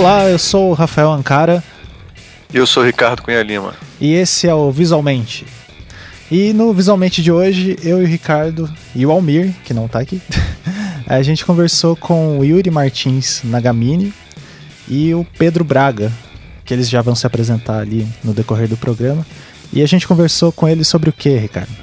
Olá, 0.00 0.30
eu 0.30 0.38
sou 0.38 0.70
o 0.70 0.72
Rafael 0.72 1.12
Ancara. 1.12 1.62
E 2.50 2.56
eu 2.56 2.66
sou 2.66 2.82
o 2.82 2.86
Ricardo 2.86 3.20
Cunha 3.20 3.42
Lima. 3.42 3.74
E 4.00 4.14
esse 4.14 4.48
é 4.48 4.54
o 4.54 4.70
Visualmente. 4.72 5.44
E 6.30 6.54
no 6.54 6.72
Visualmente 6.72 7.22
de 7.22 7.30
hoje, 7.30 7.76
eu 7.82 8.00
e 8.00 8.04
o 8.04 8.06
Ricardo 8.06 8.72
e 8.94 9.04
o 9.04 9.10
Almir, 9.10 9.54
que 9.62 9.74
não 9.74 9.86
tá 9.86 9.98
aqui, 9.98 10.18
a 11.06 11.20
gente 11.20 11.44
conversou 11.44 11.94
com 11.94 12.38
o 12.38 12.44
Yuri 12.46 12.70
Martins 12.70 13.42
Nagamini 13.44 14.10
e 14.88 15.12
o 15.12 15.22
Pedro 15.36 15.64
Braga, 15.64 16.10
que 16.64 16.72
eles 16.72 16.88
já 16.88 17.02
vão 17.02 17.14
se 17.14 17.26
apresentar 17.26 17.80
ali 17.80 18.08
no 18.24 18.32
decorrer 18.32 18.68
do 18.68 18.78
programa. 18.78 19.26
E 19.70 19.82
a 19.82 19.86
gente 19.86 20.08
conversou 20.08 20.50
com 20.50 20.66
eles 20.66 20.88
sobre 20.88 21.10
o 21.10 21.12
que, 21.12 21.36
Ricardo? 21.36 21.76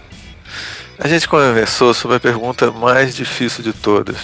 A 0.99 1.07
gente 1.07 1.27
conversou 1.27 1.93
sobre 1.93 2.17
a 2.17 2.19
pergunta 2.19 2.71
mais 2.71 3.15
difícil 3.15 3.63
de 3.63 3.71
todas: 3.71 4.15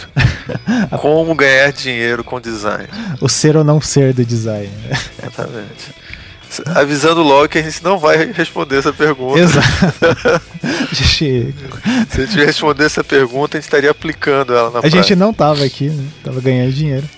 Como 0.99 1.35
ganhar 1.35 1.71
dinheiro 1.71 2.23
com 2.23 2.39
design? 2.41 2.87
O 3.21 3.29
ser 3.29 3.55
ou 3.55 3.63
não 3.63 3.79
ser 3.79 4.13
do 4.13 4.25
design. 4.25 4.71
Exatamente. 5.21 6.03
Avisando 6.75 7.23
logo 7.23 7.49
que 7.49 7.57
a 7.57 7.63
gente 7.63 7.83
não 7.83 7.97
vai 7.97 8.31
responder 8.31 8.77
essa 8.77 8.93
pergunta. 8.93 9.39
Exato. 9.39 9.67
Se 10.93 11.53
a 12.21 12.25
gente 12.25 12.45
responder 12.45 12.85
essa 12.85 13.03
pergunta, 13.03 13.57
a 13.57 13.59
gente 13.59 13.67
estaria 13.67 13.89
aplicando 13.89 14.53
ela 14.53 14.69
na 14.69 14.79
A 14.79 14.81
prática. 14.81 15.01
gente 15.01 15.15
não 15.15 15.33
tava 15.33 15.63
aqui, 15.63 15.89
né? 15.89 16.05
Tava 16.23 16.39
ganhando 16.41 16.71
dinheiro. 16.71 17.09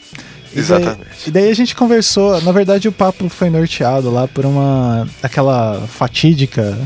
E 0.53 0.59
Exatamente. 0.59 0.99
Daí, 0.99 1.27
e 1.27 1.31
daí 1.31 1.49
a 1.49 1.53
gente 1.53 1.75
conversou, 1.75 2.41
na 2.41 2.51
verdade 2.53 2.87
o 2.87 2.93
papo 2.93 3.27
foi 3.27 3.49
norteado 3.49 4.09
lá 4.09 4.25
por 4.25 4.45
uma 4.45 5.05
aquela 5.21 5.85
fatídica 5.87 6.77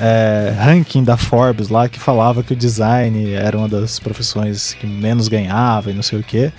é, 0.00 0.54
ranking 0.58 1.04
da 1.04 1.16
Forbes 1.16 1.68
lá 1.68 1.88
que 1.88 2.00
falava 2.00 2.42
que 2.42 2.54
o 2.54 2.56
design 2.56 3.34
era 3.34 3.56
uma 3.56 3.68
das 3.68 3.98
profissões 3.98 4.72
que 4.72 4.86
menos 4.86 5.28
ganhava 5.28 5.90
e 5.90 5.94
não 5.94 6.02
sei 6.02 6.18
o 6.18 6.22
que. 6.22 6.50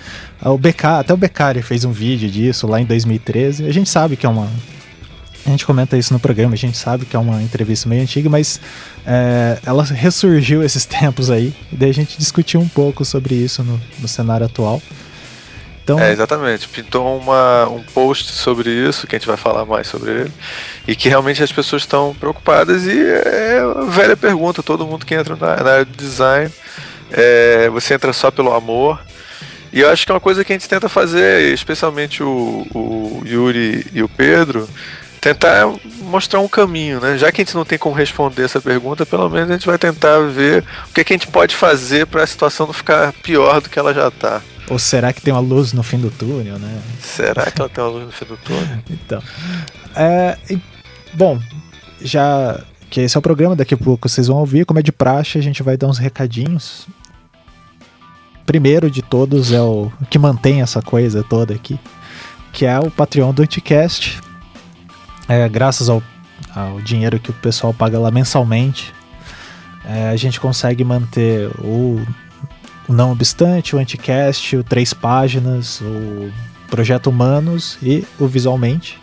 O 0.44 0.56
BK, 0.56 0.84
até 1.00 1.12
o 1.12 1.16
Beccari 1.16 1.60
fez 1.60 1.84
um 1.84 1.90
vídeo 1.90 2.30
disso 2.30 2.68
lá 2.68 2.80
em 2.80 2.84
2013. 2.84 3.66
A 3.66 3.72
gente 3.72 3.90
sabe 3.90 4.16
que 4.16 4.24
é 4.24 4.28
uma 4.28 4.48
a 5.44 5.50
gente 5.50 5.66
comenta 5.66 5.96
isso 5.96 6.12
no 6.12 6.20
programa, 6.20 6.54
a 6.54 6.56
gente 6.56 6.76
sabe 6.76 7.04
que 7.04 7.16
é 7.16 7.18
uma 7.18 7.42
entrevista 7.42 7.88
meio 7.88 8.02
antiga, 8.02 8.30
mas 8.30 8.60
é, 9.04 9.58
ela 9.66 9.82
ressurgiu 9.82 10.62
esses 10.62 10.86
tempos 10.86 11.30
aí, 11.30 11.52
e 11.72 11.76
daí 11.76 11.90
a 11.90 11.94
gente 11.94 12.16
discutiu 12.16 12.60
um 12.60 12.68
pouco 12.68 13.04
sobre 13.04 13.34
isso 13.34 13.64
no, 13.64 13.80
no 13.98 14.06
cenário 14.06 14.46
atual. 14.46 14.80
Então... 15.82 15.98
É, 15.98 16.12
exatamente. 16.12 16.68
Pintou 16.68 17.18
uma, 17.18 17.68
um 17.68 17.82
post 17.82 18.32
sobre 18.32 18.70
isso, 18.70 19.06
que 19.06 19.16
a 19.16 19.18
gente 19.18 19.26
vai 19.26 19.36
falar 19.36 19.64
mais 19.64 19.86
sobre 19.86 20.10
ele, 20.10 20.32
e 20.86 20.94
que 20.94 21.08
realmente 21.08 21.42
as 21.42 21.52
pessoas 21.52 21.82
estão 21.82 22.14
preocupadas. 22.18 22.86
E 22.86 23.00
é 23.00 23.60
velha 23.88 24.16
pergunta: 24.16 24.62
todo 24.62 24.86
mundo 24.86 25.04
que 25.04 25.14
entra 25.14 25.36
na, 25.36 25.56
na 25.62 25.70
área 25.72 25.84
de 25.84 25.92
design, 25.92 26.50
é, 27.10 27.68
você 27.70 27.94
entra 27.94 28.12
só 28.12 28.30
pelo 28.30 28.54
amor. 28.54 29.00
E 29.72 29.80
eu 29.80 29.90
acho 29.90 30.04
que 30.04 30.12
é 30.12 30.14
uma 30.14 30.20
coisa 30.20 30.44
que 30.44 30.52
a 30.52 30.56
gente 30.56 30.68
tenta 30.68 30.88
fazer, 30.88 31.52
especialmente 31.52 32.22
o, 32.22 32.66
o 32.74 33.22
Yuri 33.24 33.86
e 33.94 34.02
o 34.02 34.08
Pedro, 34.08 34.68
tentar 35.18 35.66
mostrar 36.02 36.40
um 36.40 36.48
caminho, 36.48 37.00
né? 37.00 37.16
Já 37.16 37.32
que 37.32 37.40
a 37.40 37.44
gente 37.44 37.54
não 37.54 37.64
tem 37.64 37.78
como 37.78 37.94
responder 37.94 38.44
essa 38.44 38.60
pergunta, 38.60 39.06
pelo 39.06 39.30
menos 39.30 39.48
a 39.48 39.54
gente 39.54 39.66
vai 39.66 39.78
tentar 39.78 40.18
ver 40.18 40.62
o 40.90 40.92
que, 40.92 41.00
é 41.00 41.04
que 41.04 41.14
a 41.14 41.16
gente 41.16 41.28
pode 41.28 41.56
fazer 41.56 42.06
para 42.06 42.22
a 42.22 42.26
situação 42.26 42.66
não 42.66 42.74
ficar 42.74 43.14
pior 43.14 43.62
do 43.62 43.70
que 43.70 43.78
ela 43.78 43.94
já 43.94 44.08
está. 44.08 44.42
Ou 44.70 44.78
será 44.78 45.12
que 45.12 45.20
tem 45.20 45.32
uma 45.32 45.40
luz 45.40 45.72
no 45.72 45.82
fim 45.82 45.98
do 45.98 46.10
túnel, 46.10 46.58
né? 46.58 46.80
Será 47.00 47.50
que 47.50 47.60
ela 47.60 47.68
tem 47.68 47.82
uma 47.82 47.90
luz 47.90 48.06
no 48.06 48.12
fim 48.12 48.24
do 48.24 48.36
túnel? 48.36 48.78
então. 48.88 49.22
É, 49.94 50.38
e, 50.48 50.60
bom, 51.14 51.38
já 52.00 52.62
que 52.88 53.00
esse 53.00 53.16
é 53.16 53.18
o 53.18 53.22
programa, 53.22 53.56
daqui 53.56 53.74
a 53.74 53.78
pouco 53.78 54.08
vocês 54.08 54.26
vão 54.26 54.36
ouvir. 54.38 54.64
Como 54.66 54.78
é 54.78 54.82
de 54.82 54.92
praxe, 54.92 55.38
a 55.38 55.42
gente 55.42 55.62
vai 55.62 55.76
dar 55.76 55.86
uns 55.86 55.98
recadinhos. 55.98 56.86
Primeiro 58.44 58.90
de 58.90 59.02
todos 59.02 59.52
é 59.52 59.62
o 59.62 59.90
que 60.10 60.18
mantém 60.18 60.60
essa 60.60 60.82
coisa 60.82 61.22
toda 61.22 61.54
aqui, 61.54 61.78
que 62.52 62.66
é 62.66 62.78
o 62.78 62.90
Patreon 62.90 63.32
do 63.32 63.42
Anticast. 63.42 64.20
É, 65.28 65.48
graças 65.48 65.88
ao, 65.88 66.02
ao 66.54 66.80
dinheiro 66.80 67.18
que 67.18 67.30
o 67.30 67.34
pessoal 67.34 67.72
paga 67.72 67.98
lá 67.98 68.10
mensalmente, 68.10 68.92
é, 69.84 70.10
a 70.10 70.16
gente 70.16 70.38
consegue 70.38 70.84
manter 70.84 71.48
o 71.60 72.04
o 72.92 72.94
Não 72.94 73.10
Obstante, 73.10 73.74
o 73.74 73.78
Anticast, 73.78 74.54
o 74.54 74.62
Três 74.62 74.92
Páginas, 74.92 75.80
o 75.80 76.30
Projeto 76.68 77.08
Humanos 77.08 77.78
e 77.82 78.06
o 78.18 78.26
Visualmente. 78.26 79.00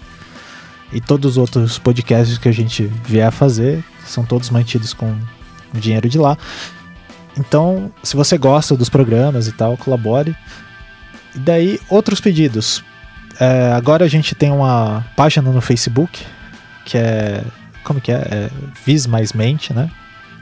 E 0.94 1.02
todos 1.02 1.32
os 1.32 1.38
outros 1.38 1.80
podcasts 1.80 2.38
que 2.38 2.48
a 2.48 2.52
gente 2.52 2.86
vier 3.04 3.28
a 3.28 3.32
fazer 3.32 3.84
são 4.06 4.24
todos 4.24 4.50
mantidos 4.52 4.94
com 4.94 5.12
o 5.74 5.80
dinheiro 5.80 6.08
de 6.08 6.20
lá. 6.20 6.38
Então, 7.38 7.92
se 8.04 8.16
você 8.16 8.38
gosta 8.38 8.76
dos 8.76 8.90
programas 8.90 9.48
e 9.48 9.52
tal, 9.52 9.76
colabore. 9.76 10.36
E 11.36 11.40
daí, 11.40 11.80
outros 11.90 12.22
pedidos. 12.22 12.84
É, 13.40 13.72
agora 13.72 14.06
a 14.06 14.08
gente 14.08 14.36
tem 14.36 14.52
uma 14.52 15.06
página 15.16 15.52
no 15.52 15.62
Facebook, 15.62 16.24
que 16.86 16.98
é. 16.98 17.44
Como 17.84 18.00
que 18.00 18.12
é? 18.12 18.16
é 18.16 18.50
Vis 18.86 19.08
Mais 19.08 19.34
Mente, 19.34 19.74
né? 19.74 19.90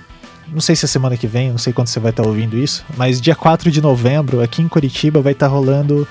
não 0.48 0.60
sei 0.60 0.74
se 0.76 0.84
é 0.84 0.88
semana 0.88 1.16
que 1.16 1.26
vem, 1.26 1.50
não 1.50 1.58
sei 1.58 1.72
quando 1.72 1.88
você 1.88 2.00
vai 2.00 2.10
estar 2.10 2.22
tá 2.22 2.28
ouvindo 2.28 2.56
isso, 2.56 2.84
mas 2.96 3.20
dia 3.20 3.34
4 3.34 3.70
de 3.70 3.80
novembro, 3.80 4.42
aqui 4.42 4.62
em 4.62 4.68
Curitiba, 4.68 5.20
vai 5.20 5.32
estar 5.32 5.46
tá 5.46 5.52
rolando 5.52 6.06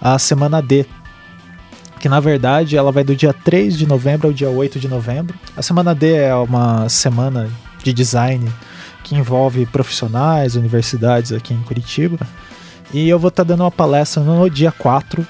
a 0.00 0.18
Semana 0.18 0.62
D, 0.62 0.86
que 2.00 2.08
na 2.08 2.20
verdade 2.20 2.76
ela 2.76 2.92
vai 2.92 3.04
do 3.04 3.16
dia 3.16 3.32
3 3.32 3.76
de 3.78 3.86
novembro 3.86 4.28
ao 4.28 4.32
dia 4.32 4.50
8 4.50 4.78
de 4.78 4.88
novembro. 4.88 5.38
A 5.56 5.62
semana 5.62 5.94
D 5.94 6.12
é 6.14 6.34
uma 6.34 6.88
semana 6.88 7.48
de 7.82 7.92
design 7.92 8.50
que 9.02 9.14
envolve 9.14 9.66
profissionais, 9.66 10.56
universidades 10.56 11.32
aqui 11.32 11.54
em 11.54 11.62
Curitiba. 11.62 12.18
E 12.92 13.08
eu 13.08 13.18
vou 13.18 13.28
estar 13.28 13.44
tá 13.44 13.48
dando 13.48 13.62
uma 13.62 13.70
palestra 13.70 14.22
no 14.22 14.48
dia 14.48 14.72
4, 14.72 15.20
uh, 15.22 15.26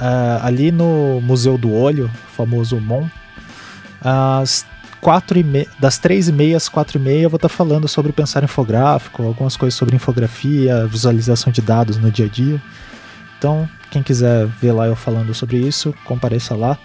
eh, 0.00 0.40
ali 0.42 0.70
no 0.70 1.20
Museu 1.20 1.58
do 1.58 1.72
Olho, 1.72 2.10
famoso 2.36 2.80
MON. 2.80 3.08
Às 4.00 4.64
quatro 5.00 5.38
e 5.38 5.44
me... 5.44 5.66
das 5.78 5.98
3 5.98 6.28
e 6.28 6.32
meia 6.32 6.56
às 6.56 6.68
4 6.68 6.98
e 6.98 7.00
meia 7.00 7.22
eu 7.22 7.30
vou 7.30 7.36
estar 7.36 7.48
tá 7.48 7.54
falando 7.54 7.88
sobre 7.88 8.12
pensar 8.12 8.42
infográfico, 8.42 9.22
algumas 9.22 9.56
coisas 9.56 9.76
sobre 9.76 9.96
infografia, 9.96 10.86
visualização 10.86 11.52
de 11.52 11.60
dados 11.60 11.96
no 11.96 12.10
dia 12.10 12.26
a 12.26 12.28
dia. 12.28 12.62
Então, 13.36 13.68
quem 13.90 14.02
quiser 14.02 14.46
ver 14.46 14.72
lá 14.72 14.86
eu 14.86 14.96
falando 14.96 15.34
sobre 15.34 15.56
isso, 15.56 15.94
compareça 16.04 16.54
lá. 16.54 16.78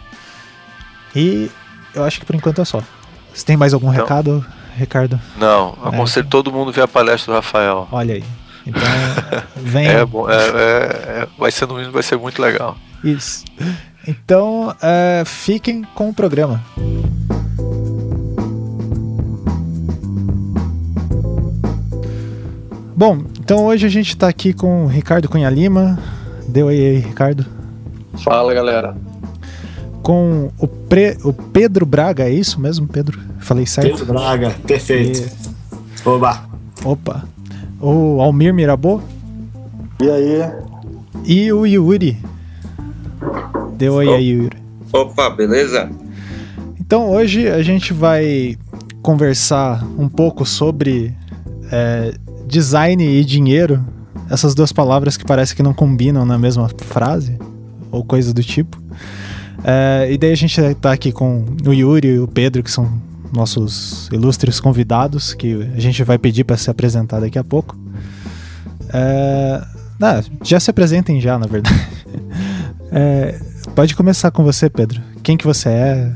E 1.15 1.49
eu 1.93 2.03
acho 2.03 2.19
que 2.19 2.25
por 2.25 2.35
enquanto 2.35 2.61
é 2.61 2.65
só. 2.65 2.81
Você 3.33 3.45
tem 3.45 3.57
mais 3.57 3.73
algum 3.73 3.89
recado, 3.89 4.45
Ricardo? 4.75 5.19
Não, 5.37 5.77
é. 5.83 5.89
aconselho 5.89 6.25
é. 6.25 6.29
todo 6.29 6.51
mundo 6.51 6.71
ver 6.71 6.81
a 6.81 6.87
palestra 6.87 7.33
do 7.33 7.35
Rafael. 7.35 7.87
Olha 7.91 8.15
aí. 8.15 8.23
Então, 8.65 8.81
vem. 9.55 9.87
é 9.87 10.05
bom, 10.05 10.29
é, 10.29 10.35
é, 10.35 11.27
vai 11.37 11.51
ser 11.51 11.67
no 11.67 11.91
vai 11.91 12.03
ser 12.03 12.17
muito 12.17 12.41
legal. 12.41 12.77
Isso. 13.03 13.43
Então, 14.07 14.75
é, 14.81 15.23
fiquem 15.25 15.83
com 15.95 16.09
o 16.09 16.13
programa. 16.13 16.63
Bom, 22.95 23.23
então 23.39 23.65
hoje 23.65 23.85
a 23.85 23.89
gente 23.89 24.09
está 24.09 24.29
aqui 24.29 24.53
com 24.53 24.85
o 24.85 24.87
Ricardo 24.87 25.27
Cunha 25.27 25.49
Lima, 25.49 25.99
Deu 26.53 26.67
aí, 26.67 26.79
aí, 26.79 26.97
Ricardo. 26.99 27.43
Fala, 28.23 28.53
galera. 28.53 28.95
Com 30.03 30.51
o, 30.59 30.67
Pre, 30.67 31.17
o 31.23 31.33
Pedro 31.33 31.83
Braga, 31.83 32.25
é 32.25 32.29
isso 32.29 32.61
mesmo, 32.61 32.87
Pedro? 32.87 33.19
Falei 33.39 33.65
certo? 33.65 33.97
Pedro 33.97 34.13
Braga, 34.13 34.51
perfeito. 34.67 35.19
E... 35.19 36.07
Oba. 36.07 36.47
Opa. 36.85 37.27
O 37.81 38.21
Almir 38.21 38.53
Mirabô. 38.53 39.01
E 39.99 40.07
aí? 40.07 40.51
E 41.25 41.51
o 41.51 41.65
Yuri. 41.65 42.19
Deu 43.75 43.95
oi 43.95 44.13
aí, 44.13 44.29
Yuri. 44.29 44.57
Opa, 44.93 45.31
beleza? 45.31 45.89
Então 46.79 47.09
hoje 47.09 47.49
a 47.49 47.63
gente 47.63 47.93
vai 47.93 48.55
conversar 49.01 49.83
um 49.97 50.07
pouco 50.07 50.45
sobre 50.45 51.15
é, 51.71 52.13
design 52.45 53.03
e 53.03 53.25
dinheiro, 53.25 53.83
essas 54.29 54.55
duas 54.55 54.71
palavras 54.71 55.17
que 55.17 55.25
parece 55.25 55.55
que 55.55 55.63
não 55.63 55.73
combinam 55.73 56.25
na 56.25 56.37
mesma 56.37 56.69
frase, 56.69 57.37
ou 57.91 58.03
coisa 58.03 58.33
do 58.33 58.43
tipo. 58.43 58.81
É, 59.63 60.09
e 60.11 60.17
daí 60.17 60.31
a 60.31 60.35
gente 60.35 60.61
tá 60.75 60.91
aqui 60.91 61.11
com 61.11 61.45
o 61.65 61.73
Yuri 61.73 62.07
e 62.07 62.19
o 62.19 62.27
Pedro, 62.27 62.63
que 62.63 62.71
são 62.71 63.01
nossos 63.31 64.09
ilustres 64.11 64.59
convidados, 64.59 65.33
que 65.33 65.69
a 65.75 65.79
gente 65.79 66.03
vai 66.03 66.17
pedir 66.17 66.43
para 66.43 66.57
se 66.57 66.69
apresentar 66.69 67.19
daqui 67.19 67.39
a 67.39 67.43
pouco. 67.43 67.75
É, 68.93 69.61
ah, 70.01 70.21
já 70.43 70.59
se 70.59 70.69
apresentem 70.69 71.21
já, 71.21 71.37
na 71.39 71.47
verdade. 71.47 71.75
É, 72.95 73.39
pode 73.73 73.95
começar 73.95 74.29
com 74.29 74.43
você, 74.43 74.69
Pedro. 74.69 75.01
Quem 75.23 75.35
que 75.35 75.47
você 75.47 75.67
é? 75.67 76.11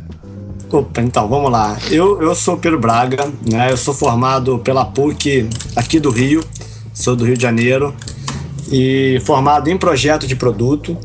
Opa, 0.72 1.02
então, 1.02 1.28
vamos 1.28 1.52
lá. 1.52 1.76
Eu, 1.90 2.22
eu 2.22 2.36
sou 2.36 2.56
Pedro 2.56 2.80
Braga, 2.80 3.28
né? 3.52 3.72
Eu 3.72 3.78
sou 3.78 3.96
formado 3.96 4.60
pela 4.60 4.86
PUC 4.86 5.50
aqui 5.76 6.00
do 6.00 6.12
Rio, 6.12 6.44
sou 6.98 7.16
do 7.16 7.24
Rio 7.24 7.38
de 7.38 7.44
Janeiro, 7.44 7.94
e 8.72 9.22
formado 9.24 9.70
em 9.70 9.78
projeto 9.78 10.26
de 10.26 10.36
produto, 10.36 10.98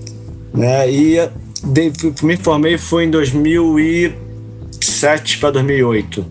né? 0.53 0.91
E 0.91 1.17
de, 1.63 1.93
me 2.23 2.37
formei 2.37 2.77
foi 2.79 3.05
em 3.05 3.11
2007 3.11 5.39
para 5.39 5.53
2008. 5.53 6.27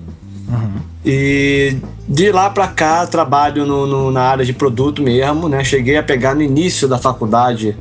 Uhum. 0.50 0.82
E 1.06 1.78
de 2.08 2.32
lá 2.32 2.50
para 2.50 2.68
cá 2.68 3.06
trabalho 3.06 3.66
no, 3.66 3.86
no, 3.86 4.12
na 4.12 4.24
área 4.24 4.44
de 4.44 4.54
produto 4.54 5.02
mesmo, 5.02 5.48
né? 5.48 5.64
Cheguei 5.64 5.96
a 5.96 6.04
pegar 6.04 6.36
no 6.36 6.42
início 6.42 6.88
da 6.88 6.98
faculdade 6.98 7.78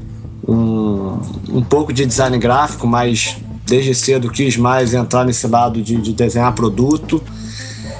um, 0.46 1.18
um 1.48 1.62
pouco 1.62 1.92
de 1.92 2.06
design 2.06 2.38
gráfico, 2.38 2.86
mas 2.86 3.36
desde 3.66 3.94
cedo 3.94 4.30
quis 4.30 4.56
mais 4.56 4.94
entrar 4.94 5.24
nesse 5.24 5.46
lado 5.46 5.80
de, 5.80 5.96
de 5.96 6.12
desenhar 6.12 6.52
produto. 6.54 7.22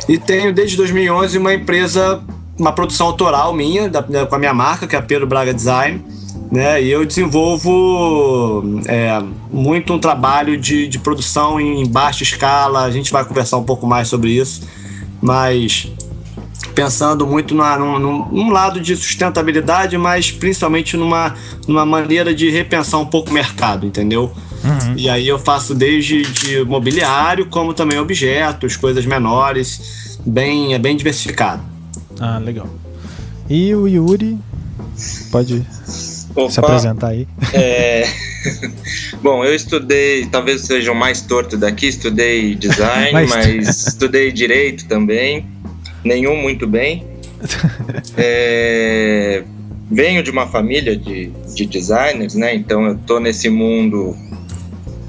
E 0.09 0.19
tenho 0.19 0.53
desde 0.53 0.77
2011 0.77 1.39
uma 1.39 1.55
empresa, 1.55 2.21
uma 2.61 2.73
produção 2.73 3.07
autoral 3.07 3.55
minha, 3.55 3.89
da, 3.89 4.03
com 4.03 4.35
a 4.35 4.39
minha 4.39 4.55
marca, 4.55 4.87
que 4.87 4.95
é 4.95 4.99
a 4.99 5.03
Pedro 5.03 5.27
Braga 5.27 5.53
Design. 5.53 6.05
Né? 6.53 6.83
E 6.83 6.91
eu 6.91 7.07
desenvolvo 7.07 8.63
é, 8.87 9.23
muito 9.53 9.93
um 9.93 9.99
trabalho 9.99 10.59
de, 10.59 10.89
de 10.89 10.99
produção 10.99 11.61
em 11.61 11.87
baixa 11.87 12.23
escala. 12.23 12.83
A 12.83 12.91
gente 12.91 13.11
vai 13.11 13.25
conversar 13.25 13.57
um 13.57 13.65
pouco 13.65 13.87
mais 13.87 14.09
sobre 14.09 14.33
isso, 14.33 14.63
mas 15.23 15.91
pensando 16.75 17.27
muito 17.27 17.55
na, 17.55 17.79
num, 17.79 17.99
num, 18.31 18.51
lado 18.51 18.81
de 18.81 18.95
sustentabilidade, 18.97 19.97
mas 19.97 20.31
principalmente 20.31 20.97
numa, 20.97 21.35
numa 21.67 21.87
maneira 21.87 22.35
de 22.35 22.51
repensar 22.51 22.99
um 22.99 23.07
pouco 23.07 23.31
o 23.31 23.33
mercado, 23.33 23.87
entendeu? 23.87 24.33
Uhum. 24.63 24.95
E 24.97 25.09
aí 25.09 25.27
eu 25.27 25.39
faço 25.39 25.75
desde 25.75 26.23
de 26.23 26.65
mobiliário, 26.65 27.47
como 27.47 27.75
também 27.75 27.99
objetos, 27.99 28.77
coisas 28.77 29.07
menores, 29.07 30.19
bem, 30.25 30.75
é 30.75 30.79
bem 30.79 30.97
diversificado. 30.97 31.70
Ah, 32.21 32.39
legal. 32.39 32.69
E 33.49 33.75
o 33.75 33.89
Yuri, 33.89 34.39
pode 35.33 35.67
Opa, 36.35 36.51
se 36.51 36.61
apresentar 36.61 37.09
aí. 37.09 37.27
É... 37.53 38.05
Bom, 39.23 39.45
eu 39.45 39.55
estudei, 39.55 40.27
talvez 40.27 40.63
seja 40.63 40.93
o 40.93 40.95
mais 40.95 41.23
torto 41.23 41.57
daqui, 41.57 41.89
estudei 41.89 42.55
design, 42.55 43.13
mas 43.27 43.87
estudei 43.87 44.31
direito 44.31 44.87
também 44.87 45.47
nenhum 46.05 46.37
muito 46.37 46.67
bem. 46.67 47.07
é, 48.17 49.43
venho 49.91 50.23
de 50.23 50.31
uma 50.31 50.47
família 50.47 50.97
de, 50.97 51.31
de 51.55 51.67
designers, 51.67 52.35
né? 52.35 52.55
Então 52.55 52.87
eu 52.87 52.99
tô 52.99 53.19
nesse 53.19 53.49
mundo, 53.49 54.17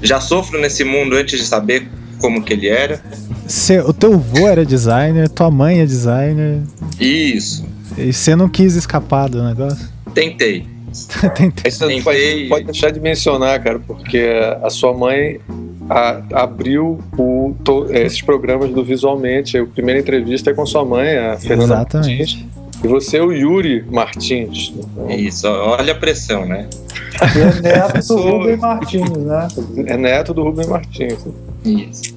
já 0.02 0.20
sofro 0.20 0.60
nesse 0.60 0.84
mundo 0.84 1.16
antes 1.16 1.38
de 1.38 1.46
saber 1.46 1.88
como 2.18 2.42
que 2.42 2.52
ele 2.52 2.68
era. 2.68 3.02
Cê, 3.46 3.80
o 3.80 3.92
teu 3.92 4.14
avô 4.14 4.48
era 4.48 4.64
designer, 4.64 5.28
tua 5.28 5.50
mãe 5.50 5.80
é 5.80 5.86
designer. 5.86 6.60
Isso. 6.98 7.64
E 7.96 8.12
você 8.12 8.34
não 8.34 8.48
quis 8.48 8.74
escapar 8.74 9.28
do 9.28 9.42
negócio? 9.42 9.88
Tentei. 10.14 10.66
Tentei. 11.34 11.70
Você 11.70 11.86
não 11.86 12.02
pode, 12.02 12.46
pode 12.48 12.64
deixar 12.66 12.90
de 12.90 13.00
mencionar, 13.00 13.62
cara, 13.62 13.78
porque 13.78 14.22
a 14.62 14.70
sua 14.70 14.92
mãe 14.92 15.40
a, 15.88 16.42
abriu 16.42 16.98
o, 17.16 17.54
to, 17.64 17.86
esses 17.90 18.22
programas 18.22 18.70
do 18.70 18.84
Visualmente. 18.84 19.58
A 19.58 19.66
primeira 19.66 20.00
entrevista 20.00 20.50
é 20.50 20.54
com 20.54 20.64
sua 20.64 20.84
mãe, 20.84 21.16
a 21.16 21.36
Fernanda 21.36 21.74
Exatamente. 21.74 22.36
Martins. 22.36 22.62
E 22.84 22.88
você 22.88 23.18
é 23.18 23.22
o 23.22 23.32
Yuri 23.32 23.84
Martins. 23.90 24.74
Isso, 25.08 25.46
olha 25.46 25.92
a 25.92 25.96
pressão, 25.96 26.44
né? 26.44 26.66
E 27.36 27.38
é 27.38 27.60
neto 27.60 28.08
do 28.08 28.16
Rubem 28.20 28.56
Martins, 28.56 29.10
né? 29.10 29.48
É 29.86 29.96
neto 29.96 30.34
do 30.34 30.42
Rubem 30.42 30.66
Martins. 30.66 31.24
Isso. 31.64 32.11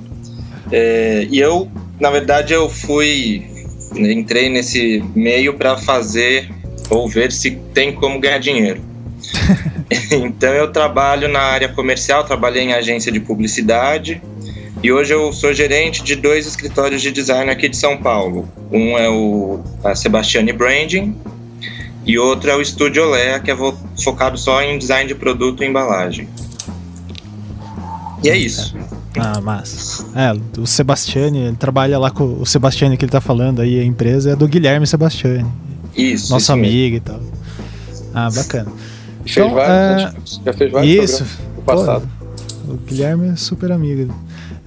É, 0.78 1.26
e 1.32 1.40
eu, 1.40 1.72
na 2.02 2.10
verdade, 2.10 2.52
eu 2.52 2.70
fui. 2.70 3.48
Entrei 3.96 4.50
nesse 4.50 5.02
meio 5.16 5.54
para 5.54 5.78
fazer 5.78 6.50
ou 6.90 7.08
ver 7.08 7.32
se 7.32 7.52
tem 7.74 7.94
como 7.94 8.20
ganhar 8.20 8.40
dinheiro. 8.40 8.82
então 10.12 10.54
eu 10.54 10.70
trabalho 10.74 11.30
na 11.30 11.40
área 11.40 11.70
comercial, 11.70 12.26
trabalhei 12.26 12.64
em 12.64 12.74
agência 12.74 13.10
de 13.10 13.22
publicidade 13.22 14.22
e 14.84 14.92
hoje 14.92 15.14
eu 15.14 15.32
sou 15.32 15.54
gerente 15.54 16.04
de 16.04 16.14
dois 16.14 16.46
escritórios 16.46 17.02
de 17.02 17.10
design 17.10 17.50
aqui 17.50 17.70
de 17.70 17.78
São 17.78 17.96
Paulo. 17.96 18.50
Um 18.70 18.98
é 18.98 19.10
o 19.10 19.62
a 19.82 19.96
Sebastiani 19.96 20.52
Branding 20.52 21.16
e 22.06 22.20
outro 22.20 22.52
é 22.52 22.56
o 22.56 22.62
Estúdio 22.62 23.04
Olé, 23.04 23.40
que 23.40 23.50
é 23.50 23.56
focado 24.04 24.38
só 24.38 24.62
em 24.62 24.78
design 24.78 25.08
de 25.08 25.16
produto 25.16 25.64
e 25.64 25.68
embalagem. 25.68 26.28
E 28.22 28.30
é 28.30 28.36
isso. 28.36 28.76
Ah, 29.20 29.42
mas. 29.42 30.06
É, 30.16 30.34
o 30.60 30.66
Sebastiani, 30.66 31.40
ele 31.40 31.56
trabalha 31.56 31.98
lá 31.98 32.12
com 32.12 32.42
o 32.42 32.46
Sebastiani 32.46 32.98
que 32.98 33.06
ele 33.06 33.12
tá 33.12 33.22
falando 33.22 33.62
aí, 33.62 33.80
a 33.80 33.84
empresa 33.84 34.32
é 34.32 34.36
do 34.36 34.48
Guilherme 34.48 34.86
Sebastiani. 34.86 35.46
Isso. 35.96 36.32
Nosso 36.32 36.44
isso 36.44 36.52
amigo 36.52 36.94
mesmo. 36.94 36.98
e 36.98 37.00
tal. 37.00 37.20
Ah, 38.14 38.30
bacana. 38.34 38.72
Fez 39.26 39.38
então, 39.38 39.54
vários, 39.54 40.40
é... 40.40 40.46
já 40.46 40.54
fez 40.54 40.72
vários 40.72 41.12
Isso. 41.12 41.26
no 41.56 41.62
passado. 41.64 42.10
Pô, 42.66 42.74
o 42.74 42.78
Guilherme 42.78 43.30
é 43.30 43.36
super 43.36 43.72
amigo. 43.72 44.14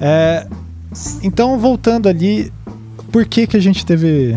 É... 0.00 0.46
Então, 1.22 1.58
voltando 1.58 2.08
ali, 2.08 2.52
por 3.12 3.24
que 3.24 3.46
que 3.46 3.56
a 3.56 3.60
gente 3.60 3.86
teve 3.86 4.36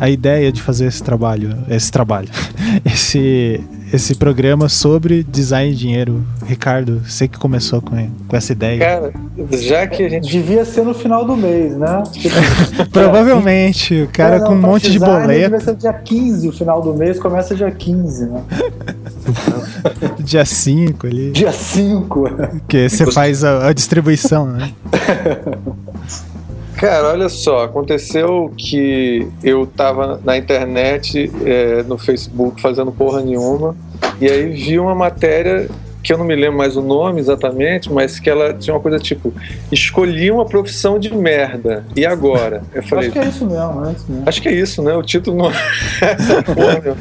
a 0.00 0.08
ideia 0.08 0.52
de 0.52 0.62
fazer 0.62 0.86
esse 0.86 1.02
trabalho, 1.02 1.56
esse 1.68 1.90
trabalho, 1.90 2.28
esse 2.84 3.60
esse 3.96 4.14
programa 4.14 4.68
sobre 4.68 5.22
design 5.24 5.72
e 5.72 5.74
dinheiro. 5.74 6.22
Ricardo, 6.44 7.00
você 7.04 7.26
que 7.26 7.38
começou 7.38 7.80
com, 7.80 7.96
com 8.28 8.36
essa 8.36 8.52
ideia. 8.52 8.78
Cara, 8.78 9.12
já 9.52 9.86
que 9.86 10.04
a 10.04 10.08
gente. 10.08 10.28
Devia 10.28 10.64
ser 10.64 10.84
no 10.84 10.94
final 10.94 11.24
do 11.24 11.36
mês, 11.36 11.76
né? 11.76 12.02
Provavelmente, 12.92 14.02
o 14.02 14.08
cara 14.08 14.38
não, 14.38 14.46
com 14.46 14.54
um 14.54 14.60
monte 14.60 14.90
de 14.90 14.98
boleto. 14.98 15.50
Devia 15.50 15.60
ser 15.60 15.76
dia 15.76 15.92
15, 15.92 16.48
o 16.48 16.52
final 16.52 16.82
do 16.82 16.94
mês 16.94 17.18
começa 17.18 17.54
dia 17.54 17.70
15, 17.70 18.26
né? 18.26 18.42
dia 20.20 20.44
5 20.44 21.06
ali. 21.06 21.30
Dia 21.32 21.52
5. 21.52 22.24
Que 22.68 22.88
você 22.88 23.10
faz 23.10 23.42
a, 23.44 23.68
a 23.68 23.72
distribuição, 23.72 24.46
né? 24.46 24.72
Cara, 26.76 27.08
olha 27.08 27.30
só, 27.30 27.64
aconteceu 27.64 28.52
que 28.54 29.26
eu 29.42 29.66
tava 29.66 30.20
na 30.22 30.36
internet, 30.36 31.32
é, 31.42 31.82
no 31.84 31.96
Facebook, 31.96 32.60
fazendo 32.60 32.92
porra 32.92 33.22
nenhuma, 33.22 33.74
e 34.20 34.28
aí 34.28 34.50
vi 34.50 34.78
uma 34.78 34.94
matéria 34.94 35.68
que 36.06 36.12
eu 36.12 36.18
não 36.18 36.24
me 36.24 36.36
lembro 36.36 36.56
mais 36.56 36.76
o 36.76 36.82
nome 36.82 37.18
exatamente, 37.18 37.92
mas 37.92 38.20
que 38.20 38.30
ela 38.30 38.54
tinha 38.54 38.72
uma 38.72 38.80
coisa 38.80 38.96
tipo: 38.96 39.34
escolhi 39.72 40.30
uma 40.30 40.44
profissão 40.44 41.00
de 41.00 41.12
merda, 41.12 41.84
e 41.96 42.06
agora? 42.06 42.62
Eu 42.72 42.82
falei, 42.84 43.08
acho 43.08 43.12
que 43.12 43.18
é 43.18 43.28
isso 43.28 43.44
mesmo, 43.44 43.84
é 43.84 43.92
isso 43.92 44.04
mesmo. 44.08 44.28
Acho 44.28 44.42
que 44.42 44.48
é 44.48 44.52
isso, 44.52 44.82
né? 44.82 44.94
O 44.94 45.02
título 45.02 45.36
não 45.36 45.50
é 45.50 45.54
porra, 46.54 46.96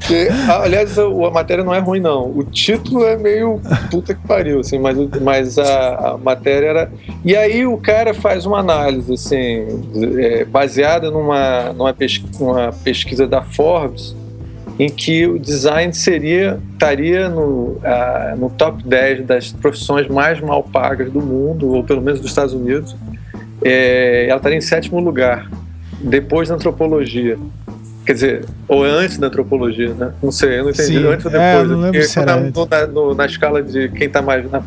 Porque, 0.00 0.28
aliás, 0.48 0.98
a, 0.98 1.30
matéria 1.30 1.62
não 1.62 1.72
é 1.72 1.78
ruim, 1.78 2.00
não. 2.00 2.36
O 2.36 2.42
título 2.42 3.04
é 3.04 3.16
meio 3.16 3.60
puta 3.92 4.12
que 4.12 4.26
pariu, 4.26 4.58
assim, 4.58 4.78
mas, 4.78 4.96
mas 5.22 5.58
a, 5.58 6.14
a 6.14 6.18
matéria 6.18 6.66
era. 6.66 6.92
E 7.24 7.36
aí 7.36 7.64
o 7.64 7.76
cara 7.78 8.12
faz 8.12 8.44
uma 8.44 8.58
análise, 8.58 9.14
assim, 9.14 9.66
é, 10.18 10.44
baseada 10.44 11.12
numa, 11.12 11.72
numa, 11.72 11.94
pesquisa, 11.94 12.44
numa 12.44 12.72
pesquisa 12.72 13.24
da 13.24 13.42
Forbes 13.42 14.16
em 14.78 14.88
que 14.88 15.26
o 15.26 15.38
design 15.38 15.92
seria 15.92 16.58
estaria 16.72 17.28
no, 17.28 17.78
uh, 17.78 18.36
no 18.36 18.50
top 18.50 18.82
10 18.84 19.24
das 19.24 19.52
profissões 19.52 20.08
mais 20.08 20.40
mal 20.40 20.62
pagas 20.62 21.10
do 21.10 21.20
mundo, 21.20 21.68
ou 21.68 21.84
pelo 21.84 22.02
menos 22.02 22.20
dos 22.20 22.30
Estados 22.30 22.52
Unidos. 22.52 22.96
É, 23.62 24.26
ela 24.28 24.36
estaria 24.36 24.58
em 24.58 24.60
sétimo 24.60 25.00
lugar, 25.00 25.48
depois 26.00 26.48
da 26.48 26.56
antropologia. 26.56 27.38
Quer 28.04 28.12
dizer, 28.12 28.44
ou 28.68 28.86
é 28.86 28.90
antes 28.90 29.16
da 29.16 29.28
antropologia, 29.28 29.94
né? 29.94 30.12
Não 30.22 30.30
sei, 30.30 30.58
eu 30.58 30.64
não 30.64 30.70
entendi. 30.70 30.98
Sim, 30.98 31.06
antes 31.06 31.24
ou 31.24 31.32
é, 31.32 31.52
depois. 31.52 31.70
não 31.70 31.80
lembro 31.80 32.02
se 32.02 32.18
era 32.18 32.36
na, 32.36 32.86
no- 32.86 33.14
na, 33.14 33.24
escala 33.24 33.62
de 33.62 33.88
quem 33.90 34.10
tá 34.10 34.20
mais 34.20 34.50
na, 34.50 34.62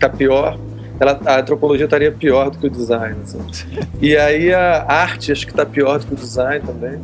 tá 0.00 0.08
pior, 0.08 0.58
ela, 0.98 1.20
a 1.24 1.38
antropologia 1.38 1.84
estaria 1.84 2.10
pior 2.10 2.50
do 2.50 2.58
que 2.58 2.66
o 2.66 2.70
design. 2.70 3.16
assim. 3.22 3.38
E 4.02 4.16
aí 4.16 4.52
a 4.52 4.84
arte 4.88 5.30
acho 5.30 5.46
que 5.46 5.52
tá 5.54 5.64
pior 5.64 5.98
do 6.00 6.06
que 6.06 6.14
o 6.14 6.16
design 6.16 6.64
também. 6.66 6.98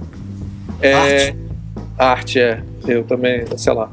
É, 0.81 0.93
Arte? 0.95 1.46
Arte 1.99 2.38
é, 2.38 2.61
eu 2.87 3.05
também, 3.05 3.45
sei 3.57 3.73
lá. 3.73 3.91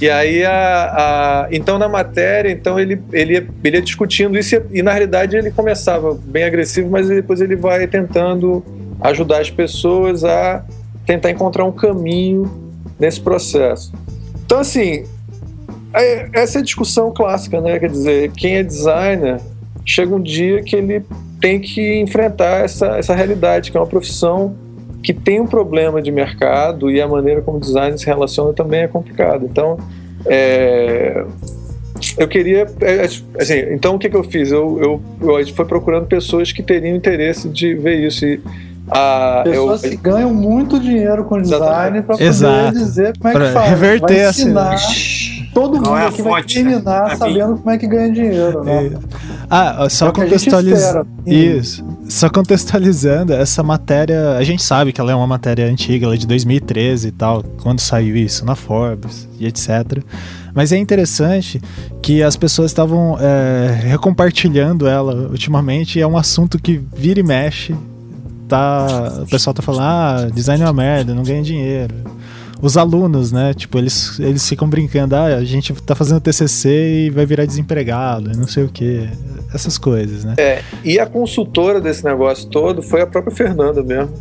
E 0.00 0.10
aí 0.10 0.44
a, 0.44 0.52
a- 0.52 1.48
então 1.52 1.78
na 1.78 1.88
matéria, 1.88 2.50
então 2.50 2.78
ele 2.78 3.00
ele 3.12 3.48
ele 3.62 3.76
ia 3.76 3.82
discutindo 3.82 4.36
isso 4.36 4.56
e, 4.56 4.78
e, 4.78 4.82
na 4.82 4.92
realidade 4.92 5.36
ele 5.36 5.50
começava 5.50 6.14
bem 6.24 6.44
agressivo, 6.44 6.90
mas 6.90 7.08
depois 7.08 7.40
ele 7.40 7.56
vai 7.56 7.86
tentando 7.86 8.64
ajudar 9.00 9.40
as 9.40 9.50
pessoas 9.50 10.24
a 10.24 10.64
tentar 11.04 11.30
encontrar 11.30 11.64
um 11.64 11.72
caminho 11.72 12.50
nesse 12.98 13.20
processo. 13.20 13.92
Então 14.44 14.58
assim, 14.58 15.04
é- 15.94 16.28
essa 16.32 16.58
é 16.58 16.60
a 16.60 16.64
discussão 16.64 17.12
clássica, 17.12 17.60
né? 17.60 17.78
Quer 17.78 17.90
dizer, 17.90 18.32
quem 18.32 18.56
é 18.56 18.62
designer 18.62 19.40
chega 19.84 20.14
um 20.14 20.20
dia 20.20 20.62
que 20.62 20.74
ele 20.74 21.04
tem 21.40 21.60
que 21.60 22.00
enfrentar 22.00 22.64
essa, 22.64 22.98
essa 22.98 23.14
realidade, 23.14 23.70
que 23.70 23.76
é 23.76 23.80
uma 23.80 23.86
profissão 23.86 24.56
que 25.06 25.14
tem 25.14 25.40
um 25.40 25.46
problema 25.46 26.02
de 26.02 26.10
mercado 26.10 26.90
e 26.90 27.00
a 27.00 27.06
maneira 27.06 27.40
como 27.40 27.58
o 27.58 27.60
design 27.60 27.96
se 27.96 28.04
relaciona 28.04 28.52
também 28.52 28.80
é 28.80 28.88
complicado. 28.88 29.44
Então, 29.48 29.78
é, 30.26 31.24
eu 32.18 32.26
queria. 32.26 32.66
é, 32.80 33.04
Assim, 33.40 33.60
então, 33.70 33.94
o 33.94 33.98
que, 34.00 34.08
que 34.10 34.16
eu 34.16 34.24
fiz? 34.24 34.50
Eu, 34.50 34.80
eu, 34.82 35.00
eu, 35.22 35.36
a 35.36 35.42
gente 35.44 35.54
foi 35.54 35.64
procurando 35.64 36.06
pessoas 36.06 36.50
que 36.50 36.60
teriam 36.60 36.96
interesse 36.96 37.48
de 37.48 37.72
ver 37.74 38.04
isso. 38.04 38.26
E, 38.26 38.40
a, 38.90 39.44
eu, 39.46 39.52
Pessoas 39.52 39.82
que 39.82 39.96
ganham 39.96 40.34
muito 40.34 40.80
dinheiro 40.80 41.22
com 41.24 41.40
design 41.40 42.02
para 42.02 42.16
poder 42.16 42.24
Exato. 42.28 42.72
dizer 42.76 43.16
como 43.16 43.28
é 43.30 43.32
Pra 43.32 43.46
que 43.46 43.52
faz. 43.52 43.70
reverter 43.70 44.06
vai 44.06 44.24
essa- 44.24 44.50
Todo 45.56 45.76
mundo 45.76 45.84
Qual 45.84 45.96
é 45.96 46.04
a 46.04 46.08
aqui 46.08 46.20
vai 46.20 46.42
fonte, 46.42 46.62
né? 46.62 46.70
terminar 46.72 47.08
mim. 47.08 47.16
sabendo 47.16 47.56
como 47.56 47.70
é 47.70 47.78
que 47.78 47.86
ganha 47.86 48.12
dinheiro, 48.12 48.62
né? 48.62 48.90
Ah, 49.48 49.76
ó, 49.78 49.88
só 49.88 50.08
É 50.08 50.12
contextualizando. 50.12 51.08
Isso. 51.24 51.82
Só 52.10 52.28
contextualizando, 52.28 53.32
essa 53.32 53.62
matéria, 53.62 54.36
a 54.36 54.44
gente 54.44 54.62
sabe 54.62 54.92
que 54.92 55.00
ela 55.00 55.12
é 55.12 55.14
uma 55.14 55.26
matéria 55.26 55.64
antiga, 55.66 56.04
ela 56.04 56.14
é 56.14 56.18
de 56.18 56.26
2013 56.26 57.08
e 57.08 57.10
tal, 57.10 57.42
quando 57.62 57.80
saiu 57.80 58.14
isso 58.18 58.44
na 58.44 58.54
Forbes 58.54 59.26
e 59.40 59.46
etc. 59.46 60.04
Mas 60.54 60.72
é 60.72 60.76
interessante 60.76 61.58
que 62.02 62.22
as 62.22 62.36
pessoas 62.36 62.70
estavam 62.70 63.16
é, 63.18 63.80
recompartilhando 63.82 64.86
ela 64.86 65.14
ultimamente, 65.30 65.98
e 65.98 66.02
é 66.02 66.06
um 66.06 66.18
assunto 66.18 66.58
que 66.58 66.82
vira 66.94 67.18
e 67.18 67.22
mexe. 67.22 67.74
Tá, 68.46 69.22
o 69.22 69.26
pessoal 69.26 69.54
tá 69.54 69.62
falando, 69.62 69.84
ah, 69.84 70.28
design 70.34 70.62
é 70.62 70.66
uma 70.66 70.72
merda, 70.74 71.14
não 71.14 71.22
ganha 71.22 71.42
dinheiro. 71.42 71.94
Os 72.60 72.76
alunos, 72.76 73.32
né? 73.32 73.52
Tipo, 73.54 73.78
eles, 73.78 74.18
eles 74.18 74.48
ficam 74.48 74.68
brincando, 74.68 75.14
ah, 75.14 75.26
a 75.26 75.44
gente 75.44 75.72
tá 75.82 75.94
fazendo 75.94 76.20
TCC 76.20 77.06
e 77.06 77.10
vai 77.10 77.26
virar 77.26 77.44
desempregado, 77.44 78.30
não 78.36 78.46
sei 78.46 78.64
o 78.64 78.68
que. 78.68 79.08
Essas 79.54 79.78
coisas, 79.78 80.24
né? 80.24 80.34
É, 80.38 80.62
e 80.84 80.98
a 80.98 81.06
consultora 81.06 81.80
desse 81.80 82.04
negócio 82.04 82.48
todo 82.48 82.82
foi 82.82 83.00
a 83.00 83.06
própria 83.06 83.34
Fernanda 83.34 83.82
mesmo. 83.82 84.12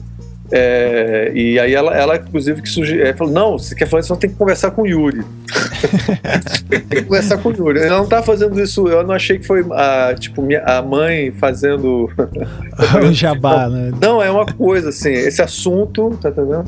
É, 0.52 1.32
e 1.34 1.60
aí 1.60 1.74
ela, 1.74 1.96
ela 1.96 2.18
inclusive, 2.18 2.62
que 2.62 2.70
sugeriu, 2.70 3.16
falou: 3.18 3.34
não, 3.34 3.58
se 3.58 3.76
quer 3.76 3.88
falar 3.88 4.02
isso, 4.02 4.16
tem 4.18 4.30
que 4.30 4.36
conversar 4.36 4.72
com 4.72 4.84
o 4.84 4.88
Yuri. 4.88 5.24
tem 6.70 6.82
que 6.82 7.02
conversar 7.04 7.40
com 7.40 7.50
o 7.50 7.52
Yuri. 7.52 7.80
Ela 7.80 7.98
não 7.98 8.08
tá 8.08 8.22
fazendo 8.22 8.60
isso, 8.62 8.88
eu 8.88 9.04
não 9.04 9.16
achei 9.16 9.40
que 9.40 9.46
foi 9.46 9.66
a, 9.72 10.14
tipo, 10.14 10.44
minha, 10.44 10.62
a 10.64 10.82
mãe 10.84 11.32
fazendo. 11.32 12.12
o 13.04 13.12
jabá, 13.12 13.68
né? 13.68 13.92
Não, 14.00 14.22
é 14.22 14.30
uma 14.30 14.46
coisa 14.46 14.90
assim, 14.90 15.12
esse 15.12 15.42
assunto, 15.42 16.18
tá 16.22 16.30
entendendo? 16.30 16.66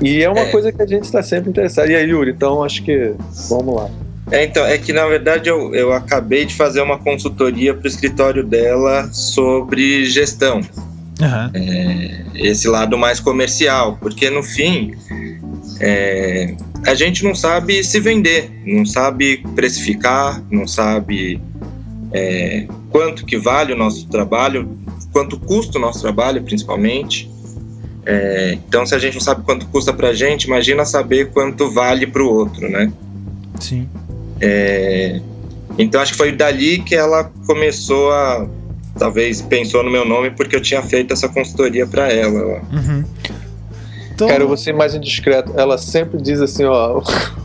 E 0.00 0.22
é 0.22 0.28
uma 0.30 0.40
É. 0.40 0.50
coisa 0.50 0.72
que 0.72 0.80
a 0.82 0.86
gente 0.86 1.04
está 1.04 1.22
sempre 1.22 1.50
interessado. 1.50 1.90
E 1.90 1.94
aí, 1.96 2.08
Yuri, 2.08 2.30
então 2.30 2.62
acho 2.64 2.82
que 2.82 3.14
vamos 3.48 3.74
lá. 3.74 3.90
É, 4.30 4.44
então, 4.44 4.64
é 4.64 4.78
que 4.78 4.92
na 4.92 5.06
verdade 5.06 5.48
eu, 5.48 5.74
eu 5.74 5.92
acabei 5.92 6.44
de 6.44 6.54
fazer 6.54 6.80
uma 6.80 6.98
consultoria 6.98 7.74
para 7.74 7.84
o 7.84 7.88
escritório 7.88 8.44
dela 8.44 9.08
sobre 9.12 10.04
gestão, 10.04 10.60
Aham. 11.20 11.50
esse 12.36 12.68
lado 12.68 12.96
mais 12.96 13.18
comercial, 13.18 13.98
porque 14.00 14.30
no 14.30 14.42
fim 14.42 14.94
é, 15.80 16.54
a 16.86 16.94
gente 16.94 17.24
não 17.24 17.34
sabe 17.34 17.82
se 17.82 17.98
vender, 17.98 18.50
não 18.64 18.84
sabe 18.86 19.38
precificar, 19.56 20.42
não 20.50 20.66
sabe 20.66 21.40
é, 22.12 22.66
quanto 22.90 23.24
que 23.26 23.36
vale 23.36 23.72
o 23.72 23.76
nosso 23.76 24.06
trabalho, 24.08 24.78
quanto 25.12 25.38
custa 25.40 25.78
o 25.78 25.80
nosso 25.80 26.00
trabalho, 26.02 26.42
principalmente. 26.42 27.29
É, 28.04 28.52
então, 28.52 28.86
se 28.86 28.94
a 28.94 28.98
gente 28.98 29.14
não 29.14 29.20
sabe 29.20 29.42
quanto 29.42 29.66
custa 29.66 29.92
para 29.92 30.08
a 30.08 30.14
gente, 30.14 30.44
imagina 30.44 30.84
saber 30.84 31.30
quanto 31.30 31.70
vale 31.70 32.06
para 32.06 32.22
o 32.22 32.26
outro, 32.26 32.68
né? 32.68 32.92
Sim. 33.58 33.88
É, 34.40 35.20
então 35.78 36.00
acho 36.00 36.12
que 36.12 36.18
foi 36.18 36.32
dali 36.32 36.78
que 36.78 36.94
ela 36.94 37.30
começou 37.46 38.10
a 38.10 38.46
talvez 38.98 39.40
pensou 39.42 39.82
no 39.82 39.90
meu 39.90 40.04
nome 40.04 40.30
porque 40.30 40.56
eu 40.56 40.60
tinha 40.60 40.82
feito 40.82 41.12
essa 41.12 41.28
consultoria 41.28 41.86
para 41.86 42.12
ela. 42.12 42.62
Uhum. 42.72 43.04
Então, 44.12 44.28
Cara, 44.28 44.42
eu 44.42 44.48
vou 44.48 44.56
ser 44.56 44.74
mais 44.74 44.94
indiscreto. 44.94 45.52
Ela 45.56 45.78
sempre 45.78 46.20
diz 46.20 46.40
assim, 46.40 46.64
ó. 46.64 47.02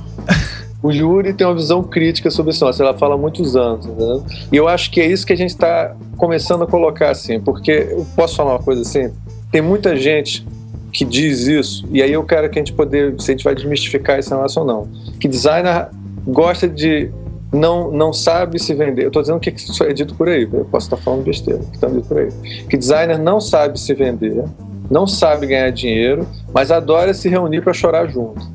O 0.84 0.92
Yuri 0.92 1.34
tem 1.34 1.48
uma 1.48 1.56
visão 1.56 1.82
crítica 1.82 2.30
sobre 2.30 2.54
negócio, 2.54 2.84
ela 2.84 2.96
fala 2.96 3.16
há 3.16 3.18
muitos 3.18 3.56
anos, 3.56 3.88
entendeu? 3.88 4.24
E 4.52 4.56
eu 4.56 4.68
acho 4.68 4.92
que 4.92 5.02
é 5.02 5.08
isso 5.08 5.26
que 5.26 5.34
a 5.34 5.36
gente 5.36 5.50
está 5.50 5.96
começando 6.16 6.64
a 6.64 6.68
colocar 6.68 7.10
assim, 7.10 7.40
porque 7.40 7.88
eu 7.90 8.06
posso 8.16 8.36
falar 8.36 8.52
uma 8.52 8.62
coisa 8.62 8.84
assim? 8.84 9.12
Tem 9.56 9.62
muita 9.62 9.96
gente 9.96 10.46
que 10.92 11.06
diz 11.06 11.48
isso, 11.48 11.88
e 11.90 12.04
aí 12.04 12.12
eu 12.12 12.26
quero 12.26 12.50
que 12.50 12.60
a 12.60 12.62
gente 12.62 12.74
poder, 12.74 13.16
se 13.22 13.32
a 13.32 13.34
gente 13.34 13.44
vai 13.46 13.56
desmistificar 13.56 14.20
esse 14.20 14.30
negócio 14.30 14.62
ou 14.62 14.68
não. 14.68 14.86
Que 15.18 15.30
designer 15.30 15.88
gosta 16.28 16.68
de. 16.68 17.10
Não, 17.54 17.90
não 17.90 18.12
sabe 18.12 18.60
se 18.60 18.74
vender. 18.74 19.04
Eu 19.04 19.08
estou 19.08 19.22
dizendo 19.22 19.40
que 19.40 19.50
isso 19.52 19.82
é 19.86 19.94
dito 19.94 20.14
por 20.16 20.28
aí, 20.28 20.44
eu 20.44 20.66
posso 20.66 20.88
estar 20.88 20.98
falando 20.98 21.24
besteira, 21.24 21.62
que 21.72 21.76
está 21.76 21.88
dito 21.88 22.06
por 22.06 22.18
aí. 22.18 22.28
Que 22.70 22.76
designer 22.76 23.18
não 23.18 23.40
sabe 23.40 23.80
se 23.80 23.94
vender, 23.94 24.44
não 24.92 25.08
sabe 25.08 25.48
ganhar 25.48 25.70
dinheiro, 25.70 26.28
mas 26.54 26.70
adora 26.70 27.14
se 27.14 27.30
reunir 27.30 27.62
para 27.62 27.72
chorar 27.72 28.08
junto. 28.08 28.55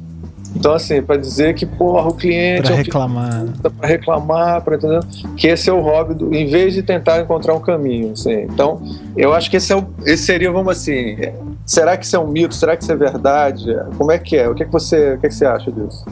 Então, 0.54 0.74
assim, 0.74 1.00
para 1.00 1.16
dizer 1.16 1.54
que, 1.54 1.64
porra, 1.64 2.08
o 2.08 2.14
cliente 2.14 2.62
pra 2.62 2.70
é 2.70 2.74
um 2.74 2.76
reclamar. 2.76 3.44
para 3.78 3.88
reclamar, 3.88 4.62
para 4.62 4.76
entender 4.76 5.00
que 5.36 5.46
esse 5.46 5.70
é 5.70 5.72
o 5.72 5.80
hobby, 5.80 6.14
do, 6.14 6.34
em 6.34 6.46
vez 6.46 6.74
de 6.74 6.82
tentar 6.82 7.20
encontrar 7.20 7.54
um 7.54 7.60
caminho. 7.60 8.12
Assim. 8.12 8.42
Então, 8.42 8.82
eu 9.16 9.32
acho 9.32 9.50
que 9.50 9.56
esse, 9.56 9.72
é 9.72 9.76
o, 9.76 9.86
esse 10.04 10.24
seria, 10.24 10.50
vamos 10.50 10.76
assim, 10.76 11.16
será 11.64 11.96
que 11.96 12.04
isso 12.04 12.16
é 12.16 12.18
um 12.18 12.26
mito? 12.26 12.54
Será 12.54 12.76
que 12.76 12.82
isso 12.82 12.92
é 12.92 12.96
verdade? 12.96 13.64
Como 13.96 14.10
é 14.10 14.18
que 14.18 14.36
é? 14.36 14.48
O 14.48 14.54
que, 14.54 14.64
é 14.64 14.66
que, 14.66 14.72
você, 14.72 15.14
o 15.14 15.20
que, 15.20 15.26
é 15.26 15.28
que 15.28 15.34
você 15.34 15.46
acha 15.46 15.70
disso? 15.70 16.04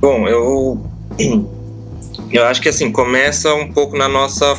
Bom, 0.00 0.28
eu 0.28 0.80
eu 2.30 2.44
acho 2.44 2.60
que 2.60 2.68
assim 2.68 2.92
começa 2.92 3.52
um 3.54 3.72
pouco 3.72 3.96
na 3.96 4.08
nossa 4.08 4.54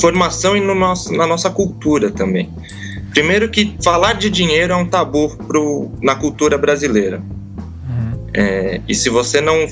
formação 0.00 0.56
e 0.56 0.60
no 0.60 0.74
nosso, 0.74 1.12
na 1.12 1.26
nossa 1.26 1.48
cultura 1.48 2.10
também. 2.10 2.50
Primeiro 3.12 3.48
que 3.50 3.76
falar 3.82 4.14
de 4.14 4.30
dinheiro 4.30 4.72
é 4.72 4.76
um 4.76 4.86
tabu 4.86 5.36
pro, 5.36 5.90
na 6.00 6.14
cultura 6.14 6.56
brasileira. 6.56 7.18
Uhum. 7.18 8.26
É, 8.32 8.80
e 8.88 8.94
se 8.94 9.10
você 9.10 9.40
não 9.40 9.68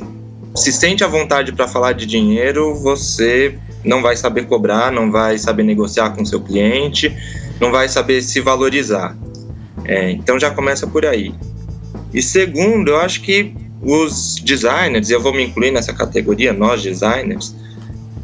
se 0.54 0.72
sente 0.72 1.02
à 1.02 1.06
vontade 1.06 1.52
para 1.52 1.66
falar 1.66 1.92
de 1.92 2.04
dinheiro, 2.06 2.74
você 2.74 3.54
não 3.84 4.02
vai 4.02 4.16
saber 4.16 4.46
cobrar, 4.46 4.92
não 4.92 5.10
vai 5.10 5.38
saber 5.38 5.62
negociar 5.62 6.10
com 6.10 6.24
seu 6.24 6.40
cliente, 6.40 7.16
não 7.60 7.70
vai 7.70 7.88
saber 7.88 8.20
se 8.22 8.40
valorizar. 8.40 9.16
É, 9.84 10.10
então 10.10 10.38
já 10.38 10.50
começa 10.50 10.86
por 10.86 11.06
aí. 11.06 11.34
E 12.12 12.20
segundo, 12.20 12.90
eu 12.90 12.98
acho 12.98 13.22
que 13.22 13.54
os 13.82 14.36
designers, 14.36 15.08
e 15.08 15.12
eu 15.12 15.22
vou 15.22 15.32
me 15.32 15.44
incluir 15.44 15.70
nessa 15.70 15.94
categoria, 15.94 16.52
nós 16.52 16.82
designers, 16.82 17.54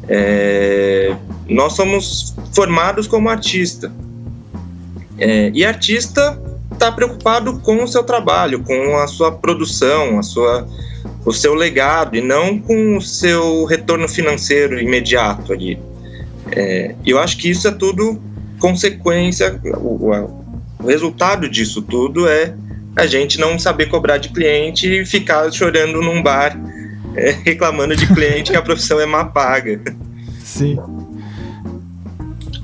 é, 0.08 1.14
nós 1.48 1.72
somos 1.72 2.34
formados 2.54 3.06
como 3.06 3.28
artista. 3.28 3.90
É, 5.18 5.50
e 5.54 5.64
artista 5.64 6.40
está 6.72 6.92
preocupado 6.92 7.58
com 7.60 7.82
o 7.82 7.88
seu 7.88 8.02
trabalho, 8.02 8.62
com 8.62 8.96
a 8.96 9.06
sua 9.06 9.32
produção, 9.32 10.18
a 10.18 10.22
sua, 10.22 10.68
o 11.24 11.32
seu 11.32 11.54
legado, 11.54 12.16
e 12.16 12.20
não 12.20 12.58
com 12.58 12.96
o 12.96 13.00
seu 13.00 13.64
retorno 13.64 14.08
financeiro 14.08 14.78
imediato 14.80 15.52
ali. 15.52 15.78
É, 16.52 16.94
eu 17.04 17.18
acho 17.18 17.38
que 17.38 17.50
isso 17.50 17.66
é 17.66 17.72
tudo 17.72 18.20
consequência, 18.58 19.58
o, 19.78 20.10
o 20.80 20.86
resultado 20.86 21.48
disso 21.48 21.82
tudo 21.82 22.28
é 22.28 22.54
a 22.94 23.06
gente 23.06 23.38
não 23.38 23.58
saber 23.58 23.86
cobrar 23.86 24.16
de 24.16 24.30
cliente 24.30 24.86
e 24.88 25.04
ficar 25.04 25.50
chorando 25.52 26.00
num 26.00 26.22
bar 26.22 26.58
é, 27.14 27.30
reclamando 27.44 27.94
de 27.94 28.06
cliente 28.06 28.50
que 28.50 28.56
a 28.56 28.62
profissão 28.62 29.00
é 29.00 29.06
má 29.06 29.24
paga. 29.24 29.80
Sim. 30.42 30.78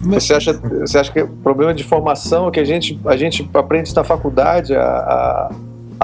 Mas, 0.04 0.24
Você 0.24 0.34
acha, 0.34 0.52
você 0.52 0.98
acha 0.98 1.12
que 1.12 1.22
o 1.22 1.28
problema 1.28 1.72
de 1.72 1.84
formação 1.84 2.48
é 2.48 2.50
que 2.50 2.60
a 2.60 2.64
gente, 2.64 2.98
a 3.04 3.16
gente 3.16 3.48
aprende 3.54 3.88
isso 3.88 3.96
na 3.96 4.02
faculdade 4.04 4.74
a, 4.74 4.82
a, 4.82 5.50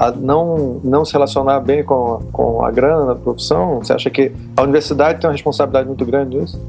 a 0.07 0.11
não, 0.11 0.79
não 0.83 1.03
se 1.03 1.11
relacionar 1.13 1.59
bem 1.59 1.83
com, 1.83 2.13
a- 2.15 2.31
com 2.31 2.63
a 2.65 2.71
grana 2.71 3.05
da 3.07 3.15
profissão? 3.15 3.79
Você 3.79 3.91
acha 3.93 4.09
que 4.09 4.31
a 4.55 4.61
universidade 4.61 5.19
tem 5.19 5.27
uma 5.29 5.33
responsabilidade 5.33 5.87
muito 5.87 6.05
grande 6.05 6.37
nisso? 6.37 6.59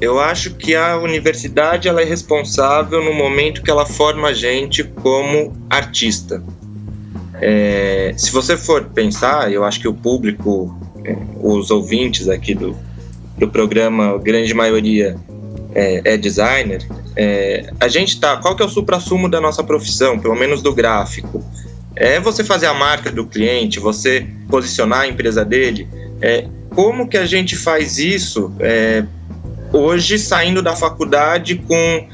Eu 0.00 0.20
acho 0.20 0.54
que 0.54 0.74
a 0.76 0.96
universidade 0.96 1.88
ela 1.88 2.00
é 2.00 2.04
responsável 2.04 3.04
no 3.04 3.12
momento 3.12 3.62
que 3.62 3.70
ela 3.70 3.84
forma 3.84 4.28
a 4.28 4.32
gente 4.32 4.84
como 4.84 5.52
artista. 5.68 6.42
É, 7.40 8.14
se 8.16 8.32
você 8.32 8.56
for 8.56 8.84
pensar, 8.86 9.52
eu 9.52 9.64
acho 9.64 9.80
que 9.80 9.88
o 9.88 9.94
público, 9.94 10.76
é, 11.04 11.16
os 11.42 11.70
ouvintes 11.70 12.28
aqui 12.28 12.54
do, 12.54 12.74
do 13.36 13.48
programa, 13.48 14.14
a 14.14 14.18
grande 14.18 14.54
maioria 14.54 15.16
é, 15.74 16.14
é 16.14 16.16
designer, 16.16 16.86
é, 17.16 17.70
a 17.80 17.88
gente 17.88 18.20
tá. 18.20 18.36
Qual 18.36 18.54
que 18.54 18.62
é 18.62 18.66
o 18.66 18.68
supra-sumo 18.68 19.28
da 19.28 19.40
nossa 19.40 19.62
profissão, 19.62 20.18
pelo 20.18 20.34
menos 20.34 20.62
do 20.62 20.74
gráfico? 20.74 21.44
É 21.96 22.20
você 22.20 22.44
fazer 22.44 22.66
a 22.66 22.74
marca 22.74 23.10
do 23.10 23.26
cliente, 23.26 23.80
você 23.80 24.26
posicionar 24.48 25.00
a 25.00 25.08
empresa 25.08 25.44
dele. 25.44 25.88
É, 26.20 26.46
como 26.70 27.08
que 27.08 27.16
a 27.16 27.26
gente 27.26 27.56
faz 27.56 27.98
isso 27.98 28.52
é, 28.60 29.04
hoje 29.72 30.18
saindo 30.18 30.62
da 30.62 30.76
faculdade 30.76 31.56
com 31.56 32.08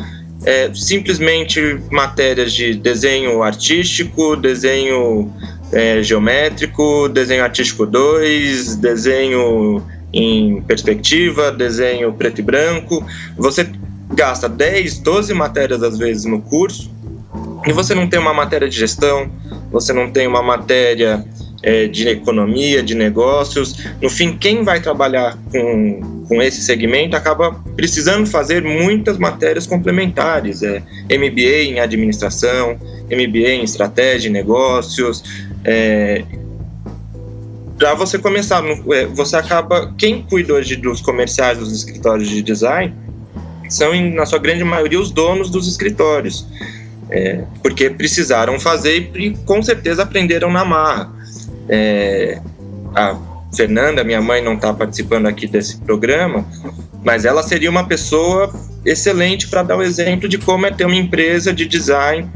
é, 0.45 0.71
simplesmente 0.75 1.79
matérias 1.91 2.53
de 2.53 2.75
desenho 2.75 3.43
artístico, 3.43 4.37
desenho 4.37 5.33
é, 5.73 6.03
geométrico, 6.03 7.09
desenho 7.09 7.43
artístico 7.43 7.87
2, 7.87 8.77
desenho 8.77 9.83
em 10.15 10.63
perspectiva, 10.63 11.51
desenho 11.51 12.13
preto 12.13 12.39
e 12.39 12.43
branco. 12.43 13.05
Você 13.37 13.69
gasta 14.15 14.49
10, 14.49 15.01
12 15.01 15.35
matérias 15.35 15.83
às 15.83 15.99
vezes 15.99 16.25
no 16.25 16.41
curso 16.41 16.91
e 17.67 17.73
você 17.73 17.95
não 17.95 18.07
tem 18.07 18.21
uma 18.21 18.33
matéria 18.33 18.69
de 18.69 18.77
gestão, 18.77 19.29
você 19.73 19.93
não 19.93 20.11
tem 20.11 20.27
uma 20.27 20.43
matéria 20.43 21.25
é, 21.63 21.89
de 21.89 22.07
economia, 22.09 22.83
de 22.83 22.95
negócios. 22.95 23.85
No 24.01 24.09
fim, 24.09 24.37
quem 24.37 24.63
vai 24.63 24.81
trabalhar 24.81 25.37
com, 25.51 26.25
com 26.29 26.43
esse 26.43 26.63
segmento 26.63 27.17
acaba 27.17 27.53
precisando 27.75 28.27
fazer 28.27 28.63
muitas 28.63 29.19
matérias 29.19 29.67
complementares. 29.67 30.63
É, 30.63 30.83
MBA 31.11 31.65
em 31.65 31.81
administração, 31.81 32.79
MBA 33.07 33.49
em 33.49 33.65
estratégia 33.65 34.29
e 34.29 34.33
negócios. 34.33 35.25
É, 35.65 36.23
para 37.79 37.95
você 37.95 38.19
começar, 38.19 38.63
é, 38.93 39.07
você 39.07 39.37
acaba. 39.37 39.93
Quem 39.99 40.23
cuida 40.23 40.55
hoje 40.55 40.77
dos 40.77 41.01
comerciais 41.01 41.59
dos 41.59 41.73
escritórios 41.73 42.29
de 42.29 42.43
design 42.43 42.95
são, 43.69 43.93
na 44.13 44.27
sua 44.27 44.39
grande 44.39 44.63
maioria, 44.65 45.01
os 45.01 45.11
donos 45.11 45.51
dos 45.51 45.69
escritórios. 45.69 46.47
É, 47.11 47.45
porque 47.63 47.91
precisaram 47.91 48.59
fazer 48.59 49.11
e 49.15 49.37
com 49.45 49.63
certeza 49.63 50.03
aprenderam 50.03 50.51
na 50.51 50.65
marra. 50.65 51.13
É, 51.69 52.41
a 52.95 53.19
Fernanda, 53.55 54.03
minha 54.03 54.21
mãe, 54.21 54.43
não 54.43 54.55
está 54.55 54.73
participando 54.73 55.27
aqui 55.27 55.47
desse 55.47 55.79
programa, 55.79 56.45
mas 57.05 57.25
ela 57.25 57.43
seria 57.43 57.71
uma 57.71 57.87
pessoa 57.87 58.53
excelente 58.85 59.49
para 59.49 59.63
dar 59.63 59.77
o 59.77 59.83
exemplo 59.83 60.29
de 60.29 60.39
como 60.39 60.67
é 60.67 60.71
ter 60.71 60.87
uma 60.87 60.97
empresa 60.97 61.53
de 61.53 61.67
design 61.67 62.29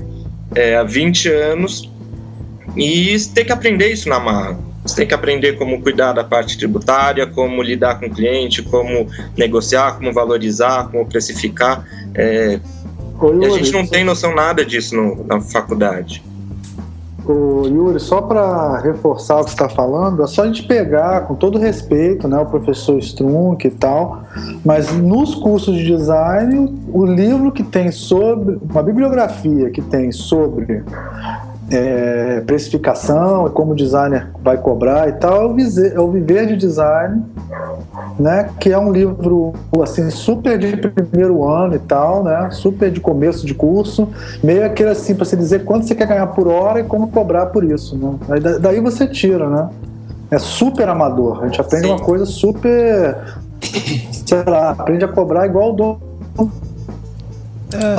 é, 0.55 0.77
há 0.77 0.83
20 0.83 1.29
anos 1.29 1.91
e 2.77 3.17
ter 3.35 3.45
que 3.45 3.53
aprender 3.53 3.93
isso 3.93 4.09
na 4.09 4.19
marra. 4.19 4.68
Você 4.89 4.97
tem 4.97 5.07
que 5.07 5.15
aprender 5.15 5.59
como 5.59 5.83
cuidar 5.83 6.13
da 6.15 6.25
parte 6.25 6.57
tributária, 6.57 7.27
como 7.27 7.63
lidar 7.63 8.01
com 8.01 8.07
o 8.07 8.11
cliente, 8.11 8.63
como 8.63 9.07
negociar, 9.37 9.99
como 9.99 10.13
valorizar, 10.13 10.89
como 10.91 11.05
precificar. 11.07 11.85
É, 12.15 12.59
e 13.41 13.47
a 13.47 13.51
gente 13.51 13.71
não 13.73 13.87
tem 13.87 14.03
noção 14.03 14.35
nada 14.35 14.65
disso 14.65 14.97
no, 14.97 15.25
na 15.25 15.41
faculdade. 15.41 16.25
O 17.27 17.67
Yuri, 17.67 18.01
só 18.01 18.23
para 18.23 18.79
reforçar 18.79 19.41
o 19.41 19.45
que 19.45 19.51
você 19.51 19.55
está 19.55 19.69
falando, 19.69 20.23
é 20.23 20.27
só 20.27 20.45
a 20.45 20.47
gente 20.47 20.63
pegar, 20.63 21.27
com 21.27 21.35
todo 21.35 21.59
respeito, 21.59 22.27
né, 22.27 22.39
o 22.39 22.47
professor 22.47 22.99
Strunk 22.99 23.67
e 23.67 23.71
tal, 23.71 24.23
mas 24.65 24.91
nos 24.97 25.35
cursos 25.35 25.77
de 25.77 25.85
design, 25.85 26.75
o 26.91 27.05
livro 27.05 27.53
que 27.53 27.63
tem 27.63 27.93
sobre, 27.93 28.59
uma 28.63 28.83
bibliografia 28.83 29.69
que 29.69 29.83
tem 29.83 30.11
sobre 30.11 30.83
é, 31.71 32.41
precificação, 32.47 33.49
como 33.51 33.73
o 33.73 33.77
designer 33.77 34.29
vai 34.43 34.57
cobrar 34.57 35.09
e 35.09 35.13
tal, 35.13 35.43
é 35.43 35.47
o, 35.47 35.55
Viver, 35.55 35.93
é 35.95 36.01
o 36.01 36.11
Viver 36.11 36.47
de 36.47 36.57
Design, 36.57 37.23
né, 38.19 38.49
que 38.59 38.73
é 38.73 38.79
um 38.79 38.91
livro 38.91 39.53
assim 39.83 40.09
super 40.11 40.59
de 40.59 40.77
primeiro 40.77 41.47
ano 41.47 41.75
e 41.75 41.79
tal, 41.79 42.25
né, 42.25 42.49
super 42.51 42.91
de 42.91 43.01
começo 43.01 43.47
de 43.47 43.55
curso, 43.55 44.09
meio 44.43 44.65
aquele 44.65 44.91
assim 44.91 45.15
para 45.15 45.25
se 45.25 45.37
dizer 45.37 45.65
quanto 45.65 45.87
você 45.87 45.95
quer 45.95 46.07
ganhar 46.07 46.27
por 46.29 46.49
hora 46.49 46.81
e 46.81 46.85
como 46.85 47.09
cobrar 47.09 47.47
por 47.47 47.63
isso, 47.65 47.97
né? 47.97 48.19
daí 48.61 48.81
você 48.81 49.07
tira, 49.07 49.49
né? 49.49 49.69
É 50.31 50.39
super 50.39 50.89
amador. 50.89 51.43
A 51.43 51.47
gente 51.47 51.59
aprende 51.59 51.87
Sim. 51.87 51.93
uma 51.93 52.01
coisa 52.01 52.27
super, 52.27 53.17
sei 53.61 54.45
lá, 54.47 54.71
aprende 54.71 55.05
a 55.05 55.09
cobrar 55.09 55.47
igual 55.47 55.73
o 55.73 55.73
dono. 55.73 56.01
É. 57.73 57.97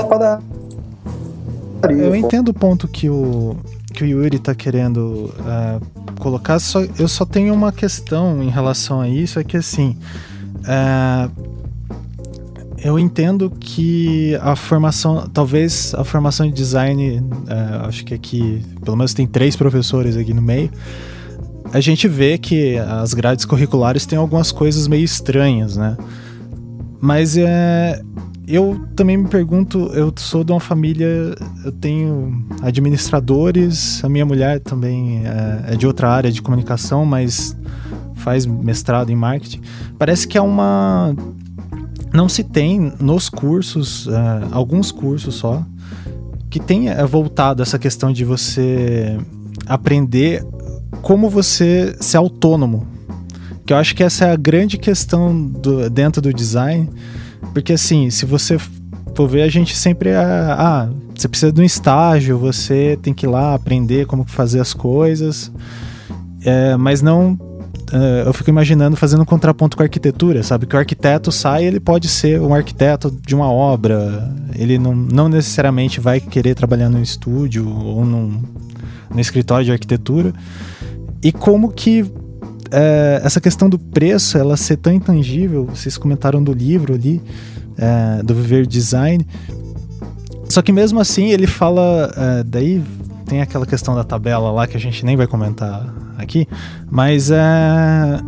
Eu 1.88 2.16
entendo 2.16 2.50
o 2.50 2.54
ponto 2.54 2.88
que 2.88 3.10
o, 3.10 3.56
que 3.94 4.04
o 4.04 4.08
Yuri 4.08 4.38
está 4.38 4.54
querendo 4.54 5.34
uh, 5.40 6.16
colocar, 6.20 6.60
só, 6.60 6.82
eu 6.98 7.08
só 7.08 7.26
tenho 7.26 7.54
uma 7.54 7.72
questão 7.72 8.44
em 8.44 8.50
relação 8.50 9.02
a 9.02 9.08
isso, 9.08 9.40
é 9.40 9.44
que 9.44 9.58
assim. 9.58 9.96
Uh, 10.60 11.50
eu 12.82 12.98
entendo 12.98 13.50
que 13.50 14.38
a 14.42 14.56
formação, 14.56 15.28
talvez 15.34 15.94
a 15.96 16.04
formação 16.06 16.48
de 16.48 16.54
design, 16.54 17.20
uh, 17.20 17.88
acho 17.88 18.06
que 18.06 18.14
aqui, 18.14 18.64
pelo 18.84 18.96
menos 18.96 19.14
tem 19.14 19.28
três 19.28 19.56
professores 19.56 20.16
aqui 20.16 20.34
no 20.34 20.42
meio, 20.42 20.72
a 21.74 21.80
gente 21.80 22.08
vê 22.08 22.38
que 22.38 22.78
as 22.78 23.14
grades 23.14 23.46
curriculares 23.46 24.06
têm 24.06 24.18
algumas 24.18 24.52
coisas 24.52 24.88
meio 24.88 25.04
estranhas, 25.04 25.78
né? 25.78 25.98
Mas 27.02 27.38
é, 27.38 28.02
eu 28.56 28.80
também 28.96 29.16
me 29.16 29.28
pergunto, 29.28 29.92
eu 29.94 30.12
sou 30.18 30.44
de 30.44 30.52
uma 30.52 30.60
família, 30.60 31.36
eu 31.64 31.72
tenho 31.72 32.46
administradores, 32.64 34.04
a 34.04 34.10
minha 34.10 34.26
mulher 34.26 34.60
também 34.60 35.22
é, 35.24 35.74
é 35.74 35.76
de 35.76 35.86
outra 35.86 36.10
área 36.10 36.32
de 36.32 36.42
comunicação, 36.42 37.06
mas 37.06 37.56
faz 38.16 38.48
mestrado 38.48 39.12
em 39.12 39.16
marketing. 39.16 39.62
Parece 40.00 40.28
que 40.28 40.38
é 40.38 40.42
uma. 40.42 41.16
Não 42.12 42.28
se 42.28 42.44
tem 42.44 42.92
nos 43.00 43.30
cursos, 43.30 44.08
uh, 44.08 44.12
alguns 44.52 44.92
cursos 44.92 45.36
só, 45.36 45.64
que 46.50 46.60
tem 46.60 46.90
é, 46.90 47.06
voltado 47.06 47.62
essa 47.62 47.78
questão 47.78 48.12
de 48.12 48.26
você 48.26 49.16
aprender 49.68 50.44
como 51.04 51.30
você 51.30 51.96
ser 52.00 52.18
autônomo. 52.18 52.88
Que 53.64 53.74
eu 53.74 53.78
acho 53.78 53.96
que 53.96 54.04
essa 54.04 54.26
é 54.26 54.32
a 54.32 54.36
grande 54.36 54.80
questão 54.80 55.40
do, 55.40 55.88
dentro 55.88 56.20
do 56.20 56.34
design 56.34 56.90
porque 57.54 57.74
assim, 57.74 58.10
se 58.10 58.26
você 58.26 58.58
for 59.16 59.28
ver, 59.28 59.42
a 59.42 59.50
gente 59.50 59.76
sempre 59.76 60.10
é. 60.10 60.16
Ah, 60.16 60.90
você 61.16 61.28
precisa 61.28 61.52
de 61.52 61.62
um 61.62 61.64
estágio, 61.64 62.38
você 62.38 62.98
tem 63.02 63.14
que 63.14 63.26
ir 63.26 63.30
lá 63.30 63.54
aprender 63.54 64.06
como 64.06 64.24
fazer 64.26 64.60
as 64.60 64.74
coisas. 64.74 65.52
É, 66.46 66.78
mas 66.78 67.02
não. 67.02 67.34
Uh, 67.92 68.28
eu 68.28 68.34
fico 68.34 68.52
imaginando 68.52 68.96
fazendo 68.96 69.24
um 69.24 69.26
contraponto 69.26 69.76
com 69.76 69.82
a 69.82 69.86
arquitetura, 69.88 70.44
sabe? 70.44 70.68
Que 70.68 70.76
o 70.76 70.80
arquiteto 70.80 71.32
sai, 71.32 71.66
ele 71.66 71.80
pode 71.80 72.08
ser 72.08 72.40
um 72.40 72.54
arquiteto 72.54 73.10
de 73.10 73.34
uma 73.34 73.52
obra, 73.52 74.32
ele 74.56 74.78
não, 74.78 74.96
não 74.96 75.28
necessariamente 75.28 76.00
vai 76.00 76.20
querer 76.20 76.54
trabalhar 76.54 76.88
no 76.88 77.02
estúdio 77.02 77.68
ou 77.68 78.06
num, 78.06 78.44
no 79.10 79.20
escritório 79.20 79.66
de 79.66 79.72
arquitetura. 79.72 80.32
E 81.24 81.32
como 81.32 81.72
que 81.72 82.06
é, 82.72 83.22
essa 83.24 83.42
questão 83.42 83.70
do 83.70 83.80
preço, 83.80 84.38
ela 84.38 84.56
ser 84.58 84.78
tão 84.78 84.94
intangível, 84.94 85.66
vocês 85.66 85.98
comentaram 85.98 86.44
do 86.44 86.54
livro 86.54 86.94
ali, 86.94 87.22
é, 87.78 88.24
do 88.24 88.34
Viver 88.36 88.66
Design. 88.66 89.26
Só 90.48 90.62
que 90.62 90.72
mesmo 90.72 91.00
assim 91.00 91.30
ele 91.30 91.48
fala, 91.48 92.12
é, 92.16 92.44
daí 92.44 92.84
tem 93.26 93.42
aquela 93.42 93.66
questão 93.66 93.96
da 93.96 94.04
tabela 94.04 94.52
lá 94.52 94.68
que 94.68 94.76
a 94.76 94.80
gente 94.80 95.06
nem 95.06 95.16
vai 95.16 95.28
comentar 95.28 95.94
aqui, 96.18 96.48
mas 96.90 97.30
é, 97.30 98.20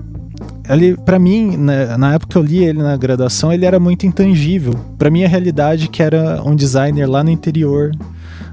ele, 0.70 0.96
para 0.96 1.20
mim, 1.20 1.58
na, 1.58 1.98
na, 1.98 2.14
época 2.14 2.32
que 2.32 2.38
eu 2.38 2.44
li 2.44 2.64
ele 2.64 2.82
na 2.82 2.96
graduação, 2.96 3.52
ele 3.52 3.66
era 3.66 3.80
muito 3.80 4.06
intangível. 4.06 4.74
Para 4.98 5.10
mim 5.10 5.24
a 5.24 5.28
realidade 5.28 5.88
que 5.88 6.02
era 6.02 6.42
um 6.44 6.56
designer 6.56 7.10
lá 7.10 7.24
no 7.24 7.30
interior 7.30 7.92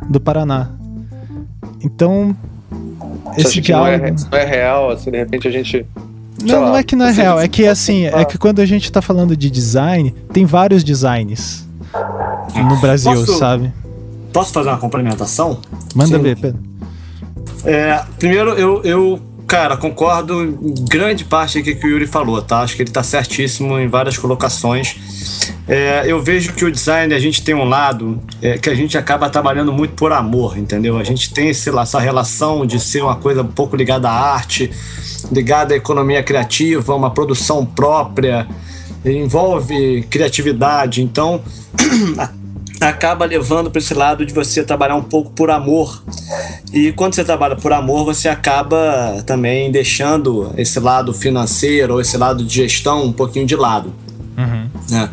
do 0.08 0.20
Paraná. 0.20 0.70
Então, 1.82 2.34
esse 3.36 3.60
diálogo... 3.60 3.98
não, 3.98 4.06
é, 4.06 4.10
não 4.10 4.38
é 4.38 4.44
real, 4.44 4.90
assim, 4.90 5.10
de 5.10 5.18
repente 5.18 5.48
a 5.48 5.50
gente 5.50 5.86
não, 6.42 6.60
lá, 6.60 6.68
não 6.68 6.76
é 6.76 6.82
que 6.82 6.94
não 6.94 7.06
é 7.06 7.10
real, 7.10 7.40
é 7.40 7.48
que 7.48 7.66
assim, 7.66 8.06
é 8.06 8.24
que 8.24 8.38
quando 8.38 8.60
a 8.60 8.66
gente 8.66 8.90
tá 8.92 9.02
falando 9.02 9.36
de 9.36 9.50
design, 9.50 10.14
tem 10.32 10.44
vários 10.44 10.84
designs 10.84 11.66
no 12.54 12.76
Brasil, 12.80 13.12
posso, 13.12 13.38
sabe? 13.38 13.72
Posso 14.32 14.52
fazer 14.52 14.68
uma 14.68 14.78
complementação? 14.78 15.58
Manda 15.94 16.16
Sim. 16.16 16.22
ver, 16.22 16.36
Pedro. 16.36 16.60
É, 17.64 18.02
primeiro, 18.18 18.50
eu, 18.50 18.82
eu, 18.84 19.20
cara, 19.48 19.78
concordo 19.78 20.44
em 20.44 20.74
grande 20.84 21.24
parte 21.24 21.58
aqui 21.58 21.74
que 21.74 21.86
o 21.86 21.90
Yuri 21.90 22.06
falou, 22.06 22.42
tá? 22.42 22.60
Acho 22.60 22.76
que 22.76 22.82
ele 22.82 22.90
tá 22.90 23.02
certíssimo 23.02 23.78
em 23.78 23.88
várias 23.88 24.18
colocações. 24.18 24.96
É, 25.66 26.04
eu 26.06 26.22
vejo 26.22 26.52
que 26.52 26.66
o 26.66 26.70
design, 26.70 27.14
a 27.14 27.18
gente 27.18 27.42
tem 27.42 27.54
um 27.54 27.64
lado 27.64 28.20
é, 28.42 28.58
que 28.58 28.68
a 28.68 28.74
gente 28.74 28.98
acaba 28.98 29.30
trabalhando 29.30 29.72
muito 29.72 29.94
por 29.94 30.12
amor, 30.12 30.58
entendeu? 30.58 30.98
A 30.98 31.04
gente 31.04 31.32
tem 31.32 31.48
esse, 31.48 31.70
essa 31.70 31.98
relação 31.98 32.66
de 32.66 32.78
ser 32.78 33.02
uma 33.02 33.16
coisa 33.16 33.40
um 33.40 33.46
pouco 33.46 33.74
ligada 33.74 34.10
à 34.10 34.34
arte, 34.34 34.70
ligada 35.32 35.72
à 35.72 35.76
economia 35.78 36.22
criativa, 36.22 36.94
uma 36.94 37.10
produção 37.10 37.64
própria. 37.64 38.46
envolve 39.02 40.02
criatividade, 40.10 41.02
então 41.02 41.40
acaba 42.80 43.24
levando 43.24 43.70
para 43.70 43.78
esse 43.78 43.94
lado 43.94 44.24
de 44.24 44.32
você 44.32 44.62
trabalhar 44.62 44.96
um 44.96 45.02
pouco 45.02 45.30
por 45.30 45.50
amor. 45.50 46.02
E 46.72 46.92
quando 46.92 47.14
você 47.14 47.24
trabalha 47.24 47.56
por 47.56 47.72
amor, 47.72 48.04
você 48.04 48.28
acaba 48.28 49.22
também 49.26 49.70
deixando 49.70 50.52
esse 50.56 50.78
lado 50.78 51.12
financeiro 51.12 51.94
ou 51.94 52.00
esse 52.00 52.16
lado 52.16 52.44
de 52.44 52.54
gestão 52.54 53.04
um 53.04 53.12
pouquinho 53.12 53.46
de 53.46 53.56
lado. 53.56 53.92
Uhum. 54.36 54.68
Né? 54.90 55.10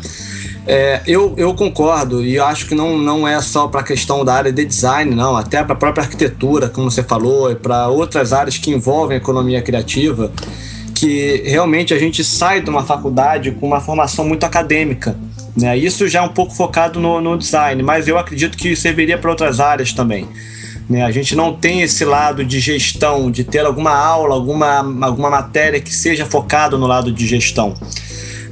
É, 0.68 1.00
eu, 1.06 1.32
eu 1.36 1.54
concordo 1.54 2.24
e 2.24 2.40
acho 2.40 2.66
que 2.66 2.74
não, 2.74 2.98
não 2.98 3.26
é 3.26 3.40
só 3.40 3.68
para 3.68 3.80
a 3.80 3.84
questão 3.84 4.24
da 4.24 4.34
área 4.34 4.52
de 4.52 4.64
design, 4.64 5.14
não, 5.14 5.36
até 5.36 5.62
para 5.62 5.74
a 5.74 5.76
própria 5.76 6.02
arquitetura, 6.02 6.68
como 6.68 6.90
você 6.90 7.04
falou, 7.04 7.50
e 7.50 7.54
para 7.54 7.86
outras 7.88 8.32
áreas 8.32 8.58
que 8.58 8.72
envolvem 8.72 9.16
economia 9.16 9.62
criativa, 9.62 10.32
que 10.92 11.42
realmente 11.46 11.94
a 11.94 11.98
gente 11.98 12.24
sai 12.24 12.60
de 12.60 12.68
uma 12.68 12.82
faculdade 12.82 13.52
com 13.52 13.66
uma 13.66 13.80
formação 13.80 14.24
muito 14.24 14.44
acadêmica. 14.44 15.16
Né? 15.56 15.76
Isso 15.78 16.06
já 16.06 16.20
é 16.20 16.22
um 16.22 16.28
pouco 16.28 16.54
focado 16.54 17.00
no, 17.00 17.20
no 17.20 17.38
design, 17.38 17.82
mas 17.82 18.06
eu 18.06 18.18
acredito 18.18 18.58
que 18.58 18.76
serviria 18.76 19.16
para 19.16 19.30
outras 19.30 19.58
áreas 19.58 19.92
também. 19.92 20.28
Né? 20.88 21.02
A 21.02 21.10
gente 21.10 21.34
não 21.34 21.52
tem 21.52 21.82
esse 21.82 22.04
lado 22.04 22.44
de 22.44 22.60
gestão, 22.60 23.30
de 23.30 23.42
ter 23.42 23.64
alguma 23.64 23.96
aula, 23.96 24.34
alguma, 24.34 24.78
alguma 25.06 25.30
matéria 25.30 25.80
que 25.80 25.94
seja 25.94 26.26
focado 26.26 26.78
no 26.78 26.86
lado 26.86 27.10
de 27.10 27.26
gestão. 27.26 27.74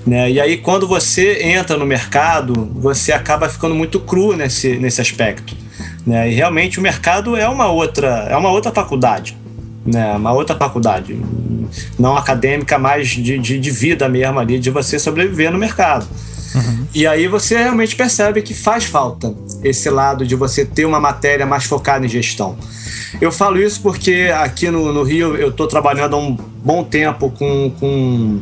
Né? 0.06 0.32
E 0.32 0.40
aí, 0.40 0.56
quando 0.56 0.86
você 0.86 1.42
entra 1.42 1.76
no 1.76 1.86
mercado, 1.86 2.70
você 2.74 3.12
acaba 3.12 3.48
ficando 3.48 3.74
muito 3.74 4.00
cru 4.00 4.36
nesse, 4.36 4.76
nesse 4.76 5.00
aspecto. 5.00 5.56
Né? 6.06 6.30
E 6.30 6.34
realmente 6.34 6.78
o 6.78 6.82
mercado 6.82 7.36
é 7.36 7.48
uma 7.48 7.68
outra, 7.68 8.26
é 8.30 8.36
uma 8.36 8.50
outra 8.50 8.72
faculdade. 8.72 9.36
Né? 9.86 10.12
Uma 10.16 10.32
outra 10.32 10.56
faculdade. 10.56 11.18
Não 11.98 12.16
acadêmica, 12.16 12.78
mas 12.78 13.08
de, 13.08 13.38
de, 13.38 13.58
de 13.58 13.70
vida 13.70 14.08
mesmo 14.08 14.38
ali, 14.38 14.58
de 14.58 14.70
você 14.70 14.98
sobreviver 14.98 15.50
no 15.50 15.58
mercado. 15.58 16.06
Uhum. 16.54 16.86
E 16.94 17.06
aí 17.06 17.26
você 17.26 17.56
realmente 17.58 17.96
percebe 17.96 18.40
que 18.42 18.54
faz 18.54 18.84
falta 18.84 19.34
esse 19.62 19.90
lado 19.90 20.26
de 20.26 20.36
você 20.36 20.64
ter 20.64 20.84
uma 20.84 21.00
matéria 21.00 21.44
mais 21.44 21.64
focada 21.64 22.06
em 22.06 22.08
gestão. 22.08 22.56
Eu 23.20 23.32
falo 23.32 23.60
isso 23.60 23.80
porque 23.80 24.30
aqui 24.34 24.70
no, 24.70 24.92
no 24.92 25.02
Rio 25.02 25.36
eu 25.36 25.50
estou 25.50 25.66
trabalhando 25.66 26.14
há 26.14 26.18
um 26.18 26.34
bom 26.34 26.84
tempo 26.84 27.30
com, 27.30 27.70
com 27.78 28.40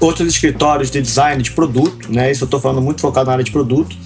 outros 0.00 0.28
escritórios 0.28 0.90
de 0.90 1.00
design 1.00 1.42
de 1.42 1.52
produto, 1.52 2.12
né? 2.12 2.30
Isso 2.30 2.44
eu 2.44 2.46
estou 2.46 2.60
falando 2.60 2.82
muito 2.82 3.00
focado 3.00 3.26
na 3.26 3.32
área 3.32 3.44
de 3.44 3.50
produto, 3.50 3.96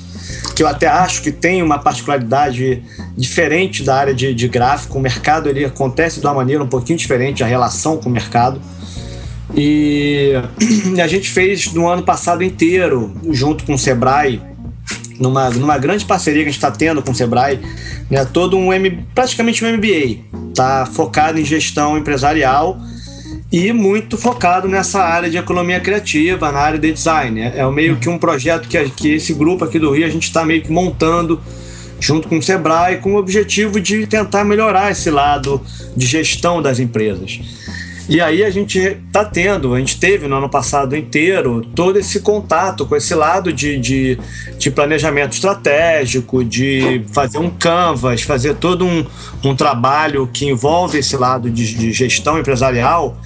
que 0.55 0.63
eu 0.63 0.69
até 0.69 0.87
acho 0.87 1.23
que 1.23 1.33
tem 1.33 1.63
uma 1.63 1.79
particularidade 1.79 2.83
diferente 3.17 3.83
da 3.83 3.97
área 3.97 4.15
de, 4.15 4.35
de 4.35 4.49
gráfico. 4.49 4.99
O 4.99 5.01
mercado 5.01 5.49
ele 5.49 5.65
acontece 5.65 6.21
de 6.21 6.27
uma 6.27 6.35
maneira 6.35 6.63
um 6.63 6.69
pouquinho 6.69 6.99
diferente, 6.99 7.43
a 7.43 7.47
relação 7.47 7.97
com 7.97 8.09
o 8.09 8.13
mercado. 8.13 8.61
E 10.97 11.01
a 11.01 11.07
gente 11.07 11.31
fez 11.31 11.73
no 11.73 11.89
ano 11.89 12.03
passado 12.03 12.43
inteiro, 12.43 13.15
junto 13.31 13.65
com 13.65 13.75
o 13.75 13.79
Sebrae, 13.79 14.41
numa, 15.19 15.51
numa 15.51 15.79
grande 15.79 16.05
parceria 16.05 16.43
que 16.43 16.49
a 16.49 16.53
gente 16.53 16.59
está 16.59 16.71
tendo 16.71 17.03
com 17.03 17.11
o 17.11 17.15
Sebrae, 17.15 17.61
né, 18.11 18.25
todo 18.25 18.57
um 18.57 18.73
M, 18.73 19.05
praticamente 19.15 19.65
um 19.65 19.77
MBA, 19.77 20.19
tá 20.55 20.87
focado 20.87 21.41
em 21.41 21.45
gestão 21.45 21.99
empresarial 21.99 22.79
e 23.51 23.73
muito 23.73 24.17
focado 24.17 24.69
nessa 24.69 25.01
área 25.01 25.31
de 25.31 25.37
economia 25.37 25.81
criativa, 25.81 26.53
na 26.53 26.59
área 26.59 26.79
de 26.79 26.93
design. 26.93 27.41
É, 27.41 27.59
é 27.59 27.71
meio 27.71 27.97
que 27.97 28.09
um 28.09 28.19
projeto 28.19 28.69
que, 28.69 28.91
que 28.91 29.15
esse 29.15 29.33
grupo 29.35 29.65
aqui 29.65 29.79
do 29.79 29.91
Rio 29.91 30.07
a 30.07 30.11
gente 30.11 30.25
está 30.25 30.45
meio 30.45 30.63
que 30.63 30.71
montando 30.71 31.41
junto 32.01 32.29
com 32.29 32.39
o 32.39 32.43
Sebrae 32.43 32.99
com 32.99 33.15
o 33.15 33.17
objetivo 33.17 33.81
de 33.81 34.07
tentar 34.07 34.45
melhorar 34.45 34.91
esse 34.91 35.11
lado 35.11 35.61
de 35.97 36.07
gestão 36.07 36.63
das 36.63 36.79
empresas. 36.79 37.41
E 38.09 38.23
aí 38.23 38.43
a 38.43 38.49
gente 38.49 38.79
está 38.79 39.23
tendo, 39.23 39.75
a 39.75 39.79
gente 39.79 40.01
teve 40.01 40.27
no 40.27 40.37
ano 40.37 40.49
passado 40.49 40.97
inteiro 40.97 41.61
todo 41.75 41.99
esse 41.99 42.21
contato 42.21 42.87
com 42.87 42.97
esse 42.97 43.15
lado 43.15 43.53
de, 43.53 43.79
de, 43.79 44.19
de 44.59 44.71
planejamento 44.71 45.35
estratégico, 45.35 46.43
de 46.43 47.05
fazer 47.13 47.37
um 47.37 47.51
canvas, 47.51 48.23
fazer 48.23 48.55
todo 48.55 48.87
um, 48.87 49.05
um 49.45 49.55
trabalho 49.55 50.27
que 50.27 50.47
envolve 50.47 50.99
esse 50.99 51.19
lado 51.19 51.51
de, 51.51 51.75
de 51.75 51.93
gestão 51.93 52.39
empresarial 52.39 53.21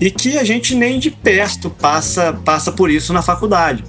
e 0.00 0.12
que 0.12 0.38
a 0.38 0.44
gente 0.44 0.76
nem 0.76 1.00
de 1.00 1.10
perto 1.10 1.68
passa, 1.68 2.32
passa 2.32 2.70
por 2.70 2.88
isso 2.88 3.12
na 3.12 3.22
faculdade. 3.22 3.82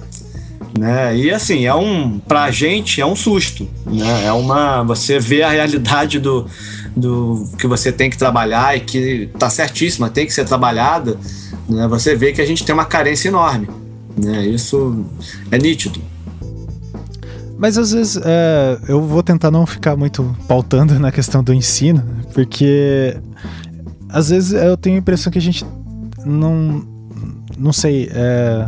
Né? 0.78 1.16
E 1.16 1.30
assim, 1.30 1.66
é 1.66 1.74
um 1.74 2.18
pra 2.18 2.50
gente 2.50 3.00
é 3.00 3.04
um 3.04 3.14
susto, 3.14 3.68
né? 3.84 4.24
É 4.24 4.32
uma 4.32 4.82
você 4.82 5.18
vê 5.18 5.42
a 5.42 5.50
realidade 5.50 6.18
do, 6.18 6.46
do 6.96 7.46
que 7.58 7.66
você 7.66 7.92
tem 7.92 8.08
que 8.08 8.16
trabalhar 8.16 8.74
e 8.76 8.80
que 8.80 9.28
tá 9.38 9.50
certíssima, 9.50 10.08
tem 10.08 10.24
que 10.24 10.32
ser 10.32 10.46
trabalhada, 10.46 11.18
né? 11.68 11.86
Você 11.88 12.16
vê 12.16 12.32
que 12.32 12.40
a 12.40 12.46
gente 12.46 12.64
tem 12.64 12.74
uma 12.74 12.86
carência 12.86 13.28
enorme, 13.28 13.68
né? 14.16 14.46
Isso 14.46 15.04
é 15.50 15.58
nítido. 15.58 16.00
Mas 17.58 17.76
às 17.76 17.92
vezes 17.92 18.18
é, 18.24 18.78
eu 18.88 19.02
vou 19.02 19.22
tentar 19.22 19.50
não 19.50 19.66
ficar 19.66 19.94
muito 19.94 20.34
pautando 20.48 20.98
na 20.98 21.12
questão 21.12 21.44
do 21.44 21.52
ensino, 21.52 22.02
porque 22.32 23.14
às 24.08 24.30
vezes 24.30 24.52
eu 24.52 24.76
tenho 24.76 24.96
a 24.96 24.98
impressão 24.98 25.32
que 25.32 25.38
a 25.38 25.42
gente 25.42 25.64
não. 26.24 26.84
Não 27.58 27.72
sei. 27.72 28.10
É, 28.12 28.66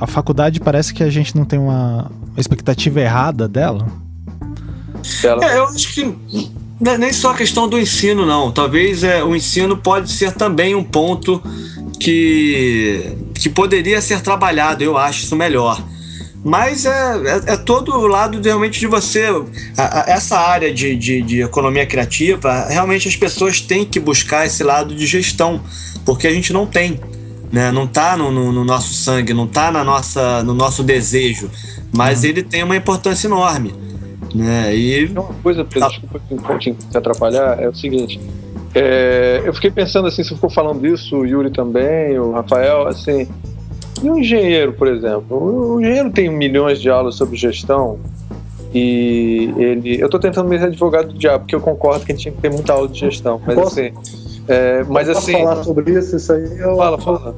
a 0.00 0.06
faculdade 0.06 0.60
parece 0.60 0.94
que 0.94 1.02
a 1.02 1.10
gente 1.10 1.36
não 1.36 1.44
tem 1.44 1.58
uma 1.58 2.10
expectativa 2.36 3.00
errada 3.00 3.48
dela. 3.48 3.86
É, 5.42 5.58
eu 5.58 5.64
acho 5.68 5.94
que 5.94 6.14
é 6.86 6.98
nem 6.98 7.12
só 7.12 7.32
a 7.32 7.34
questão 7.34 7.68
do 7.68 7.78
ensino, 7.78 8.24
não. 8.24 8.52
Talvez 8.52 9.02
é, 9.02 9.22
o 9.22 9.34
ensino 9.34 9.76
pode 9.76 10.10
ser 10.10 10.32
também 10.32 10.74
um 10.74 10.84
ponto 10.84 11.42
que, 11.98 13.16
que 13.34 13.48
poderia 13.48 14.00
ser 14.00 14.20
trabalhado, 14.20 14.82
eu 14.82 14.96
acho 14.96 15.24
isso 15.24 15.36
melhor. 15.36 15.82
Mas 16.44 16.86
é, 16.86 16.90
é, 16.90 17.52
é 17.54 17.56
todo 17.56 17.92
o 17.92 18.06
lado 18.06 18.40
de, 18.40 18.48
realmente 18.48 18.78
de 18.78 18.86
você. 18.86 19.24
A, 19.76 20.00
a, 20.00 20.04
essa 20.12 20.38
área 20.38 20.72
de, 20.72 20.94
de, 20.94 21.20
de, 21.22 21.42
economia 21.42 21.84
criativa, 21.84 22.66
realmente 22.68 23.08
as 23.08 23.16
pessoas 23.16 23.60
têm 23.60 23.84
que 23.84 23.98
buscar 23.98 24.46
esse 24.46 24.62
lado 24.62 24.94
de 24.94 25.04
gestão 25.06 25.60
porque 26.04 26.26
a 26.26 26.32
gente 26.32 26.52
não 26.52 26.64
tem. 26.64 27.00
Né? 27.50 27.72
Não 27.72 27.84
está 27.84 28.16
no, 28.16 28.30
no, 28.30 28.52
no, 28.52 28.64
nosso 28.64 28.92
sangue, 28.92 29.32
não 29.32 29.44
está 29.44 29.70
na 29.70 29.82
nossa, 29.82 30.42
no 30.42 30.54
nosso 30.54 30.82
desejo, 30.82 31.50
mas 31.94 32.22
uhum. 32.22 32.28
ele 32.28 32.42
tem 32.42 32.62
uma 32.62 32.76
importância 32.76 33.26
enorme. 33.26 33.74
Né? 34.34 34.76
E... 34.76 35.06
Uma 35.06 35.22
coisa, 35.42 35.64
Pedro, 35.64 35.88
desculpa 35.88 36.58
te 36.58 36.76
atrapalhar, 36.94 37.60
é 37.60 37.68
o 37.68 37.74
seguinte. 37.74 38.20
É, 38.74 39.42
eu 39.44 39.54
fiquei 39.54 39.70
pensando 39.70 40.08
assim, 40.08 40.22
se 40.22 40.36
for 40.36 40.50
falando 40.50 40.80
disso, 40.80 41.16
o 41.16 41.26
Yuri 41.26 41.50
também, 41.50 42.18
o 42.18 42.32
Rafael, 42.32 42.86
assim, 42.86 43.26
e 44.02 44.10
um 44.10 44.18
engenheiro, 44.18 44.74
por 44.74 44.86
exemplo? 44.86 45.74
O 45.74 45.80
engenheiro 45.80 46.10
tem 46.10 46.30
milhões 46.30 46.80
de 46.80 46.90
aulas 46.90 47.14
sobre 47.14 47.36
gestão 47.36 47.98
e 48.74 49.52
ele. 49.56 49.98
Eu 49.98 50.06
estou 50.06 50.20
tentando 50.20 50.48
me 50.48 50.58
ser 50.58 50.66
advogado 50.66 51.08
do 51.08 51.18
diabo, 51.18 51.40
porque 51.40 51.54
eu 51.54 51.60
concordo 51.60 52.04
que 52.04 52.12
a 52.12 52.14
gente 52.14 52.22
tinha 52.24 52.34
que 52.34 52.40
ter 52.40 52.50
muita 52.50 52.74
aula 52.74 52.86
de 52.86 53.00
gestão, 53.00 53.40
mas 53.44 53.56
Posso? 53.56 53.80
assim 53.80 54.27
é, 54.48 54.84
mas 54.84 55.08
assim. 55.08 55.32
falar 55.32 55.62
sobre 55.62 55.92
isso, 55.92 56.16
isso 56.16 56.32
aí. 56.32 56.58
Eu... 56.58 56.76
Fala, 56.76 56.98
fala. 56.98 57.36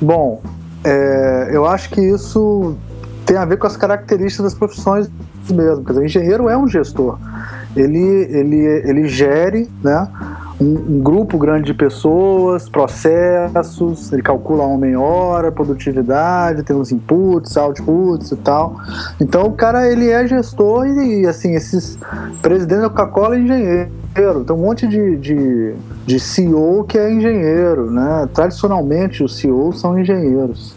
Bom, 0.00 0.42
é, 0.84 1.50
eu 1.52 1.66
acho 1.66 1.90
que 1.90 2.00
isso 2.00 2.76
tem 3.24 3.36
a 3.36 3.44
ver 3.44 3.58
com 3.58 3.66
as 3.66 3.76
características 3.76 4.44
das 4.44 4.54
profissões 4.54 5.08
mesmo. 5.50 5.84
Quer 5.84 5.92
dizer, 5.92 6.00
o 6.00 6.04
engenheiro 6.04 6.48
é 6.48 6.56
um 6.56 6.66
gestor. 6.66 7.18
Ele, 7.76 7.98
ele, 7.98 8.56
ele 8.84 9.08
gere, 9.08 9.68
né? 9.82 10.08
Um, 10.60 10.96
um, 10.96 11.00
grupo 11.00 11.38
grande 11.38 11.66
de 11.66 11.74
pessoas, 11.74 12.68
processos, 12.68 14.12
ele 14.12 14.22
calcula 14.22 14.64
homem-hora, 14.64 15.52
produtividade, 15.52 16.64
tem 16.64 16.74
uns 16.74 16.90
inputs, 16.90 17.56
outputs 17.56 18.32
e 18.32 18.36
tal. 18.36 18.76
Então 19.20 19.46
o 19.46 19.52
cara 19.52 19.90
ele 19.90 20.10
é 20.10 20.26
gestor 20.26 20.86
e 20.86 21.26
assim, 21.26 21.54
esses 21.54 21.98
presidentes 22.42 22.82
da 22.82 22.90
Coca-Cola 22.90 23.36
é 23.36 23.38
engenheiro, 23.38 24.44
tem 24.44 24.56
um 24.56 24.58
monte 24.58 24.88
de, 24.88 25.16
de, 25.16 25.74
de 26.04 26.18
CEO 26.18 26.84
que 26.84 26.98
é 26.98 27.12
engenheiro, 27.12 27.90
né? 27.90 28.28
Tradicionalmente 28.34 29.22
os 29.22 29.36
CEOs 29.36 29.80
são 29.80 29.98
engenheiros. 29.98 30.74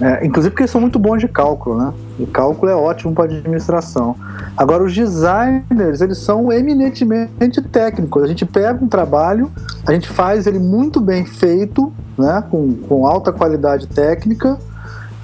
É, 0.00 0.26
inclusive 0.26 0.50
porque 0.50 0.62
eles 0.62 0.70
são 0.70 0.80
muito 0.80 0.98
bons 0.98 1.18
de 1.18 1.28
cálculo, 1.28 1.78
né? 1.78 1.92
E 2.18 2.26
cálculo 2.26 2.70
é 2.70 2.74
ótimo 2.74 3.14
para 3.14 3.24
administração. 3.24 4.16
Agora, 4.56 4.82
os 4.82 4.92
designers, 4.92 6.00
eles 6.00 6.18
são 6.18 6.52
eminentemente 6.52 7.62
técnicos. 7.62 8.22
A 8.22 8.26
gente 8.26 8.44
pega 8.44 8.84
um 8.84 8.88
trabalho, 8.88 9.50
a 9.86 9.92
gente 9.92 10.08
faz 10.08 10.46
ele 10.46 10.58
muito 10.58 11.00
bem 11.00 11.24
feito, 11.24 11.92
né? 12.18 12.42
Com, 12.50 12.74
com 12.74 13.06
alta 13.06 13.32
qualidade 13.32 13.86
técnica, 13.86 14.58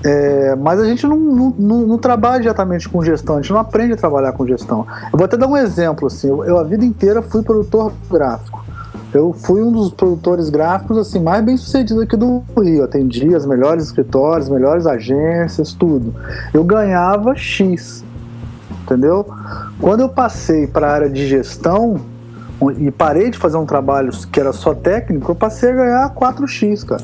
é, 0.05 0.57
mas 0.57 0.81
a 0.81 0.85
gente 0.85 1.07
não, 1.07 1.19
não, 1.19 1.55
não, 1.59 1.87
não, 1.87 1.99
trabalha 1.99 2.41
diretamente 2.41 2.89
com 2.89 3.05
gestão, 3.05 3.37
a 3.37 3.43
gente 3.43 3.53
não 3.53 3.61
aprende 3.61 3.93
a 3.93 3.97
trabalhar 3.97 4.33
com 4.33 4.47
gestão. 4.47 4.87
Eu 5.13 5.19
vou 5.19 5.25
até 5.25 5.37
dar 5.37 5.47
um 5.47 5.57
exemplo, 5.57 6.07
assim, 6.07 6.29
eu, 6.29 6.45
eu 6.45 6.59
a 6.59 6.65
vida 6.65 6.85
inteira 6.85 7.21
fui 7.21 7.43
produtor 7.43 7.93
gráfico. 8.11 8.65
Eu 9.13 9.33
fui 9.33 9.61
um 9.61 9.73
dos 9.73 9.93
produtores 9.93 10.49
gráficos 10.51 10.97
assim 10.97 11.21
mais 11.21 11.45
bem 11.45 11.57
sucedidos 11.57 12.03
aqui 12.03 12.17
do 12.17 12.45
Rio. 12.57 12.85
Atendia 12.85 13.37
as 13.37 13.45
melhores 13.45 13.85
escritórios, 13.85 14.49
melhores 14.49 14.87
agências, 14.87 15.73
tudo. 15.73 16.15
Eu 16.55 16.63
ganhava 16.63 17.35
X, 17.35 18.05
entendeu? 18.83 19.27
Quando 19.81 20.01
eu 20.01 20.09
passei 20.09 20.67
para 20.67 20.87
a 20.89 20.93
área 20.93 21.11
de 21.11 21.27
gestão 21.27 22.01
e 22.79 22.91
parei 22.91 23.31
de 23.31 23.39
fazer 23.39 23.57
um 23.57 23.67
trabalho 23.67 24.13
que 24.31 24.39
era 24.39 24.53
só 24.53 24.75
técnico, 24.75 25.33
eu 25.33 25.35
passei 25.35 25.71
a 25.71 25.75
ganhar 25.75 26.15
4x, 26.15 26.85
cara. 26.85 27.03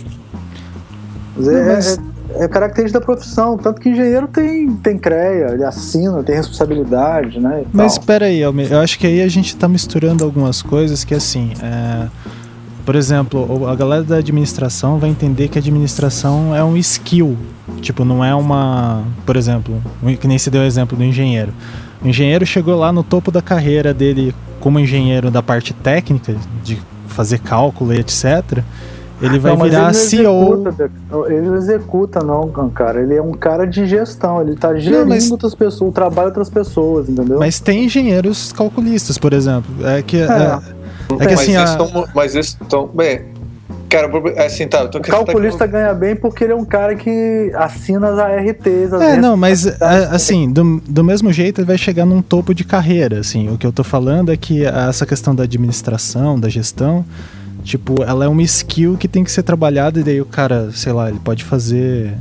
Não, 1.37 1.67
mas... 1.67 1.99
é, 1.99 2.16
é 2.35 2.49
característica 2.49 2.99
da 2.99 3.05
profissão. 3.05 3.57
Tanto 3.57 3.81
que 3.81 3.89
engenheiro 3.89 4.29
tem, 4.29 4.71
tem 4.77 4.99
CREA, 4.99 5.53
ele 5.53 5.65
assina, 5.65 6.23
tem 6.23 6.35
responsabilidade, 6.37 7.39
né? 7.39 7.65
Mas 7.73 7.93
espera 7.93 8.27
aí, 8.27 8.41
eu 8.41 8.81
acho 8.81 8.99
que 8.99 9.07
aí 9.07 9.23
a 9.23 9.29
gente 9.29 9.49
está 9.49 9.69
misturando 9.69 10.25
algumas 10.25 10.63
coisas 10.63 11.05
que 11.05 11.15
assim. 11.15 11.53
É... 11.63 12.07
Por 12.85 12.95
exemplo, 12.95 13.67
a 13.67 13.75
galera 13.75 14.05
da 14.05 14.17
administração 14.19 14.97
vai 15.01 15.11
entender 15.11 15.49
que 15.49 15.59
a 15.59 15.61
administração 15.61 16.55
é 16.55 16.63
um 16.63 16.77
skill. 16.77 17.37
Tipo, 17.81 18.05
não 18.05 18.25
é 18.25 18.33
uma. 18.33 19.03
Por 19.25 19.37
exemplo, 19.37 19.83
que 20.21 20.29
nem 20.29 20.39
se 20.39 20.51
deu 20.51 20.63
o 20.63 20.65
exemplo 20.65 20.97
do 20.97 21.03
engenheiro. 21.03 21.53
O 22.01 22.07
engenheiro 22.07 22.47
chegou 22.47 22.77
lá 22.77 22.93
no 22.93 23.03
topo 23.03 23.33
da 23.33 23.43
carreira 23.43 23.93
dele 23.93 24.33
como 24.61 24.79
engenheiro 24.79 25.33
da 25.33 25.43
parte 25.43 25.75
técnica, 25.75 26.37
de 26.63 26.81
fazer 27.09 27.41
cálculo 27.41 27.93
e 27.93 27.99
etc 27.99 28.63
ele 29.21 29.39
vai 29.39 29.57
não, 29.57 29.65
virar 29.65 29.85
ele 29.87 29.95
CEO. 29.95 30.67
Executa, 30.69 30.91
ele 31.29 31.47
não 31.49 31.57
executa, 31.57 32.21
não, 32.21 32.71
cara. 32.71 33.01
Ele 33.01 33.15
é 33.15 33.23
um 33.23 33.33
cara 33.33 33.67
de 33.67 33.87
gestão. 33.87 34.43
Ele 34.43 34.55
tá 34.57 34.75
gerindo 34.75 35.01
não, 35.01 35.09
mas... 35.09 35.31
outras 35.31 35.55
pessoas, 35.55 35.91
o 35.91 35.93
trabalho 35.93 36.31
de 36.31 36.39
outras 36.39 36.51
pessoas, 36.51 37.09
entendeu? 37.09 37.39
Mas 37.39 37.59
tem 37.59 37.85
engenheiros 37.85 38.53
calculistas, 38.53 39.17
por 39.17 39.33
exemplo. 39.33 39.75
É 39.87 40.03
que. 40.03 40.19
É, 40.19 40.23
é, 40.23 40.61
é 41.21 41.27
que 41.27 41.35
assim. 41.35 41.55
Mas, 41.55 41.71
a... 41.71 41.85
estão, 41.85 42.09
mas 42.15 42.35
estão. 42.35 42.87
Bem. 42.89 43.37
Cara, 43.89 44.11
assim, 44.45 44.67
tá. 44.67 44.85
o 44.85 45.01
calculista 45.01 45.61
tá... 45.61 45.67
ganha 45.67 45.95
bem 45.95 46.17
porque 46.17 46.43
ele 46.43 46.53
é 46.53 46.57
um 46.57 46.65
cara 46.65 46.97
que 46.97 47.53
assina 47.55 48.09
as 48.09 48.19
ARTs. 48.19 48.93
As 48.93 49.01
é, 49.01 49.17
não, 49.17 49.37
mas 49.37 49.67
assim, 50.11 50.51
do, 50.51 50.83
do 50.87 51.05
mesmo 51.05 51.33
jeito 51.33 51.61
ele 51.61 51.67
vai 51.67 51.79
chegar 51.79 52.05
num 52.05 52.21
topo 52.21 52.53
de 52.53 52.65
carreira, 52.65 53.21
assim. 53.21 53.49
O 53.49 53.57
que 53.57 53.67
eu 53.67 53.73
tô 53.73 53.85
falando 53.85 54.33
é 54.33 54.37
que 54.37 54.65
essa 54.65 55.07
questão 55.07 55.35
da 55.35 55.45
administração, 55.45 56.39
da 56.39 56.49
gestão, 56.49 57.05
Tipo, 57.67 58.05
ela 58.05 58.25
é 58.25 58.29
uma 58.29 58.43
skill 58.43 58.97
que 58.97 59.09
tem 59.09 59.25
que 59.25 59.31
ser 59.33 59.43
trabalhada 59.43 59.99
e 59.99 60.05
daí 60.05 60.21
o 60.21 60.25
cara, 60.25 60.71
sei 60.71 60.93
lá, 60.93 61.11
ele 61.11 61.19
pode 61.19 61.43
fazer. 61.43 62.15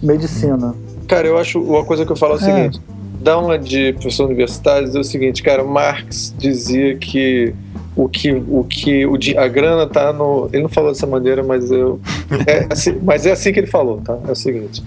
Medicina. 0.00 0.72
Cara, 1.08 1.26
eu 1.26 1.36
acho. 1.36 1.60
Uma 1.60 1.84
coisa 1.84 2.06
que 2.06 2.12
eu 2.12 2.16
falo 2.16 2.34
é 2.34 2.36
o 2.36 2.38
é. 2.38 2.44
seguinte: 2.44 2.80
dá 3.20 3.36
uma 3.36 3.58
de 3.58 3.92
professor 3.94 4.26
universitário 4.26 4.86
dizer 4.86 5.00
o 5.00 5.02
seguinte, 5.02 5.42
cara, 5.42 5.64
Marx 5.64 6.32
dizia 6.38 6.96
que 6.96 7.52
o 7.96 8.08
que 8.08 8.32
o 8.32 8.62
que 8.62 9.04
o, 9.04 9.18
a 9.36 9.48
grana 9.48 9.88
tá 9.88 10.12
no 10.12 10.48
ele 10.52 10.62
não 10.62 10.68
falou 10.68 10.92
dessa 10.92 11.06
maneira 11.06 11.44
mas 11.44 11.70
eu 11.70 12.00
é 12.44 12.66
assim, 12.68 12.98
mas 13.00 13.24
é 13.24 13.30
assim 13.30 13.52
que 13.52 13.60
ele 13.60 13.68
falou 13.68 14.00
tá 14.00 14.18
é 14.26 14.32
o 14.32 14.34
seguinte 14.34 14.82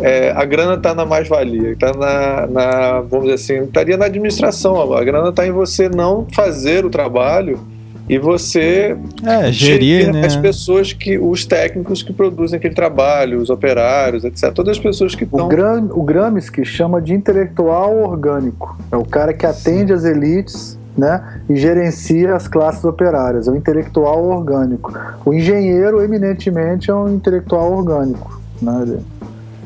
é, 0.00 0.30
a 0.30 0.42
grana 0.46 0.78
tá 0.78 0.94
na 0.94 1.04
mais 1.04 1.28
valia 1.28 1.76
tá 1.76 1.92
na, 1.92 2.46
na 2.46 3.00
vamos 3.02 3.26
dizer 3.26 3.34
assim 3.34 3.64
estaria 3.64 3.98
na 3.98 4.06
administração 4.06 4.90
a 4.94 5.04
grana 5.04 5.30
tá 5.32 5.46
em 5.46 5.52
você 5.52 5.90
não 5.90 6.26
fazer 6.32 6.86
o 6.86 6.88
trabalho 6.88 7.60
e 8.08 8.18
você 8.18 8.96
é, 9.24 9.50
gerir 9.50 10.12
né? 10.12 10.24
as 10.24 10.36
pessoas 10.36 10.92
que 10.92 11.18
os 11.18 11.44
técnicos 11.44 12.02
que 12.02 12.12
produzem 12.12 12.56
aquele 12.56 12.74
trabalho, 12.74 13.40
os 13.40 13.50
operários, 13.50 14.24
etc. 14.24 14.52
Todas 14.52 14.76
as 14.76 14.82
pessoas 14.82 15.14
que 15.14 15.24
estão. 15.24 15.46
O, 15.46 15.48
Gram, 15.48 15.88
o 15.90 16.02
Gramsci 16.02 16.64
chama 16.64 17.02
de 17.02 17.12
intelectual 17.14 17.96
orgânico. 17.96 18.78
É 18.92 18.96
o 18.96 19.04
cara 19.04 19.32
que 19.32 19.44
atende 19.44 19.92
as 19.92 20.04
elites. 20.04 20.78
Né, 20.96 21.22
e 21.46 21.54
gerencia 21.56 22.34
as 22.34 22.48
classes 22.48 22.82
operárias, 22.82 23.46
é 23.46 23.50
o 23.50 23.54
intelectual 23.54 24.24
orgânico. 24.28 24.98
O 25.26 25.34
engenheiro, 25.34 26.02
eminentemente, 26.02 26.90
é 26.90 26.94
um 26.94 27.16
intelectual 27.16 27.70
orgânico. 27.70 28.40
Né? 28.62 29.00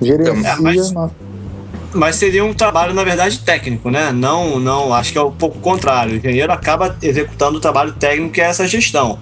Gerencia. 0.03 0.33
Então, 0.33 0.51
é, 0.51 0.61
mas 0.61 0.93
mas 1.95 2.17
seria 2.17 2.45
um 2.45 2.55
trabalho, 2.55 2.95
na 2.95 3.03
verdade, 3.03 3.39
técnico, 3.41 3.91
né? 3.91 4.13
Não, 4.13 4.59
não, 4.59 4.95
acho 4.95 5.13
que 5.13 5.19
é 5.19 5.23
um 5.23 5.33
pouco 5.33 5.59
contrário. 5.59 6.15
O 6.15 6.17
engenheiro 6.17 6.53
acaba 6.53 6.97
executando 7.03 7.59
o 7.59 7.61
trabalho 7.61 7.93
técnico, 7.93 8.33
que 8.33 8.41
é 8.41 8.45
essa 8.45 8.67
gestão. 8.67 9.19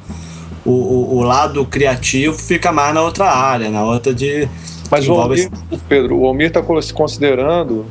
O, 0.64 0.70
o, 0.70 1.16
o 1.18 1.22
lado 1.22 1.64
criativo 1.64 2.36
fica 2.36 2.70
mais 2.70 2.94
na 2.94 3.02
outra 3.02 3.30
área, 3.30 3.70
na 3.70 3.84
outra 3.84 4.12
de. 4.12 4.48
Mas 4.90 5.08
o 5.08 5.12
Almir, 5.14 5.50
Pedro, 5.88 6.18
o 6.18 6.26
Almir 6.26 6.48
está 6.48 6.62
considerando, 6.94 7.86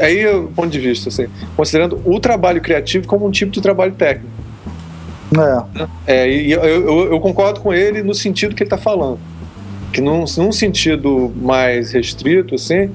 aí 0.00 0.20
é 0.20 0.34
o 0.34 0.48
ponto 0.48 0.68
de 0.68 0.78
vista, 0.78 1.08
assim, 1.08 1.26
considerando 1.56 2.00
o 2.04 2.20
trabalho 2.20 2.60
criativo 2.60 3.06
como 3.06 3.26
um 3.26 3.30
tipo 3.30 3.50
de 3.50 3.60
trabalho 3.62 3.92
técnico. 3.92 4.32
É. 6.06 6.22
é 6.22 6.30
e 6.30 6.52
eu, 6.52 6.62
eu, 6.62 7.12
eu 7.12 7.20
concordo 7.20 7.60
com 7.60 7.72
ele 7.72 8.02
no 8.02 8.14
sentido 8.14 8.54
que 8.54 8.62
ele 8.62 8.68
está 8.68 8.78
falando. 8.78 9.18
Que 9.92 10.00
num, 10.00 10.24
num 10.36 10.52
sentido 10.52 11.32
mais 11.36 11.92
restrito, 11.92 12.54
assim, 12.54 12.90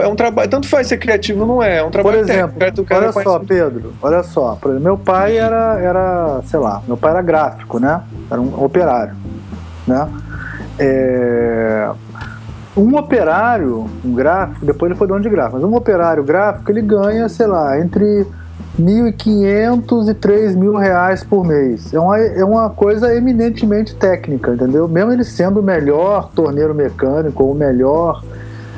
é 0.00 0.06
um 0.06 0.16
trabalho, 0.16 0.48
tanto 0.50 0.68
faz 0.68 0.86
ser 0.86 0.98
criativo 0.98 1.46
não 1.46 1.62
é, 1.62 1.78
é 1.78 1.84
um 1.84 1.90
trabalho 1.90 2.18
Por 2.18 2.30
exemplo, 2.30 2.58
técnico, 2.58 2.94
olha 2.94 3.12
só, 3.12 3.38
Pedro, 3.38 3.92
olha 4.02 4.22
só, 4.22 4.58
exemplo, 4.70 4.84
meu 4.84 4.98
pai 4.98 5.36
era, 5.38 5.78
era, 5.80 6.40
sei 6.46 6.60
lá, 6.60 6.82
meu 6.86 6.96
pai 6.96 7.10
era 7.12 7.22
gráfico, 7.22 7.78
né? 7.78 8.02
Era 8.30 8.40
um 8.40 8.64
operário, 8.64 9.14
né? 9.86 10.08
É, 10.78 11.90
um 12.76 12.96
operário, 12.96 13.86
um 14.04 14.12
gráfico, 14.12 14.66
depois 14.66 14.90
ele 14.90 14.98
foi 14.98 15.06
dono 15.06 15.20
de 15.20 15.30
gráfico, 15.30 15.56
mas 15.60 15.64
um 15.64 15.74
operário 15.74 16.22
gráfico, 16.22 16.70
ele 16.70 16.82
ganha, 16.82 17.28
sei 17.28 17.46
lá, 17.46 17.80
entre 17.80 18.26
1.500 18.78 20.10
e 20.10 20.14
3 20.14 20.54
mil 20.54 20.76
reais 20.76 21.24
por 21.24 21.46
mês. 21.46 21.92
É 21.94 21.98
uma, 21.98 22.18
é 22.18 22.44
uma 22.44 22.68
coisa 22.68 23.14
eminentemente 23.14 23.94
técnica, 23.94 24.52
entendeu? 24.52 24.86
Mesmo 24.86 25.12
ele 25.12 25.24
sendo 25.24 25.60
o 25.60 25.62
melhor 25.62 26.30
torneiro 26.34 26.74
mecânico 26.74 27.44
ou 27.44 27.52
o 27.52 27.54
melhor 27.54 28.22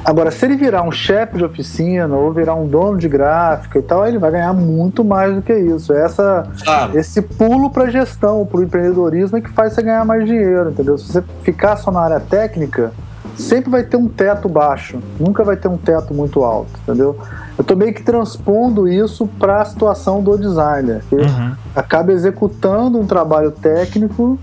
Agora, 0.05 0.31
se 0.31 0.45
ele 0.45 0.57
virar 0.57 0.83
um 0.83 0.93
chefe 0.93 1.37
de 1.37 1.45
oficina 1.45 2.15
ou 2.17 2.33
virar 2.33 2.55
um 2.55 2.67
dono 2.67 2.99
de 2.99 3.09
gráfica 3.09 3.79
e 3.79 3.83
tal, 3.83 4.07
ele 4.07 4.19
vai 4.19 4.31
ganhar 4.31 4.53
muito 4.53 5.05
mais 5.05 5.35
do 5.35 5.43
que 5.43 5.53
isso. 5.53 5.93
Essa, 5.93 6.47
claro. 6.65 6.99
Esse 6.99 7.21
pulo 7.21 7.71
para 7.71 7.91
gestão, 7.91 8.47
para 8.47 8.61
o 8.61 8.63
empreendedorismo 8.63 9.37
é 9.37 9.41
que 9.41 9.51
faz 9.51 9.75
você 9.75 9.83
ganhar 9.83 10.05
mais 10.05 10.25
dinheiro, 10.25 10.71
entendeu? 10.71 10.97
Se 10.97 11.13
você 11.13 11.23
ficar 11.43 11.77
só 11.77 11.91
na 11.91 12.01
área 12.01 12.21
técnica, 12.21 12.93
sempre 13.37 13.71
vai 13.71 13.83
ter 13.83 13.97
um 13.97 14.09
teto 14.09 14.49
baixo, 14.49 14.99
nunca 15.19 15.45
vai 15.45 15.57
ter 15.57 15.69
um 15.69 15.77
teto 15.77 16.13
muito 16.13 16.43
alto, 16.43 16.71
entendeu? 16.83 17.17
Eu 17.57 17.63
estou 17.63 17.77
meio 17.77 17.93
que 17.93 18.03
transpondo 18.03 18.89
isso 18.89 19.27
para 19.39 19.63
a 19.63 19.65
situação 19.65 20.23
do 20.23 20.37
designer, 20.39 21.03
que 21.09 21.17
uhum. 21.17 21.55
acaba 21.75 22.13
executando 22.13 22.99
um 22.99 23.07
trabalho 23.07 23.51
técnico 23.51 24.39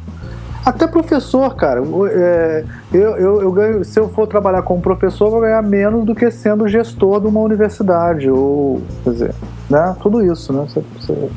até 0.65 0.87
professor, 0.87 1.55
cara. 1.55 1.81
É, 2.11 2.65
eu, 2.91 3.17
eu, 3.17 3.41
eu, 3.43 3.51
ganho, 3.51 3.85
se 3.85 3.99
eu 3.99 4.09
for 4.09 4.25
trabalhar 4.25 4.63
como 4.63 4.81
professor, 4.81 5.25
eu 5.25 5.31
vou 5.31 5.41
ganhar 5.41 5.61
menos 5.61 6.03
do 6.03 6.15
que 6.15 6.31
sendo 6.31 6.67
gestor 6.67 7.21
de 7.21 7.27
uma 7.27 7.39
universidade. 7.39 8.29
Ou, 8.29 8.81
quer 9.03 9.09
dizer, 9.11 9.35
né? 9.69 9.95
Tudo 10.01 10.25
isso, 10.25 10.51
né? 10.51 10.65
Você, 10.67 10.83
você, 10.99 11.29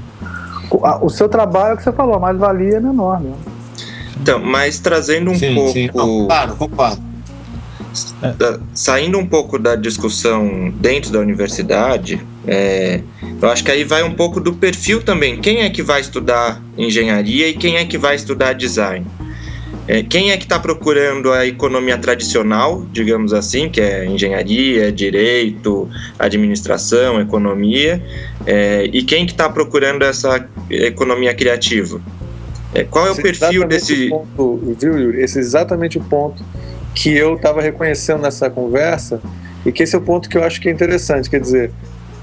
o 1.03 1.11
seu 1.11 1.29
trabalho, 1.29 1.77
que 1.77 1.83
você 1.83 1.93
falou, 1.93 2.14
a 2.14 2.19
mais-valia 2.19 2.79
é 2.79 2.81
menor, 2.81 3.21
né? 3.21 3.33
Então, 4.21 4.41
mas 4.41 4.79
trazendo 4.79 5.31
um 5.31 5.35
sim, 5.35 5.55
pouco. 5.55 5.73
Sim. 5.73 5.91
Não, 5.95 6.27
claro, 6.27 6.57
concordo. 6.57 7.08
Da, 8.37 8.59
saindo 8.74 9.18
um 9.18 9.27
pouco 9.27 9.59
da 9.59 9.74
discussão 9.77 10.72
dentro 10.77 11.11
da 11.11 11.20
universidade, 11.20 12.20
é, 12.46 13.01
eu 13.40 13.48
acho 13.48 13.64
que 13.64 13.70
aí 13.70 13.85
vai 13.85 14.03
um 14.03 14.14
pouco 14.14 14.40
do 14.40 14.55
perfil 14.55 15.03
também. 15.03 15.38
Quem 15.40 15.61
é 15.61 15.70
que 15.70 15.83
vai 15.83 16.01
estudar 16.01 16.62
engenharia 16.77 17.48
e 17.48 17.55
quem 17.55 17.77
é 17.77 17.85
que 17.85 17.98
vai 17.98 18.16
estudar 18.16 18.53
design? 18.53 19.07
É, 19.87 20.03
quem 20.03 20.31
é 20.31 20.37
que 20.37 20.44
está 20.44 20.59
procurando 20.59 21.33
a 21.33 21.46
economia 21.46 21.96
tradicional, 21.96 22.87
digamos 22.92 23.33
assim, 23.33 23.70
que 23.70 23.81
é 23.81 24.05
engenharia, 24.05 24.92
direito, 24.92 25.88
administração, 26.18 27.18
economia, 27.18 28.03
é, 28.44 28.85
e 28.92 29.03
quem 29.03 29.24
que 29.24 29.33
está 29.33 29.48
procurando 29.48 30.03
essa 30.03 30.46
economia 30.68 31.35
criativa? 31.35 32.03
É, 32.74 32.85
qual 32.85 33.07
é 33.07 33.11
o 33.11 33.12
Esse 33.12 33.22
perfil 33.22 33.66
desse. 33.66 34.09
O 34.09 34.27
ponto, 34.37 34.77
viu, 34.79 34.98
Yuri? 34.98 35.22
Esse 35.22 35.38
é 35.38 35.40
exatamente 35.40 35.96
o 35.96 36.03
ponto 36.03 36.44
que 36.94 37.14
eu 37.16 37.35
estava 37.35 37.61
reconhecendo 37.61 38.22
nessa 38.22 38.51
conversa 38.51 39.20
e 39.64 39.72
que 39.72 39.83
esse 39.83 39.94
é 39.94 39.98
o 39.98 40.03
ponto 40.03 40.29
que 40.29 40.37
eu 40.37 40.44
acho 40.44 40.61
que 40.61 40.68
é 40.68 40.72
interessante. 40.72 41.29
Quer 41.29 41.40
dizer, 41.40 41.72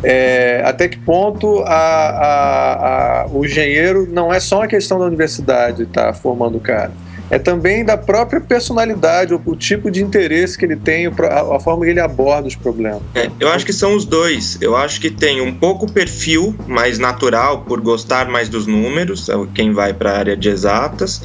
é, 0.04 0.62
até 0.66 0.88
que 0.88 0.98
ponto 0.98 1.60
a, 1.62 1.70
a, 1.70 3.22
a, 3.24 3.28
o 3.28 3.46
engenheiro 3.46 4.08
não 4.12 4.34
é 4.34 4.40
só 4.40 4.58
uma 4.58 4.68
questão 4.68 5.00
da 5.00 5.06
universidade 5.06 5.84
estar 5.84 6.08
tá 6.08 6.14
formando 6.14 6.58
o 6.58 6.62
cara 6.62 6.92
é 7.30 7.40
também 7.40 7.84
da 7.84 7.98
própria 7.98 8.40
personalidade, 8.40 9.34
o, 9.34 9.42
o, 9.46 9.56
tipo 9.56 9.90
de 9.90 10.04
interesse 10.04 10.58
que 10.58 10.66
ele 10.66 10.76
tem, 10.76 11.08
a, 11.08 11.60
forma 11.60 11.84
que 11.84 11.92
ele 11.92 12.00
aborda 12.00 12.48
os 12.48 12.56
problemas. 12.56 13.02
É, 13.16 13.30
eu 13.40 13.50
acho 13.50 13.66
que 13.66 13.74
são 13.74 13.96
os 13.96 14.06
dois. 14.06 14.58
Eu 14.62 14.76
acho 14.76 15.02
que 15.02 15.10
tem 15.10 15.42
um 15.42 15.54
pouco 15.54 15.92
perfil 15.92 16.56
mais 16.68 17.00
natural, 17.00 17.62
por 17.62 17.82
gostar 17.82 18.28
mais 18.28 18.48
dos 18.50 18.68
números, 18.68 19.30
é 19.30 19.34
quem 19.54 19.74
vai 19.74 19.94
para 19.94 20.12
a 20.12 20.18
área 20.18 20.38
de 20.38 20.50
exatas. 20.50 21.22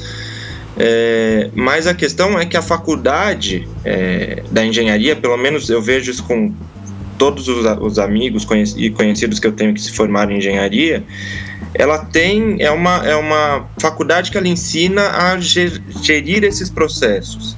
É, 0.83 1.51
mas 1.53 1.85
a 1.85 1.93
questão 1.93 2.39
é 2.39 2.43
que 2.43 2.57
a 2.57 2.61
faculdade 2.61 3.69
é, 3.85 4.41
da 4.49 4.65
engenharia, 4.65 5.15
pelo 5.15 5.37
menos 5.37 5.69
eu 5.69 5.79
vejo 5.79 6.09
isso 6.09 6.23
com 6.23 6.51
todos 7.19 7.47
os, 7.47 7.63
os 7.79 7.99
amigos 7.99 8.47
e 8.75 8.89
conhecidos 8.89 9.37
que 9.37 9.45
eu 9.45 9.51
tenho 9.51 9.75
que 9.75 9.81
se 9.81 9.91
formaram 9.91 10.31
em 10.31 10.39
engenharia, 10.39 11.03
ela 11.75 11.99
tem 11.99 12.55
é 12.57 12.71
uma, 12.71 13.07
é 13.07 13.15
uma 13.15 13.67
faculdade 13.79 14.31
que 14.31 14.37
ela 14.39 14.47
ensina 14.47 15.03
a 15.03 15.39
gerir 15.39 16.43
esses 16.43 16.67
processos. 16.67 17.55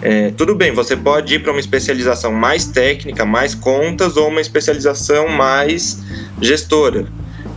É, 0.00 0.30
tudo 0.30 0.54
bem, 0.54 0.72
você 0.72 0.96
pode 0.96 1.34
ir 1.34 1.40
para 1.40 1.52
uma 1.52 1.60
especialização 1.60 2.32
mais 2.32 2.64
técnica, 2.64 3.26
mais 3.26 3.54
contas, 3.54 4.16
ou 4.16 4.28
uma 4.28 4.40
especialização 4.40 5.28
mais 5.28 6.02
gestora. 6.40 7.06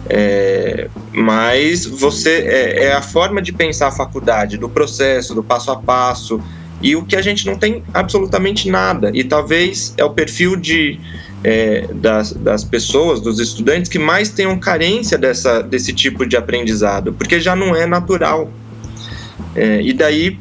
É, 0.09 0.89
mas 1.13 1.85
você 1.85 2.29
é, 2.47 2.85
é, 2.85 2.93
a 2.93 3.01
forma 3.01 3.41
de 3.41 3.53
pensar 3.53 3.89
a 3.89 3.91
faculdade, 3.91 4.57
do 4.57 4.67
processo, 4.67 5.35
do 5.35 5.43
passo 5.43 5.69
a 5.69 5.75
passo, 5.75 6.41
e 6.81 6.95
o 6.95 7.03
que 7.03 7.15
a 7.15 7.21
gente 7.21 7.45
não 7.45 7.55
tem 7.55 7.83
absolutamente 7.93 8.69
nada. 8.69 9.11
E 9.13 9.23
talvez 9.23 9.93
é 9.97 10.03
o 10.03 10.09
perfil 10.09 10.55
de, 10.55 10.99
é, 11.43 11.87
das, 11.93 12.33
das 12.33 12.63
pessoas, 12.63 13.21
dos 13.21 13.39
estudantes, 13.39 13.89
que 13.89 13.99
mais 13.99 14.29
tenham 14.29 14.57
carência 14.57 15.17
dessa, 15.17 15.61
desse 15.61 15.93
tipo 15.93 16.25
de 16.25 16.35
aprendizado, 16.35 17.13
porque 17.13 17.39
já 17.39 17.55
não 17.55 17.75
é 17.75 17.85
natural. 17.85 18.49
É, 19.55 19.81
e 19.81 19.93
daí 19.93 20.39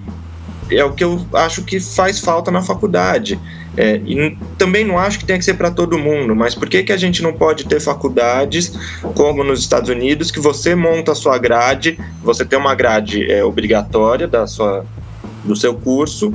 é 0.70 0.84
o 0.84 0.92
que 0.92 1.04
eu 1.04 1.26
acho 1.34 1.62
que 1.62 1.80
faz 1.80 2.20
falta 2.20 2.50
na 2.50 2.62
faculdade. 2.62 3.38
É, 3.80 3.94
e 4.04 4.36
também 4.58 4.84
não 4.84 4.98
acho 4.98 5.20
que 5.20 5.24
tenha 5.24 5.38
que 5.38 5.44
ser 5.44 5.54
para 5.54 5.70
todo 5.70 5.96
mundo, 5.96 6.34
mas 6.34 6.52
por 6.52 6.68
que, 6.68 6.82
que 6.82 6.92
a 6.92 6.96
gente 6.96 7.22
não 7.22 7.32
pode 7.32 7.64
ter 7.64 7.78
faculdades 7.78 8.72
como 9.14 9.44
nos 9.44 9.60
Estados 9.60 9.88
Unidos, 9.88 10.32
que 10.32 10.40
você 10.40 10.74
monta 10.74 11.12
a 11.12 11.14
sua 11.14 11.38
grade, 11.38 11.96
você 12.20 12.44
tem 12.44 12.58
uma 12.58 12.74
grade 12.74 13.30
é, 13.30 13.44
obrigatória 13.44 14.26
da 14.26 14.48
sua, 14.48 14.84
do 15.44 15.54
seu 15.54 15.74
curso, 15.74 16.34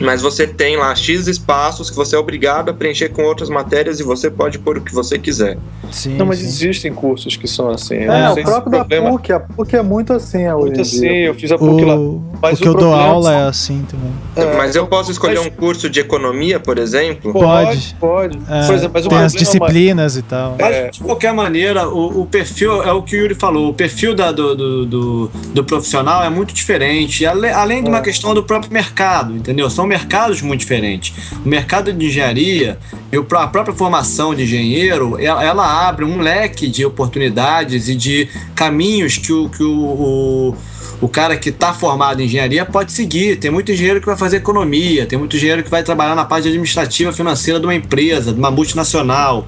mas 0.00 0.22
você 0.22 0.46
tem 0.46 0.76
lá 0.76 0.94
X 0.94 1.26
espaços 1.26 1.90
que 1.90 1.96
você 1.96 2.16
é 2.16 2.18
obrigado 2.18 2.70
a 2.70 2.72
preencher 2.72 3.08
com 3.08 3.22
outras 3.24 3.48
matérias 3.48 4.00
e 4.00 4.02
você 4.02 4.30
pode 4.30 4.58
pôr 4.58 4.78
o 4.78 4.80
que 4.80 4.94
você 4.94 5.18
quiser. 5.18 5.58
Sim, 5.90 6.16
não, 6.16 6.26
mas 6.26 6.38
sim. 6.38 6.46
existem 6.46 6.92
cursos 6.92 7.36
que 7.36 7.48
são 7.48 7.70
assim. 7.70 7.96
É, 7.96 8.30
o 8.30 8.42
próprio 8.42 8.72
da 8.72 8.84
PUC, 8.84 9.32
a 9.32 9.40
PUC 9.40 9.76
é 9.76 9.82
muito 9.82 10.12
assim. 10.12 10.42
É 10.42 10.54
muito 10.54 10.80
assim, 10.80 11.06
eu 11.06 11.34
fiz 11.34 11.50
a 11.50 11.58
PUC 11.58 11.84
o, 11.84 11.86
lá. 11.86 12.38
Mas 12.42 12.58
o 12.58 12.62
que 12.62 12.68
o 12.68 12.72
eu 12.72 12.74
dou 12.74 12.94
aula 12.94 13.32
é 13.32 13.42
assim 13.48 13.84
também. 13.90 14.12
É, 14.36 14.56
mas 14.56 14.76
eu 14.76 14.86
posso 14.86 15.10
escolher 15.10 15.38
mas... 15.38 15.46
um 15.46 15.50
curso 15.50 15.90
de 15.90 16.00
economia, 16.00 16.60
por 16.60 16.78
exemplo? 16.78 17.32
Pode. 17.32 17.96
Pode. 17.98 18.38
É, 18.48 18.66
por 18.66 18.74
exemplo, 18.74 18.92
mas 18.94 19.06
tem 19.06 19.18
as 19.18 19.32
disciplinas 19.32 20.14
mas... 20.14 20.16
e 20.16 20.22
tal. 20.22 20.56
Mas, 20.58 20.76
é. 20.76 20.90
de 20.90 21.00
qualquer 21.00 21.32
maneira, 21.32 21.88
o, 21.88 22.22
o, 22.22 22.26
perfil, 22.26 22.82
é 22.82 22.92
o 22.92 23.02
que 23.02 23.16
o 23.16 23.20
Yuri 23.20 23.34
falou, 23.34 23.70
o 23.70 23.74
perfil 23.74 24.14
da, 24.14 24.30
do, 24.30 24.54
do, 24.54 24.86
do, 24.86 25.30
do 25.54 25.64
profissional 25.64 26.22
é 26.22 26.30
muito 26.30 26.54
diferente, 26.54 27.26
além, 27.26 27.50
além 27.50 27.82
de 27.82 27.88
uma 27.88 27.98
é. 27.98 28.02
questão 28.02 28.34
do 28.34 28.42
próprio 28.42 28.72
mercado, 28.72 29.34
entendeu? 29.34 29.68
São 29.70 29.87
mercados 29.88 30.42
muito 30.42 30.60
diferente. 30.60 31.14
O 31.44 31.48
mercado 31.48 31.92
de 31.92 32.06
engenharia 32.06 32.78
e 33.10 33.16
a 33.16 33.22
própria 33.22 33.74
formação 33.74 34.34
de 34.34 34.42
engenheiro, 34.44 35.18
ela 35.18 35.88
abre 35.88 36.04
um 36.04 36.20
leque 36.20 36.68
de 36.68 36.84
oportunidades 36.84 37.88
e 37.88 37.94
de 37.94 38.28
caminhos 38.54 39.16
que 39.16 39.32
o, 39.32 39.48
que 39.48 39.62
o, 39.62 39.72
o 39.72 40.56
o 41.00 41.08
cara 41.08 41.36
que 41.36 41.50
está 41.50 41.72
formado 41.72 42.20
em 42.20 42.24
engenharia 42.24 42.64
pode 42.64 42.92
seguir. 42.92 43.36
Tem 43.36 43.50
muito 43.50 43.70
engenheiro 43.70 44.00
que 44.00 44.06
vai 44.06 44.16
fazer 44.16 44.38
economia, 44.38 45.06
tem 45.06 45.18
muito 45.18 45.36
engenheiro 45.36 45.62
que 45.62 45.70
vai 45.70 45.82
trabalhar 45.82 46.14
na 46.14 46.24
parte 46.24 46.48
administrativa 46.48 47.12
financeira 47.12 47.60
de 47.60 47.66
uma 47.66 47.74
empresa, 47.74 48.32
de 48.32 48.38
uma 48.38 48.50
multinacional. 48.50 49.46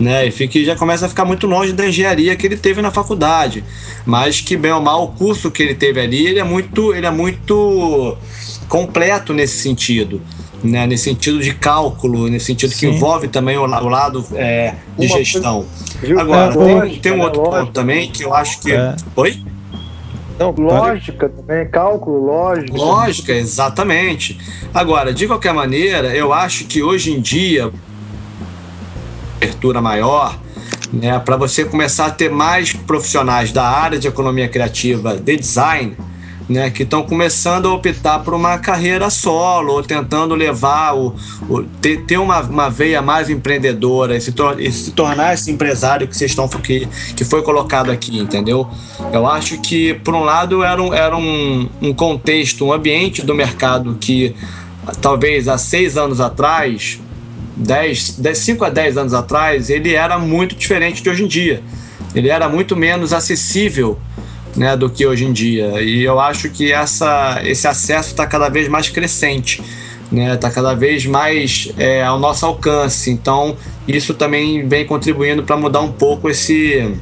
Né, 0.00 0.26
e 0.26 0.30
fica, 0.30 0.58
já 0.64 0.74
começa 0.74 1.04
a 1.06 1.08
ficar 1.08 1.24
muito 1.24 1.46
longe 1.46 1.72
da 1.72 1.86
engenharia 1.86 2.34
que 2.34 2.46
ele 2.46 2.56
teve 2.56 2.80
na 2.80 2.90
faculdade, 2.90 3.62
mas 4.06 4.40
que 4.40 4.56
bem 4.56 4.72
ou 4.72 4.80
mal 4.80 5.04
o 5.04 5.08
curso 5.08 5.50
que 5.50 5.62
ele 5.62 5.74
teve 5.74 6.00
ali 6.00 6.26
ele 6.26 6.40
é 6.40 6.42
muito, 6.42 6.94
ele 6.94 7.06
é 7.06 7.10
muito 7.10 8.16
completo 8.72 9.34
nesse 9.34 9.58
sentido 9.58 10.18
né, 10.64 10.86
nesse 10.86 11.04
sentido 11.04 11.40
de 11.40 11.52
cálculo, 11.52 12.28
nesse 12.28 12.46
sentido 12.46 12.72
Sim. 12.72 12.78
que 12.78 12.86
envolve 12.86 13.28
também 13.28 13.58
o, 13.58 13.62
o 13.62 13.88
lado 13.88 14.24
é, 14.34 14.76
de 14.96 15.06
Uma 15.06 15.18
gestão. 15.18 15.66
Coisa, 16.00 16.20
Agora, 16.20 16.54
é, 16.54 16.80
tem, 16.80 17.00
tem, 17.00 17.12
um 17.12 17.20
outro 17.20 17.42
lógica. 17.42 17.60
ponto 17.60 17.72
também 17.72 18.10
que 18.10 18.24
eu 18.24 18.32
acho 18.32 18.60
que. 18.60 18.72
É. 18.72 18.94
Oi? 19.16 19.44
Não, 20.38 20.52
lógica 20.52 21.28
também, 21.28 21.68
cálculo, 21.68 22.26
lógica. 22.26 22.76
Lógica, 22.76 23.32
exatamente. 23.32 24.38
Agora, 24.72 25.12
de 25.12 25.26
qualquer 25.26 25.52
maneira, 25.52 26.14
eu 26.14 26.32
acho 26.32 26.64
que 26.64 26.80
hoje 26.80 27.12
em 27.12 27.20
dia, 27.20 27.72
abertura 29.36 29.82
maior, 29.82 30.38
né, 30.92 31.18
para 31.18 31.36
você 31.36 31.64
começar 31.64 32.06
a 32.06 32.10
ter 32.10 32.30
mais 32.30 32.72
profissionais 32.72 33.50
da 33.50 33.64
área 33.64 33.98
de 33.98 34.06
economia 34.06 34.48
criativa, 34.48 35.16
de 35.16 35.36
design, 35.36 35.96
né, 36.48 36.70
que 36.70 36.82
estão 36.82 37.02
começando 37.02 37.66
a 37.66 37.74
optar 37.74 38.20
por 38.20 38.34
uma 38.34 38.58
carreira 38.58 39.08
solo, 39.10 39.74
ou 39.74 39.82
tentando 39.82 40.34
levar, 40.34 40.94
o, 40.94 41.14
o 41.48 41.62
ter, 41.80 42.02
ter 42.04 42.18
uma, 42.18 42.40
uma, 42.40 42.70
veia 42.70 43.00
mais 43.00 43.30
empreendedora 43.30 44.16
e 44.16 44.20
se, 44.20 44.32
tor 44.32 44.60
e 44.60 44.70
se, 44.70 44.92
tornar 44.92 45.34
esse 45.34 45.50
empresário 45.50 46.06
que 46.06 46.16
vocês 46.16 46.30
estão 46.30 46.48
que, 46.48 46.86
que 47.16 47.24
foi 47.24 47.42
colocado 47.42 47.90
aqui, 47.90 48.18
entendeu? 48.18 48.68
Eu 49.12 49.26
acho 49.26 49.60
que, 49.60 49.94
por 49.94 50.14
um 50.14 50.22
lado, 50.22 50.62
era 50.62 50.82
um, 50.82 50.92
era 50.92 51.16
um, 51.16 51.68
um 51.80 51.94
contexto, 51.94 52.66
um 52.66 52.72
ambiente 52.72 53.24
do 53.24 53.34
mercado 53.34 53.96
que 54.00 54.34
talvez 55.00 55.48
há 55.48 55.56
seis 55.56 55.96
anos 55.96 56.20
atrás, 56.20 57.00
10, 57.56 58.18
10, 58.18 58.38
5 58.38 58.64
a 58.64 58.70
10 58.70 58.96
anos 58.96 59.14
atrás, 59.14 59.70
ele 59.70 59.94
era 59.94 60.18
muito 60.18 60.54
diferente 60.54 61.02
de 61.02 61.10
hoje 61.10 61.24
em 61.24 61.28
dia. 61.28 61.62
Ele 62.14 62.28
era 62.28 62.48
muito 62.48 62.76
menos 62.76 63.12
acessível 63.12 63.98
né, 64.56 64.76
do 64.76 64.88
que 64.88 65.06
hoje 65.06 65.24
em 65.24 65.32
dia. 65.32 65.80
E 65.82 66.02
eu 66.02 66.20
acho 66.20 66.50
que 66.50 66.72
essa, 66.72 67.40
esse 67.44 67.66
acesso 67.66 68.10
está 68.10 68.26
cada 68.26 68.48
vez 68.48 68.68
mais 68.68 68.88
crescente, 68.88 69.62
está 70.04 70.14
né, 70.14 70.36
tá 70.36 70.50
cada 70.50 70.74
vez 70.74 71.06
mais 71.06 71.72
é, 71.78 72.02
ao 72.04 72.18
nosso 72.18 72.44
alcance. 72.44 73.10
Então, 73.10 73.56
isso 73.86 74.14
também 74.14 74.66
vem 74.66 74.86
contribuindo 74.86 75.42
para 75.42 75.56
mudar 75.56 75.80
um 75.80 75.92
pouco 75.92 76.28
esse, 76.28 76.94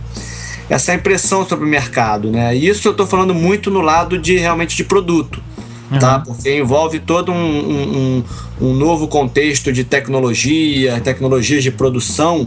essa 0.68 0.94
impressão 0.94 1.46
sobre 1.46 1.64
o 1.64 1.68
mercado. 1.68 2.30
Né? 2.30 2.56
E 2.56 2.68
isso 2.68 2.86
eu 2.86 2.92
estou 2.92 3.06
falando 3.06 3.34
muito 3.34 3.70
no 3.70 3.80
lado 3.80 4.18
de 4.18 4.36
realmente 4.36 4.76
de 4.76 4.84
produto. 4.84 5.42
Tá? 5.88 5.94
Uhum. 5.94 5.98
Tá? 5.98 6.18
Porque 6.20 6.56
envolve 6.56 7.00
todo 7.00 7.32
um, 7.32 7.34
um, 7.34 8.24
um, 8.60 8.74
novo 8.74 9.08
contexto 9.08 9.72
de 9.72 9.82
tecnologia, 9.82 11.00
tecnologias 11.00 11.64
de 11.64 11.72
produção, 11.72 12.46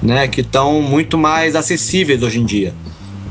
né, 0.00 0.28
que 0.28 0.42
estão 0.42 0.80
muito 0.80 1.18
mais 1.18 1.56
acessíveis 1.56 2.22
hoje 2.22 2.38
em 2.38 2.44
dia, 2.44 2.72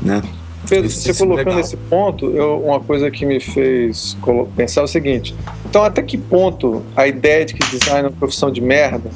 né? 0.02 0.20
Pedro, 0.68 0.90
você 0.90 1.14
colocando 1.14 1.60
esse 1.60 1.76
ponto, 1.76 2.30
eu, 2.30 2.60
uma 2.64 2.80
coisa 2.80 3.10
que 3.10 3.26
me 3.26 3.40
fez 3.40 4.16
pensar 4.56 4.82
é 4.82 4.84
o 4.84 4.88
seguinte: 4.88 5.34
então, 5.66 5.84
até 5.84 6.02
que 6.02 6.16
ponto 6.16 6.82
a 6.96 7.06
ideia 7.06 7.44
de 7.44 7.54
que 7.54 7.70
design 7.70 8.00
é 8.00 8.10
uma 8.10 8.16
profissão 8.16 8.50
de 8.50 8.60
merda 8.60 9.10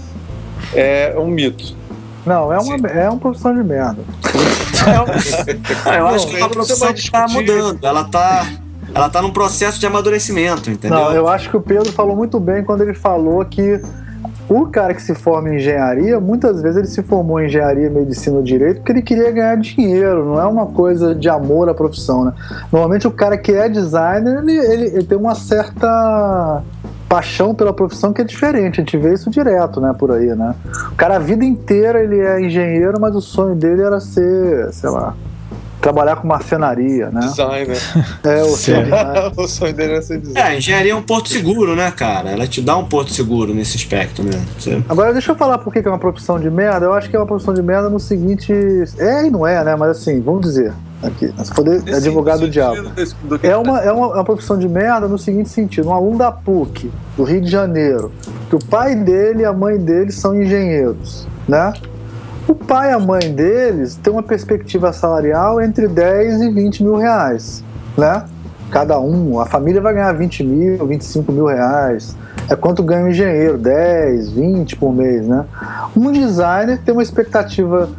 é 0.74 1.14
um 1.18 1.28
mito? 1.28 1.76
Não, 2.26 2.52
é 2.52 2.58
uma, 2.58 2.88
é 2.88 3.08
uma 3.08 3.18
profissão 3.18 3.54
de 3.54 3.62
merda. 3.62 4.02
eu 5.96 6.06
acho 6.06 6.26
que 6.26 6.37
é 6.37 6.38
uma 6.38 6.50
profissão 6.50 6.92
que 6.92 7.00
está 7.00 7.26
mudando. 7.28 7.78
Ela 7.82 8.02
está 8.02 8.46
ela 8.94 9.08
tá 9.08 9.20
num 9.20 9.30
processo 9.30 9.78
de 9.78 9.87
amadurecimento, 9.87 10.70
entendeu? 10.70 10.98
Não, 10.98 11.12
eu 11.12 11.28
acho 11.28 11.50
que 11.50 11.56
o 11.56 11.61
Pedro 11.61 11.92
falou 11.92 12.16
muito 12.16 12.40
bem 12.40 12.64
quando 12.64 12.82
ele 12.82 12.94
falou 12.94 13.44
que 13.44 13.80
o 14.48 14.66
cara 14.66 14.94
que 14.94 15.02
se 15.02 15.14
forma 15.14 15.50
em 15.50 15.56
engenharia, 15.56 16.18
muitas 16.18 16.62
vezes 16.62 16.76
ele 16.78 16.87
se 16.87 17.02
formou 17.02 17.40
em 17.40 17.46
engenharia, 17.46 17.90
medicina 17.90 18.37
ou 18.37 18.42
direito 18.42 18.78
porque 18.78 18.92
ele 18.92 19.02
queria 19.02 19.30
ganhar 19.30 19.56
dinheiro, 19.56 20.24
não 20.24 20.40
é 20.40 20.46
uma 20.46 20.66
coisa 20.66 21.14
de 21.14 21.28
amor 21.28 21.68
à 21.68 21.74
profissão, 21.74 22.24
né? 22.24 22.32
Normalmente 22.72 23.06
o 23.06 23.11
cara 23.11 23.37
que 23.37 23.52
é 23.52 23.68
designer, 23.68 24.38
ele, 24.38 24.56
ele, 24.56 24.84
ele 24.87 25.04
tem 25.04 25.18
uma 25.18 25.34
certa 25.34 26.62
paixão 27.08 27.54
pela 27.54 27.72
profissão 27.72 28.12
que 28.12 28.20
é 28.20 28.24
diferente, 28.24 28.80
a 28.80 28.84
gente 28.84 28.96
vê 28.96 29.14
isso 29.14 29.30
direto, 29.30 29.80
né, 29.80 29.94
por 29.98 30.12
aí, 30.12 30.34
né? 30.34 30.54
O 30.92 30.94
cara 30.94 31.16
a 31.16 31.18
vida 31.18 31.44
inteira 31.44 32.02
ele 32.02 32.20
é 32.20 32.40
engenheiro, 32.40 33.00
mas 33.00 33.14
o 33.16 33.20
sonho 33.20 33.54
dele 33.54 33.82
era 33.82 33.98
ser, 33.98 34.72
sei 34.72 34.90
lá, 34.90 35.14
trabalhar 35.88 36.16
com 36.16 36.29
marcenaria, 36.29 37.11
né? 37.11 37.20
Designer. 37.20 37.79
É, 38.22 38.42
o, 38.42 38.53
o 39.42 39.48
sonho 39.48 39.72
dele 39.72 39.94
é 39.94 40.03
ser 40.03 40.18
designer. 40.18 40.53
É, 40.53 40.59
engenharia 40.59 40.92
é 40.92 40.94
um 40.94 41.03
porto 41.03 41.31
seguro, 41.31 41.74
né, 41.74 41.90
cara? 41.90 42.31
Ela 42.31 42.46
te 42.46 42.61
dá 42.61 42.77
um 42.77 42.85
porto 42.85 43.12
seguro 43.12 43.55
nesse 43.55 43.77
aspecto, 43.77 44.22
né? 44.22 44.33
Você... 44.59 44.83
Agora, 44.88 45.12
deixa 45.12 45.33
eu 45.33 45.37
falar 45.37 45.59
por 45.59 45.72
que 45.72 45.79
é 45.79 45.88
uma 45.88 45.98
profissão 45.98 46.38
de 46.38 46.51
merda. 46.51 46.87
Eu 46.87 46.92
acho 46.92 47.09
que 47.09 47.16
é 47.16 47.18
uma 47.18 47.27
profissão 47.27 47.55
de 47.55 47.62
merda 47.62 47.88
no 47.88 47.98
seguinte. 47.98 48.53
É 48.98 49.27
e 49.27 49.31
não 49.31 49.46
é, 49.46 49.64
né? 49.64 49.74
Mas 49.77 49.90
assim, 49.90 50.20
vamos 50.20 50.42
dizer. 50.42 50.72
Aqui, 51.01 51.33
se 51.44 51.55
poder 51.55 51.94
advogado 51.94 52.40
do 52.40 52.51
diabo. 52.51 52.90
É 53.44 53.57
uma, 53.57 53.81
é, 53.81 53.92
uma, 53.92 54.07
é 54.09 54.14
uma 54.14 54.24
profissão 54.24 54.59
de 54.59 54.68
merda 54.68 55.07
no 55.07 55.16
seguinte 55.16 55.48
sentido: 55.48 55.88
um 55.88 55.92
aluno 55.92 56.18
da 56.18 56.33
PUC, 56.33 56.90
do 57.16 57.22
Rio 57.22 57.40
de 57.40 57.48
Janeiro, 57.48 58.12
que 58.51 58.57
o 58.57 58.59
pai 58.59 58.96
dele 58.96 59.42
e 59.42 59.44
a 59.44 59.53
mãe 59.53 59.79
dele 59.79 60.11
são 60.11 60.35
engenheiros, 60.35 61.29
né? 61.46 61.72
O 62.48 62.54
pai 62.54 62.90
e 62.90 62.94
a 62.94 62.98
mãe 62.98 63.30
deles 63.34 63.94
têm 63.96 64.11
uma 64.11 64.22
perspectiva 64.22 64.90
salarial 64.90 65.61
entre 65.61 65.87
10 65.87 66.40
e 66.40 66.50
20 66.50 66.82
mil 66.82 66.96
reais, 66.96 67.62
né? 67.94 68.24
Cada 68.70 68.98
um, 68.98 69.38
a 69.38 69.44
família 69.44 69.82
vai 69.82 69.92
ganhar 69.92 70.12
20 70.12 70.44
mil, 70.44 70.86
25 70.86 71.30
mil 71.30 71.44
reais. 71.44 72.16
É 72.49 72.57
quanto 72.57 72.82
ganha 72.82 73.05
um 73.05 73.09
engenheiro, 73.09 73.59
10, 73.59 74.30
20 74.30 74.76
por 74.76 74.94
mês, 74.94 75.28
né? 75.28 75.44
Um 75.94 76.11
designer 76.11 76.78
tem 76.78 76.94
uma 76.94 77.03
expectativa, 77.03 77.90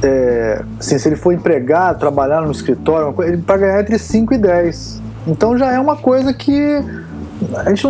é, 0.00 0.62
assim, 0.78 0.96
se 0.96 1.08
ele 1.08 1.16
for 1.16 1.32
empregado, 1.32 1.98
trabalhar 1.98 2.42
no 2.42 2.52
escritório, 2.52 3.12
ele 3.24 3.38
vai 3.38 3.58
ganhar 3.58 3.80
entre 3.80 3.98
5 3.98 4.34
e 4.34 4.38
10. 4.38 5.02
Então 5.26 5.58
já 5.58 5.72
é 5.72 5.80
uma 5.80 5.96
coisa 5.96 6.32
que 6.32 6.80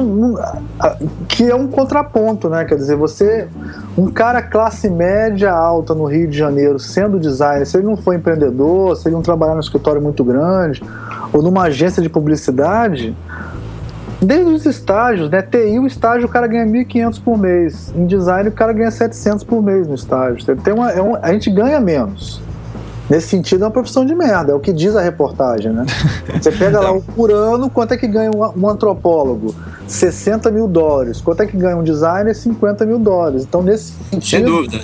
não, 0.02 0.38
que 1.28 1.50
é 1.50 1.54
um 1.54 1.66
contraponto, 1.66 2.48
né? 2.48 2.64
Quer 2.64 2.76
dizer, 2.76 2.96
você, 2.96 3.48
um 3.96 4.10
cara 4.10 4.40
classe 4.42 4.88
média 4.88 5.52
alta 5.52 5.94
no 5.94 6.04
Rio 6.04 6.28
de 6.28 6.38
Janeiro, 6.38 6.78
sendo 6.78 7.18
designer, 7.18 7.66
se 7.66 7.76
ele 7.76 7.86
não 7.86 7.96
for 7.96 8.14
empreendedor, 8.14 8.96
se 8.96 9.08
ele 9.08 9.14
não 9.14 9.22
trabalhar 9.22 9.54
num 9.54 9.60
escritório 9.60 10.00
muito 10.00 10.22
grande 10.22 10.82
ou 11.32 11.42
numa 11.42 11.64
agência 11.64 12.02
de 12.02 12.08
publicidade, 12.08 13.16
desde 14.20 14.52
os 14.52 14.66
estágios, 14.66 15.30
né? 15.30 15.42
TI, 15.42 15.78
o 15.78 15.86
estágio 15.86 16.26
o 16.26 16.30
cara 16.30 16.46
ganha 16.46 16.66
1.500 16.66 17.22
por 17.22 17.38
mês, 17.38 17.92
em 17.96 18.06
design 18.06 18.48
o 18.48 18.52
cara 18.52 18.72
ganha 18.72 18.90
700 18.90 19.44
por 19.44 19.62
mês 19.62 19.86
no 19.86 19.94
estágio. 19.94 20.56
Tem 20.56 20.74
uma, 20.74 20.90
é 20.90 21.02
um, 21.02 21.16
a 21.16 21.32
gente 21.32 21.50
ganha 21.50 21.80
menos. 21.80 22.42
Nesse 23.10 23.26
sentido, 23.26 23.64
é 23.64 23.66
uma 23.66 23.72
profissão 23.72 24.06
de 24.06 24.14
merda, 24.14 24.52
é 24.52 24.54
o 24.54 24.60
que 24.60 24.72
diz 24.72 24.94
a 24.94 25.02
reportagem, 25.02 25.72
né? 25.72 25.84
Você 26.40 26.52
pega 26.52 26.78
lá 26.78 26.92
um 26.92 27.00
por 27.00 27.32
ano, 27.32 27.68
quanto 27.68 27.92
é 27.92 27.96
que 27.96 28.06
ganha 28.06 28.30
um, 28.30 28.68
antropólogo? 28.68 29.52
60 29.88 30.48
mil 30.52 30.68
dólares. 30.68 31.20
Quanto 31.20 31.42
é 31.42 31.46
que 31.46 31.56
ganha 31.56 31.76
um 31.76 31.82
designer? 31.82 32.32
50 32.32 32.86
mil 32.86 33.00
dólares. 33.00 33.42
Então, 33.42 33.64
nesse 33.64 33.94
sentido. 34.10 34.22
Sem 34.22 34.44
dúvida. 34.44 34.80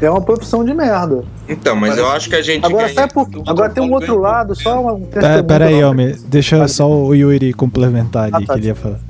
É 0.00 0.10
uma 0.10 0.22
profissão 0.22 0.64
de 0.64 0.72
merda. 0.72 1.22
Então, 1.46 1.76
mas 1.76 1.98
eu 1.98 2.08
acho 2.08 2.30
que 2.30 2.36
a 2.36 2.42
gente. 2.42 2.64
Agora, 2.64 2.90
ganha... 2.90 3.08
por... 3.08 3.28
Agora 3.46 3.70
tem 3.70 3.82
um 3.82 3.92
outro 3.92 4.18
lado, 4.18 4.54
só 4.54 4.80
uma. 4.80 4.98
Pera, 5.06 5.44
pera 5.44 5.66
aí, 5.66 5.80
Alme, 5.82 6.16
deixa 6.26 6.66
só 6.68 6.90
o 6.90 7.14
Yuri 7.14 7.52
complementar 7.52 8.24
ali 8.24 8.44
ah, 8.44 8.46
tá. 8.46 8.54
que 8.54 8.60
ele 8.60 8.66
ia 8.68 8.74
falar. 8.74 9.00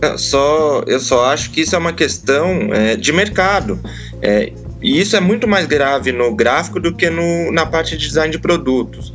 Eu 0.00 0.16
só, 0.16 0.82
eu 0.86 1.00
só 1.00 1.24
acho 1.32 1.50
que 1.50 1.62
isso 1.62 1.74
é 1.74 1.78
uma 1.78 1.92
questão 1.92 2.46
é, 2.72 2.94
de 2.94 3.12
mercado. 3.12 3.80
É, 4.22 4.52
e 4.80 5.00
isso 5.00 5.16
é 5.16 5.20
muito 5.20 5.48
mais 5.48 5.66
grave 5.66 6.12
no 6.12 6.34
gráfico 6.34 6.78
do 6.78 6.94
que 6.94 7.10
no, 7.10 7.50
na 7.52 7.66
parte 7.66 7.96
de 7.96 8.06
design 8.06 8.30
de 8.30 8.38
produtos. 8.38 9.12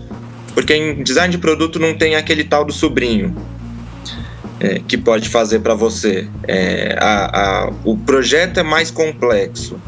Porque 0.53 0.76
em 0.76 1.01
design 1.03 1.32
de 1.32 1.38
produto 1.38 1.80
não 1.80 1.95
tem 1.95 2.16
aquele 2.16 2.43
tal 2.43 2.64
do 2.64 2.74
sobrinho 2.74 3.36
é, 4.59 4.80
que 4.88 4.97
pode 4.97 5.30
fazer 5.30 5.59
para 5.59 5.74
você. 5.74 6.28
É, 6.47 6.95
a, 6.99 7.66
a, 7.66 7.72
o 7.84 7.97
projeto 7.97 8.59
é 8.59 8.64
mais 8.64 8.91
complexo. 8.91 9.80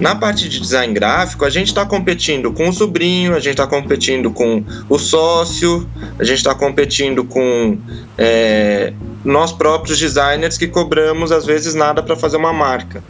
Na 0.00 0.14
parte 0.14 0.48
de 0.48 0.60
design 0.60 0.94
gráfico, 0.94 1.44
a 1.44 1.50
gente 1.50 1.68
está 1.68 1.84
competindo 1.84 2.52
com 2.52 2.68
o 2.68 2.72
sobrinho, 2.72 3.34
a 3.34 3.40
gente 3.40 3.52
está 3.52 3.66
competindo 3.66 4.30
com 4.30 4.62
o 4.88 4.96
sócio, 4.96 5.88
a 6.18 6.24
gente 6.24 6.38
está 6.38 6.54
competindo 6.54 7.24
com 7.24 7.76
é, 8.16 8.92
nós 9.24 9.52
próprios 9.52 9.98
designers 9.98 10.56
que 10.56 10.68
cobramos 10.68 11.32
às 11.32 11.44
vezes 11.44 11.74
nada 11.74 12.00
para 12.00 12.14
fazer 12.14 12.36
uma 12.36 12.52
marca. 12.52 13.02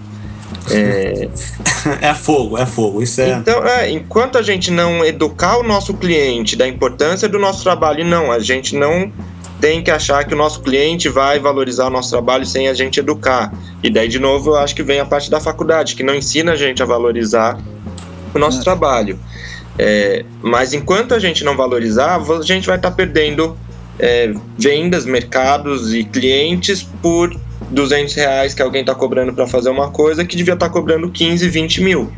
É... 0.71 1.29
é 2.01 2.15
fogo, 2.15 2.59
é 2.59 2.67
fogo. 2.67 3.03
Isso 3.03 3.21
é... 3.21 3.31
Então, 3.31 3.65
é, 3.65 3.91
enquanto 3.91 4.39
a 4.39 4.43
gente 4.43 4.71
não 4.71 5.05
educar 5.05 5.59
o 5.59 5.63
nosso 5.63 5.95
cliente 5.95 6.57
da 6.57 6.67
importância 6.67 7.29
do 7.29 7.39
nosso 7.39 7.63
trabalho, 7.63 8.05
não, 8.05 8.31
a 8.33 8.39
gente 8.39 8.77
não 8.77 9.13
tem 9.61 9.83
que 9.83 9.91
achar 9.91 10.25
que 10.25 10.35
o 10.35 10.37
nosso 10.37 10.61
cliente 10.61 11.09
vai 11.09 11.39
valorizar 11.39 11.87
o 11.87 11.91
nosso 11.91 12.11
trabalho 12.11 12.47
sem 12.47 12.69
a 12.69 12.75
gente 12.75 13.01
educar. 13.01 13.53
E 13.83 13.91
daí, 13.91 14.09
de 14.09 14.19
novo, 14.19 14.51
eu 14.51 14.57
acho 14.57 14.75
que 14.75 14.83
vem 14.83 15.01
a 15.01 15.05
parte 15.05 15.31
da 15.31 15.41
faculdade, 15.41 15.97
que 15.97 16.03
não 16.03 16.15
ensina 16.15 16.53
a 16.53 16.57
gente 16.57 16.83
a 16.83 16.87
valorizar 16.87 17.59
o 18.35 18.39
nosso 18.39 18.61
é. 18.61 18.65
trabalho. 18.65 19.19
É, 19.79 20.25
mas 20.43 20.73
enquanto 20.73 21.15
a 21.15 21.19
gente 21.19 21.45
não 21.45 21.57
valorizar, 21.57 22.17
a 22.17 22.43
gente 22.43 22.67
vai 22.67 22.77
estar 22.77 22.91
tá 22.91 22.97
perdendo 22.97 23.57
é, 23.99 24.33
vendas, 24.57 25.05
mercados 25.05 25.93
e 25.93 26.05
clientes 26.05 26.83
por 27.03 27.35
200 27.71 28.15
reais 28.15 28.55
que 28.55 28.63
alguém 28.63 28.81
está 28.81 28.95
cobrando 28.95 29.33
para 29.33 29.47
fazer 29.47 29.71
uma 29.71 29.91
coisa 29.91 30.25
que 30.25 30.37
devia 30.37 30.55
estar 30.55 30.67
tá 30.67 30.73
cobrando 30.73 31.11
15, 31.11 31.49
20 31.49 31.83
mil. 31.83 32.13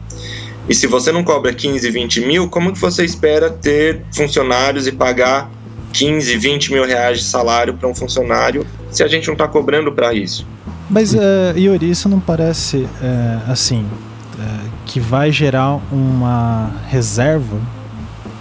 E 0.69 0.75
se 0.75 0.87
você 0.87 1.11
não 1.11 1.25
cobra 1.25 1.53
15, 1.53 1.91
20 1.91 2.21
mil, 2.21 2.49
como 2.49 2.73
que 2.73 2.79
você 2.79 3.05
espera 3.05 3.51
ter 3.51 4.03
funcionários 4.15 4.87
e 4.87 4.93
pagar 4.93 5.51
15, 5.93 6.37
20 6.37 6.73
mil 6.73 6.85
reais 6.85 7.19
de 7.19 7.25
salário 7.25 7.75
para 7.75 7.89
um 7.89 7.95
funcionário 7.95 8.65
se 8.91 9.03
a 9.03 9.09
gente 9.09 9.27
não 9.27 9.35
está 9.35 9.49
cobrando 9.49 9.91
para 9.93 10.15
isso. 10.15 10.47
Mas, 10.89 11.15
uh, 11.15 11.19
Yuri, 11.57 11.91
isso 11.91 12.09
não 12.09 12.21
parece 12.21 12.79
uh, 12.79 13.51
assim 13.51 13.85
uh, 13.85 14.71
que 14.87 14.99
vai 14.99 15.31
gerar 15.31 15.81
uma 15.93 16.73
reserva? 16.89 17.59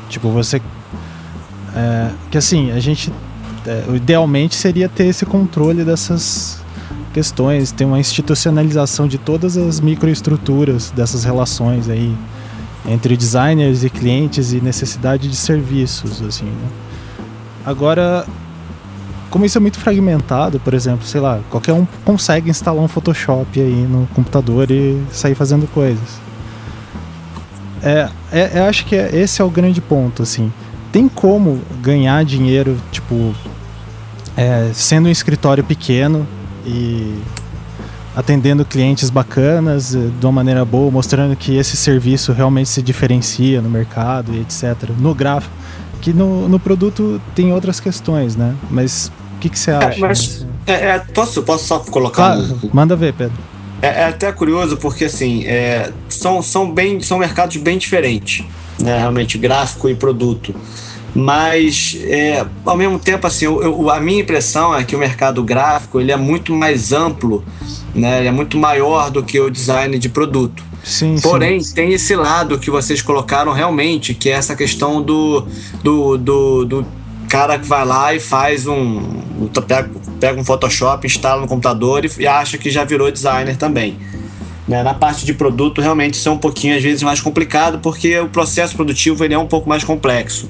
Tipo, 0.09 0.29
você. 0.29 0.59
que 2.31 2.37
assim, 2.37 2.71
a 2.71 2.79
gente. 2.79 3.13
idealmente 3.95 4.55
seria 4.55 4.89
ter 4.89 5.05
esse 5.05 5.25
controle 5.27 5.83
dessas 5.83 6.59
questões, 7.09 7.71
ter 7.71 7.85
uma 7.85 7.99
institucionalização 7.99 9.07
de 9.07 9.17
todas 9.17 9.57
as 9.57 9.79
microestruturas 9.79 10.91
dessas 10.91 11.23
relações 11.23 11.89
aí 11.89 12.15
entre 12.87 13.17
designers 13.17 13.83
e 13.83 13.89
clientes 13.89 14.53
e 14.53 14.61
necessidade 14.61 15.27
de 15.27 15.35
serviços, 15.35 16.21
assim, 16.21 16.45
né? 16.45 16.69
Agora, 17.65 18.25
como 19.29 19.45
isso 19.45 19.57
é 19.57 19.61
muito 19.61 19.79
fragmentado, 19.79 20.59
por 20.59 20.73
exemplo, 20.73 21.05
sei 21.05 21.21
lá, 21.21 21.39
qualquer 21.49 21.73
um 21.73 21.85
consegue 22.03 22.49
instalar 22.49 22.83
um 22.83 22.87
Photoshop 22.87 23.59
aí 23.59 23.87
no 23.87 24.07
computador 24.13 24.71
e 24.71 25.01
sair 25.11 25.35
fazendo 25.35 25.67
coisas. 25.67 26.19
É, 27.83 28.09
é, 28.31 28.59
eu 28.59 28.63
acho 28.63 28.85
que 28.85 28.95
é, 28.95 29.15
esse 29.15 29.41
é 29.41 29.45
o 29.45 29.49
grande 29.49 29.81
ponto, 29.81 30.23
assim. 30.23 30.51
Tem 30.91 31.07
como 31.07 31.61
ganhar 31.81 32.25
dinheiro, 32.25 32.77
tipo, 32.91 33.35
é, 34.35 34.71
sendo 34.73 35.07
um 35.07 35.11
escritório 35.11 35.63
pequeno 35.63 36.25
e 36.65 37.19
atendendo 38.15 38.65
clientes 38.65 39.09
bacanas 39.09 39.95
eh, 39.95 40.09
de 40.19 40.25
uma 40.25 40.31
maneira 40.31 40.65
boa, 40.65 40.91
mostrando 40.91 41.35
que 41.35 41.55
esse 41.55 41.77
serviço 41.77 42.33
realmente 42.33 42.69
se 42.69 42.81
diferencia 42.81 43.61
no 43.61 43.69
mercado 43.69 44.33
e 44.33 44.41
etc. 44.41 44.89
No 44.97 45.13
gráfico, 45.13 45.53
que 46.01 46.11
no, 46.11 46.49
no 46.49 46.59
produto 46.59 47.21
tem 47.35 47.53
outras 47.53 47.79
questões, 47.79 48.35
né? 48.35 48.55
Mas 48.69 49.11
o 49.35 49.39
que, 49.39 49.49
que 49.49 49.57
você 49.59 49.71
é, 49.71 49.75
acha? 49.75 49.97
É, 49.97 49.99
mas, 49.99 50.45
é, 50.65 50.73
é, 50.73 50.99
posso, 50.99 51.43
posso 51.43 51.65
só 51.65 51.79
colocar? 51.79 52.35
Claro, 52.35 52.59
um... 52.63 52.69
Manda 52.73 52.95
ver, 52.95 53.13
Pedro. 53.13 53.37
É, 53.81 53.87
é, 53.87 54.03
até 54.05 54.31
curioso 54.31 54.75
porque 54.75 55.05
assim 55.05 55.45
é, 55.45 55.91
são, 56.09 56.41
são, 56.41 56.69
bem, 56.69 56.99
são 56.99 57.17
mercados 57.17 57.55
bem 57.57 57.77
diferentes, 57.77 58.45
né? 58.77 58.97
realmente 58.97 59.37
gráfico 59.37 59.87
e 59.87 59.95
produto. 59.95 60.53
Mas 61.15 61.97
é, 62.03 62.45
ao 62.65 62.77
mesmo 62.77 62.99
tempo 62.99 63.25
assim, 63.25 63.45
eu, 63.45 63.61
eu, 63.61 63.89
a 63.89 63.99
minha 63.99 64.21
impressão 64.21 64.75
é 64.75 64.83
que 64.83 64.95
o 64.95 64.99
mercado 64.99 65.43
gráfico 65.43 65.99
ele 65.99 66.11
é 66.11 66.17
muito 66.17 66.53
mais 66.55 66.91
amplo, 66.91 67.43
né? 67.95 68.19
Ele 68.19 68.27
é 68.27 68.31
muito 68.31 68.57
maior 68.57 69.09
do 69.09 69.23
que 69.23 69.39
o 69.39 69.49
design 69.49 69.97
de 69.97 70.09
produto. 70.09 70.63
Sim, 70.83 71.15
Porém, 71.21 71.59
sim. 71.61 71.75
tem 71.75 71.93
esse 71.93 72.15
lado 72.15 72.57
que 72.57 72.71
vocês 72.71 73.01
colocaram 73.01 73.51
realmente, 73.51 74.13
que 74.13 74.29
é 74.29 74.33
essa 74.33 74.55
questão 74.55 75.01
do, 75.01 75.45
do, 75.83 76.17
do, 76.17 76.65
do 76.65 76.85
cara 77.27 77.59
que 77.59 77.65
vai 77.65 77.85
lá 77.85 78.13
e 78.13 78.19
faz 78.19 78.65
um. 78.65 79.21
Pega, 79.67 79.89
pega 80.19 80.39
um 80.39 80.43
Photoshop, 80.43 81.05
instala 81.05 81.41
no 81.41 81.47
computador 81.47 82.05
e, 82.05 82.11
e 82.19 82.27
acha 82.27 82.57
que 82.57 82.69
já 82.69 82.83
virou 82.83 83.11
designer 83.11 83.57
também. 83.57 83.97
Né? 84.69 84.83
Na 84.83 84.93
parte 84.93 85.25
de 85.25 85.33
produto, 85.33 85.81
realmente 85.81 86.13
isso 86.13 86.29
é 86.29 86.31
um 86.31 86.37
pouquinho, 86.37 86.77
às 86.77 86.83
vezes, 86.83 87.01
mais 87.01 87.19
complicado, 87.19 87.79
porque 87.79 88.19
o 88.19 88.29
processo 88.29 88.75
produtivo 88.75 89.25
ele 89.25 89.33
é 89.33 89.37
um 89.37 89.47
pouco 89.47 89.67
mais 89.67 89.83
complexo. 89.83 90.47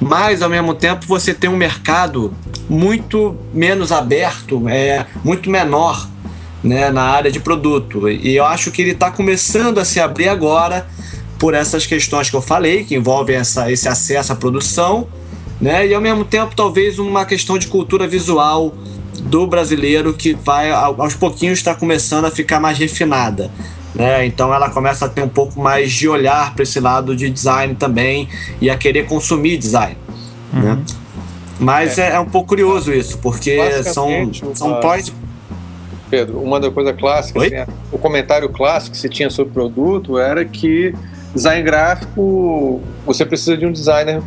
Mas, 0.00 0.40
ao 0.40 0.48
mesmo 0.48 0.74
tempo, 0.74 1.06
você 1.06 1.34
tem 1.34 1.50
um 1.50 1.56
mercado 1.56 2.32
muito 2.66 3.36
menos 3.52 3.92
aberto, 3.92 4.66
é 4.70 5.04
muito 5.22 5.50
menor 5.50 6.08
né, 6.64 6.90
na 6.90 7.02
área 7.02 7.30
de 7.30 7.40
produto. 7.40 8.08
E 8.08 8.34
eu 8.34 8.46
acho 8.46 8.70
que 8.70 8.80
ele 8.80 8.92
está 8.92 9.10
começando 9.10 9.76
a 9.78 9.84
se 9.84 10.00
abrir 10.00 10.30
agora 10.30 10.86
por 11.38 11.52
essas 11.52 11.84
questões 11.84 12.30
que 12.30 12.36
eu 12.36 12.40
falei, 12.40 12.84
que 12.84 12.94
envolvem 12.94 13.36
essa, 13.36 13.70
esse 13.70 13.86
acesso 13.86 14.32
à 14.32 14.36
produção, 14.36 15.06
né, 15.60 15.86
e 15.86 15.92
ao 15.92 16.00
mesmo 16.00 16.24
tempo 16.24 16.56
talvez 16.56 16.98
uma 16.98 17.26
questão 17.26 17.58
de 17.58 17.66
cultura 17.66 18.06
visual 18.06 18.74
do 19.20 19.46
brasileiro 19.46 20.14
que 20.14 20.34
vai 20.34 20.70
aos 20.70 21.14
pouquinhos 21.14 21.58
está 21.58 21.74
começando 21.74 22.24
a 22.24 22.30
ficar 22.30 22.60
mais 22.60 22.78
refinada. 22.78 23.50
Né? 23.94 24.24
Então 24.26 24.52
ela 24.52 24.70
começa 24.70 25.04
a 25.04 25.08
ter 25.08 25.22
um 25.22 25.28
pouco 25.28 25.60
mais 25.60 25.92
de 25.92 26.08
olhar 26.08 26.54
para 26.54 26.62
esse 26.62 26.80
lado 26.80 27.14
de 27.14 27.28
design 27.28 27.74
também 27.74 28.28
e 28.60 28.70
a 28.70 28.76
querer 28.76 29.06
consumir 29.06 29.58
design. 29.58 29.96
Né? 30.52 30.60
Uhum. 30.60 30.76
Né? 30.76 30.84
Mas 31.60 31.98
é. 31.98 32.12
é. 32.12 32.20
um 32.20 32.26
pouco 32.26 32.48
curioso 32.48 32.92
isso, 32.92 33.18
porque 33.18 33.82
são, 33.84 34.32
são 34.54 34.80
pós 34.80 35.12
Pedro, 36.10 36.40
uma 36.40 36.60
das 36.60 36.70
coisas 36.74 36.94
clássicas, 36.94 37.44
assim, 37.44 37.72
o 37.90 37.96
comentário 37.96 38.46
clássico 38.50 38.92
que 38.92 39.00
se 39.00 39.08
tinha 39.08 39.30
sobre 39.30 39.50
o 39.50 39.54
produto 39.54 40.18
era 40.18 40.44
que 40.44 40.94
design 41.34 41.62
gráfico, 41.62 42.82
você 43.06 43.24
precisa 43.24 43.56
de 43.56 43.64
um 43.64 43.72
designer 43.72 44.20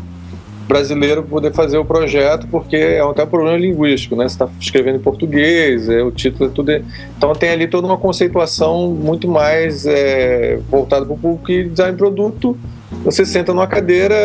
brasileiro 0.67 1.23
poder 1.23 1.53
fazer 1.53 1.77
o 1.77 1.85
projeto, 1.85 2.47
porque 2.47 2.75
é 2.75 3.01
até 3.01 3.23
um 3.23 3.27
problema 3.27 3.57
linguístico, 3.57 4.15
né? 4.15 4.27
Você 4.27 4.35
está 4.35 4.49
escrevendo 4.59 4.95
em 4.95 5.01
português, 5.01 5.87
é, 5.89 6.03
o 6.03 6.11
título 6.11 6.49
é 6.49 6.53
tudo. 6.53 6.71
Então 7.17 7.33
tem 7.33 7.49
ali 7.49 7.67
toda 7.67 7.87
uma 7.87 7.97
conceituação 7.97 8.89
muito 8.89 9.27
mais 9.27 9.85
é, 9.85 10.59
voltada 10.69 11.05
para 11.05 11.13
o 11.13 11.17
público 11.17 11.51
e 11.51 11.69
design 11.69 11.97
produto. 11.97 12.57
Você 13.03 13.25
senta 13.25 13.53
numa 13.53 13.67
cadeira 13.67 14.15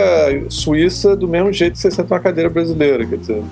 suíça 0.49 1.15
do 1.15 1.29
mesmo 1.29 1.53
jeito 1.53 1.75
que 1.75 1.79
você 1.81 1.91
senta 1.91 2.09
numa 2.15 2.21
cadeira 2.21 2.49
brasileira, 2.49 3.05
quer 3.05 3.19
dizer. 3.19 3.43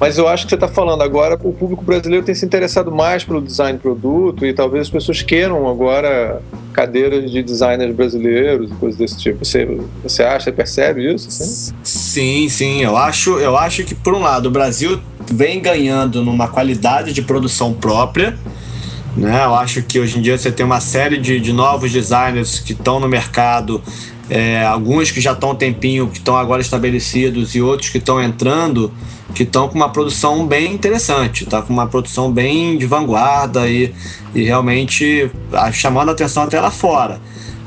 Mas 0.00 0.18
eu 0.18 0.26
acho 0.26 0.44
que 0.44 0.50
você 0.50 0.56
está 0.56 0.68
falando 0.68 1.02
agora, 1.02 1.38
o 1.42 1.52
público 1.52 1.84
brasileiro 1.84 2.24
tem 2.24 2.34
se 2.34 2.44
interessado 2.44 2.90
mais 2.90 3.24
pelo 3.24 3.40
design 3.40 3.78
produto 3.78 4.44
e 4.44 4.52
talvez 4.52 4.82
as 4.82 4.90
pessoas 4.90 5.22
queiram 5.22 5.68
agora 5.68 6.42
cadeiras 6.72 7.30
de 7.30 7.42
designers 7.42 7.94
brasileiros 7.94 8.70
e 8.70 8.74
coisas 8.74 8.98
desse 8.98 9.16
tipo. 9.18 9.44
Você, 9.44 9.80
você 10.02 10.22
acha, 10.24 10.46
você 10.46 10.52
percebe 10.52 11.14
isso? 11.14 11.28
Assim? 11.28 11.74
Sim, 12.14 12.48
sim. 12.48 12.80
Eu 12.80 12.96
acho, 12.96 13.40
eu 13.40 13.58
acho 13.58 13.82
que, 13.82 13.92
por 13.92 14.14
um 14.14 14.20
lado, 14.20 14.46
o 14.46 14.50
Brasil 14.50 15.00
vem 15.32 15.60
ganhando 15.60 16.24
numa 16.24 16.46
qualidade 16.46 17.12
de 17.12 17.22
produção 17.22 17.72
própria. 17.72 18.38
Né? 19.16 19.44
Eu 19.44 19.52
acho 19.56 19.82
que 19.82 19.98
hoje 19.98 20.20
em 20.20 20.22
dia 20.22 20.38
você 20.38 20.52
tem 20.52 20.64
uma 20.64 20.78
série 20.78 21.18
de, 21.18 21.40
de 21.40 21.52
novos 21.52 21.90
designers 21.90 22.60
que 22.60 22.72
estão 22.72 23.00
no 23.00 23.08
mercado 23.08 23.82
é, 24.30 24.64
alguns 24.64 25.10
que 25.10 25.20
já 25.20 25.32
estão 25.32 25.50
um 25.50 25.54
tempinho, 25.56 26.06
que 26.06 26.18
estão 26.18 26.36
agora 26.36 26.62
estabelecidos, 26.62 27.56
e 27.56 27.60
outros 27.60 27.90
que 27.90 27.98
estão 27.98 28.22
entrando, 28.22 28.92
que 29.34 29.42
estão 29.42 29.68
com 29.68 29.74
uma 29.74 29.88
produção 29.88 30.46
bem 30.46 30.72
interessante, 30.72 31.44
tá 31.44 31.62
com 31.62 31.72
uma 31.72 31.88
produção 31.88 32.30
bem 32.30 32.78
de 32.78 32.86
vanguarda 32.86 33.68
e, 33.68 33.92
e 34.32 34.44
realmente 34.44 35.28
chamando 35.72 36.10
a 36.10 36.12
atenção 36.12 36.44
até 36.44 36.60
lá 36.60 36.70
fora. 36.70 37.20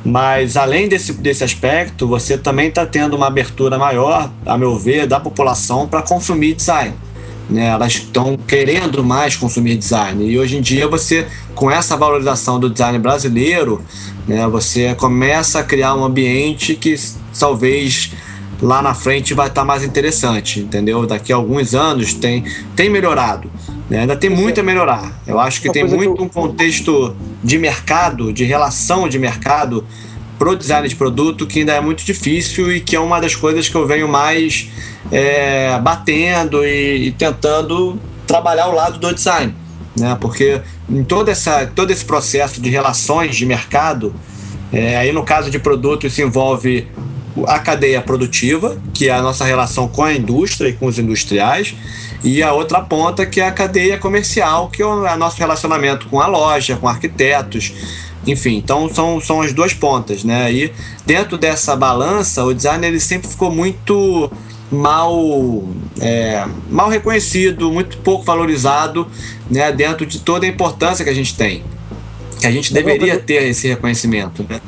Mas 0.08 0.56
além 0.56 0.88
desse, 0.88 1.12
desse 1.12 1.44
aspecto, 1.44 2.08
você 2.08 2.38
também 2.38 2.70
está 2.70 2.86
tendo 2.86 3.14
uma 3.18 3.28
abertura 3.28 3.78
maior, 3.78 4.32
a 4.46 4.58
meu 4.58 4.80
ver, 4.80 5.06
da 5.06 5.20
população 5.20 5.86
para 5.86 6.02
consumir 6.02 6.54
design. 6.54 6.94
Né? 7.50 7.66
Elas 7.68 7.96
estão 7.96 8.38
querendo 8.38 9.04
mais 9.04 9.36
consumir 9.36 9.76
design. 9.76 10.26
E 10.26 10.40
hoje 10.40 10.56
em 10.56 10.62
dia 10.62 10.88
você, 10.88 11.28
com 11.54 11.70
essa 11.70 11.98
valorização 11.98 12.58
do 12.58 12.70
design 12.70 12.98
brasileiro, 13.00 13.84
né, 14.26 14.48
você 14.48 14.96
começa 14.96 15.60
a 15.60 15.64
criar 15.64 15.94
um 15.94 16.06
ambiente 16.06 16.74
que 16.74 16.96
talvez 17.38 18.14
lá 18.62 18.82
na 18.82 18.94
frente 18.94 19.34
vai 19.34 19.48
estar 19.48 19.62
tá 19.62 19.66
mais 19.66 19.84
interessante, 19.84 20.60
entendeu? 20.60 21.06
Daqui 21.06 21.32
a 21.32 21.36
alguns 21.36 21.74
anos 21.74 22.14
tem, 22.14 22.44
tem 22.76 22.90
melhorado. 22.90 23.52
Né? 23.90 24.02
Ainda 24.02 24.16
tem 24.16 24.30
muito 24.30 24.60
a 24.60 24.64
melhorar. 24.64 25.22
Eu 25.26 25.40
acho 25.40 25.62
que 25.62 25.68
Uma 25.68 25.74
tem 25.74 25.84
muito 25.84 26.16
que 26.16 26.22
eu... 26.22 26.26
um 26.26 26.30
contexto 26.30 27.16
de 27.44 27.58
mercado, 27.58 28.34
de 28.34 28.44
relação 28.44 29.08
de 29.08 29.20
mercado 29.20 29.86
pro 30.38 30.56
design 30.56 30.88
de 30.88 30.96
produto 30.96 31.48
que 31.48 31.60
ainda 31.60 31.74
é 31.74 31.82
muito 31.82 32.04
difícil 32.04 32.72
e 32.72 32.80
que 32.80 32.96
é 32.96 33.00
uma 33.00 33.20
das 33.20 33.36
coisas 33.36 33.68
que 33.68 33.76
eu 33.76 33.88
venho 33.88 34.08
mais 34.08 34.70
é, 35.12 35.80
batendo 35.80 36.64
e, 36.64 37.08
e, 37.08 37.12
tentando 37.12 38.00
trabalhar 38.26 38.66
ao 38.66 38.76
lado 38.76 39.00
do 39.00 39.14
design, 39.14 39.56
né? 39.98 40.16
Porque 40.20 40.62
em 40.90 41.04
toda 41.04 41.32
essa, 41.32 41.66
todo 41.66 41.92
esse 41.92 42.06
processo 42.06 42.62
de 42.62 42.70
relações 42.70 43.36
de 43.36 43.46
mercado, 43.46 44.14
é, 44.72 44.98
aí 44.98 45.12
no 45.12 45.24
caso 45.24 45.50
de 45.50 45.58
produto 45.58 46.06
isso 46.06 46.22
envolve 46.22 46.88
a 47.46 47.60
cadeia 47.60 48.02
produtiva, 48.02 48.78
que 48.94 49.10
é 49.10 49.14
a 49.14 49.22
nossa 49.22 49.46
relação 49.46 49.88
com 49.88 50.04
a 50.04 50.14
indústria 50.14 50.70
e 50.70 50.74
com 50.74 50.88
os 50.88 50.98
industriais, 50.98 51.76
e 52.24 52.42
a 52.42 52.54
outra 52.54 52.82
ponta 52.82 53.26
que 53.26 53.40
é 53.40 53.48
a 53.48 53.52
cadeia 53.52 53.98
comercial, 53.98 54.70
que 54.70 54.82
é 54.82 54.86
o 54.86 55.18
nosso 55.18 55.38
relacionamento 55.38 56.08
com 56.08 56.20
a 56.20 56.28
loja, 56.28 56.76
com 56.76 56.88
arquitetos, 56.88 57.74
enfim, 58.26 58.58
então 58.58 58.90
são, 58.90 59.22
são 59.22 59.42
as 59.42 59.54
duas 59.54 59.74
pontas, 59.74 60.24
né? 60.24 60.52
E 60.52 60.74
dentro 61.06 61.38
dessa 61.38 61.76
balança, 61.76 62.44
o 62.44 62.54
design 62.54 62.86
ele 62.86 63.00
sempre 63.00 63.28
ficou 63.30 63.50
muito 63.50 64.30
mal 64.70 65.64
é, 66.02 66.46
mal 66.70 66.90
reconhecido, 66.90 67.72
muito 67.72 67.98
pouco 68.00 68.26
valorizado, 68.26 69.08
né? 69.50 69.72
Dentro 69.72 70.06
de 70.06 70.20
toda 70.20 70.46
a 70.46 70.50
importância 70.50 71.06
que 71.06 71.12
a 71.12 71.14
gente 71.14 71.36
tem, 71.38 71.64
que 72.40 72.46
a 72.46 72.52
gente 72.52 72.74
deveria 72.74 73.18
ter 73.18 73.48
esse 73.48 73.68
reconhecimento, 73.68 74.46
né? 74.50 74.60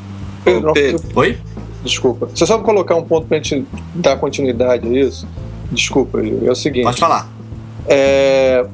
Pedro, 0.46 0.74
Pedro. 0.74 1.02
Oi? 1.16 1.38
Desculpa. 1.84 2.30
Você 2.34 2.46
só 2.46 2.60
colocar 2.60 2.96
um 2.96 3.04
ponto 3.04 3.28
para 3.28 3.38
a 3.38 3.42
gente 3.42 3.66
dar 3.96 4.18
continuidade 4.18 4.88
a 4.88 4.92
isso? 4.92 5.28
Desculpa, 5.72 6.20
é 6.20 6.52
o 6.52 6.56
seguinte. 6.56 6.84
Pode 6.84 7.00
falar. 7.00 7.30
É, 7.88 8.66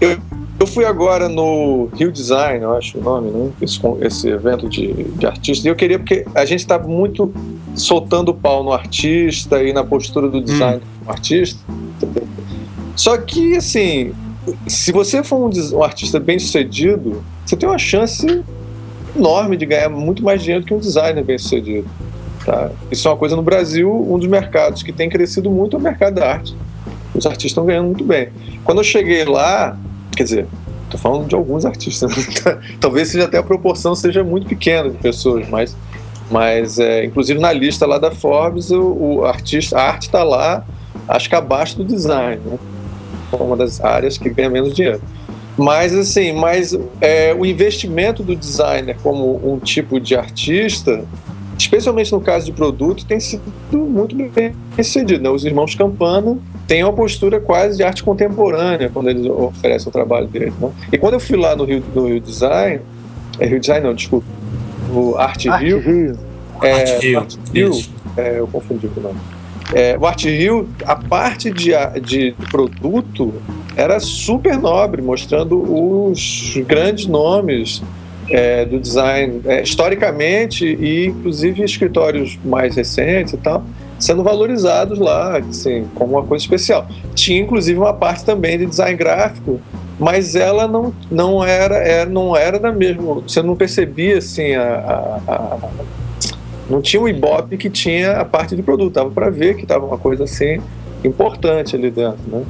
eu, 0.00 0.16
eu 0.58 0.66
fui 0.66 0.84
agora 0.84 1.28
no 1.28 1.88
Rio 1.94 2.10
Design, 2.10 2.64
eu 2.64 2.76
acho 2.76 2.98
o 2.98 3.02
nome, 3.02 3.30
né? 3.30 3.50
Esse, 3.60 3.80
esse 4.02 4.28
evento 4.28 4.68
de, 4.68 4.92
de 4.92 5.26
artistas. 5.26 5.64
E 5.64 5.68
eu 5.68 5.76
queria, 5.76 5.98
porque 5.98 6.24
a 6.34 6.44
gente 6.44 6.60
está 6.60 6.78
muito 6.78 7.32
soltando 7.74 8.30
o 8.30 8.34
pau 8.34 8.62
no 8.62 8.72
artista 8.72 9.62
e 9.62 9.72
na 9.72 9.84
postura 9.84 10.28
do 10.28 10.40
design 10.40 10.82
hum. 10.82 11.04
do 11.04 11.10
artista. 11.10 11.60
Só 12.96 13.16
que, 13.16 13.56
assim, 13.56 14.12
se 14.66 14.92
você 14.92 15.22
for 15.22 15.36
um, 15.36 15.76
um 15.76 15.82
artista 15.82 16.18
bem 16.18 16.38
sucedido, 16.38 17.22
você 17.44 17.56
tem 17.56 17.68
uma 17.68 17.78
chance 17.78 18.44
enorme 19.16 19.56
de 19.56 19.66
ganhar 19.66 19.88
muito 19.88 20.22
mais 20.22 20.42
dinheiro 20.42 20.64
que 20.64 20.74
um 20.74 20.78
designer 20.78 21.24
bem 21.24 21.38
sucedido. 21.38 21.88
Tá? 22.50 22.68
Isso 22.90 23.06
é 23.06 23.10
uma 23.12 23.16
coisa 23.16 23.36
no 23.36 23.42
Brasil, 23.42 23.88
um 23.88 24.18
dos 24.18 24.26
mercados 24.26 24.82
que 24.82 24.92
tem 24.92 25.08
crescido 25.08 25.48
muito 25.48 25.76
é 25.76 25.78
o 25.78 25.82
mercado 25.82 26.14
da 26.14 26.32
arte. 26.32 26.56
Os 27.14 27.24
artistas 27.24 27.52
estão 27.52 27.64
ganhando 27.64 27.86
muito 27.86 28.02
bem. 28.02 28.30
Quando 28.64 28.78
eu 28.78 28.84
cheguei 28.84 29.24
lá, 29.24 29.78
quer 30.16 30.24
dizer, 30.24 30.46
estou 30.82 30.98
falando 30.98 31.28
de 31.28 31.34
alguns 31.36 31.64
artistas, 31.64 32.10
né? 32.44 32.58
talvez 32.80 33.06
seja 33.06 33.26
até 33.26 33.38
a 33.38 33.42
proporção 33.44 33.94
seja 33.94 34.24
muito 34.24 34.48
pequena 34.48 34.90
de 34.90 34.96
pessoas, 34.96 35.48
mas, 35.48 35.76
mas 36.28 36.80
é, 36.80 37.04
inclusive 37.04 37.38
na 37.38 37.52
lista 37.52 37.86
lá 37.86 37.98
da 37.98 38.10
Forbes, 38.10 38.72
o, 38.72 38.82
o 38.82 39.24
artista, 39.24 39.78
a 39.78 39.82
arte 39.82 40.06
está 40.06 40.24
lá, 40.24 40.66
acho 41.06 41.28
que 41.28 41.36
abaixo 41.36 41.76
do 41.76 41.84
design, 41.84 42.42
né? 42.44 42.58
uma 43.30 43.56
das 43.56 43.80
áreas 43.80 44.18
que 44.18 44.28
ganha 44.28 44.50
menos 44.50 44.74
dinheiro. 44.74 45.00
Mas 45.56 45.94
assim, 45.94 46.32
mas 46.32 46.76
é, 47.00 47.32
o 47.32 47.46
investimento 47.46 48.24
do 48.24 48.34
designer 48.34 48.96
como 49.04 49.40
um 49.52 49.60
tipo 49.60 50.00
de 50.00 50.16
artista 50.16 51.04
especialmente 51.60 52.10
no 52.12 52.20
caso 52.20 52.46
de 52.46 52.52
produto, 52.52 53.04
tem 53.04 53.20
sido 53.20 53.42
muito 53.72 54.14
bem 54.16 54.52
sucedido. 54.76 55.22
Né? 55.22 55.30
Os 55.30 55.44
irmãos 55.44 55.74
Campana 55.74 56.38
têm 56.66 56.82
uma 56.82 56.92
postura 56.92 57.40
quase 57.40 57.76
de 57.76 57.82
arte 57.82 58.02
contemporânea 58.02 58.90
quando 58.92 59.10
eles 59.10 59.26
oferecem 59.26 59.88
o 59.88 59.92
trabalho 59.92 60.26
deles. 60.26 60.54
Né? 60.58 60.70
E 60.92 60.98
quando 60.98 61.14
eu 61.14 61.20
fui 61.20 61.36
lá 61.36 61.54
no 61.54 61.64
Rio, 61.64 61.82
no 61.94 62.08
Rio 62.08 62.20
Design, 62.20 62.80
é 63.38 63.46
Rio 63.46 63.60
Design 63.60 63.86
não, 63.86 63.94
desculpa, 63.94 64.26
o 64.92 65.16
Arte, 65.16 65.48
Arte 65.48 65.64
Rio, 65.64 65.80
Rio. 65.80 66.18
É, 66.62 66.72
Arte 66.72 67.06
Rio, 67.06 67.18
Arte 67.18 67.38
Rio 67.52 67.72
é, 68.16 68.38
eu 68.38 68.46
confundi 68.46 68.88
com 68.88 69.00
o 69.00 69.02
nome. 69.02 69.18
É, 69.72 69.96
o 69.96 70.04
Arte 70.04 70.28
Rio, 70.28 70.68
a 70.84 70.96
parte 70.96 71.50
de, 71.50 71.70
de 72.02 72.34
produto 72.50 73.32
era 73.76 74.00
super 74.00 74.58
nobre, 74.58 75.00
mostrando 75.00 75.60
os 75.60 76.54
grandes 76.66 77.06
nomes 77.06 77.82
é, 78.30 78.64
do 78.64 78.78
design 78.78 79.40
é, 79.44 79.62
historicamente 79.62 80.64
e 80.64 81.06
inclusive 81.06 81.62
escritórios 81.62 82.38
mais 82.44 82.76
recentes 82.76 83.34
e 83.34 83.36
tal 83.36 83.64
sendo 84.00 84.24
valorizados 84.24 84.98
lá 84.98 85.36
assim, 85.36 85.86
como 85.94 86.16
uma 86.16 86.26
coisa 86.26 86.42
especial. 86.42 86.88
Tinha 87.14 87.40
inclusive 87.40 87.78
uma 87.78 87.92
parte 87.92 88.24
também 88.24 88.58
de 88.58 88.64
design 88.64 88.96
gráfico, 88.96 89.60
mas 89.98 90.34
ela 90.34 90.66
não, 90.66 90.94
não 91.10 91.44
era, 91.44 91.76
é, 91.76 92.06
não 92.06 92.34
era 92.34 92.58
da 92.58 92.72
mesma. 92.72 93.16
Você 93.16 93.42
não 93.42 93.54
percebia 93.54 94.16
assim 94.16 94.54
a, 94.54 95.20
a, 95.28 95.34
a 95.34 95.68
não 96.70 96.80
tinha 96.80 97.02
o 97.02 97.08
Ibope 97.08 97.56
que 97.56 97.68
tinha 97.68 98.12
a 98.12 98.24
parte 98.24 98.56
de 98.56 98.62
produto, 98.62 98.94
dava 98.94 99.10
para 99.10 99.28
ver 99.28 99.56
que 99.56 99.64
estava 99.64 99.84
uma 99.84 99.98
coisa 99.98 100.24
assim 100.24 100.60
importante 101.04 101.74
ali 101.74 101.90
dentro, 101.90 102.20
né? 102.28 102.44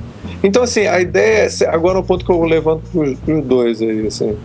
Então 0.44 0.62
assim 0.62 0.86
a 0.86 1.00
ideia 1.00 1.48
é, 1.48 1.66
agora 1.66 1.98
o 1.98 2.02
um 2.02 2.04
ponto 2.04 2.24
que 2.24 2.30
eu 2.30 2.42
levanto 2.44 2.82
para 2.92 3.34
os 3.34 3.44
dois 3.44 3.80
aí 3.82 4.06
assim 4.06 4.36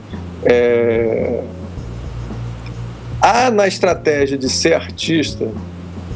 é... 0.45 1.43
Há 3.21 3.49
na 3.49 3.67
estratégia 3.67 4.37
de 4.37 4.49
ser 4.49 4.73
artista 4.73 5.49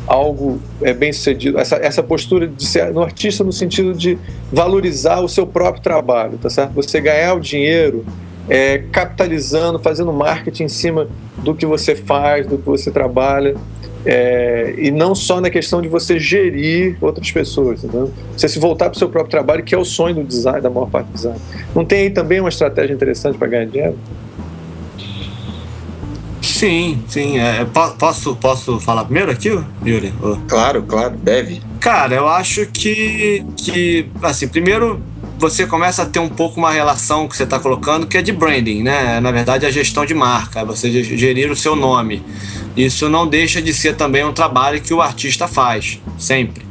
algo 0.09 0.59
é, 0.81 0.91
bem 0.91 1.13
sucedido, 1.13 1.59
essa, 1.59 1.75
essa 1.75 2.01
postura 2.01 2.47
de 2.47 2.65
ser 2.65 2.91
no 2.91 3.03
artista 3.03 3.43
no 3.43 3.53
sentido 3.53 3.93
de 3.93 4.17
valorizar 4.51 5.19
o 5.19 5.29
seu 5.29 5.45
próprio 5.45 5.83
trabalho, 5.83 6.37
tá 6.39 6.49
certo? 6.49 6.73
Você 6.73 6.99
ganhar 6.99 7.35
o 7.35 7.39
dinheiro 7.39 8.03
é, 8.49 8.79
capitalizando, 8.91 9.77
fazendo 9.79 10.11
marketing 10.11 10.63
em 10.63 10.69
cima 10.69 11.07
do 11.37 11.53
que 11.53 11.65
você 11.65 11.95
faz, 11.95 12.47
do 12.47 12.57
que 12.57 12.65
você 12.65 12.89
trabalha. 12.89 13.55
É, 14.05 14.75
e 14.77 14.91
não 14.91 15.13
só 15.13 15.41
na 15.41 15.49
questão 15.49 15.81
de 15.81 15.89
você 15.89 16.17
gerir 16.17 16.97
outras 17.01 17.29
pessoas, 17.31 17.83
entendeu? 17.83 18.11
você 18.35 18.47
se 18.47 18.57
voltar 18.57 18.85
para 18.85 18.95
o 18.95 18.97
seu 18.97 19.09
próprio 19.09 19.29
trabalho, 19.29 19.61
que 19.61 19.75
é 19.75 19.77
o 19.77 19.83
sonho 19.83 20.15
do 20.15 20.23
design, 20.23 20.61
da 20.61 20.69
maior 20.69 20.89
parte 20.89 21.07
do 21.07 21.13
design. 21.13 21.39
Não 21.75 21.83
tem 21.83 22.03
aí 22.03 22.09
também 22.09 22.39
uma 22.39 22.49
estratégia 22.49 22.93
interessante 22.93 23.37
para 23.37 23.47
ganhar 23.47 23.65
dinheiro? 23.65 23.97
Sim, 26.41 27.01
sim. 27.07 27.39
É, 27.39 27.65
posso, 27.97 28.35
posso 28.35 28.79
falar 28.79 29.05
primeiro 29.05 29.31
aqui, 29.31 29.49
Yuri? 29.85 30.13
Claro, 30.47 30.83
claro, 30.83 31.15
deve. 31.17 31.61
Cara, 31.79 32.15
eu 32.15 32.27
acho 32.27 32.65
que, 32.67 33.45
que 33.55 34.09
assim, 34.21 34.47
primeiro 34.47 35.01
você 35.39 35.65
começa 35.65 36.03
a 36.03 36.05
ter 36.05 36.19
um 36.19 36.27
pouco 36.27 36.59
uma 36.59 36.71
relação 36.71 37.27
que 37.27 37.35
você 37.35 37.43
está 37.43 37.57
colocando 37.57 38.05
que 38.05 38.17
é 38.17 38.21
de 38.21 38.33
branding, 38.33 38.83
né? 38.83 39.19
Na 39.21 39.31
verdade, 39.31 39.65
a 39.65 39.71
gestão 39.71 40.05
de 40.05 40.13
marca, 40.13 40.65
você 40.65 40.91
gerir 41.01 41.49
o 41.49 41.55
seu 41.55 41.75
nome. 41.75 42.21
Isso 42.75 43.07
não 43.07 43.25
deixa 43.25 43.61
de 43.61 43.73
ser 43.73 43.95
também 43.95 44.23
um 44.25 44.33
trabalho 44.33 44.81
que 44.81 44.93
o 44.93 45.01
artista 45.01 45.47
faz, 45.47 45.99
sempre. 46.17 46.65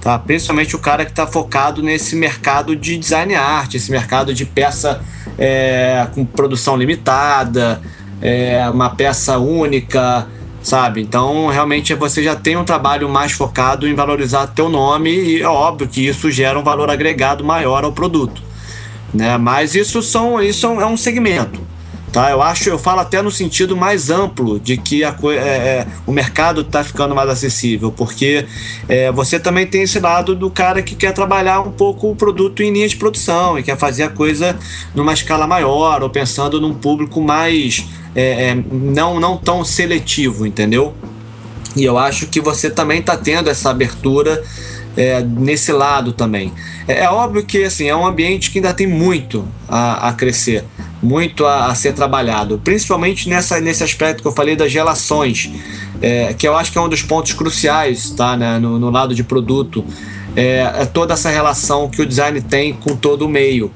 Tá? 0.00 0.18
Principalmente 0.18 0.74
o 0.74 0.78
cara 0.78 1.04
que 1.04 1.10
está 1.10 1.26
focado 1.26 1.82
nesse 1.82 2.16
mercado 2.16 2.74
de 2.74 2.96
design 2.96 3.34
art, 3.34 3.74
esse 3.74 3.90
mercado 3.90 4.32
de 4.32 4.46
peça 4.46 5.02
é, 5.36 6.06
com 6.14 6.24
produção 6.24 6.76
limitada, 6.76 7.82
é, 8.22 8.68
uma 8.70 8.90
peça 8.90 9.38
única, 9.38 10.26
sabe? 10.68 11.00
Então, 11.00 11.46
realmente 11.46 11.94
você 11.94 12.22
já 12.22 12.36
tem 12.36 12.54
um 12.54 12.64
trabalho 12.64 13.08
mais 13.08 13.32
focado 13.32 13.88
em 13.88 13.94
valorizar 13.94 14.48
teu 14.48 14.68
nome 14.68 15.10
e 15.10 15.40
é 15.40 15.48
óbvio 15.48 15.88
que 15.88 16.06
isso 16.06 16.30
gera 16.30 16.58
um 16.58 16.62
valor 16.62 16.90
agregado 16.90 17.42
maior 17.42 17.84
ao 17.84 17.92
produto, 17.92 18.42
né? 19.14 19.38
Mas 19.38 19.74
isso 19.74 20.02
são 20.02 20.42
isso 20.42 20.66
é 20.66 20.86
um 20.86 20.96
segmento. 20.96 21.66
Tá, 22.12 22.30
eu 22.30 22.40
acho, 22.40 22.70
eu 22.70 22.78
falo 22.78 23.00
até 23.00 23.20
no 23.20 23.30
sentido 23.30 23.76
mais 23.76 24.08
amplo 24.08 24.58
de 24.58 24.78
que 24.78 25.04
a, 25.04 25.14
é, 25.24 25.36
é, 25.36 25.86
o 26.06 26.12
mercado 26.12 26.62
está 26.62 26.82
ficando 26.82 27.14
mais 27.14 27.28
acessível, 27.28 27.92
porque 27.92 28.46
é, 28.88 29.12
você 29.12 29.38
também 29.38 29.66
tem 29.66 29.82
esse 29.82 30.00
lado 30.00 30.34
do 30.34 30.50
cara 30.50 30.80
que 30.80 30.94
quer 30.94 31.12
trabalhar 31.12 31.60
um 31.60 31.70
pouco 31.70 32.10
o 32.10 32.16
produto 32.16 32.62
em 32.62 32.72
linha 32.72 32.88
de 32.88 32.96
produção 32.96 33.58
e 33.58 33.62
quer 33.62 33.76
fazer 33.76 34.04
a 34.04 34.08
coisa 34.08 34.58
numa 34.94 35.12
escala 35.12 35.46
maior 35.46 36.02
ou 36.02 36.08
pensando 36.08 36.58
num 36.58 36.72
público 36.72 37.20
mais 37.20 37.86
é, 38.18 38.48
é, 38.48 38.54
não, 38.72 39.20
não 39.20 39.36
tão 39.36 39.64
seletivo, 39.64 40.44
entendeu? 40.44 40.92
E 41.76 41.84
eu 41.84 41.96
acho 41.96 42.26
que 42.26 42.40
você 42.40 42.68
também 42.68 42.98
está 42.98 43.16
tendo 43.16 43.48
essa 43.48 43.70
abertura 43.70 44.42
é, 44.96 45.22
nesse 45.22 45.70
lado 45.70 46.12
também. 46.12 46.52
É, 46.88 47.04
é, 47.04 47.10
óbvio 47.10 47.44
que 47.44 47.62
assim, 47.62 47.88
é 47.88 47.94
um 47.94 48.04
ambiente 48.04 48.50
que 48.50 48.58
ainda 48.58 48.74
tem 48.74 48.88
muito 48.88 49.46
a, 49.68 50.08
a 50.08 50.12
crescer, 50.12 50.64
muito 51.00 51.46
a, 51.46 51.66
a, 51.66 51.74
ser 51.76 51.92
trabalhado, 51.92 52.60
principalmente 52.64 53.28
nessa, 53.28 53.60
nesse 53.60 53.84
aspecto 53.84 54.20
que 54.20 54.26
eu 54.26 54.32
falei 54.32 54.56
das 54.56 54.74
relações, 54.74 55.48
é, 56.02 56.34
que 56.34 56.48
eu 56.48 56.56
acho 56.56 56.72
que 56.72 56.78
é 56.78 56.80
um 56.80 56.88
dos 56.88 57.02
pontos 57.02 57.32
cruciais 57.34 58.10
tá, 58.10 58.36
né, 58.36 58.58
no, 58.58 58.80
no 58.80 58.90
lado 58.90 59.14
de 59.14 59.22
produto 59.22 59.84
é, 60.34 60.60
é, 60.60 60.86
toda 60.86 61.14
essa 61.14 61.30
relação 61.30 61.88
que 61.88 62.02
o 62.02 62.06
design 62.06 62.40
tem 62.40 62.72
com 62.72 62.96
todo 62.96 63.26
o 63.26 63.28
meio. 63.28 63.70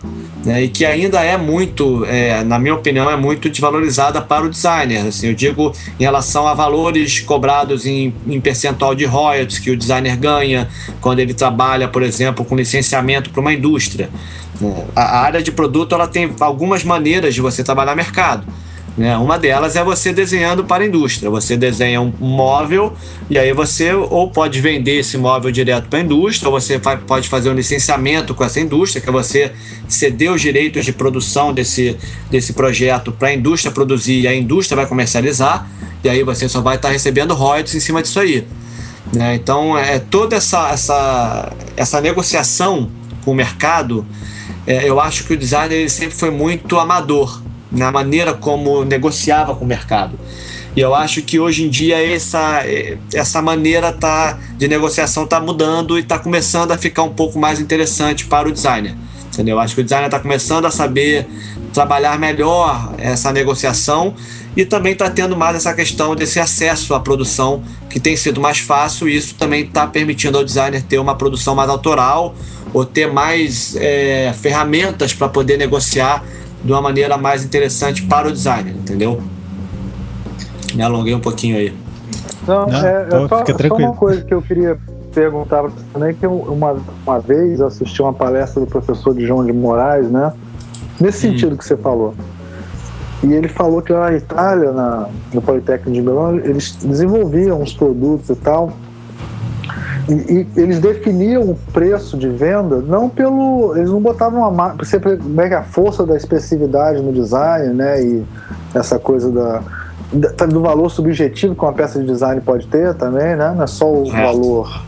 Né, 0.45 0.65
e 0.65 0.69
que 0.69 0.85
ainda 0.85 1.23
é 1.23 1.37
muito, 1.37 2.05
é, 2.05 2.43
na 2.43 2.59
minha 2.59 2.75
opinião, 2.75 3.09
é 3.09 3.17
muito 3.17 3.49
desvalorizada 3.49 4.21
para 4.21 4.45
o 4.45 4.51
designer. 4.51 5.07
Assim, 5.07 5.29
eu 5.29 5.35
digo 5.35 5.73
em 6.01 6.03
relação 6.03 6.49
a 6.49 6.55
valores 6.55 7.21
cobrados 7.21 7.87
em, 7.87 8.13
em 8.27 8.41
percentual 8.41 8.95
de 8.95 9.05
royalties 9.05 9.61
que 9.61 9.71
o 9.71 9.77
designer 9.77 10.17
ganha 10.17 10.69
quando 11.01 11.21
ele 11.21 11.33
trabalha, 11.33 11.87
por 11.87 12.03
exemplo, 12.03 12.45
com 12.45 12.57
licenciamento 12.57 13.31
para 13.31 13.41
uma 13.41 13.53
indústria. 13.53 14.11
Né. 14.61 14.87
A, 14.97 15.21
área 15.21 15.43
de 15.43 15.53
produto 15.53 15.95
ela 15.95 16.09
tem 16.09 16.33
algumas 16.41 16.83
maneiras 16.83 17.35
de 17.35 17.41
você 17.41 17.63
trabalhar 17.63 17.95
mercado. 17.95 18.45
Né? 18.97 19.17
Uma 19.17 19.39
delas 19.39 19.75
é 19.75 19.83
você 19.83 20.13
desenhando 20.13 20.65
para 20.65 20.85
a 20.85 20.87
indústria. 20.87 21.31
Você 21.31 21.57
desenha 21.57 22.01
um 22.01 22.13
móvel 22.21 22.95
e 23.31 23.39
aí 23.39 23.53
você 23.53 23.93
ou 23.93 24.31
pode 24.31 24.61
vender 24.61 24.99
esse 24.99 25.17
móvel 25.17 25.51
direto 25.51 25.89
para 25.89 25.99
a 25.99 26.03
indústria, 26.03 26.49
ou 26.51 26.61
você 26.61 26.79
pode 27.07 27.29
fazer 27.29 27.51
um 27.51 27.55
licenciamento 27.55 28.35
com 28.35 28.45
essa 28.45 28.61
indústria, 28.61 29.01
que 29.01 29.09
é 29.09 29.13
você 29.13 29.53
ceder 29.89 30.31
os 30.31 30.41
direitos 30.41 30.85
de 30.85 30.93
produção 30.93 31.53
desse, 31.55 31.97
desse 32.31 32.53
projeto 32.53 33.13
para 33.13 33.29
a 33.29 33.35
indústria 33.35 33.73
produzir 33.73 34.21
e 34.21 34.29
a 34.29 34.35
indústria 34.35 34.77
vai 34.77 34.87
comercializar, 34.87 35.67
e 36.05 36.09
aí 36.09 36.23
você 36.23 36.49
só 36.49 36.61
vai 36.61 36.77
estar 36.77 36.91
recebendo 36.91 37.33
royalties 37.33 37.75
em 37.75 37.81
cima 37.81 38.03
disso 38.03 38.21
aí. 38.21 38.47
Né? 39.15 39.35
Então, 39.37 39.77
é 39.79 39.99
toda 39.99 40.37
essa, 40.37 40.71
essa, 40.71 41.53
essa 41.77 42.01
negociação 42.01 42.91
com 43.25 43.31
o 43.31 43.35
mercado, 43.35 44.05
é, 44.67 44.89
eu 44.89 45.01
acho 45.01 45.25
que 45.25 45.33
o 45.33 45.37
design 45.37 45.89
sempre 45.89 46.15
foi 46.17 46.31
muito 46.31 46.79
amador 46.79 47.42
na 47.73 47.91
maneira 47.91 48.35
como 48.35 48.85
negociava 48.85 49.55
com 49.55 49.65
o 49.65 49.69
mercado. 49.69 50.19
E 50.75 50.81
eu 50.81 50.95
acho 50.95 51.21
que 51.23 51.39
hoje 51.39 51.65
em 51.65 51.69
dia 51.69 52.03
essa, 52.03 52.63
essa 53.13 53.43
maneira 53.43 53.93
tá, 53.93 54.39
de 54.57 54.67
negociação 54.67 55.25
está 55.25 55.41
mudando 55.41 55.99
e 55.99 56.01
está 56.01 56.19
começando 56.19 56.73
a 56.73 56.79
ficar 56.79 57.03
um 57.03 57.13
pouco 57.13 57.39
mais 57.39 57.61
interessante 57.61 58.25
para 58.25 58.49
o 58.49 58.53
designer. 58.53 58.95
Entendeu? 59.27 59.57
Eu 59.57 59.61
acho 59.61 59.75
que 59.75 59.81
o 59.81 59.85
designer 59.85 60.07
está 60.07 60.19
começando 60.19 60.65
a 60.65 60.71
saber 60.71 61.27
trabalhar 61.75 62.19
melhor 62.19 62.95
essa 62.99 63.33
negociação 63.33 64.15
e 64.57 64.65
também 64.65 64.93
está 64.93 65.09
tendo 65.11 65.37
mais 65.37 65.57
essa 65.57 65.73
questão 65.73 66.15
desse 66.15 66.39
acesso 66.39 66.95
à 66.95 67.01
produção 67.01 67.63
que 67.89 67.99
tem 67.99 68.17
sido 68.17 68.41
mais 68.41 68.59
fácil 68.59 69.09
e 69.09 69.17
isso 69.17 69.35
também 69.35 69.65
está 69.65 69.87
permitindo 69.87 70.37
ao 70.37 70.45
designer 70.45 70.83
ter 70.83 70.99
uma 70.99 71.15
produção 71.15 71.55
mais 71.55 71.71
autoral 71.71 72.35
ou 72.73 72.85
ter 72.85 73.11
mais 73.11 73.75
é, 73.77 74.35
ferramentas 74.41 75.15
para 75.15 75.29
poder 75.29 75.57
negociar 75.57 76.23
de 76.65 76.73
uma 76.73 76.81
maneira 76.81 77.17
mais 77.17 77.45
interessante 77.45 78.03
para 78.05 78.29
o 78.29 78.33
designer, 78.33 78.75
entendeu? 78.75 79.21
Me 80.75 80.83
alonguei 80.83 81.15
um 81.15 81.21
pouquinho 81.21 81.57
aí. 81.57 81.75
Não, 82.47 82.67
Não 82.67 82.87
é, 82.87 83.07
é 83.07 83.11
só, 83.11 83.29
só, 83.29 83.77
uma 83.77 83.95
coisa 83.95 84.23
que 84.23 84.33
eu 84.33 84.43
queria 84.43 84.79
perguntar 85.15 85.63
para 85.63 85.71
você 85.71 85.85
também, 85.93 86.15
que 86.15 86.27
uma, 86.27 86.77
uma 87.07 87.19
vez 87.21 87.61
assisti 87.61 88.01
uma 88.01 88.13
palestra 88.13 88.61
do 88.61 88.67
professor 88.67 89.15
de 89.15 89.27
João 89.27 89.45
de 89.45 89.53
Moraes, 89.53 90.11
né? 90.11 90.33
Nesse 91.01 91.27
hum. 91.27 91.31
sentido 91.33 91.57
que 91.57 91.65
você 91.65 91.77
falou. 91.77 92.15
E 93.23 93.33
ele 93.33 93.49
falou 93.49 93.81
que 93.81 93.93
na 93.93 94.13
Itália, 94.13 94.73
na, 94.73 95.09
no 95.33 95.41
Politécnico 95.41 95.93
de 95.93 96.03
Milão, 96.03 96.37
eles 96.39 96.77
desenvolviam 96.83 97.61
uns 97.61 97.73
produtos 97.73 98.29
e 98.31 98.35
tal, 98.35 98.73
e, 100.09 100.13
e, 100.13 100.61
eles 100.61 100.81
definiam 100.81 101.43
o 101.43 101.55
preço 101.73 102.17
de 102.17 102.29
venda 102.29 102.81
não 102.81 103.09
pelo. 103.09 103.77
Eles 103.77 103.91
não 103.91 104.01
botavam 104.01 104.49
uma 104.49 104.69
Você 104.75 104.99
pega 104.99 105.61
a 105.61 105.63
força 105.63 106.05
da 106.05 106.17
expressividade 106.17 107.01
no 107.01 107.13
design, 107.13 107.73
né? 107.75 108.03
E 108.03 108.25
essa 108.75 108.99
coisa 108.99 109.31
da, 109.31 109.63
da, 110.13 110.47
do 110.47 110.61
valor 110.61 110.91
subjetivo 110.91 111.55
que 111.55 111.63
uma 111.63 111.73
peça 111.73 112.01
de 112.01 112.07
design 112.07 112.41
pode 112.41 112.67
ter 112.67 112.95
também, 112.95 113.37
né? 113.37 113.53
Não 113.55 113.63
é 113.63 113.67
só 113.67 113.91
o 113.91 114.07
é. 114.09 114.27
valor. 114.27 114.83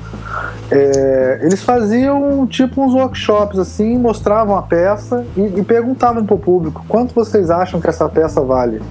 É, 0.71 1.41
eles 1.43 1.63
faziam 1.63 2.45
tipo 2.47 2.83
uns 2.83 2.93
workshops 2.93 3.59
assim, 3.59 3.97
mostravam 3.97 4.57
a 4.57 4.63
peça 4.63 5.25
e, 5.37 5.61
e 5.61 5.63
perguntavam 5.63 6.25
para 6.25 6.35
o 6.35 6.39
público 6.39 6.85
quanto 6.89 7.15
vocês 7.15 7.51
acham 7.51 7.81
que 7.81 7.89
essa 7.89 8.09
peça 8.09 8.41
vale. 8.41 8.83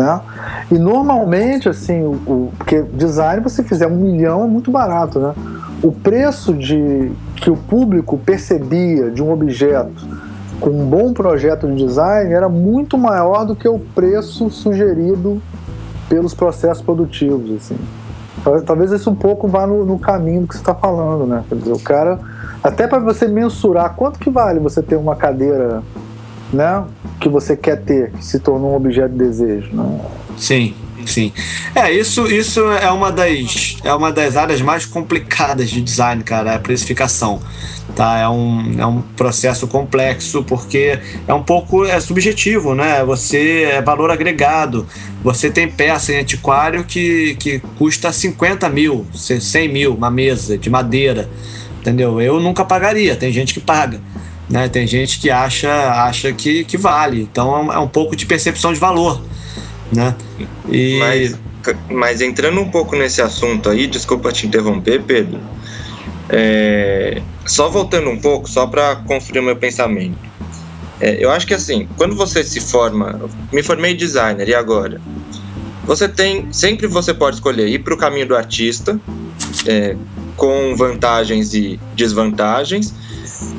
Né? 0.00 0.20
E 0.70 0.78
normalmente, 0.78 1.68
assim, 1.68 2.02
o, 2.02 2.12
o, 2.12 2.52
porque 2.56 2.80
design, 2.94 3.42
você 3.42 3.62
fizer 3.62 3.86
um 3.86 3.96
milhão 3.96 4.42
é 4.42 4.46
muito 4.46 4.70
barato, 4.70 5.18
né? 5.18 5.34
O 5.82 5.92
preço 5.92 6.54
de 6.54 7.12
que 7.36 7.50
o 7.50 7.56
público 7.56 8.16
percebia 8.16 9.10
de 9.10 9.22
um 9.22 9.30
objeto 9.30 10.06
com 10.58 10.70
um 10.70 10.86
bom 10.86 11.12
projeto 11.12 11.66
de 11.66 11.84
design 11.84 12.32
era 12.32 12.48
muito 12.48 12.96
maior 12.96 13.44
do 13.44 13.54
que 13.54 13.68
o 13.68 13.78
preço 13.78 14.48
sugerido 14.48 15.42
pelos 16.08 16.32
processos 16.32 16.82
produtivos, 16.82 17.50
assim. 17.56 17.76
Talvez 18.64 18.92
isso 18.92 19.10
um 19.10 19.14
pouco 19.14 19.48
vá 19.48 19.66
no, 19.66 19.84
no 19.84 19.98
caminho 19.98 20.46
que 20.46 20.54
você 20.54 20.60
está 20.60 20.74
falando, 20.74 21.26
né? 21.26 21.44
Quer 21.46 21.56
dizer, 21.56 21.72
o 21.72 21.78
cara, 21.78 22.18
até 22.62 22.86
para 22.86 23.00
você 23.00 23.28
mensurar 23.28 23.94
quanto 23.94 24.18
que 24.18 24.30
vale 24.30 24.58
você 24.60 24.82
ter 24.82 24.96
uma 24.96 25.14
cadeira 25.14 25.82
né, 26.52 26.84
que 27.20 27.28
você 27.28 27.56
quer 27.56 27.80
ter, 27.82 28.10
que 28.12 28.24
se 28.24 28.38
tornou 28.40 28.72
um 28.72 28.76
objeto 28.76 29.12
de 29.12 29.18
desejo. 29.18 29.70
Né? 29.72 30.00
Sim, 30.36 30.74
sim. 31.06 31.32
É, 31.74 31.92
isso, 31.92 32.26
isso 32.26 32.60
é, 32.72 32.90
uma 32.90 33.12
das, 33.12 33.76
é 33.84 33.92
uma 33.94 34.12
das 34.12 34.36
áreas 34.36 34.60
mais 34.60 34.84
complicadas 34.84 35.70
de 35.70 35.80
design, 35.80 36.22
cara, 36.22 36.52
é 36.52 36.56
a 36.56 36.58
precificação. 36.58 37.40
Tá? 37.94 38.18
É, 38.18 38.28
um, 38.28 38.74
é 38.78 38.86
um 38.86 39.02
processo 39.02 39.66
complexo 39.66 40.44
porque 40.44 40.98
é 41.26 41.34
um 41.34 41.42
pouco 41.42 41.84
é 41.84 41.98
subjetivo, 41.98 42.72
né? 42.72 43.04
Você 43.04 43.62
é 43.64 43.82
valor 43.82 44.10
agregado. 44.10 44.86
Você 45.24 45.50
tem 45.50 45.68
peça 45.68 46.12
em 46.12 46.18
antiquário 46.20 46.84
que, 46.84 47.34
que 47.34 47.58
custa 47.76 48.12
50 48.12 48.68
mil, 48.68 49.04
100 49.12 49.68
mil, 49.68 49.94
uma 49.94 50.10
mesa 50.10 50.56
de 50.56 50.70
madeira. 50.70 51.28
Entendeu? 51.80 52.20
Eu 52.20 52.38
nunca 52.38 52.64
pagaria, 52.64 53.16
tem 53.16 53.32
gente 53.32 53.54
que 53.54 53.60
paga. 53.60 54.00
Né? 54.50 54.68
Tem 54.68 54.86
gente 54.86 55.20
que 55.20 55.30
acha, 55.30 55.70
acha 56.04 56.32
que, 56.32 56.64
que 56.64 56.76
vale. 56.76 57.22
Então 57.22 57.72
é 57.72 57.78
um 57.78 57.86
pouco 57.86 58.16
de 58.16 58.26
percepção 58.26 58.72
de 58.72 58.80
valor. 58.80 59.22
Né? 59.92 60.14
E... 60.68 60.98
Mas, 60.98 61.38
mas 61.88 62.20
entrando 62.20 62.60
um 62.60 62.68
pouco 62.68 62.96
nesse 62.96 63.22
assunto 63.22 63.70
aí, 63.70 63.86
desculpa 63.86 64.32
te 64.32 64.46
interromper, 64.46 65.02
Pedro. 65.02 65.40
É, 66.28 67.22
só 67.46 67.68
voltando 67.68 68.10
um 68.10 68.18
pouco, 68.18 68.48
só 68.50 68.66
para 68.66 68.96
construir 68.96 69.42
meu 69.42 69.56
pensamento. 69.56 70.18
É, 71.00 71.16
eu 71.24 71.30
acho 71.30 71.46
que 71.46 71.54
assim, 71.54 71.88
quando 71.96 72.14
você 72.14 72.44
se 72.44 72.60
forma, 72.60 73.20
me 73.52 73.62
formei 73.62 73.94
designer 73.94 74.48
e 74.48 74.54
agora, 74.54 75.00
você 75.84 76.08
tem, 76.08 76.52
sempre 76.52 76.86
você 76.86 77.14
pode 77.14 77.36
escolher 77.36 77.68
ir 77.68 77.78
para 77.80 77.94
o 77.94 77.96
caminho 77.96 78.26
do 78.26 78.36
artista, 78.36 79.00
é, 79.66 79.96
com 80.36 80.76
vantagens 80.76 81.54
e 81.54 81.80
desvantagens, 81.96 82.94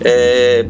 é, 0.04 0.66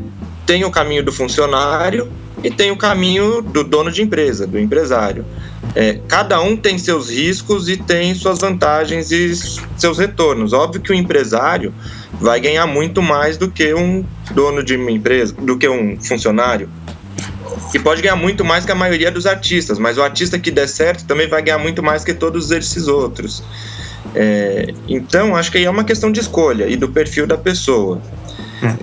tem 0.52 0.66
o 0.66 0.70
caminho 0.70 1.02
do 1.02 1.14
funcionário 1.14 2.12
e 2.44 2.52
tem 2.52 2.72
o 2.72 2.76
caminho 2.76 3.42
do 3.42 3.64
dono 3.64 3.90
de 3.90 4.02
empresa, 4.02 4.46
do 4.46 4.60
empresário. 4.60 5.26
É, 5.74 5.98
cada 6.10 6.42
um 6.42 6.58
tem 6.58 6.78
seus 6.78 7.10
riscos 7.10 7.70
e 7.70 7.78
tem 7.78 8.14
suas 8.14 8.40
vantagens 8.40 9.12
e 9.12 9.34
seus 9.78 9.98
retornos. 9.98 10.52
Óbvio 10.52 10.82
que 10.82 10.92
o 10.92 10.94
empresário 10.94 11.74
vai 12.20 12.42
ganhar 12.42 12.68
muito 12.68 13.02
mais 13.02 13.38
do 13.38 13.50
que 13.50 13.74
um 13.74 14.04
dono 14.32 14.62
de 14.62 14.76
uma 14.76 14.92
empresa, 14.92 15.34
do 15.40 15.58
que 15.58 15.70
um 15.70 15.98
funcionário. 16.02 16.68
E 17.74 17.80
pode 17.80 18.02
ganhar 18.02 18.18
muito 18.18 18.44
mais 18.44 18.66
que 18.66 18.74
a 18.74 18.76
maioria 18.76 19.10
dos 19.10 19.26
artistas, 19.26 19.80
mas 19.80 19.98
o 19.98 20.04
artista 20.04 20.38
que 20.38 20.52
der 20.52 20.68
certo 20.68 21.06
também 21.06 21.30
vai 21.30 21.42
ganhar 21.42 21.60
muito 21.60 21.82
mais 21.82 22.04
que 22.04 22.14
todos 22.14 22.52
esses 22.52 22.90
outros. 22.90 23.42
É, 24.14 24.74
então, 24.86 25.34
acho 25.34 25.50
que 25.50 25.60
aí 25.60 25.64
é 25.64 25.70
uma 25.70 25.86
questão 25.86 26.12
de 26.12 26.20
escolha 26.20 26.68
e 26.68 26.76
do 26.76 26.90
perfil 26.90 27.26
da 27.26 27.38
pessoa. 27.38 28.02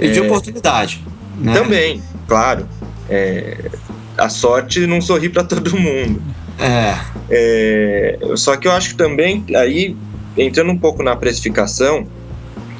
É, 0.00 0.06
e 0.06 0.12
de 0.12 0.20
oportunidade. 0.22 1.04
Né? 1.38 1.52
Também, 1.54 2.02
claro. 2.26 2.68
É, 3.08 3.70
a 4.16 4.28
sorte 4.28 4.86
não 4.86 5.00
sorri 5.00 5.28
para 5.28 5.44
todo 5.44 5.76
mundo. 5.78 6.20
É. 6.58 6.98
é. 7.30 8.18
Só 8.34 8.56
que 8.56 8.66
eu 8.66 8.72
acho 8.72 8.90
que 8.90 8.94
também, 8.96 9.44
aí, 9.54 9.96
entrando 10.36 10.70
um 10.70 10.78
pouco 10.78 11.02
na 11.02 11.14
precificação 11.14 12.06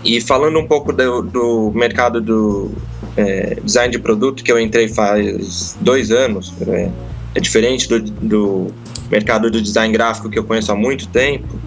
e 0.05 0.21
falando 0.21 0.59
um 0.59 0.67
pouco 0.67 0.93
do, 0.93 1.23
do 1.23 1.73
mercado 1.75 2.21
do 2.21 2.73
é, 3.17 3.59
design 3.63 3.93
de 3.93 3.99
produto, 3.99 4.43
que 4.43 4.51
eu 4.51 4.59
entrei 4.59 4.89
faz 4.89 5.77
dois 5.81 6.11
anos, 6.11 6.53
é, 6.67 6.91
é 7.35 7.41
diferente 7.41 7.89
do, 7.89 8.01
do 8.01 8.67
mercado 9.11 9.51
do 9.51 9.61
design 9.61 9.93
gráfico 9.93 10.29
que 10.29 10.39
eu 10.39 10.45
conheço 10.45 10.73
há 10.73 10.77
muito 10.77 11.09
tempo. 11.09 11.59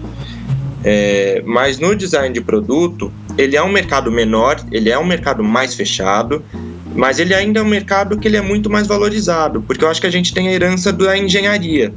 É, 0.84 1.42
mas 1.46 1.78
no 1.78 1.94
design 1.94 2.34
de 2.34 2.40
produto, 2.40 3.12
ele 3.38 3.56
é 3.56 3.62
um 3.62 3.70
mercado 3.70 4.10
menor, 4.10 4.60
ele 4.72 4.90
é 4.90 4.98
um 4.98 5.04
mercado 5.04 5.44
mais 5.44 5.74
fechado, 5.74 6.44
mas 6.94 7.18
ele 7.18 7.34
ainda 7.34 7.60
é 7.60 7.62
um 7.62 7.66
mercado 7.66 8.18
que 8.18 8.28
ele 8.28 8.36
é 8.36 8.42
muito 8.42 8.68
mais 8.68 8.86
valorizado, 8.86 9.62
porque 9.62 9.84
eu 9.84 9.88
acho 9.88 10.00
que 10.00 10.06
a 10.06 10.10
gente 10.10 10.34
tem 10.34 10.48
a 10.48 10.52
herança 10.52 10.92
da 10.92 11.16
engenharia. 11.16 11.92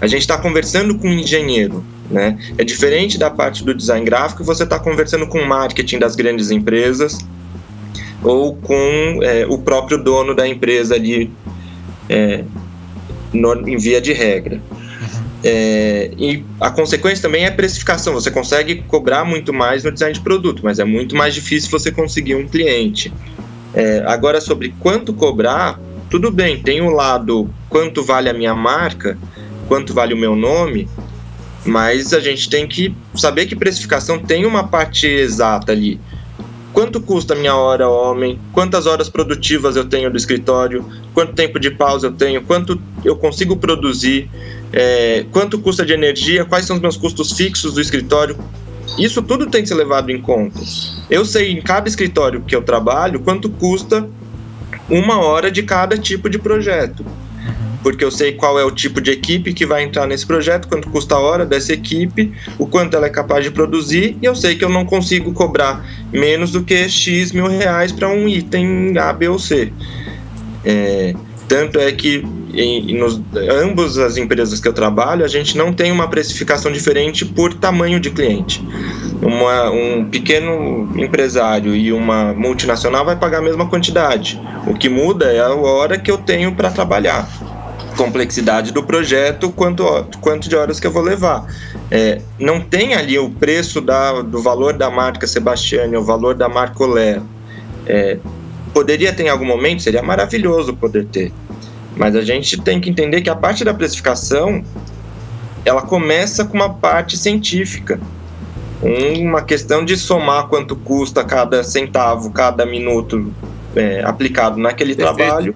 A 0.00 0.06
gente 0.06 0.22
está 0.22 0.38
conversando 0.38 0.96
com 0.98 1.08
um 1.08 1.12
engenheiro, 1.12 1.84
Né? 2.10 2.36
É 2.58 2.64
diferente 2.64 3.16
da 3.18 3.30
parte 3.30 3.62
do 3.62 3.72
design 3.72 4.04
gráfico, 4.04 4.42
você 4.42 4.64
está 4.64 4.78
conversando 4.78 5.26
com 5.28 5.38
o 5.38 5.46
marketing 5.46 5.98
das 5.98 6.16
grandes 6.16 6.50
empresas 6.50 7.18
ou 8.22 8.56
com 8.56 9.20
é, 9.22 9.46
o 9.46 9.58
próprio 9.58 9.96
dono 10.02 10.34
da 10.34 10.46
empresa 10.46 10.94
ali 10.94 11.30
é, 12.08 12.44
no, 13.32 13.68
em 13.68 13.76
via 13.76 14.00
de 14.00 14.12
regra. 14.12 14.56
Uhum. 14.56 15.30
É, 15.44 16.10
e 16.18 16.44
a 16.60 16.70
consequência 16.70 17.22
também 17.22 17.44
é 17.44 17.48
a 17.48 17.52
precificação. 17.52 18.12
Você 18.14 18.30
consegue 18.30 18.82
cobrar 18.88 19.24
muito 19.24 19.52
mais 19.52 19.84
no 19.84 19.92
design 19.92 20.12
de 20.12 20.20
produto, 20.20 20.62
mas 20.64 20.78
é 20.78 20.84
muito 20.84 21.14
mais 21.14 21.34
difícil 21.34 21.70
você 21.70 21.90
conseguir 21.92 22.34
um 22.34 22.46
cliente. 22.46 23.12
É, 23.72 24.02
agora, 24.06 24.40
sobre 24.40 24.74
quanto 24.78 25.12
cobrar, 25.12 25.78
tudo 26.08 26.30
bem, 26.30 26.60
tem 26.60 26.80
o 26.80 26.86
um 26.86 26.90
lado 26.90 27.48
quanto 27.68 28.02
vale 28.02 28.28
a 28.28 28.34
minha 28.34 28.54
marca, 28.54 29.16
quanto 29.68 29.94
vale 29.94 30.12
o 30.12 30.16
meu 30.16 30.34
nome, 30.34 30.88
mas 31.64 32.12
a 32.12 32.20
gente 32.20 32.48
tem 32.50 32.66
que 32.66 32.94
saber 33.14 33.46
que 33.46 33.54
precificação 33.54 34.18
tem 34.18 34.44
uma 34.44 34.66
parte 34.66 35.06
exata 35.06 35.72
ali. 35.72 36.00
Quanto 36.72 37.00
custa 37.00 37.34
a 37.34 37.36
minha 37.36 37.54
hora 37.54 37.88
homem? 37.88 38.38
Quantas 38.52 38.86
horas 38.86 39.08
produtivas 39.08 39.74
eu 39.76 39.84
tenho 39.84 40.10
do 40.10 40.16
escritório? 40.16 40.84
Quanto 41.12 41.32
tempo 41.32 41.58
de 41.58 41.70
pausa 41.70 42.06
eu 42.06 42.12
tenho? 42.12 42.42
Quanto 42.42 42.80
eu 43.04 43.16
consigo 43.16 43.56
produzir? 43.56 44.30
É, 44.72 45.26
quanto 45.32 45.58
custa 45.58 45.84
de 45.84 45.92
energia? 45.92 46.44
Quais 46.44 46.66
são 46.66 46.76
os 46.76 46.82
meus 46.82 46.96
custos 46.96 47.32
fixos 47.32 47.74
do 47.74 47.80
escritório? 47.80 48.38
Isso 48.98 49.22
tudo 49.22 49.46
tem 49.46 49.62
que 49.62 49.68
ser 49.68 49.74
levado 49.74 50.10
em 50.10 50.20
conta. 50.20 50.60
Eu 51.08 51.24
sei 51.24 51.52
em 51.52 51.60
cada 51.62 51.88
escritório 51.88 52.42
que 52.42 52.54
eu 52.54 52.62
trabalho 52.62 53.20
quanto 53.20 53.48
custa 53.48 54.08
uma 54.88 55.18
hora 55.18 55.50
de 55.50 55.62
cada 55.62 55.96
tipo 55.96 56.28
de 56.28 56.38
projeto 56.38 57.04
porque 57.82 58.04
eu 58.04 58.10
sei 58.10 58.32
qual 58.32 58.58
é 58.58 58.64
o 58.64 58.70
tipo 58.70 59.00
de 59.00 59.10
equipe 59.10 59.52
que 59.52 59.66
vai 59.66 59.82
entrar 59.82 60.06
nesse 60.06 60.26
projeto, 60.26 60.68
quanto 60.68 60.88
custa 60.90 61.14
a 61.14 61.18
hora 61.18 61.46
dessa 61.46 61.72
equipe, 61.72 62.32
o 62.58 62.66
quanto 62.66 62.96
ela 62.96 63.06
é 63.06 63.10
capaz 63.10 63.44
de 63.44 63.50
produzir, 63.50 64.16
e 64.20 64.26
eu 64.26 64.34
sei 64.34 64.54
que 64.54 64.64
eu 64.64 64.68
não 64.68 64.84
consigo 64.84 65.32
cobrar 65.32 65.84
menos 66.12 66.50
do 66.52 66.62
que 66.62 66.88
X 66.88 67.32
mil 67.32 67.48
reais 67.48 67.92
para 67.92 68.08
um 68.08 68.28
item 68.28 68.96
A, 68.98 69.12
B 69.12 69.28
ou 69.28 69.38
C. 69.38 69.72
É, 70.64 71.14
tanto 71.48 71.78
é 71.78 71.90
que 71.92 72.24
em, 72.54 72.96
nos, 72.98 73.20
ambas 73.62 73.98
as 73.98 74.16
empresas 74.16 74.60
que 74.60 74.68
eu 74.68 74.72
trabalho, 74.72 75.24
a 75.24 75.28
gente 75.28 75.56
não 75.56 75.72
tem 75.72 75.92
uma 75.92 76.08
precificação 76.08 76.70
diferente 76.70 77.24
por 77.24 77.54
tamanho 77.54 78.00
de 78.00 78.10
cliente. 78.10 78.64
Uma, 79.22 79.70
um 79.70 80.04
pequeno 80.04 80.90
empresário 80.96 81.74
e 81.74 81.92
uma 81.92 82.32
multinacional 82.32 83.04
vai 83.04 83.16
pagar 83.16 83.38
a 83.38 83.42
mesma 83.42 83.66
quantidade. 83.66 84.40
O 84.66 84.74
que 84.74 84.88
muda 84.88 85.26
é 85.26 85.40
a 85.40 85.54
hora 85.54 85.98
que 85.98 86.10
eu 86.10 86.18
tenho 86.18 86.54
para 86.54 86.70
trabalhar 86.70 87.28
complexidade 87.96 88.72
do 88.72 88.82
projeto, 88.82 89.50
quanto, 89.50 89.84
quanto 90.20 90.48
de 90.48 90.56
horas 90.56 90.80
que 90.80 90.86
eu 90.86 90.90
vou 90.90 91.02
levar. 91.02 91.46
É, 91.90 92.22
não 92.38 92.60
tem 92.60 92.94
ali 92.94 93.18
o 93.18 93.28
preço 93.28 93.80
da, 93.80 94.22
do 94.22 94.40
valor 94.40 94.72
da 94.72 94.90
marca 94.90 95.26
Sebastiani, 95.26 95.96
o 95.96 96.02
valor 96.02 96.34
da 96.34 96.48
marca 96.48 96.82
Olé. 96.82 97.20
É, 97.86 98.18
poderia 98.72 99.12
ter 99.12 99.24
em 99.24 99.28
algum 99.28 99.44
momento, 99.44 99.82
seria 99.82 100.02
maravilhoso 100.02 100.74
poder 100.74 101.04
ter. 101.06 101.32
Mas 102.00 102.16
a 102.16 102.22
gente 102.22 102.58
tem 102.60 102.80
que 102.80 102.88
entender 102.88 103.20
que 103.20 103.28
a 103.28 103.36
parte 103.36 103.62
da 103.62 103.74
precificação 103.74 104.64
ela 105.64 105.82
começa 105.82 106.46
com 106.46 106.56
uma 106.56 106.70
parte 106.70 107.16
científica. 107.16 108.00
Uma 108.82 109.42
questão 109.42 109.84
de 109.84 109.94
somar 109.98 110.46
quanto 110.48 110.74
custa 110.74 111.22
cada 111.22 111.62
centavo, 111.62 112.30
cada 112.30 112.64
minuto 112.64 113.30
é, 113.76 114.02
aplicado 114.02 114.56
naquele 114.56 114.94
Perfeito. 114.94 115.16
trabalho 115.16 115.54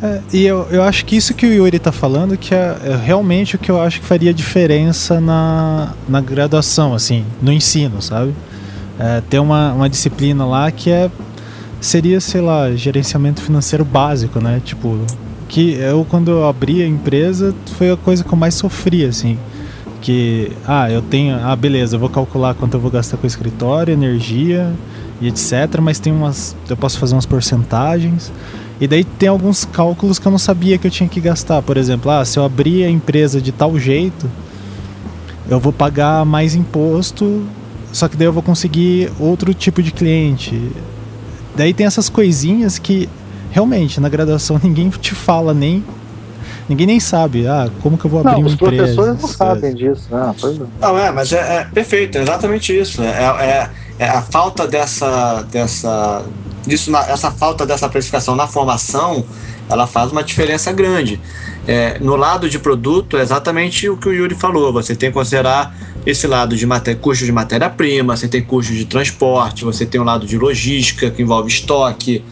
é, 0.00 0.20
e 0.32 0.46
eu, 0.46 0.66
eu 0.70 0.82
acho 0.82 1.04
que 1.04 1.16
isso 1.16 1.34
que 1.34 1.44
o 1.44 1.52
Yuri 1.52 1.78
tá 1.78 1.90
falando 1.90 2.36
que 2.36 2.54
é, 2.54 2.76
é, 2.84 2.96
realmente 2.96 3.56
o 3.56 3.58
que 3.58 3.70
eu 3.70 3.80
acho 3.80 4.00
que 4.00 4.06
faria 4.06 4.32
diferença 4.32 5.20
na, 5.20 5.92
na 6.08 6.20
graduação, 6.20 6.94
assim, 6.94 7.24
no 7.42 7.52
ensino, 7.52 8.00
sabe? 8.00 8.32
É, 8.98 9.20
ter 9.28 9.40
uma, 9.40 9.72
uma 9.72 9.90
disciplina 9.90 10.46
lá 10.46 10.70
que 10.70 10.90
é 10.90 11.10
seria, 11.80 12.20
sei 12.20 12.40
lá, 12.40 12.72
gerenciamento 12.72 13.42
financeiro 13.42 13.84
básico, 13.84 14.40
né? 14.40 14.60
Tipo, 14.64 15.04
que 15.48 15.72
eu 15.74 16.06
quando 16.08 16.30
eu 16.30 16.46
abri 16.46 16.82
a 16.82 16.86
empresa 16.86 17.54
foi 17.76 17.90
a 17.90 17.96
coisa 17.96 18.22
que 18.22 18.32
eu 18.32 18.38
mais 18.38 18.54
sofri, 18.54 19.04
assim. 19.04 19.38
Que, 20.00 20.52
ah, 20.66 20.90
eu 20.90 21.02
tenho, 21.02 21.36
ah, 21.42 21.56
beleza, 21.56 21.96
eu 21.96 22.00
vou 22.00 22.08
calcular 22.08 22.54
quanto 22.54 22.74
eu 22.74 22.80
vou 22.80 22.90
gastar 22.90 23.16
com 23.16 23.26
escritório, 23.26 23.92
energia 23.92 24.72
e 25.20 25.26
etc, 25.26 25.80
mas 25.82 25.98
tem 25.98 26.12
umas, 26.12 26.54
eu 26.68 26.76
posso 26.76 26.98
fazer 26.98 27.14
umas 27.14 27.26
porcentagens. 27.26 28.30
E 28.80 28.86
daí 28.86 29.02
tem 29.02 29.28
alguns 29.28 29.64
cálculos 29.64 30.18
que 30.20 30.26
eu 30.26 30.30
não 30.30 30.38
sabia 30.38 30.78
que 30.78 30.86
eu 30.86 30.90
tinha 30.90 31.08
que 31.08 31.20
gastar. 31.20 31.62
Por 31.62 31.76
exemplo, 31.76 32.10
ah, 32.10 32.24
se 32.24 32.38
eu 32.38 32.44
abrir 32.44 32.84
a 32.84 32.90
empresa 32.90 33.40
de 33.40 33.50
tal 33.50 33.76
jeito, 33.78 34.30
eu 35.48 35.58
vou 35.58 35.72
pagar 35.72 36.24
mais 36.24 36.54
imposto, 36.54 37.44
só 37.92 38.06
que 38.06 38.16
daí 38.16 38.26
eu 38.26 38.32
vou 38.32 38.42
conseguir 38.42 39.10
outro 39.18 39.52
tipo 39.54 39.82
de 39.82 39.90
cliente. 39.90 40.70
Daí 41.56 41.74
tem 41.74 41.86
essas 41.86 42.08
coisinhas 42.08 42.78
que 42.78 43.08
realmente 43.50 44.00
na 44.00 44.08
graduação 44.08 44.60
ninguém 44.62 44.90
te 44.90 45.14
fala 45.14 45.52
nem 45.54 45.84
ninguém 46.68 46.86
nem 46.86 47.00
sabe, 47.00 47.46
ah, 47.46 47.70
como 47.82 47.96
que 47.96 48.04
eu 48.04 48.10
vou 48.10 48.20
abrir 48.20 48.32
não, 48.32 48.40
uma 48.40 48.50
empresa. 48.50 48.84
Os 48.84 48.94
professores 48.94 49.22
não 49.22 49.28
sabem 49.28 49.74
disso. 49.74 50.08
Ah, 50.12 50.34
pois 50.38 50.58
não. 50.58 50.68
não, 50.78 50.98
é, 50.98 51.10
mas 51.10 51.32
é, 51.32 51.38
é 51.38 51.64
perfeito, 51.64 52.18
é 52.18 52.22
exatamente 52.22 52.78
isso. 52.78 53.02
É, 53.02 53.06
é, 53.08 53.70
é, 53.98 54.08
a 54.08 54.20
falta 54.20 54.66
dessa, 54.66 55.46
dessa 55.50 56.22
disso, 56.66 56.94
essa 56.94 57.30
falta 57.30 57.64
dessa 57.64 57.88
precificação 57.88 58.36
na 58.36 58.46
formação, 58.46 59.24
ela 59.68 59.86
faz 59.86 60.12
uma 60.12 60.22
diferença 60.22 60.70
grande. 60.72 61.20
É, 61.66 61.98
no 62.00 62.16
lado 62.16 62.48
de 62.48 62.58
produto, 62.58 63.16
é 63.16 63.22
exatamente 63.22 63.88
o 63.88 63.96
que 63.96 64.08
o 64.08 64.12
Yuri 64.12 64.34
falou. 64.34 64.72
Você 64.72 64.94
tem 64.94 65.10
que 65.10 65.14
considerar 65.14 65.76
esse 66.06 66.26
lado 66.26 66.56
de 66.56 66.66
custo 66.96 67.24
de 67.24 67.32
matéria-prima, 67.32 68.16
você 68.16 68.28
tem 68.28 68.42
custo 68.42 68.72
de 68.72 68.84
transporte, 68.84 69.64
você 69.64 69.84
tem 69.84 70.00
o 70.00 70.04
um 70.04 70.06
lado 70.06 70.26
de 70.26 70.38
logística, 70.38 71.10
que 71.10 71.22
envolve 71.22 71.48
estoque, 71.48 72.24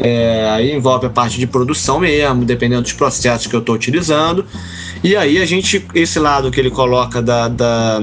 é, 0.00 0.48
aí 0.50 0.72
envolve 0.72 1.06
a 1.06 1.10
parte 1.10 1.38
de 1.38 1.46
produção 1.46 2.00
mesmo, 2.00 2.44
dependendo 2.44 2.82
dos 2.82 2.94
processos 2.94 3.46
que 3.46 3.54
eu 3.54 3.60
estou 3.60 3.74
utilizando. 3.74 4.46
E 5.04 5.14
aí 5.14 5.40
a 5.40 5.44
gente, 5.44 5.86
esse 5.94 6.18
lado 6.18 6.50
que 6.50 6.58
ele 6.58 6.70
coloca 6.70 7.20
da, 7.20 7.48
da, 7.48 8.02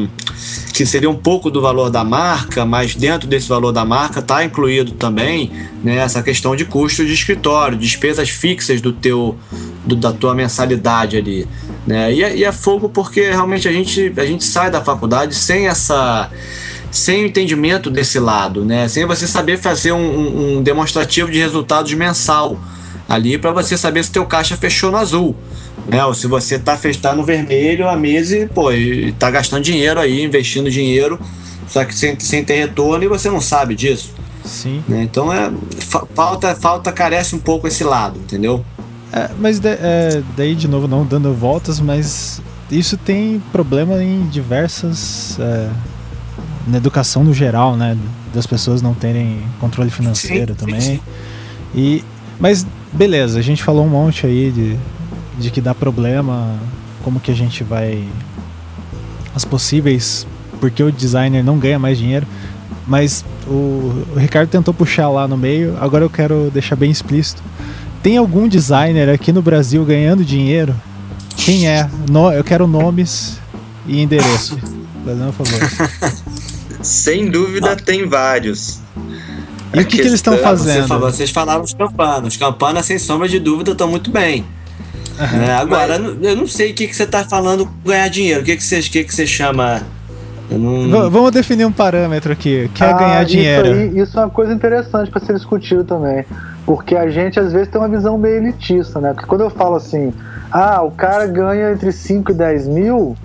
que 0.74 0.86
seria 0.86 1.10
um 1.10 1.16
pouco 1.16 1.50
do 1.50 1.60
valor 1.60 1.89
da 1.89 2.04
marca, 2.04 2.66
mas 2.66 2.95
dentro 2.95 3.28
desse 3.28 3.50
valor 3.50 3.72
da 3.72 3.84
marca 3.84 4.20
está 4.20 4.43
incluído 4.43 4.91
também 4.91 5.52
né, 5.84 5.98
essa 5.98 6.22
questão 6.22 6.56
de 6.56 6.66
custo 6.66 7.04
de 7.04 7.14
escritório, 7.14 7.78
despesas 7.78 8.30
fixas 8.30 8.80
do 8.80 8.93
teu, 8.93 9.36
do, 9.84 9.95
da 9.95 10.14
tua 10.14 10.36
mensalidade 10.36 11.18
ali. 11.18 11.48
Né? 11.86 12.14
E, 12.14 12.24
é, 12.24 12.38
e 12.38 12.43
é 12.43 12.52
fogo 12.52 12.89
porque 12.89 13.22
realmente 13.22 13.68
a 13.68 13.72
gente, 13.72 14.14
a 14.18 14.26
gente 14.26 14.43
sai 14.43 14.70
da 14.70 14.84
faculdade 14.84 15.34
sem 15.34 15.68
essa 15.68 16.30
sem 16.91 17.23
o 17.23 17.27
entendimento 17.27 17.89
desse 17.89 18.19
lado, 18.19 18.63
né? 18.63 18.88
Sem 18.88 19.05
você 19.05 19.27
saber 19.27 19.57
fazer 19.57 19.91
um, 19.91 20.57
um 20.57 20.63
demonstrativo 20.63 21.31
de 21.31 21.39
resultados 21.39 21.93
mensal 21.93 22.57
ali 23.07 23.38
para 23.38 23.51
você 23.51 23.77
saber 23.77 24.03
se 24.03 24.11
teu 24.11 24.25
caixa 24.25 24.57
fechou 24.57 24.91
no 24.91 24.97
azul. 24.97 25.35
Né? 25.88 26.03
Ou 26.03 26.13
se 26.13 26.27
você 26.27 26.55
está 26.55 26.77
tá 27.01 27.15
no 27.15 27.23
vermelho 27.23 27.88
a 27.88 27.95
mesa 27.95 28.38
e, 28.38 28.47
pô, 28.47 28.69
tá 29.17 29.31
gastando 29.31 29.63
dinheiro 29.63 29.99
aí, 29.99 30.23
investindo 30.23 30.69
dinheiro, 30.69 31.19
só 31.67 31.85
que 31.85 31.95
sem, 31.95 32.19
sem 32.19 32.43
ter 32.43 32.55
retorno 32.55 33.03
e 33.03 33.07
você 33.07 33.29
não 33.29 33.39
sabe 33.39 33.75
disso. 33.75 34.13
Sim. 34.43 34.83
Né? 34.88 35.03
Então 35.03 35.31
é, 35.31 35.51
falta, 36.13 36.55
falta, 36.55 36.91
carece 36.91 37.35
um 37.35 37.39
pouco 37.39 37.67
esse 37.67 37.83
lado, 37.83 38.19
entendeu? 38.19 38.63
É, 39.11 39.29
mas 39.39 39.59
de, 39.59 39.69
é, 39.69 40.21
daí, 40.35 40.55
de 40.55 40.67
novo, 40.67 40.88
não 40.88 41.05
dando 41.05 41.33
voltas, 41.33 41.79
mas 41.79 42.41
isso 42.69 42.97
tem 42.97 43.41
problema 43.51 44.03
em 44.03 44.27
diversas. 44.27 45.38
É, 45.39 45.69
na 46.68 46.78
educação 46.78 47.24
no 47.24 47.34
geral, 47.34 47.76
né? 47.76 47.97
Das 48.34 48.45
pessoas 48.45 48.82
não 48.82 48.93
terem 48.93 49.41
controle 49.59 49.89
financeiro 49.89 50.53
sim, 50.53 50.59
também. 50.59 50.82
Sim. 50.82 50.99
E, 51.74 52.03
mas 52.39 52.65
beleza, 52.93 53.39
a 53.39 53.41
gente 53.41 53.63
falou 53.63 53.86
um 53.86 53.89
monte 53.89 54.26
aí 54.26 54.51
de, 54.51 54.78
de 55.39 55.51
que 55.51 55.61
dá 55.61 55.74
problema, 55.74 56.55
como 57.03 57.20
que 57.20 57.32
a 57.32 57.36
gente 57.36 57.63
vai. 57.63 58.03
As 59.36 59.45
possíveis. 59.45 60.28
Porque 60.59 60.82
o 60.82 60.91
designer 60.91 61.43
não 61.43 61.59
ganha 61.59 61.78
mais 61.78 61.99
dinheiro. 61.99 62.26
Mas 62.88 63.24
o, 63.45 64.05
o 64.13 64.18
Ricardo 64.18 64.49
tentou 64.49 64.74
puxar 64.74 65.09
lá 65.09 65.28
no 65.28 65.38
meio, 65.38 65.78
agora 65.80 66.03
eu 66.03 66.09
quero 66.09 66.49
deixar 66.53 66.76
bem 66.76 66.89
explícito. 66.89 67.43
Tem 68.01 68.18
algum 68.18 68.47
designer 68.47 69.09
aqui 69.09 69.32
no 69.32 69.41
Brasil 69.41 69.84
ganhando 69.84 70.24
dinheiro? 70.24 70.74
Quem 71.36 71.68
é? 71.68 71.89
No, 72.09 72.32
eu 72.32 72.43
quero 72.43 72.65
nomes 72.65 73.39
e 73.86 74.01
endereço. 74.01 74.57
Fazendo 75.05 75.30
um 75.30 75.32
favor. 75.32 75.59
Sem 76.88 77.29
dúvida, 77.29 77.73
ah. 77.73 77.75
tem 77.75 78.07
vários. 78.07 78.79
E 79.73 79.79
o 79.79 79.85
que, 79.85 79.97
que 79.97 80.01
eles 80.01 80.13
estão 80.13 80.38
fazendo? 80.38 80.88
Você, 80.88 80.99
vocês 80.99 81.29
falaram 81.29 81.61
os 81.61 81.73
campanas. 81.73 82.33
Os 82.33 82.38
campanas, 82.38 82.85
sem 82.85 82.97
sombra 82.97 83.27
de 83.27 83.39
dúvida, 83.39 83.71
estão 83.71 83.88
muito 83.88 84.09
bem. 84.09 84.45
Uhum. 85.19 85.41
É, 85.41 85.51
agora, 85.51 85.99
Mas... 85.99 86.17
eu 86.21 86.35
não 86.35 86.47
sei 86.47 86.71
o 86.71 86.73
que, 86.73 86.88
que 86.88 86.95
você 86.95 87.03
está 87.03 87.23
falando 87.25 87.67
ganhar 87.85 88.07
dinheiro. 88.07 88.41
O 88.41 88.43
que, 88.43 88.55
que, 88.55 88.63
você, 88.63 88.81
que, 88.81 89.03
que 89.03 89.13
você 89.13 89.27
chama. 89.27 89.81
Não... 90.49 91.09
Vamos 91.11 91.31
definir 91.31 91.65
um 91.65 91.71
parâmetro 91.71 92.31
aqui. 92.31 92.71
Quer 92.73 92.93
ah, 92.93 92.97
ganhar 92.97 93.25
dinheiro. 93.25 93.67
Isso, 93.67 93.79
aí, 93.79 93.99
isso 93.99 94.19
é 94.19 94.23
uma 94.23 94.29
coisa 94.29 94.53
interessante 94.53 95.11
para 95.11 95.19
ser 95.19 95.33
discutido 95.33 95.83
também. 95.83 96.23
Porque 96.65 96.95
a 96.95 97.09
gente 97.09 97.38
às 97.39 97.51
vezes 97.51 97.67
tem 97.67 97.81
uma 97.81 97.89
visão 97.89 98.17
meio 98.17 98.38
elitista, 98.38 99.01
né? 99.01 99.13
Porque 99.13 99.27
quando 99.27 99.41
eu 99.41 99.49
falo 99.49 99.75
assim, 99.75 100.13
ah, 100.49 100.81
o 100.81 100.91
cara 100.91 101.27
ganha 101.27 101.71
entre 101.71 101.91
5 101.91 102.31
e 102.31 102.35
10 102.35 102.67
mil, 102.67 103.17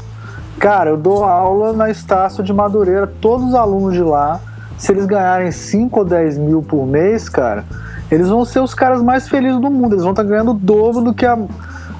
Cara, 0.62 0.90
eu 0.90 0.96
dou 0.96 1.24
aula 1.24 1.72
na 1.72 1.90
Estácio 1.90 2.40
de 2.40 2.52
Madureira, 2.52 3.04
todos 3.20 3.48
os 3.48 3.54
alunos 3.56 3.94
de 3.94 4.00
lá, 4.00 4.40
se 4.78 4.92
eles 4.92 5.06
ganharem 5.06 5.50
5 5.50 5.98
ou 5.98 6.04
10 6.04 6.38
mil 6.38 6.62
por 6.62 6.86
mês, 6.86 7.28
cara, 7.28 7.64
eles 8.08 8.28
vão 8.28 8.44
ser 8.44 8.60
os 8.60 8.72
caras 8.72 9.02
mais 9.02 9.28
felizes 9.28 9.60
do 9.60 9.68
mundo, 9.68 9.94
eles 9.94 10.04
vão 10.04 10.12
estar 10.12 10.22
tá 10.22 10.28
ganhando 10.28 10.52
o 10.52 10.54
dobro 10.54 11.00
do 11.00 11.12
que 11.12 11.26
a. 11.26 11.36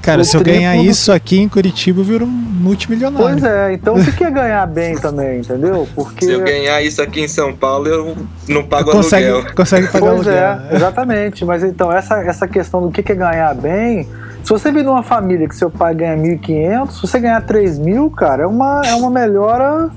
Cara, 0.00 0.22
se 0.22 0.36
eu 0.36 0.44
ganhar 0.44 0.76
do... 0.76 0.84
isso 0.84 1.10
aqui 1.10 1.40
em 1.40 1.48
Curitiba, 1.48 2.02
eu 2.02 2.04
viro 2.04 2.24
um 2.24 2.28
multimilionário. 2.28 3.40
Pois 3.40 3.42
é, 3.42 3.72
então 3.72 3.96
o 3.96 4.12
que 4.12 4.22
é 4.22 4.30
ganhar 4.30 4.64
bem 4.66 4.94
também, 4.94 5.40
entendeu? 5.40 5.88
Porque... 5.92 6.24
Se 6.24 6.30
eu 6.30 6.44
ganhar 6.44 6.80
isso 6.82 7.02
aqui 7.02 7.20
em 7.20 7.28
São 7.28 7.52
Paulo, 7.52 7.88
eu 7.88 8.16
não 8.48 8.62
pago 8.62 8.92
consegue, 8.92 9.26
aluguel. 9.26 9.54
Consegue 9.56 9.88
pagar 9.88 10.06
pois 10.14 10.28
aluguel. 10.28 10.34
é, 10.34 10.54
né? 10.54 10.68
exatamente. 10.70 11.44
Mas 11.44 11.64
então, 11.64 11.90
essa, 11.90 12.20
essa 12.22 12.46
questão 12.46 12.80
do 12.80 12.92
que 12.92 13.10
é 13.10 13.14
ganhar 13.16 13.52
bem 13.56 14.08
se 14.42 14.50
você 14.50 14.72
vir 14.72 14.84
numa 14.84 15.02
família 15.02 15.48
que 15.48 15.54
seu 15.54 15.70
pai 15.70 15.94
ganha 15.94 16.16
1.500, 16.16 16.90
se 16.90 17.00
você 17.00 17.20
ganhar 17.20 17.40
3 17.42 17.78
mil, 17.78 18.10
cara, 18.10 18.44
é 18.44 18.46
uma, 18.46 18.82
é 18.84 18.94
uma 18.94 19.10
melhora 19.10 19.90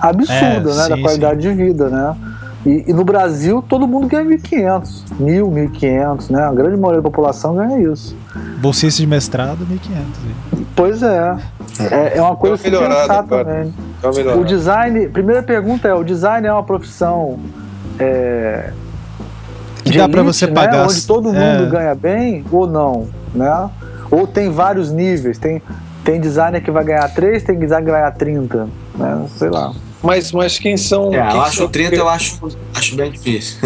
absurda, 0.00 0.70
é, 0.70 0.74
né? 0.74 0.82
Sim, 0.84 0.88
da 0.88 1.00
qualidade 1.00 1.42
sim. 1.42 1.48
de 1.48 1.62
vida, 1.62 1.88
né? 1.88 2.16
E, 2.64 2.84
e, 2.88 2.92
no 2.92 3.04
Brasil, 3.04 3.62
todo 3.68 3.88
mundo 3.88 4.06
ganha 4.06 4.24
1.500, 4.24 5.04
1.000, 5.20 5.70
1.500, 5.72 6.30
né? 6.30 6.42
A 6.42 6.52
grande 6.52 6.76
maioria 6.76 7.00
da 7.00 7.10
população 7.10 7.56
ganha 7.56 7.80
isso. 7.80 8.16
Bolsista 8.58 9.00
de 9.00 9.06
mestrado, 9.06 9.66
1.500. 9.66 10.64
Pois 10.76 11.02
é. 11.02 11.36
é. 11.90 12.18
É 12.18 12.22
uma 12.22 12.36
coisa 12.36 12.54
a 12.54 12.58
se 12.58 12.70
pensar 12.70 13.24
também. 13.24 13.74
O 14.38 14.44
design, 14.44 15.08
primeira 15.08 15.42
pergunta 15.42 15.88
é, 15.88 15.94
o 15.94 16.04
design 16.04 16.46
é 16.46 16.52
uma 16.52 16.62
profissão 16.62 17.38
é, 17.98 18.72
que 19.84 19.98
dá 19.98 20.08
para 20.08 20.22
você 20.22 20.46
né? 20.46 20.52
pagar, 20.52 20.84
onde 20.84 21.06
todo 21.06 21.32
mundo 21.32 21.64
é... 21.64 21.66
ganha 21.66 21.94
bem 21.94 22.44
ou 22.50 22.66
não, 22.66 23.08
né? 23.34 23.68
Ou 24.12 24.26
tem 24.26 24.50
vários 24.50 24.92
níveis, 24.92 25.38
tem, 25.38 25.62
tem 26.04 26.20
designer 26.20 26.62
que 26.62 26.70
vai 26.70 26.84
ganhar 26.84 27.08
3, 27.08 27.42
tem 27.42 27.58
designer 27.58 27.86
que 27.86 27.90
vai 27.90 28.00
ganhar 28.02 28.12
30, 28.12 28.68
né? 28.94 29.26
Sei 29.38 29.48
lá. 29.48 29.72
Mas, 30.02 30.30
mas 30.32 30.58
quem 30.58 30.76
são. 30.76 31.14
É, 31.14 31.26
quem 31.26 31.36
eu 31.36 31.40
acho 31.40 31.56
são... 31.56 31.68
30 31.68 31.96
eu 31.96 32.08
acho, 32.10 32.58
acho 32.74 32.94
bem 32.94 33.10
difícil. 33.10 33.58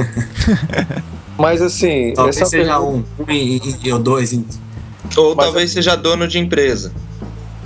mas 1.36 1.60
assim. 1.60 2.12
Talvez 2.14 2.36
seja 2.36 2.50
pergunta... 2.50 3.08
um, 3.18 3.24
um 3.24 3.32
e, 3.32 3.60
e, 3.82 3.92
ou 3.92 3.98
dois. 3.98 4.32
Ou 5.16 5.34
mas, 5.34 5.46
talvez 5.46 5.72
seja 5.72 5.96
dono 5.96 6.28
de 6.28 6.38
empresa. 6.38 6.92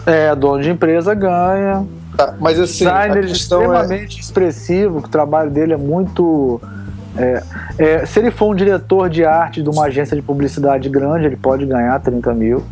É, 0.06 0.34
dono 0.34 0.62
de 0.62 0.70
empresa 0.70 1.12
ganha. 1.12 1.86
Tá, 2.16 2.34
mas 2.40 2.58
assim. 2.58 2.84
Designer 2.84 3.24
é 3.24 3.30
extremamente 3.30 4.16
é... 4.16 4.20
expressivo, 4.20 5.02
que 5.02 5.08
o 5.08 5.10
trabalho 5.10 5.50
dele 5.50 5.74
é 5.74 5.76
muito. 5.76 6.58
É, 7.16 7.42
é, 7.78 8.06
se 8.06 8.20
ele 8.20 8.30
for 8.30 8.52
um 8.52 8.54
diretor 8.54 9.08
de 9.08 9.24
arte 9.24 9.62
de 9.62 9.68
uma 9.68 9.86
agência 9.86 10.16
de 10.16 10.22
publicidade 10.22 10.88
grande, 10.88 11.26
ele 11.26 11.36
pode 11.36 11.66
ganhar 11.66 11.98
30 12.00 12.34
mil. 12.34 12.62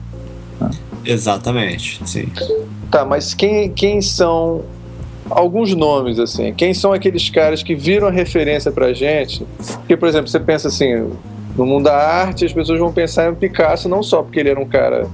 Né? 0.60 0.70
Exatamente, 1.04 2.00
sim. 2.06 2.28
Tá, 2.90 3.04
mas 3.04 3.34
quem, 3.34 3.70
quem 3.70 4.00
são 4.00 4.62
alguns 5.30 5.74
nomes, 5.74 6.18
assim? 6.18 6.52
Quem 6.54 6.72
são 6.72 6.92
aqueles 6.92 7.28
caras 7.30 7.62
que 7.62 7.74
viram 7.74 8.08
a 8.08 8.10
referência 8.10 8.70
pra 8.70 8.92
gente? 8.92 9.46
Porque, 9.78 9.96
por 9.96 10.08
exemplo, 10.08 10.28
você 10.28 10.40
pensa 10.40 10.68
assim, 10.68 11.10
no 11.56 11.66
mundo 11.66 11.84
da 11.84 11.96
arte, 11.96 12.44
as 12.44 12.52
pessoas 12.52 12.78
vão 12.78 12.92
pensar 12.92 13.30
em 13.30 13.34
Picasso 13.34 13.88
não 13.88 14.02
só 14.02 14.22
porque 14.22 14.40
ele 14.40 14.50
era 14.50 14.60
um 14.60 14.68
cara 14.68 15.08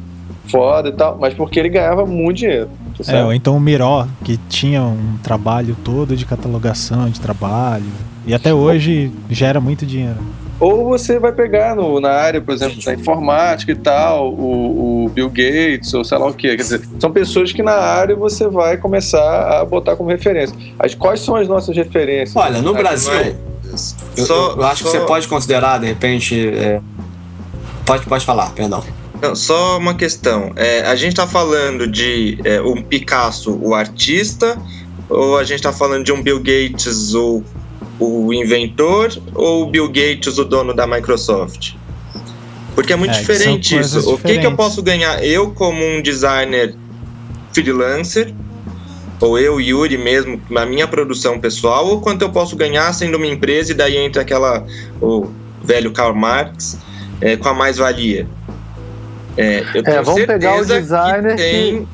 foda 0.47 0.91
e 0.91 0.93
tal, 0.93 1.17
mas 1.19 1.35
porque 1.35 1.59
ele 1.59 1.69
ganhava 1.69 2.05
muito 2.05 2.39
dinheiro. 2.39 2.71
É, 3.09 3.25
ou 3.25 3.33
então 3.33 3.57
o 3.57 3.61
Miró, 3.61 4.07
que 4.23 4.37
tinha 4.49 4.83
um 4.83 5.17
trabalho 5.23 5.77
todo 5.83 6.17
de 6.17 6.25
catalogação 6.25 7.09
de 7.09 7.21
trabalho. 7.21 7.85
E 8.27 8.35
até 8.35 8.55
hoje 8.55 9.13
gera 9.31 9.61
muito 9.61 9.85
dinheiro. 9.85 10.19
Ou 10.61 10.85
você 10.85 11.19
vai 11.19 11.33
pegar 11.33 11.75
no, 11.75 12.01
na 12.01 12.11
área, 12.11 12.41
por 12.41 12.55
exemplo, 12.55 12.83
da 12.83 12.95
informática 12.95 13.73
e 13.73 13.75
tal, 13.75 14.33
o, 14.33 15.05
o, 15.05 15.09
Bill 15.09 15.29
Gates, 15.29 15.93
ou 15.93 16.05
sei 16.05 16.17
lá 16.17 16.27
o 16.27 16.33
quê. 16.33 16.57
Quer 16.57 16.63
dizer, 16.63 16.81
são 16.99 17.11
pessoas 17.11 17.53
que 17.53 17.63
na 17.63 17.75
área 17.75 18.15
você 18.15 18.49
vai 18.49 18.77
começar 18.77 19.61
a 19.61 19.65
botar 19.65 19.97
como 19.97 20.09
referência. 20.09 20.57
As, 20.79 20.95
quais 20.95 21.21
são 21.21 21.37
as 21.37 21.49
nossas 21.49 21.77
referências? 21.77 22.37
Olha, 22.37 22.63
no 22.63 22.73
Brasil, 22.73 23.13
eu, 24.17 24.25
só, 24.25 24.53
eu, 24.53 24.65
acho 24.65 24.85
só... 24.85 24.91
que 24.91 24.97
você 24.97 25.05
pode 25.05 25.29
considerar, 25.29 25.81
de 25.81 25.87
repente. 25.87 26.49
É... 26.49 26.81
Pode, 27.85 28.07
pode 28.07 28.25
falar, 28.25 28.51
perdão. 28.51 28.83
Não, 29.21 29.35
só 29.35 29.79
uma 29.79 29.95
questão. 29.95 30.53
É, 30.57 30.83
a 30.83 30.95
gente 30.95 31.13
está 31.13 31.27
falando 31.27 31.87
de 31.87 32.39
é, 32.45 32.61
um 32.63 32.81
Picasso, 32.83 33.59
o 33.61 33.75
artista, 33.75 34.57
ou 35.09 35.37
a 35.37 35.45
gente 35.45 35.57
está 35.57 35.73
falando 35.73 36.05
de 36.05 36.13
um 36.13 36.23
Bill 36.23 36.39
Gates, 36.39 37.15
o, 37.15 37.43
o 37.99 38.33
inventor, 38.33 39.17
ou 39.35 39.63
o 39.63 39.71
Bill 39.71 39.89
Gates, 39.89 40.39
o 40.39 40.45
dono 40.45 40.75
da 40.75 40.87
Microsoft? 40.87 41.75
Porque 42.75 42.93
é 42.93 42.97
muito 42.97 43.15
é, 43.15 43.21
diferente 43.21 43.79
isso. 43.79 43.99
Diferentes. 43.99 44.07
O 44.07 44.19
que, 44.19 44.39
que 44.39 44.47
eu 44.47 44.57
posso 44.57 44.83
ganhar? 44.83 45.25
Eu, 45.25 45.51
como 45.51 45.85
um 45.85 46.03
designer 46.03 46.75
freelancer, 47.53 48.35
ou 49.21 49.39
eu, 49.39 49.61
Yuri 49.61 49.97
mesmo, 49.97 50.41
na 50.51 50.67
minha 50.67 50.87
produção 50.87 51.39
pessoal, 51.39 51.87
ou 51.87 52.01
quanto 52.01 52.23
eu 52.23 52.31
posso 52.31 52.57
ganhar 52.57 52.93
sendo 52.93 53.17
uma 53.17 53.27
empresa, 53.27 53.73
e 53.73 53.75
daí 53.75 53.97
entra 53.97 54.23
aquela, 54.23 54.67
o 55.01 55.29
velho 55.63 55.93
Karl 55.93 56.15
Marx, 56.15 56.79
é, 57.21 57.37
com 57.37 57.49
a 57.49 57.55
mais-valia. 57.55 58.27
É, 59.37 59.65
eu 59.75 59.83
tenho 59.83 59.97
é, 59.97 60.03
vamos 60.03 60.25
pegar 60.27 60.61
o 60.61 60.65
designer 60.65 61.37
que 61.37 61.43
tem. 61.43 61.79
Que... 61.79 61.89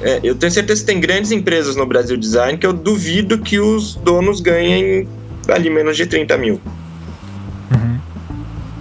É, 0.00 0.20
eu 0.22 0.34
tenho 0.34 0.52
certeza 0.52 0.80
que 0.80 0.86
tem 0.86 1.00
grandes 1.00 1.32
empresas 1.32 1.74
no 1.74 1.84
Brasil 1.84 2.16
Design 2.16 2.56
que 2.56 2.66
eu 2.66 2.72
duvido 2.72 3.38
que 3.38 3.58
os 3.58 3.96
donos 3.96 4.40
ganhem 4.40 5.08
ali 5.48 5.70
menos 5.70 5.96
de 5.96 6.06
30 6.06 6.36
mil. 6.38 6.60
Uhum. 7.70 7.98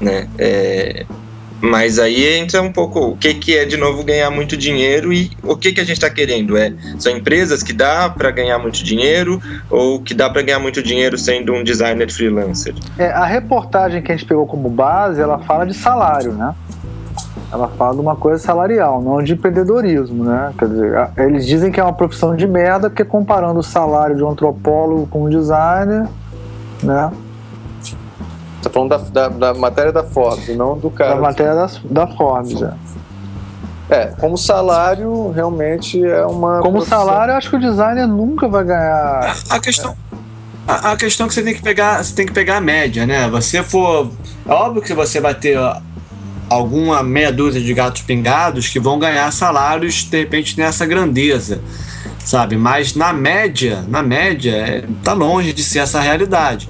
Né? 0.01 0.27
É, 0.37 1.05
mas 1.61 1.97
aí 1.97 2.37
entra 2.37 2.61
um 2.61 2.71
pouco 2.71 2.99
o 2.99 3.17
que, 3.17 3.33
que 3.33 3.57
é 3.57 3.65
de 3.65 3.77
novo 3.77 4.03
ganhar 4.03 4.29
muito 4.29 4.55
dinheiro 4.55 5.11
e 5.11 5.31
o 5.43 5.55
que, 5.55 5.71
que 5.71 5.81
a 5.81 5.83
gente 5.83 5.97
está 5.97 6.09
querendo 6.09 6.55
é 6.55 6.73
são 6.99 7.11
empresas 7.11 7.63
que 7.63 7.73
dá 7.73 8.09
para 8.09 8.29
ganhar 8.29 8.59
muito 8.59 8.83
dinheiro 8.83 9.41
ou 9.69 9.99
que 10.01 10.13
dá 10.13 10.29
para 10.29 10.41
ganhar 10.43 10.59
muito 10.59 10.83
dinheiro 10.83 11.17
sendo 11.17 11.53
um 11.53 11.63
designer 11.63 12.11
freelancer. 12.11 12.75
É, 12.97 13.07
a 13.07 13.25
reportagem 13.25 14.01
que 14.01 14.11
a 14.11 14.15
gente 14.15 14.27
pegou 14.27 14.45
como 14.45 14.69
base 14.69 15.19
ela 15.19 15.39
fala 15.39 15.65
de 15.65 15.73
salário, 15.73 16.33
né? 16.33 16.53
Ela 17.51 17.69
fala 17.69 17.95
de 17.95 18.01
uma 18.01 18.15
coisa 18.15 18.43
salarial, 18.43 19.01
não 19.01 19.23
de 19.23 19.33
empreendedorismo, 19.33 20.25
né? 20.25 20.53
Quer 20.59 20.67
dizer, 20.67 21.09
eles 21.17 21.47
dizem 21.47 21.71
que 21.71 21.79
é 21.79 21.83
uma 21.83 21.93
profissão 21.93 22.35
de 22.35 22.45
merda, 22.45 22.89
porque 22.89 23.05
comparando 23.05 23.59
o 23.59 23.63
salário 23.63 24.17
de 24.17 24.23
um 24.23 24.29
antropólogo 24.29 25.07
com 25.07 25.23
um 25.23 25.29
designer, 25.29 26.07
né? 26.87 27.11
Tá 28.61 28.69
falando 28.69 28.89
da, 28.89 28.97
da, 28.97 29.29
da, 29.29 29.53
matéria 29.53 29.91
da 29.91 30.03
Forbes, 30.03 30.55
não 30.57 30.77
do 30.77 30.89
cara. 30.89 31.15
Da 31.15 31.21
matéria 31.21 31.53
da, 31.53 31.69
da 31.83 32.07
Forbes, 32.07 32.61
é. 32.61 32.73
É, 33.89 34.05
como 34.19 34.37
salário, 34.37 35.31
realmente 35.31 36.03
é 36.03 36.25
uma. 36.25 36.59
Como 36.59 36.77
profissão. 36.77 36.99
salário, 36.99 37.33
acho 37.35 37.49
que 37.49 37.55
o 37.55 37.59
designer 37.59 38.07
nunca 38.07 38.47
vai 38.47 38.63
ganhar. 38.63 39.37
A 39.49 39.59
questão. 39.59 39.95
A, 40.67 40.91
a 40.91 40.97
questão 40.97 41.25
é 41.25 41.29
que 41.29 41.35
você 41.35 41.43
tem 41.43 41.53
que 41.53 41.61
pegar, 41.61 42.03
você 42.03 42.13
tem 42.13 42.25
que 42.25 42.33
pegar 42.33 42.57
a 42.57 42.61
média, 42.61 43.05
né? 43.05 43.29
Você 43.29 43.63
for. 43.63 44.11
É 44.45 44.51
óbvio 44.51 44.81
que 44.81 44.93
você 44.93 45.21
vai 45.21 45.33
ter 45.33 45.57
alguma 46.49 47.01
meia 47.01 47.31
dúzia 47.31 47.61
de 47.61 47.73
gatos 47.73 48.01
pingados 48.01 48.67
que 48.67 48.79
vão 48.79 48.99
ganhar 48.99 49.31
salários 49.31 50.03
de 50.03 50.17
repente 50.17 50.57
nessa 50.57 50.85
grandeza, 50.85 51.61
sabe? 52.27 52.57
Mas 52.57 52.93
na 52.93 53.13
média, 53.13 53.85
na 53.87 54.03
média, 54.03 54.51
é, 54.51 54.83
tá 55.01 55.13
longe 55.13 55.53
de 55.53 55.63
ser 55.63 55.79
essa 55.79 56.01
realidade. 56.01 56.67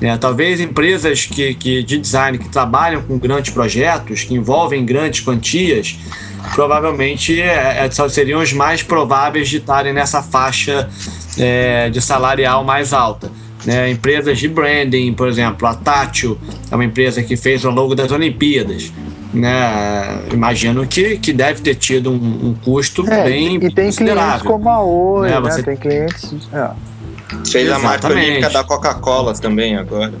Né? 0.00 0.16
Talvez 0.16 0.60
empresas 0.60 1.26
que, 1.26 1.54
que, 1.54 1.82
de 1.82 1.98
design 1.98 2.38
que 2.38 2.48
trabalham 2.48 3.02
com 3.02 3.18
grandes 3.18 3.52
projetos, 3.52 4.22
que 4.22 4.32
envolvem 4.34 4.86
grandes 4.86 5.20
quantias, 5.20 5.98
provavelmente 6.54 7.40
é, 7.40 7.84
é, 7.84 8.08
seriam 8.08 8.40
os 8.40 8.52
mais 8.52 8.84
prováveis 8.84 9.48
de 9.48 9.56
estarem 9.56 9.92
nessa 9.92 10.22
faixa 10.22 10.88
é, 11.36 11.90
de 11.90 12.00
salarial 12.00 12.62
mais 12.62 12.92
alta. 12.92 13.28
Né, 13.66 13.90
empresas 13.90 14.38
de 14.38 14.46
branding, 14.46 15.12
por 15.14 15.28
exemplo, 15.28 15.66
a 15.66 15.74
Tátil 15.74 16.38
é 16.70 16.74
uma 16.76 16.84
empresa 16.84 17.22
que 17.24 17.36
fez 17.36 17.64
o 17.64 17.70
logo 17.70 17.96
das 17.96 18.12
Olimpíadas 18.12 18.92
né? 19.32 20.22
Imagino 20.32 20.86
que, 20.86 21.16
que 21.18 21.32
deve 21.32 21.62
ter 21.62 21.74
tido 21.74 22.10
um, 22.10 22.48
um 22.48 22.54
custo 22.54 23.08
é, 23.10 23.24
bem 23.24 23.56
E 23.56 23.72
tem 23.72 23.90
clientes 23.90 24.42
como 24.42 24.68
a 24.68 24.82
Oi, 24.82 25.30
né? 25.30 25.40
Você... 25.40 25.62
Tem 25.62 25.76
clientes. 25.76 26.34
É. 26.52 26.70
Fez 27.50 27.66
Exatamente. 27.66 27.74
a 27.74 27.78
marca 27.78 28.08
olímpica 28.08 28.50
da 28.50 28.62
Coca-Cola 28.62 29.32
também 29.34 29.76
agora. 29.76 30.12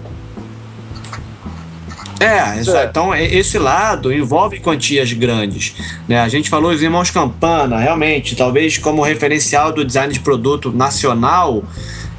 É, 2.22 2.60
exato. 2.60 2.88
Então, 2.88 3.14
esse 3.14 3.58
lado 3.58 4.12
envolve 4.12 4.60
quantias 4.60 5.12
grandes. 5.12 5.74
Né? 6.06 6.20
A 6.20 6.28
gente 6.28 6.48
falou 6.48 6.70
os 6.70 6.80
irmãos 6.80 7.10
Campana, 7.10 7.78
realmente, 7.78 8.36
talvez 8.36 8.78
como 8.78 9.02
referencial 9.02 9.72
do 9.72 9.84
design 9.84 10.12
de 10.12 10.20
produto 10.20 10.70
nacional, 10.70 11.64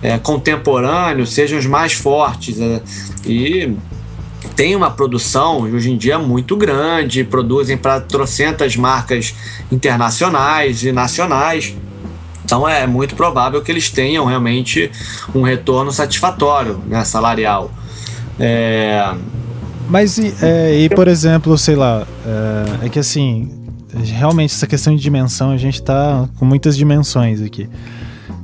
é, 0.02 0.18
contemporâneo, 0.18 1.26
sejam 1.26 1.58
os 1.58 1.66
mais 1.66 1.94
fortes. 1.94 2.60
É, 2.60 2.82
e 3.26 3.74
tem 4.50 4.76
uma 4.76 4.92
produção 4.92 5.62
hoje 5.62 5.92
em 5.92 5.98
dia 5.98 6.20
muito 6.20 6.56
grande, 6.56 7.24
produzem 7.24 7.78
para 7.78 8.00
trocentas 8.02 8.76
marcas 8.76 9.34
internacionais 9.72 10.84
e 10.84 10.92
nacionais. 10.92 11.76
Então 12.46 12.68
é 12.68 12.86
muito 12.86 13.16
provável 13.16 13.62
que 13.62 13.72
eles 13.72 13.90
tenham 13.90 14.26
realmente 14.26 14.92
um 15.34 15.42
retorno 15.42 15.92
satisfatório 15.92 16.82
né, 16.88 17.04
salarial. 17.04 17.72
É... 18.40 19.14
Mas 19.90 20.18
e, 20.18 20.34
é, 20.42 20.80
e, 20.80 20.90
por 20.90 21.08
exemplo, 21.08 21.58
sei 21.58 21.76
lá, 21.76 22.08
é, 22.82 22.86
é 22.86 22.90
que 22.90 23.00
assim, 23.00 23.52
realmente 23.94 24.54
essa 24.54 24.66
questão 24.66 24.96
de 24.96 25.02
dimensão, 25.02 25.52
a 25.52 25.58
gente 25.58 25.82
tá 25.82 26.28
com 26.38 26.46
muitas 26.46 26.76
dimensões 26.76 27.42
aqui. 27.42 27.70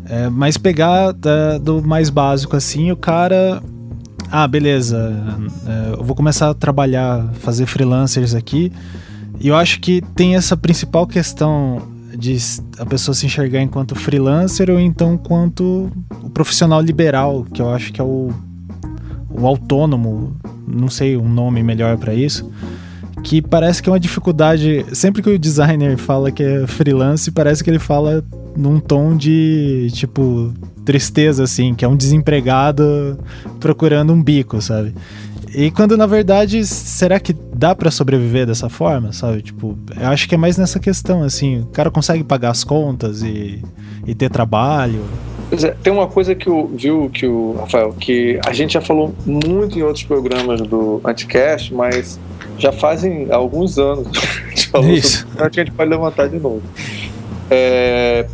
É, 0.09 0.27
mas 0.29 0.57
pegar 0.57 1.11
da, 1.11 1.57
do 1.59 1.83
mais 1.83 2.09
básico 2.09 2.55
assim, 2.55 2.91
o 2.91 2.97
cara. 2.97 3.61
Ah, 4.31 4.47
beleza. 4.47 5.11
É, 5.67 5.99
eu 5.99 6.03
vou 6.03 6.15
começar 6.15 6.49
a 6.49 6.53
trabalhar, 6.53 7.25
fazer 7.39 7.65
freelancers 7.65 8.35
aqui. 8.35 8.71
E 9.39 9.47
eu 9.47 9.55
acho 9.55 9.79
que 9.79 10.01
tem 10.15 10.35
essa 10.35 10.55
principal 10.55 11.07
questão 11.07 11.81
de 12.15 12.37
a 12.77 12.85
pessoa 12.85 13.15
se 13.15 13.25
enxergar 13.25 13.61
enquanto 13.61 13.95
freelancer 13.95 14.69
ou 14.69 14.79
então 14.79 15.17
quanto 15.17 15.89
o 16.21 16.29
profissional 16.29 16.81
liberal, 16.81 17.45
que 17.53 17.61
eu 17.61 17.69
acho 17.69 17.93
que 17.93 18.01
é 18.01 18.03
o, 18.03 18.29
o 19.29 19.47
autônomo, 19.47 20.35
não 20.67 20.89
sei 20.89 21.15
um 21.15 21.29
nome 21.29 21.63
melhor 21.63 21.97
para 21.97 22.13
isso, 22.13 22.51
que 23.23 23.41
parece 23.41 23.81
que 23.81 23.89
é 23.89 23.93
uma 23.93 23.99
dificuldade. 23.99 24.85
Sempre 24.93 25.21
que 25.21 25.29
o 25.29 25.39
designer 25.39 25.97
fala 25.97 26.31
que 26.31 26.43
é 26.43 26.67
freelance, 26.67 27.31
parece 27.31 27.63
que 27.63 27.69
ele 27.69 27.79
fala 27.79 28.23
num 28.55 28.79
tom 28.79 29.15
de 29.15 29.89
tipo 29.93 30.53
tristeza, 30.89 31.43
assim, 31.43 31.75
que 31.75 31.85
é 31.85 31.87
um 31.87 31.95
desempregado 31.95 33.15
procurando 33.59 34.11
um 34.11 34.23
bico, 34.23 34.59
sabe? 34.59 34.91
E 35.53 35.69
quando 35.69 35.95
na 35.95 36.07
verdade, 36.07 36.65
será 36.65 37.19
que 37.19 37.31
dá 37.31 37.75
para 37.75 37.91
sobreviver 37.91 38.47
dessa 38.47 38.69
forma, 38.69 39.13
sabe? 39.13 39.43
Tipo, 39.43 39.77
eu 39.95 40.07
acho 40.07 40.27
que 40.27 40.33
é 40.33 40.37
mais 40.37 40.57
nessa 40.57 40.79
questão, 40.79 41.21
assim, 41.21 41.59
o 41.59 41.65
cara 41.67 41.91
consegue 41.91 42.23
pagar 42.23 42.49
as 42.49 42.63
contas 42.63 43.21
e, 43.21 43.63
e 44.07 44.15
ter 44.15 44.31
trabalho. 44.31 45.03
Pois 45.47 45.63
é, 45.63 45.75
tem 45.83 45.93
uma 45.93 46.07
coisa 46.07 46.33
que 46.33 46.49
o 46.49 46.65
viu 46.65 47.07
que 47.13 47.27
o 47.27 47.57
Rafael, 47.59 47.93
que 47.93 48.39
a 48.43 48.51
gente 48.51 48.73
já 48.73 48.81
falou 48.81 49.13
muito 49.27 49.77
em 49.77 49.83
outros 49.83 50.03
programas 50.05 50.59
do 50.61 50.99
Anticast, 51.05 51.71
mas 51.71 52.19
já 52.57 52.71
fazem 52.71 53.27
alguns 53.29 53.77
anos 53.77 54.07
a 54.17 54.49
gente 54.49 54.67
falou 54.69 54.89
Isso. 54.89 55.19
sobre, 55.19 55.43
a 55.43 55.49
gente 55.51 55.71
pode 55.71 55.89
levantar 55.91 56.29
de 56.29 56.39
novo. 56.39 56.63
É, 57.51 58.25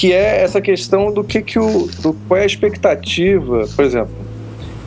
que 0.00 0.14
é 0.14 0.40
essa 0.40 0.62
questão 0.62 1.12
do 1.12 1.22
que, 1.22 1.42
que 1.42 1.58
o. 1.58 1.86
Do, 2.00 2.14
qual 2.26 2.40
é 2.40 2.44
a 2.44 2.46
expectativa, 2.46 3.68
por 3.76 3.84
exemplo, 3.84 4.14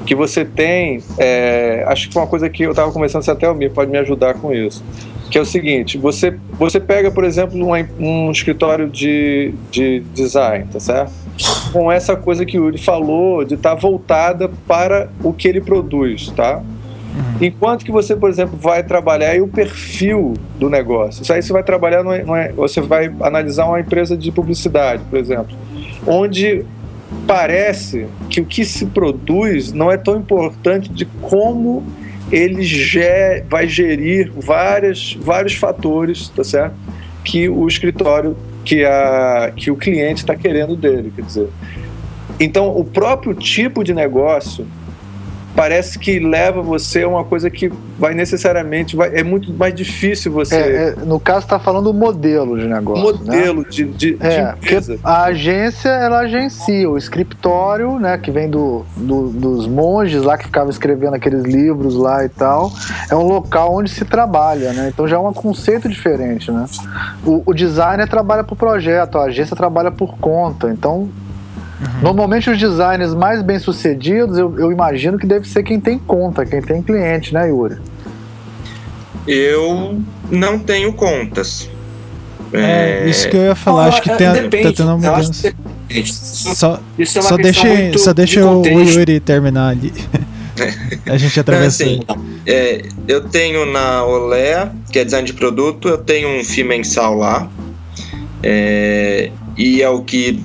que 0.07 0.16
você 0.16 0.43
tem. 0.43 1.03
É, 1.20 1.84
acho 1.86 2.07
que 2.07 2.14
foi 2.16 2.24
uma 2.24 2.28
coisa 2.28 2.49
que 2.49 2.64
eu 2.64 2.72
estava 2.72 2.91
conversando, 2.91 3.22
se 3.22 3.30
até 3.30 3.47
o 3.47 3.53
Mir 3.53 3.70
pode 3.70 3.91
me 3.91 3.99
ajudar 3.99 4.34
com 4.34 4.51
isso. 4.51 4.84
Que 5.30 5.38
é 5.38 5.41
o 5.41 5.45
seguinte: 5.45 5.99
você, 5.99 6.36
você 6.53 6.80
pega, 6.80 7.11
por 7.11 7.26
exemplo, 7.26 7.55
um, 7.99 8.32
escritório 8.32 8.89
de, 8.89 9.53
de 9.70 9.99
design, 10.16 10.68
tá 10.74 10.80
certo? 10.80 11.14
Com 11.72 11.91
essa 11.91 12.16
coisa 12.16 12.43
que 12.43 12.57
o 12.57 12.66
Yuri 12.66 12.80
falou 12.80 13.45
de 13.45 13.53
estar 13.53 13.76
tá 13.76 13.76
voltada 13.76 14.49
para 14.68 15.11
o 15.24 15.32
que 15.32 15.47
ele 15.47 15.61
produz, 15.61 16.32
tá? 16.32 16.64
Uhum. 17.14 17.45
Enquanto 17.45 17.86
que 17.86 17.91
você, 17.91 18.16
por 18.16 18.30
exemplo, 18.30 18.57
vai 18.57 18.84
trabalhar 18.84 19.39
o 19.41 19.47
perfil 19.47 20.34
do 20.57 20.70
negócio. 20.70 21.22
Isso 21.22 21.32
aí 21.32 21.41
você 21.41 21.53
vai 21.53 21.64
trabalhar, 21.64 22.03
numa, 22.03 22.18
numa, 22.20 22.47
você 22.49 22.82
vai 22.82 23.14
analisar 23.22 23.66
uma 23.66 23.80
empresa 23.80 24.18
de 24.18 24.32
publicidade, 24.32 25.03
por 25.09 25.20
exemplo, 25.20 25.55
onde 26.07 26.66
parece 27.28 28.07
que 28.30 28.41
o 28.41 28.45
que 28.45 28.66
se 28.66 28.88
produz 28.88 29.72
não 29.72 29.91
é 29.91 29.97
tão 29.97 30.18
importante 30.18 30.89
de 30.89 31.05
como 31.05 31.84
ele 32.32 32.64
ger, 32.64 33.45
vai 33.47 33.68
gerir 33.68 34.32
várias, 34.36 35.16
vários 35.20 35.53
fatores, 35.53 36.30
tá 36.30 36.43
certo? 36.43 36.76
Que 37.24 37.47
o 37.47 37.68
escritório, 37.68 38.36
que, 38.66 38.84
a, 38.84 39.51
que 39.55 39.70
o 39.70 39.76
cliente 39.76 40.22
está 40.22 40.36
querendo 40.36 40.76
dele, 40.76 41.14
quer 41.16 41.22
dizer. 41.22 41.49
Então, 42.39 42.76
o 42.76 42.84
próprio 42.84 43.36
tipo 43.36 43.84
de 43.84 43.93
negócio 43.93 44.66
parece 45.56 45.99
que 45.99 46.20
leva 46.20 46.62
você 46.62 47.04
a 47.04 47.08
uma 47.08 47.24
coisa 47.24 47.49
que 47.49 47.72
vai 47.97 48.14
necessariamente 48.14 48.95
vai, 48.95 49.16
é 49.16 49.24
muito 49.24 49.54
mais 49.54 49.74
difícil 49.74 50.32
você 50.32 50.56
é, 50.56 50.88
é, 50.89 50.95
no 51.06 51.20
caso 51.20 51.45
está 51.45 51.60
falando 51.60 51.88
o 51.88 51.93
modelo 51.93 52.58
de 52.58 52.68
negócio 52.68 53.04
modelo 53.04 53.62
né? 53.62 53.68
de, 53.70 53.86
de, 53.86 54.18
é, 54.20 54.56
de 54.56 54.99
a 55.04 55.24
agência 55.26 55.89
ela 55.89 56.20
agencia 56.20 56.89
o 56.89 56.97
escritório 56.97 57.99
né 57.99 58.18
que 58.18 58.32
vem 58.32 58.49
do, 58.49 58.86
do, 58.95 59.30
dos 59.30 59.68
monges 59.68 60.24
lá 60.24 60.38
que 60.38 60.45
ficavam 60.45 60.70
escrevendo 60.70 61.16
aqueles 61.16 61.43
livros 61.43 61.95
lá 61.95 62.24
e 62.26 62.30
tal. 62.30 62.72
É 63.10 63.16
um 63.16 63.24
local 63.24 63.76
onde 63.76 63.89
se 63.89 64.06
trabalha 64.06 64.74
né? 64.74 64.89
Então 64.93 65.08
já 65.08 65.18
é 65.18 65.20
um 65.20 65.34
conceito 65.34 65.88
diferente 65.88 66.51
né? 66.51 66.66
O, 67.26 67.43
o 67.45 67.54
designer 67.54 68.08
trabalha 68.08 68.43
por 68.43 68.56
projeto 68.56 69.18
a 69.18 69.26
agência 69.26 69.56
trabalha 69.56 69.91
por 69.91 70.18
conta. 70.18 70.70
Então 70.70 71.10
Uhum. 71.84 72.02
Normalmente 72.02 72.50
os 72.50 72.58
designers 72.58 73.14
mais 73.14 73.42
bem 73.42 73.60
sucedidos, 73.60 74.38
eu, 74.38 74.58
eu, 74.58 74.72
imagino 74.72 75.18
que 75.18 75.28
deve 75.28 75.48
ser 75.48 75.64
quem 75.64 75.80
tem 75.80 76.00
conta, 76.00 76.46
quem 76.46 76.62
tem 76.62 76.82
cliente, 76.82 77.34
né, 77.34 77.50
Yuri? 77.50 77.78
Eu 79.28 80.02
não 80.32 80.60
tenho 80.60 80.94
contas. 80.94 81.70
É, 82.52 83.04
é... 83.04 83.10
isso 83.10 83.30
que 83.30 83.36
eu 83.36 83.44
ia 83.44 83.56
falar, 83.56 83.88
acho 83.88 84.02
que 84.02 84.16
tem, 84.16 84.32
depende, 84.32 84.64
tá 84.64 84.74
tendo 84.74 84.96
uma 84.96 84.98
mudança. 84.98 85.54
Só, 86.06 86.80
é 86.98 87.06
só 87.06 87.38
deixa, 87.38 87.98
só 87.98 88.14
deixa 88.14 88.46
o 88.46 88.66
Yuri 88.66 89.20
terminar 89.20 89.70
ali. 89.70 89.94
a 91.06 91.18
gente 91.18 91.40
atravessa. 91.40 91.84
Assim, 91.84 92.02
é, 92.46 92.84
eu 93.08 93.28
tenho 93.28 93.66
na 93.66 94.04
Olé, 94.04 94.70
que 94.92 95.00
é 95.00 95.06
design 95.06 95.26
de 95.26 95.34
produto, 95.34 95.88
eu 95.88 95.98
tenho 95.98 96.40
um 96.40 96.44
FII 96.44 96.64
mensal 96.64 97.16
lá. 97.16 97.50
É, 98.42 99.32
e 99.58 99.82
é 99.82 99.90
o 99.90 100.02
que 100.02 100.44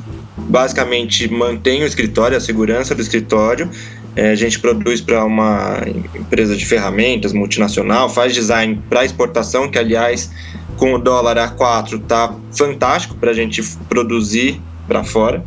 basicamente 0.49 1.31
mantém 1.31 1.83
o 1.83 1.87
escritório, 1.87 2.37
a 2.37 2.41
segurança 2.41 2.95
do 2.95 3.03
escritório. 3.03 3.71
É, 4.17 4.31
a 4.31 4.35
gente 4.35 4.59
produz 4.59 5.01
para 5.01 5.25
uma 5.25 5.81
empresa 6.15 6.57
de 6.57 6.67
ferramentas 6.67 7.33
multinacional, 7.33 8.09
faz 8.09 8.35
design 8.35 8.83
para 8.89 9.05
exportação, 9.05 9.71
que 9.71 9.79
aliás, 9.79 10.31
com 10.77 10.95
o 10.95 10.99
dólar 10.99 11.37
A4 11.37 12.03
tá 12.07 12.35
fantástico 12.57 13.15
para 13.15 13.31
a 13.31 13.35
gente 13.35 13.63
produzir 13.89 14.61
para 14.89 15.05
fora, 15.05 15.45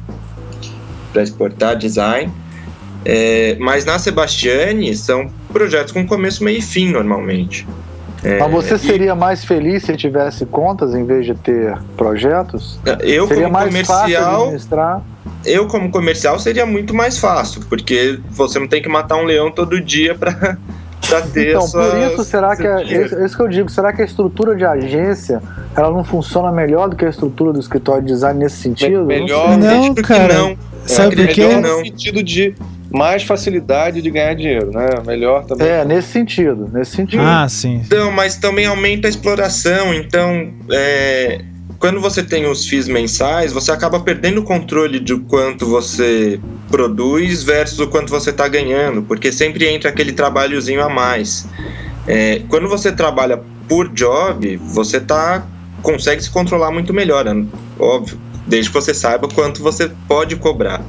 para 1.11 1.23
exportar 1.23 1.75
design. 1.75 2.31
É, 3.03 3.57
mas 3.59 3.83
na 3.83 3.97
Sebastiane 3.97 4.95
são 4.95 5.29
projetos 5.51 5.91
com 5.91 6.05
começo, 6.05 6.43
meio 6.43 6.59
e 6.59 6.61
fim 6.61 6.89
normalmente. 6.89 7.67
É, 8.23 8.37
Mas 8.37 8.51
você 8.51 8.77
seria 8.77 9.11
e... 9.11 9.15
mais 9.15 9.43
feliz 9.43 9.83
se 9.83 9.95
tivesse 9.97 10.45
contas 10.45 10.93
em 10.93 11.03
vez 11.03 11.25
de 11.25 11.33
ter 11.33 11.77
projetos? 11.97 12.79
Eu 13.01 13.27
seria 13.27 13.43
como 13.43 13.53
mais 13.53 13.67
comercial, 13.67 14.53
eu 15.43 15.67
como 15.67 15.89
comercial 15.89 16.39
seria 16.39 16.65
muito 16.65 16.93
mais 16.93 17.17
fácil, 17.17 17.61
porque 17.67 18.19
você 18.29 18.59
não 18.59 18.67
tem 18.67 18.81
que 18.81 18.89
matar 18.89 19.17
um 19.17 19.23
leão 19.23 19.49
todo 19.51 19.81
dia 19.81 20.13
para 20.13 20.57
então, 21.35 21.63
essa, 21.63 21.77
por 21.79 21.97
isso, 21.97 22.23
será 22.23 22.55
que 22.55 22.65
é, 22.65 22.83
isso, 22.83 23.19
isso 23.23 23.35
que 23.35 23.41
eu 23.41 23.47
digo, 23.47 23.69
será 23.69 23.91
que 23.91 24.01
a 24.01 24.05
estrutura 24.05 24.55
de 24.55 24.63
agência 24.63 25.41
ela 25.75 25.89
não 25.89 26.03
funciona 26.03 26.51
melhor 26.51 26.89
do 26.89 26.95
que 26.95 27.05
a 27.05 27.09
estrutura 27.09 27.51
do 27.51 27.59
escritório 27.59 28.03
de 28.03 28.13
design 28.13 28.39
nesse 28.39 28.57
sentido? 28.57 29.05
Melhor, 29.05 29.57
não, 29.57 29.87
não 29.87 29.95
cara. 29.95 30.33
Não. 30.33 30.57
Sabe 30.85 31.15
por 31.15 31.27
quê? 31.27 31.47
No 31.57 31.85
sentido 31.85 32.23
de 32.23 32.55
mais 32.91 33.23
facilidade 33.23 34.01
de 34.01 34.09
ganhar 34.11 34.33
dinheiro, 34.35 34.71
né? 34.71 34.87
Melhor 35.05 35.45
também. 35.45 35.67
É, 35.67 35.85
nesse 35.85 36.09
sentido, 36.09 36.69
nesse 36.71 36.91
sentido. 36.91 37.23
Ah, 37.23 37.47
sim. 37.49 37.81
Então, 37.85 38.11
mas 38.11 38.35
também 38.35 38.65
aumenta 38.65 39.07
a 39.07 39.09
exploração. 39.09 39.93
Então, 39.93 40.51
é, 40.71 41.41
quando 41.79 41.99
você 41.99 42.21
tem 42.21 42.45
os 42.45 42.67
FIIs 42.67 42.87
mensais, 42.87 43.51
você 43.51 43.71
acaba 43.71 43.99
perdendo 43.99 44.41
o 44.41 44.43
controle 44.43 44.99
de 44.99 45.17
quanto 45.21 45.65
você 45.65 46.39
produz 46.69 47.43
versus 47.43 47.79
o 47.79 47.87
quanto 47.87 48.09
você 48.09 48.29
está 48.29 48.47
ganhando, 48.47 49.01
porque 49.01 49.31
sempre 49.31 49.67
entra 49.67 49.89
aquele 49.89 50.11
trabalhozinho 50.13 50.83
a 50.83 50.89
mais. 50.89 51.47
É, 52.07 52.41
quando 52.49 52.67
você 52.67 52.91
trabalha 52.91 53.41
por 53.67 53.87
job, 53.89 54.57
você 54.57 54.99
tá, 54.99 55.45
consegue 55.81 56.21
se 56.21 56.29
controlar 56.29 56.71
muito 56.71 56.93
melhor, 56.93 57.25
né? 57.25 57.45
óbvio, 57.79 58.19
desde 58.45 58.69
que 58.69 58.75
você 58.75 58.93
saiba 58.93 59.27
quanto 59.27 59.61
você 59.61 59.91
pode 60.07 60.35
cobrar. 60.35 60.83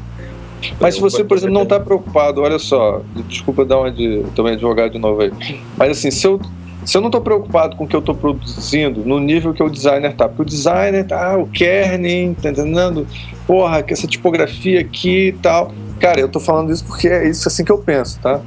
Mas 0.81 0.95
se 0.95 1.01
você, 1.01 1.25
por 1.25 1.37
exemplo, 1.37 1.55
não 1.55 1.63
está 1.63 1.79
preocupado, 1.81 2.41
olha 2.41 2.59
só, 2.59 3.03
desculpa 3.29 3.65
dar 3.65 3.81
uma 3.81 3.91
de 3.91 4.25
também 4.35 4.55
advogado 4.55 4.93
de 4.93 4.99
novo 4.99 5.23
aí, 5.23 5.33
mas 5.77 5.91
assim, 5.91 6.11
se 6.11 6.27
eu, 6.27 6.41
se 6.85 6.97
eu 6.97 7.01
não 7.01 7.09
estou 7.09 7.21
preocupado 7.21 7.77
com 7.77 7.85
o 7.85 7.87
que 7.89 7.95
eu 7.95 8.01
estou 8.01 8.15
produzindo, 8.15 9.05
no 9.05 9.19
nível 9.19 9.53
que 9.53 9.63
o 9.63 9.69
designer 9.69 10.15
tá, 10.15 10.29
porque 10.29 10.43
o 10.43 10.45
designer 10.45 11.07
tá, 11.07 11.33
ah, 11.33 11.39
o 11.39 11.47
kerning, 11.47 12.35
tá 12.35 12.51
entendendo? 12.51 13.07
Porra, 13.47 13.83
que 13.83 13.93
essa 13.93 14.07
tipografia 14.07 14.81
aqui 14.81 15.29
e 15.29 15.33
tal. 15.33 15.73
Cara, 16.01 16.21
eu 16.21 16.27
estou 16.27 16.43
falando 16.43 16.73
isso 16.73 16.85
porque 16.85 17.09
é 17.09 17.29
isso 17.29 17.47
assim 17.47 17.65
que 17.65 17.71
eu 17.71 17.79
penso, 17.79 18.19
tá? 18.21 18.41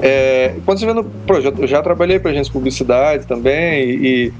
É, 0.00 0.56
quando 0.64 0.78
você 0.78 0.86
vê 0.86 0.92
no 0.92 1.04
projeto, 1.04 1.60
eu 1.60 1.66
já 1.66 1.80
trabalhei 1.82 2.18
para 2.18 2.30
agência 2.30 2.46
de 2.46 2.52
publicidade 2.52 3.26
também 3.26 3.90
e, 3.90 4.32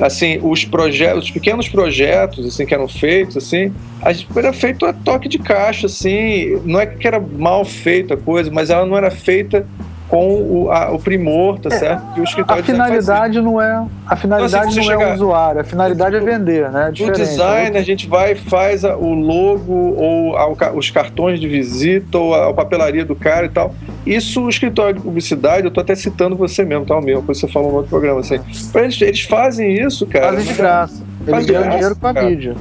assim, 0.00 0.38
os 0.42 0.64
projetos, 0.64 1.24
os 1.24 1.30
pequenos 1.30 1.68
projetos 1.68 2.46
assim 2.46 2.66
que 2.66 2.74
eram 2.74 2.88
feitos 2.88 3.36
assim, 3.36 3.72
a 4.02 4.12
gente 4.12 4.26
era 4.36 4.52
feito 4.52 4.84
a 4.84 4.92
toque 4.92 5.28
de 5.28 5.38
caixa 5.38 5.86
assim, 5.86 6.60
não 6.64 6.80
é 6.80 6.86
que 6.86 7.06
era 7.06 7.20
mal 7.20 7.64
feita 7.64 8.14
a 8.14 8.16
coisa, 8.16 8.50
mas 8.50 8.70
ela 8.70 8.84
não 8.84 8.96
era 8.96 9.10
feita 9.10 9.66
com 10.14 10.42
o, 10.42 10.70
a, 10.70 10.92
o 10.92 10.98
primor, 10.98 11.58
tá 11.58 11.74
é, 11.74 11.78
certo? 11.78 12.14
Que 12.14 12.20
o 12.20 12.24
escritório 12.24 12.62
a 12.62 12.64
finalidade 12.64 13.40
não 13.40 13.60
é 13.60 13.84
a 14.06 14.16
finalidade 14.16 14.70
então, 14.70 14.82
assim, 14.82 14.92
não 14.92 15.02
é 15.02 15.10
o 15.10 15.14
usuário, 15.14 15.60
a 15.60 15.64
finalidade 15.64 16.16
é 16.16 16.20
vender, 16.20 16.70
né? 16.70 16.92
É 16.96 17.04
o 17.04 17.12
design 17.12 17.76
a 17.76 17.82
gente 17.82 18.06
vai 18.06 18.32
e 18.32 18.34
faz 18.36 18.84
a, 18.84 18.96
o 18.96 19.12
logo 19.12 19.72
ou 19.72 20.36
a, 20.36 20.72
os 20.72 20.90
cartões 20.90 21.40
de 21.40 21.48
visita 21.48 22.18
ou 22.18 22.34
a, 22.34 22.50
a 22.50 22.54
papelaria 22.54 23.04
do 23.04 23.16
cara 23.16 23.46
e 23.46 23.48
tal 23.48 23.74
isso 24.06 24.42
o 24.42 24.48
escritório 24.50 24.94
de 24.96 25.00
publicidade, 25.00 25.64
eu 25.66 25.70
tô 25.70 25.80
até 25.80 25.94
citando 25.94 26.36
você 26.36 26.64
mesmo, 26.64 26.84
tá? 26.84 26.96
O 26.96 27.02
meu, 27.02 27.22
você 27.22 27.48
falou 27.48 27.70
no 27.70 27.76
outro 27.76 27.90
programa, 27.90 28.20
assim. 28.20 28.38
Eles, 28.74 29.00
eles 29.00 29.20
fazem 29.22 29.74
isso, 29.80 30.06
cara. 30.06 30.34
Fazem 30.34 30.44
de 30.44 30.52
graça. 30.52 31.02
Eles 31.26 31.46
ganham 31.46 31.70
dinheiro 31.70 31.96
com 31.96 32.06
a 32.06 32.12
mídia. 32.12 32.54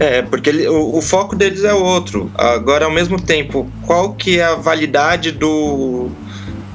É. 0.00 0.18
é, 0.18 0.22
porque 0.22 0.48
ele, 0.48 0.66
o, 0.66 0.96
o, 0.96 1.02
foco 1.02 1.36
deles 1.36 1.64
é 1.64 1.74
outro. 1.74 2.30
Agora, 2.34 2.86
ao 2.86 2.90
mesmo 2.90 3.20
tempo, 3.20 3.70
qual 3.82 4.14
que 4.14 4.40
é 4.40 4.44
a 4.44 4.54
validade 4.54 5.32
do, 5.32 6.08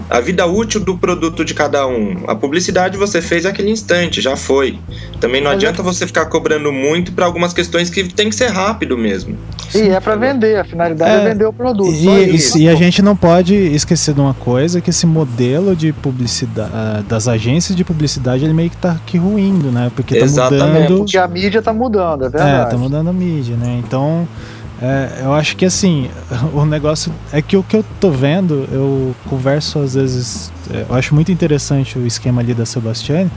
a 0.09 0.19
vida 0.19 0.45
útil 0.45 0.79
do 0.79 0.97
produto 0.97 1.45
de 1.45 1.53
cada 1.53 1.85
um. 1.85 2.23
A 2.27 2.35
publicidade 2.35 2.97
você 2.97 3.21
fez 3.21 3.45
aquele 3.45 3.69
instante, 3.69 4.21
já 4.21 4.35
foi. 4.35 4.79
Também 5.19 5.41
não 5.41 5.51
Mas 5.51 5.57
adianta 5.57 5.81
é... 5.81 5.83
você 5.83 6.07
ficar 6.07 6.25
cobrando 6.25 6.71
muito 6.71 7.11
para 7.11 7.25
algumas 7.25 7.53
questões 7.53 7.89
que 7.89 8.03
tem 8.05 8.29
que 8.29 8.35
ser 8.35 8.47
rápido 8.47 8.97
mesmo. 8.97 9.37
E 9.75 9.89
é 9.89 9.99
para 9.99 10.15
vender, 10.15 10.57
a 10.57 10.63
finalidade 10.63 11.11
é, 11.11 11.25
é, 11.25 11.29
vender 11.33 11.45
o 11.45 11.53
produto. 11.53 11.91
E, 11.91 12.63
e, 12.63 12.67
a 12.67 12.75
gente 12.75 13.03
não 13.03 13.15
pode 13.15 13.53
esquecer 13.53 14.15
de 14.15 14.19
uma 14.19 14.33
coisa, 14.33 14.81
que 14.81 14.89
esse 14.89 15.05
modelo 15.05 15.75
de 15.75 15.93
publicidade, 15.93 16.71
ah, 16.73 17.03
das 17.07 17.27
agências 17.27 17.75
de 17.75 17.83
publicidade, 17.83 18.43
ele 18.43 18.53
meio 18.53 18.71
que 18.71 18.77
tá 18.77 18.93
aqui 18.93 19.17
ruindo, 19.17 19.71
né? 19.71 19.91
Porque 19.95 20.17
Exatamente. 20.17 20.59
tá 20.59 20.67
mudando... 20.67 20.97
Porque 20.97 21.17
a 21.17 21.27
mídia 21.27 21.61
tá 21.61 21.71
mudando, 21.71 22.25
é 22.25 22.29
verdade. 22.29 22.67
É, 22.67 22.71
tá 22.71 22.77
mudando 22.77 23.09
a 23.09 23.13
mídia, 23.13 23.55
né? 23.55 23.79
Então... 23.85 24.27
É, 24.81 25.23
eu 25.23 25.33
acho 25.33 25.57
que 25.57 25.65
assim, 25.65 26.09
o 26.53 26.65
negócio 26.65 27.13
é 27.33 27.41
que 27.41 27.57
o 27.57 27.63
que 27.63 27.75
eu 27.75 27.83
tô 27.99 28.11
vendo, 28.11 28.67
eu 28.71 29.13
converso 29.29 29.79
às 29.79 29.93
vezes, 29.93 30.51
é, 30.71 30.85
eu 30.89 30.95
acho 30.95 31.13
muito 31.13 31.31
interessante 31.31 31.99
o 31.99 32.07
esquema 32.07 32.41
ali 32.41 32.53
da 32.53 32.65
Sebastiane, 32.65 33.29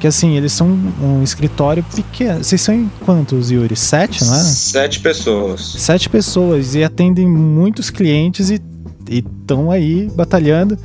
que 0.00 0.06
assim, 0.06 0.36
eles 0.36 0.52
são 0.52 0.68
um 0.68 1.22
escritório 1.22 1.84
pequeno. 1.94 2.42
Vocês 2.42 2.60
são 2.60 2.74
em 2.74 2.90
quantos, 3.04 3.50
Yuri? 3.50 3.76
Sete, 3.76 4.24
não 4.24 4.34
é? 4.34 4.42
Sete 4.42 5.00
pessoas. 5.00 5.60
Sete 5.78 6.08
pessoas 6.08 6.74
e 6.74 6.82
atendem 6.82 7.26
muitos 7.26 7.90
clientes 7.90 8.50
e 8.50 8.60
estão 9.08 9.70
aí 9.70 10.10
batalhando. 10.14 10.78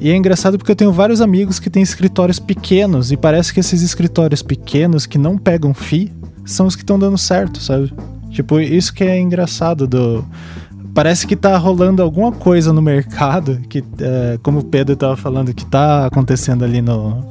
E 0.00 0.10
é 0.10 0.16
engraçado 0.16 0.58
porque 0.58 0.70
eu 0.70 0.76
tenho 0.76 0.92
vários 0.92 1.20
amigos 1.20 1.58
que 1.58 1.70
têm 1.70 1.82
escritórios 1.82 2.38
pequenos 2.38 3.10
e 3.10 3.16
parece 3.16 3.52
que 3.52 3.60
esses 3.60 3.82
escritórios 3.82 4.42
pequenos 4.42 5.06
que 5.06 5.18
não 5.18 5.38
pegam 5.38 5.74
FII 5.74 6.12
são 6.44 6.66
os 6.66 6.76
que 6.76 6.82
estão 6.82 6.98
dando 6.98 7.18
certo, 7.18 7.60
sabe? 7.60 7.92
Tipo, 8.36 8.60
isso 8.60 8.92
que 8.92 9.02
é 9.02 9.18
engraçado 9.18 9.86
do. 9.86 10.22
Parece 10.92 11.26
que 11.26 11.34
tá 11.34 11.56
rolando 11.56 12.02
alguma 12.02 12.30
coisa 12.30 12.70
no 12.70 12.82
mercado, 12.82 13.62
que, 13.66 13.82
é, 13.98 14.38
como 14.42 14.58
o 14.58 14.64
Pedro 14.64 14.94
tava 14.94 15.16
falando, 15.16 15.54
que 15.54 15.64
tá 15.64 16.04
acontecendo 16.04 16.62
ali 16.62 16.82
no, 16.82 17.24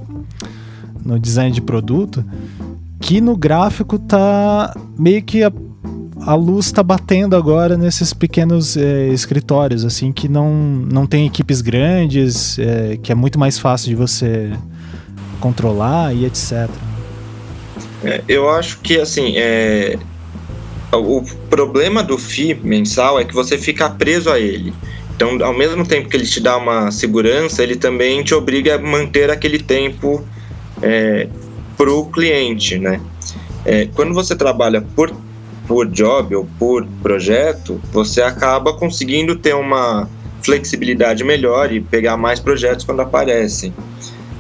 no 1.06 1.20
design 1.20 1.52
de 1.52 1.62
produto, 1.62 2.26
que 3.00 3.22
no 3.22 3.38
gráfico 3.38 4.00
tá 4.00 4.76
meio 4.98 5.22
que 5.22 5.44
a, 5.44 5.52
a 6.22 6.34
luz 6.34 6.72
tá 6.72 6.82
batendo 6.82 7.36
agora 7.36 7.78
nesses 7.78 8.12
pequenos 8.12 8.76
é, 8.76 9.10
escritórios, 9.10 9.86
assim, 9.86 10.12
que 10.12 10.28
não, 10.28 10.52
não 10.52 11.06
tem 11.06 11.28
equipes 11.28 11.62
grandes, 11.62 12.58
é, 12.58 12.98
que 12.98 13.12
é 13.12 13.16
muito 13.16 13.38
mais 13.38 13.60
fácil 13.60 13.90
de 13.90 13.96
você 13.96 14.52
controlar 15.40 16.16
e 16.16 16.26
etc. 16.26 16.68
É, 18.04 18.24
eu 18.28 18.50
acho 18.50 18.80
que, 18.80 19.00
assim, 19.00 19.34
é, 19.38 20.00
o 20.92 21.24
problema 21.50 22.04
do 22.04 22.18
FII 22.18 22.56
mensal 22.64 23.20
é 23.20 23.26
que 23.26 23.34
você 23.34 23.58
fica 23.58 23.90
preso 23.90 24.30
a 24.30 24.40
ele. 24.40 24.74
Então, 25.16 25.38
ao 25.44 25.54
mesmo 25.54 25.86
tempo 25.86 26.10
que 26.10 26.18
ele 26.18 26.26
te 26.26 26.42
dá 26.42 26.58
uma 26.58 26.92
segurança, 26.92 27.64
ele 27.64 27.76
também 27.76 28.24
te 28.24 28.34
obriga 28.34 28.76
a 28.76 28.78
manter 28.78 29.30
aquele 29.30 29.60
tempo 29.60 30.26
é, 30.82 31.28
para 31.78 31.90
o 31.90 32.06
cliente, 32.06 32.78
né? 32.78 33.00
É, 33.64 33.88
quando 33.96 34.14
você 34.14 34.36
trabalha 34.36 34.82
por, 34.82 35.14
por 35.68 35.88
job 35.88 36.36
ou 36.36 36.48
por 36.60 36.86
projeto, 37.02 37.82
você 37.92 38.22
acaba 38.22 38.74
conseguindo 38.74 39.36
ter 39.36 39.56
uma 39.56 40.10
flexibilidade 40.44 41.24
melhor 41.24 41.72
e 41.72 41.80
pegar 41.80 42.18
mais 42.18 42.40
projetos 42.40 42.86
quando 42.86 43.02
aparecem. 43.02 43.74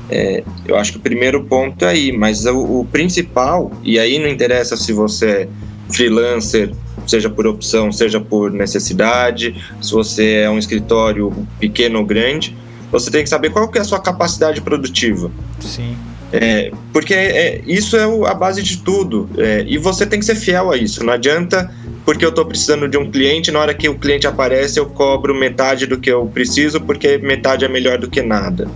É, 0.10 0.44
eu 0.68 0.76
acho 0.76 0.92
que 0.92 0.98
o 1.00 1.02
primeiro 1.02 1.44
ponto 1.46 1.84
é 1.86 1.90
aí, 1.90 2.12
mas 2.12 2.46
o, 2.46 2.82
o 2.82 2.86
principal, 2.92 3.72
e 3.82 3.98
aí 3.98 4.20
não 4.20 4.28
interessa 4.28 4.78
se 4.78 4.94
você 4.94 5.26
é 5.28 5.48
freelancer, 5.90 6.72
seja 7.08 7.30
por 7.30 7.46
opção, 7.48 7.92
seja 7.92 8.20
por 8.20 8.52
necessidade, 8.52 9.56
se 9.82 9.92
você 9.92 10.42
é 10.44 10.50
um 10.50 10.58
escritório 10.58 11.32
pequeno 11.60 12.00
ou 12.00 12.06
grande, 12.06 12.56
você 12.92 13.12
tem 13.12 13.24
que 13.24 13.30
saber 13.30 13.50
qual 13.50 13.68
que 13.68 13.78
é 13.78 13.82
a 13.82 13.86
sua 13.86 14.00
capacidade 14.00 14.62
produtiva. 14.62 15.32
Sim. 15.60 15.96
É, 16.32 16.72
porque 16.92 17.14
é, 17.14 17.62
isso 17.66 17.96
é 17.96 18.04
a 18.04 18.34
base 18.34 18.62
de 18.62 18.78
tudo. 18.78 19.30
É, 19.38 19.64
e 19.68 19.78
você 19.78 20.06
tem 20.06 20.20
que 20.20 20.26
ser 20.26 20.36
fiel 20.36 20.72
a 20.72 20.78
isso. 20.78 21.04
Não 21.04 21.14
adianta, 21.14 21.72
porque 22.04 22.26
eu 22.26 22.30
estou 22.30 22.46
precisando 22.46 22.88
de 22.88 22.98
um 22.98 23.10
cliente, 23.10 23.52
na 23.52 23.60
hora 23.60 23.74
que 23.74 23.88
o 23.88 23.98
cliente 23.98 24.28
aparece, 24.28 24.80
eu 24.80 24.86
cobro 24.88 25.34
metade 25.34 25.86
do 25.86 25.98
que 25.98 26.10
eu 26.10 26.26
preciso, 26.26 26.82
porque 26.82 27.18
metade 27.18 27.64
é 27.66 27.68
melhor 27.68 27.98
do 27.98 28.10
que 28.10 28.22
nada. 28.22 28.68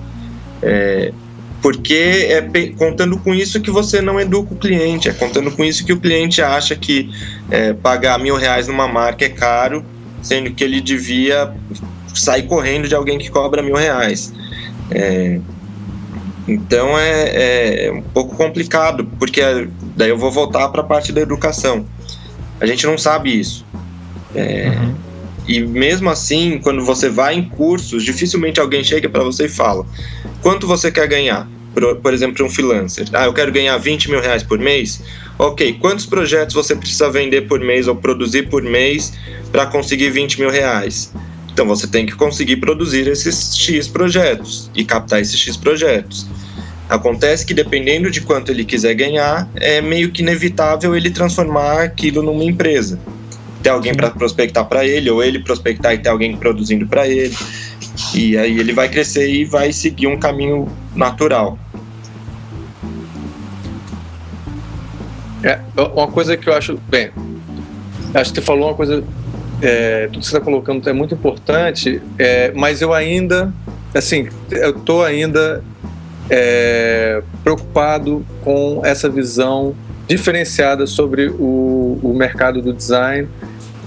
É, 0.62 1.12
porque 1.62 2.28
é 2.30 2.41
contando 2.78 3.18
com 3.20 3.34
isso 3.34 3.60
que 3.60 3.70
você 3.70 4.01
não 4.01 4.20
educa 4.20 4.53
o 4.53 4.57
cliente, 4.57 5.10
é 5.10 5.14
contando 5.14 5.51
com 5.51 5.64
isso 5.64 5.86
que 5.86 5.93
o 5.93 5.99
cliente 5.99 6.41
acha 6.41 6.76
que 6.76 7.10
é, 7.51 7.74
pagar 7.74 8.18
mil 8.20 8.36
reais 8.36 8.68
numa 8.68 8.88
marca 8.88 9.26
é 9.26 9.30
caro, 9.30 9.84
sendo 10.22 10.51
que 10.51 10.64
ele 10.64 10.80
devia 10.80 11.53
sair 12.14 12.43
correndo 12.43 12.88
de 12.88 12.95
alguém 12.95 13.18
que 13.18 13.30
cobra 13.30 13.62
mil 13.62 13.76
reais. 13.76 14.34
É, 14.91 15.39
então 16.47 16.97
é, 16.97 17.86
é, 17.86 17.91
um 17.91 18.01
pouco 18.01 18.36
complicado, 18.36 19.05
porque 19.20 19.41
daí 19.95 20.10
eu 20.10 20.18
vou 20.18 20.32
voltar 20.32 20.70
para 20.70 20.82
a 20.82 20.86
parte 20.86 21.12
da 21.12 21.22
educação. 21.22 21.86
A 22.60 22.66
gente 22.66 22.86
não 22.86 22.97
sabe 22.97 23.38
isso. 23.38 23.66
É, 24.34 24.70
uhum. 24.70 24.95
E 25.50 25.60
mesmo 25.62 26.12
assim, 26.12 26.60
quando 26.60 26.86
você 26.86 27.10
vai 27.10 27.34
em 27.34 27.41
cursos, 27.41 28.04
dificilmente 28.04 28.60
alguém 28.60 28.84
chega 28.84 29.10
para 29.10 29.24
você 29.24 29.45
e 29.45 29.50
fala: 29.50 29.84
quanto 30.43 30.68
você 30.68 30.91
quer 30.91 31.08
ganhar? 31.08 31.50
Por, 31.74 31.95
por 31.95 32.14
exemplo, 32.14 32.45
um 32.45 32.50
freelancer. 32.50 33.08
Ah, 33.14 33.26
eu 33.26 33.34
quero 33.34 33.52
ganhar 33.52 33.76
20 33.80 34.12
mil 34.12 34.22
reais 34.22 34.43
por 34.43 34.60
mês. 34.60 35.02
Ok, 35.39 35.78
quantos 35.82 36.06
projetos 36.06 36.54
você 36.54 36.76
precisa 36.76 37.10
vender 37.10 37.47
por 37.47 37.60
mês 37.60 37.88
ou 37.88 37.95
produzir 37.95 38.43
por 38.43 38.62
mês 38.62 39.14
para 39.52 39.66
conseguir 39.66 40.12
20 40.12 40.39
mil 40.39 40.52
reais? 40.52 41.12
Então 41.52 41.66
você 41.66 41.88
tem 41.88 42.06
que 42.06 42.14
conseguir 42.14 42.58
produzir 42.58 43.08
esses 43.08 43.58
X 43.58 43.88
projetos 43.88 44.70
e 44.76 44.86
captar 44.86 45.20
esses 45.20 45.39
X 45.39 45.58
projetos. 45.58 46.28
Acontece 46.88 47.43
que 47.43 47.56
dependendo 47.56 48.12
de 48.12 48.22
quanto 48.22 48.52
ele 48.52 48.64
quiser 48.64 48.93
ganhar, 48.93 49.50
é 49.56 49.82
meio 49.82 50.12
que 50.12 50.22
inevitável 50.22 50.95
ele 50.95 51.10
transformar 51.10 51.82
aquilo 51.82 52.22
numa 52.22 52.43
empresa 52.43 53.00
ter 53.62 53.70
alguém 53.70 53.93
para 53.93 54.10
prospectar 54.10 54.66
para 54.66 54.86
ele, 54.86 55.10
ou 55.10 55.24
ele 55.24 55.39
prospectar 55.39 55.93
e 55.93 55.97
ter 55.97 56.10
alguém 56.10 56.36
produzindo 56.38 56.88
para 56.88 57.07
ele. 57.07 57.36
E 58.14 58.38
aí 58.38 58.57
ele 58.60 58.74
vai 58.74 58.89
crescer 58.89 59.30
e 59.30 59.43
vai 59.45 59.72
seguir 59.72 60.07
um 60.07 60.18
caminho 60.18 60.68
natural. 60.95 61.57
É, 65.43 65.60
uma 65.95 66.07
coisa 66.07 66.36
que 66.36 66.47
eu 66.49 66.53
acho, 66.53 66.78
bem, 66.89 67.12
acho 68.14 68.32
que 68.32 68.39
você 68.39 68.45
falou 68.45 68.70
uma 68.70 68.76
coisa, 68.76 69.03
é, 69.62 70.07
tudo 70.07 70.20
que 70.20 70.26
você 70.26 70.36
está 70.36 70.41
colocando 70.41 70.89
é 70.89 70.93
muito 70.93 71.14
importante, 71.14 72.01
é, 72.18 72.51
mas 72.53 72.82
eu 72.82 72.93
ainda, 72.93 73.53
assim, 73.93 74.28
eu 74.51 74.72
estou 74.72 75.03
ainda 75.03 75.64
é, 76.30 77.22
preocupado 77.43 78.26
com 78.43 78.82
essa 78.84 79.10
visão 79.10 79.76
diferenciada 80.07 80.86
sobre 80.88 81.30
o, 81.30 81.99
o 82.01 82.14
mercado 82.14 82.62
do 82.62 82.74
design 82.74 83.28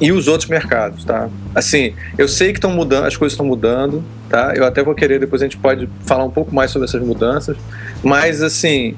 e 0.03 0.11
os 0.11 0.27
outros 0.27 0.51
mercados, 0.51 1.05
tá? 1.05 1.31
Assim, 1.55 1.95
eu 2.19 2.27
sei 2.27 2.49
que 2.53 2.59
estão 2.59 2.73
mudando, 2.73 3.07
as 3.07 3.17
coisas 3.17 3.35
estão 3.35 3.47
mudando, 3.47 4.03
tá? 4.29 4.53
Eu 4.53 4.65
até 4.65 4.83
vou 4.83 4.97
querer 4.97 5.21
depois 5.21 5.41
a 5.41 5.45
gente 5.45 5.57
pode 5.57 5.89
falar 6.05 6.25
um 6.25 6.31
pouco 6.31 6.53
mais 6.53 6.73
sobre 6.73 6.89
essas 6.89 7.01
mudanças, 7.01 7.57
mas 8.03 8.43
assim, 8.43 8.97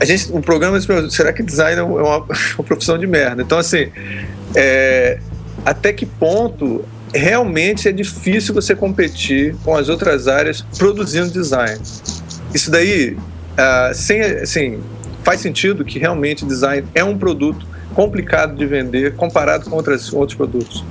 a 0.00 0.04
gente, 0.04 0.32
o 0.32 0.40
programa 0.40 0.80
será 1.08 1.32
que 1.32 1.44
design 1.44 1.78
é 1.78 1.82
uma, 1.84 2.18
uma 2.58 2.64
profissão 2.64 2.98
de 2.98 3.06
merda? 3.06 3.40
Então 3.40 3.56
assim, 3.56 3.86
é, 4.56 5.20
até 5.64 5.92
que 5.92 6.04
ponto 6.04 6.84
realmente 7.14 7.88
é 7.88 7.92
difícil 7.92 8.52
você 8.52 8.74
competir 8.74 9.54
com 9.64 9.76
as 9.76 9.88
outras 9.88 10.26
áreas 10.26 10.60
produzindo 10.76 11.30
design? 11.30 11.80
Isso 12.52 12.68
daí, 12.68 13.12
uh, 13.12 13.94
sem, 13.94 14.20
assim, 14.22 14.80
faz 15.22 15.40
sentido 15.40 15.84
que 15.84 16.00
realmente 16.00 16.44
design 16.44 16.84
é 16.96 17.04
um 17.04 17.16
produto 17.16 17.77
complicado 17.98 18.54
de 18.54 18.64
vender 18.64 19.16
comparado 19.16 19.68
com 19.68 19.74
outras, 19.74 20.12
outros 20.12 20.36
produtos. 20.36 20.84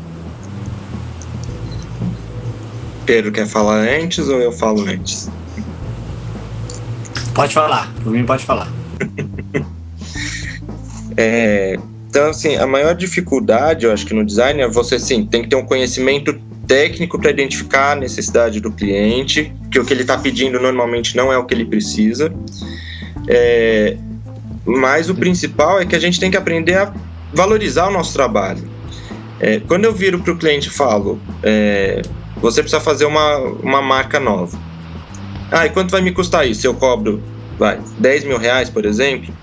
Pedro 3.05 3.31
quer 3.31 3.47
falar 3.47 3.77
antes 3.77 4.27
ou 4.27 4.41
eu 4.41 4.51
falo 4.51 4.81
antes? 4.81 5.29
Pode 7.33 7.53
falar, 7.53 7.89
por 8.03 8.11
mim 8.11 8.25
pode 8.25 8.43
falar. 8.43 8.69
é, 11.15 11.79
então, 12.09 12.31
assim, 12.31 12.57
a 12.57 12.67
maior 12.67 12.93
dificuldade, 12.93 13.85
eu 13.85 13.93
acho 13.93 14.05
que 14.05 14.13
no 14.13 14.25
design 14.25 14.59
é 14.59 14.67
você, 14.67 14.99
sim, 14.99 15.25
tem 15.25 15.43
que 15.43 15.47
ter 15.47 15.55
um 15.55 15.65
conhecimento 15.65 16.37
técnico 16.67 17.17
para 17.17 17.31
identificar 17.31 17.93
a 17.93 17.95
necessidade 17.95 18.59
do 18.59 18.69
cliente, 18.69 19.53
que 19.71 19.79
o 19.79 19.85
que 19.85 19.93
ele 19.93 20.01
está 20.01 20.17
pedindo 20.17 20.59
normalmente 20.59 21.15
não 21.15 21.31
é 21.31 21.37
o 21.37 21.45
que 21.45 21.53
ele 21.53 21.63
precisa. 21.63 22.33
É, 23.29 23.95
mas 24.67 25.09
o 25.09 25.15
principal 25.15 25.79
é 25.79 25.85
que 25.85 25.95
a 25.95 25.99
gente 25.99 26.19
tem 26.19 26.29
que 26.29 26.35
aprender 26.35 26.75
a 26.75 26.93
valorizar 27.33 27.87
o 27.87 27.91
nosso 27.91 28.13
trabalho. 28.13 28.67
É, 29.39 29.61
quando 29.61 29.85
eu 29.85 29.93
viro 29.93 30.19
para 30.19 30.33
o 30.33 30.37
cliente 30.37 30.67
e 30.67 30.71
falo, 30.71 31.19
é, 31.41 32.01
você 32.41 32.61
precisa 32.61 32.81
fazer 32.81 33.05
uma, 33.05 33.37
uma 33.37 33.81
marca 33.81 34.19
nova. 34.19 34.59
Ah, 35.49 35.65
e 35.65 35.69
quanto 35.69 35.91
vai 35.91 36.01
me 36.01 36.11
custar 36.11 36.45
isso? 36.45 36.61
Se 36.61 36.67
eu 36.67 36.73
cobro, 36.73 37.23
vai, 37.57 37.79
10 37.99 38.25
mil 38.25 38.37
reais, 38.37 38.69
por 38.69 38.85
exemplo, 38.85 39.33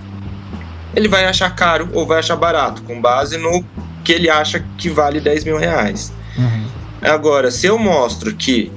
ele 0.95 1.09
vai 1.09 1.25
achar 1.25 1.55
caro 1.55 1.89
ou 1.93 2.07
vai 2.07 2.19
achar 2.19 2.37
barato, 2.37 2.83
com 2.83 3.01
base 3.01 3.39
no 3.39 3.65
que 4.05 4.13
ele 4.13 4.29
acha 4.29 4.63
que 4.77 4.91
vale 4.91 5.21
10 5.21 5.45
mil 5.45 5.57
reais. 5.57 6.13
Uhum. 6.37 6.67
Agora, 7.01 7.51
se 7.51 7.67
eu 7.67 7.79
mostro 7.79 8.35
que 8.35 8.71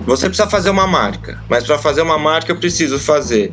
você 0.00 0.26
precisa 0.26 0.48
fazer 0.48 0.68
uma 0.68 0.86
marca, 0.86 1.42
mas 1.48 1.64
para 1.64 1.78
fazer 1.78 2.02
uma 2.02 2.18
marca 2.18 2.52
eu 2.52 2.56
preciso 2.56 2.98
fazer 2.98 3.52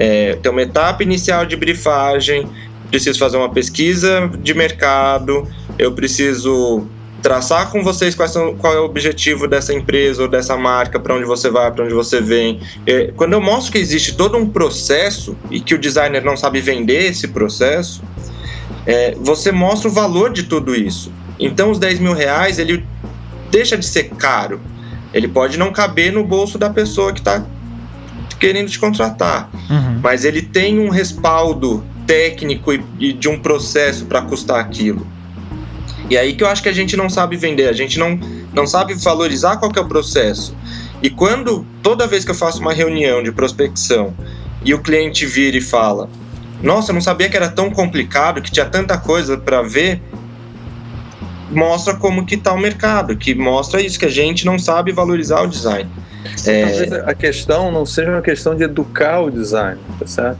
é, 0.00 0.36
ter 0.36 0.48
uma 0.48 0.62
etapa 0.62 1.02
inicial 1.02 1.44
de 1.44 1.56
briefagem, 1.56 2.48
preciso 2.88 3.18
fazer 3.18 3.36
uma 3.36 3.50
pesquisa 3.50 4.30
de 4.40 4.54
mercado, 4.54 5.46
eu 5.76 5.90
preciso 5.92 6.86
traçar 7.20 7.68
com 7.72 7.82
vocês 7.82 8.14
são, 8.28 8.56
qual 8.56 8.72
é 8.72 8.78
o 8.78 8.84
objetivo 8.84 9.48
dessa 9.48 9.74
empresa 9.74 10.22
ou 10.22 10.28
dessa 10.28 10.56
marca, 10.56 11.00
para 11.00 11.16
onde 11.16 11.24
você 11.24 11.50
vai, 11.50 11.72
para 11.72 11.84
onde 11.84 11.94
você 11.94 12.20
vem. 12.20 12.60
É, 12.86 13.12
quando 13.16 13.32
eu 13.32 13.40
mostro 13.40 13.72
que 13.72 13.78
existe 13.78 14.14
todo 14.14 14.38
um 14.38 14.48
processo 14.48 15.36
e 15.50 15.60
que 15.60 15.74
o 15.74 15.78
designer 15.78 16.24
não 16.24 16.36
sabe 16.36 16.60
vender 16.60 17.10
esse 17.10 17.26
processo, 17.26 18.00
é, 18.86 19.16
você 19.16 19.50
mostra 19.50 19.88
o 19.88 19.92
valor 19.92 20.32
de 20.32 20.44
tudo 20.44 20.76
isso. 20.76 21.12
Então, 21.40 21.72
os 21.72 21.78
10 21.80 21.98
mil 21.98 22.12
reais, 22.12 22.60
ele 22.60 22.86
deixa 23.50 23.76
de 23.76 23.84
ser 23.84 24.10
caro. 24.10 24.60
Ele 25.12 25.26
pode 25.26 25.58
não 25.58 25.72
caber 25.72 26.12
no 26.12 26.22
bolso 26.22 26.56
da 26.56 26.70
pessoa 26.70 27.12
que 27.12 27.18
está 27.18 27.44
querendo 28.38 28.68
te 28.68 28.78
contratar, 28.78 29.50
uhum. 29.70 30.00
mas 30.02 30.24
ele 30.24 30.42
tem 30.42 30.78
um 30.78 30.88
respaldo 30.88 31.84
técnico 32.06 32.72
e, 32.72 32.84
e 32.98 33.12
de 33.12 33.28
um 33.28 33.38
processo 33.38 34.06
para 34.06 34.22
custar 34.22 34.60
aquilo. 34.60 35.06
E 36.10 36.16
aí 36.16 36.34
que 36.34 36.42
eu 36.42 36.48
acho 36.48 36.62
que 36.62 36.68
a 36.68 36.72
gente 36.72 36.96
não 36.96 37.10
sabe 37.10 37.36
vender, 37.36 37.68
a 37.68 37.72
gente 37.72 37.98
não, 37.98 38.18
não 38.52 38.66
sabe 38.66 38.94
valorizar 38.94 39.58
qual 39.58 39.70
é 39.76 39.80
o 39.80 39.86
processo. 39.86 40.56
E 41.02 41.10
quando, 41.10 41.66
toda 41.82 42.06
vez 42.06 42.24
que 42.24 42.30
eu 42.30 42.34
faço 42.34 42.60
uma 42.60 42.72
reunião 42.72 43.22
de 43.22 43.30
prospecção 43.30 44.14
e 44.64 44.74
o 44.74 44.80
cliente 44.80 45.26
vira 45.26 45.56
e 45.56 45.60
fala: 45.60 46.08
Nossa, 46.62 46.90
eu 46.90 46.94
não 46.94 47.00
sabia 47.00 47.28
que 47.28 47.36
era 47.36 47.48
tão 47.48 47.70
complicado, 47.70 48.40
que 48.40 48.50
tinha 48.50 48.66
tanta 48.66 48.96
coisa 48.98 49.36
para 49.36 49.62
ver, 49.62 50.02
mostra 51.50 51.94
como 51.94 52.24
que 52.24 52.34
está 52.34 52.52
o 52.52 52.58
mercado, 52.58 53.16
que 53.16 53.34
mostra 53.34 53.80
isso, 53.80 53.98
que 53.98 54.04
a 54.04 54.10
gente 54.10 54.44
não 54.44 54.58
sabe 54.58 54.92
valorizar 54.92 55.42
o 55.42 55.46
design. 55.46 55.88
É... 56.46 56.62
Talvez 56.62 56.92
a 56.92 57.14
questão 57.14 57.70
não 57.70 57.86
seja 57.86 58.10
uma 58.10 58.22
questão 58.22 58.54
de 58.54 58.64
educar 58.64 59.20
o 59.20 59.30
design, 59.30 59.80
tá 59.98 60.06
certo? 60.06 60.38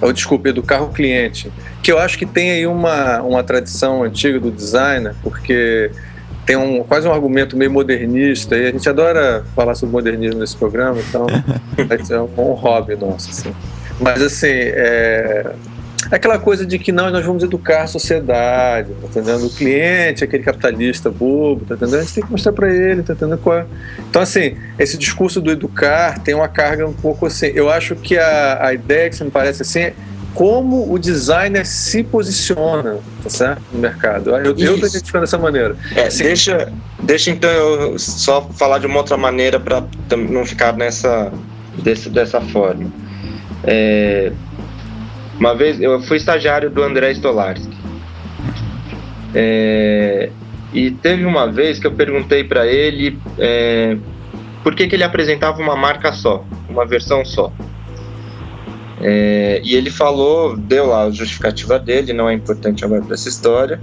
Ou, 0.00 0.12
desculpa, 0.12 0.48
educar 0.48 0.80
o 0.80 0.90
cliente. 0.90 1.50
Que 1.82 1.90
eu 1.90 1.98
acho 1.98 2.16
que 2.16 2.26
tem 2.26 2.52
aí 2.52 2.66
uma, 2.66 3.20
uma 3.22 3.42
tradição 3.42 4.02
antiga 4.02 4.38
do 4.38 4.50
designer, 4.50 5.14
porque 5.22 5.90
tem 6.46 6.56
um, 6.56 6.82
quase 6.82 7.06
um 7.06 7.12
argumento 7.12 7.56
meio 7.56 7.70
modernista, 7.70 8.56
e 8.56 8.68
a 8.68 8.70
gente 8.70 8.88
adora 8.88 9.44
falar 9.54 9.74
sobre 9.74 9.92
modernismo 9.92 10.40
nesse 10.40 10.56
programa, 10.56 10.98
então 11.00 11.26
é 11.76 12.20
um, 12.20 12.50
um 12.50 12.52
hobby 12.52 12.94
nosso. 12.96 13.30
Assim. 13.30 13.54
Mas, 14.00 14.22
assim, 14.22 14.46
é, 14.46 15.44
é 15.44 15.52
aquela 16.10 16.38
coisa 16.38 16.64
de 16.64 16.78
que 16.78 16.92
não, 16.92 17.10
nós 17.10 17.24
vamos 17.24 17.42
educar 17.42 17.82
a 17.82 17.86
sociedade, 17.86 18.92
tá 18.92 19.06
entendendo? 19.08 19.46
O 19.46 19.50
cliente, 19.50 20.24
aquele 20.24 20.42
capitalista 20.42 21.10
bobo, 21.10 21.64
tá 21.64 21.74
entendendo? 21.74 22.00
A 22.00 22.02
gente 22.02 22.14
tem 22.14 22.24
que 22.24 22.30
mostrar 22.30 22.52
para 22.52 22.72
ele, 22.72 23.02
tá 23.02 23.12
entendendo? 23.12 23.38
Qual 23.38 23.58
é. 23.58 23.66
Então, 24.08 24.22
assim, 24.22 24.56
esse 24.78 24.96
discurso 24.96 25.40
do 25.40 25.50
educar 25.50 26.18
tem 26.20 26.34
uma 26.34 26.48
carga 26.48 26.86
um 26.86 26.92
pouco 26.92 27.26
assim. 27.26 27.46
Eu 27.46 27.70
acho 27.70 27.94
que 27.96 28.16
a, 28.16 28.66
a 28.66 28.72
ideia 28.72 29.10
que 29.10 29.16
você 29.16 29.24
me 29.24 29.30
parece 29.30 29.62
assim 29.62 29.80
é 29.80 29.94
como 30.34 30.92
o 30.92 30.98
designer 30.98 31.66
se 31.66 32.04
posiciona, 32.04 32.98
tá 33.22 33.30
certo? 33.30 33.62
No 33.72 33.80
mercado. 33.80 34.30
Eu, 34.30 34.52
estou 34.52 34.76
identificando 34.76 35.24
dessa 35.24 35.38
maneira. 35.38 35.76
É, 35.96 36.06
assim, 36.06 36.24
deixa, 36.24 36.72
deixa 37.02 37.30
então 37.30 37.50
eu 37.50 37.98
só 37.98 38.42
falar 38.42 38.78
de 38.78 38.86
uma 38.86 38.98
outra 38.98 39.16
maneira 39.16 39.58
para 39.58 39.82
não 40.16 40.44
ficar 40.46 40.74
nessa 40.74 41.32
desse, 41.82 42.08
dessa 42.08 42.40
forma. 42.40 42.90
É, 43.64 44.32
uma 45.38 45.54
vez 45.54 45.80
eu 45.80 46.00
fui 46.02 46.16
estagiário 46.16 46.70
do 46.70 46.82
André 46.82 47.12
Stolarski. 47.12 47.76
É, 49.34 50.30
e 50.72 50.90
teve 50.90 51.24
uma 51.24 51.50
vez 51.50 51.78
que 51.78 51.86
eu 51.86 51.92
perguntei 51.92 52.44
para 52.44 52.66
ele 52.66 53.18
é, 53.38 53.96
por 54.62 54.74
que, 54.74 54.86
que 54.86 54.96
ele 54.96 55.04
apresentava 55.04 55.60
uma 55.62 55.76
marca 55.76 56.12
só, 56.12 56.44
uma 56.68 56.84
versão 56.84 57.24
só. 57.24 57.52
É, 59.00 59.60
e 59.64 59.74
ele 59.76 59.90
falou, 59.90 60.56
deu 60.56 60.86
lá 60.86 61.04
a 61.04 61.10
justificativa 61.10 61.78
dele, 61.78 62.12
não 62.12 62.28
é 62.28 62.34
importante 62.34 62.84
agora 62.84 63.02
para 63.02 63.14
essa 63.14 63.28
história. 63.28 63.80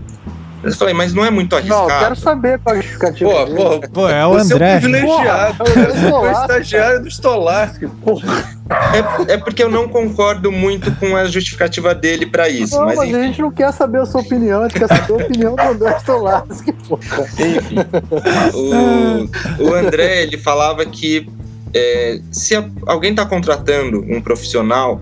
Eu 0.66 0.74
falei, 0.74 0.96
mas 0.96 1.14
não 1.14 1.24
é 1.24 1.30
muito 1.30 1.56
arriscado. 1.56 1.88
Não, 1.88 1.96
eu 1.96 2.00
quero 2.00 2.16
saber 2.16 2.60
qual 2.60 2.76
é 2.76 2.80
a 2.80 2.82
justificativa. 2.82 3.30
Pô, 3.30 3.46
pô, 3.46 3.90
pô, 3.90 4.10
é 4.10 4.26
o 4.26 4.34
André. 4.34 4.74
É 4.74 4.78
um 4.78 4.82
privilegiado. 4.82 5.58
Porra, 5.58 6.28
é 6.28 6.32
o 6.32 6.42
estagiário 6.42 7.02
do 7.04 7.08
Stolarski. 7.08 7.86
É, 9.28 9.34
é 9.34 9.38
porque 9.38 9.62
eu 9.62 9.70
não 9.70 9.88
concordo 9.88 10.52
muito 10.52 10.92
com 10.96 11.16
a 11.16 11.26
justificativa 11.26 11.94
dele 11.94 12.26
para 12.26 12.50
isso. 12.50 12.76
Não, 12.76 12.86
mas, 12.86 12.98
mas 12.98 13.14
a 13.14 13.22
gente 13.22 13.42
não 13.42 13.52
quer 13.52 13.72
saber 13.72 14.00
a 14.00 14.06
sua 14.08 14.22
opinião, 14.22 14.64
a 14.64 14.68
gente 14.68 14.80
quer 14.80 14.88
saber 14.88 15.14
a 15.14 15.26
opinião 15.26 15.56
do 15.56 15.62
André 15.62 15.98
Stolarski, 16.00 16.74
porra. 16.90 17.02
Enfim. 17.22 17.76
O, 18.56 19.70
o 19.70 19.76
André, 19.76 20.24
ele 20.24 20.40
falava 20.40 20.84
que 20.84 21.30
é, 21.76 22.20
se 22.32 22.56
a, 22.56 22.68
alguém 22.88 23.12
está 23.12 23.24
contratando 23.24 24.00
um 24.00 24.20
profissional, 24.20 25.00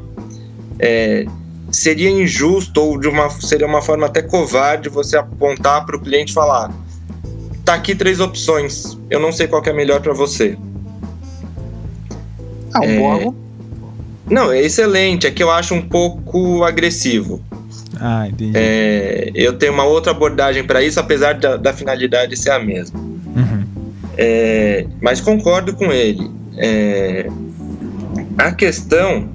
é, 0.78 1.26
seria 1.74 2.10
injusto 2.10 2.82
ou 2.82 3.00
de 3.00 3.08
uma 3.08 3.30
seria 3.30 3.66
uma 3.66 3.82
forma 3.82 4.06
até 4.06 4.22
covarde 4.22 4.90
você 4.90 5.18
apontar 5.18 5.86
para 5.86 5.98
o 5.98 6.00
cliente 6.00 6.32
e 6.32 6.34
falar: 6.34 6.72
tá 7.66 7.74
aqui 7.74 7.96
três 7.96 8.20
opções, 8.20 8.98
eu 9.10 9.20
não 9.20 9.32
sei 9.32 9.48
qual 9.48 9.64
é 9.66 9.74
melhor 9.74 10.00
para 10.00 10.14
você. 10.14 10.58
Ah, 12.74 12.82
um 12.82 12.84
é... 12.84 13.00
bom 13.00 13.36
Não, 14.30 14.52
é 14.52 14.62
excelente, 14.62 15.28
é 15.28 15.32
que 15.32 15.42
eu 15.42 15.52
acho 15.52 15.74
um 15.74 15.82
pouco 15.82 16.64
agressivo. 16.64 17.42
Ah, 18.00 18.28
entendi. 18.28 18.54
É, 18.56 19.32
eu 19.34 19.54
tenho 19.54 19.74
uma 19.74 19.84
outra 19.84 20.12
abordagem 20.12 20.64
para 20.64 20.84
isso, 20.84 21.00
apesar 21.00 21.36
da, 21.36 21.58
da, 21.58 21.74
finalidade 21.74 22.36
ser 22.38 22.52
a 22.52 22.60
mesma. 22.60 23.00
Uhum. 23.00 23.66
É, 24.18 24.86
mas 25.02 25.22
concordo 25.22 25.74
com 25.74 25.92
ele. 25.92 26.30
É, 26.58 27.28
a 28.38 28.52
questão 28.52 29.30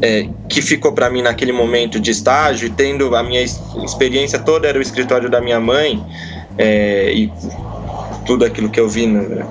é, 0.00 0.28
que 0.48 0.62
ficou 0.62 0.92
para 0.92 1.10
mim 1.10 1.22
naquele 1.22 1.52
momento 1.52 1.98
de 2.00 2.10
estágio, 2.10 2.70
tendo 2.70 3.14
a 3.14 3.22
minha 3.22 3.42
experiência 3.42 4.38
toda 4.38 4.68
era 4.68 4.78
o 4.78 4.82
escritório 4.82 5.30
da 5.30 5.40
minha 5.40 5.60
mãe 5.60 6.04
é, 6.58 7.12
e 7.12 7.32
tudo 8.24 8.44
aquilo 8.44 8.68
que 8.70 8.78
eu 8.78 8.88
vi 8.88 9.06
né, 9.06 9.46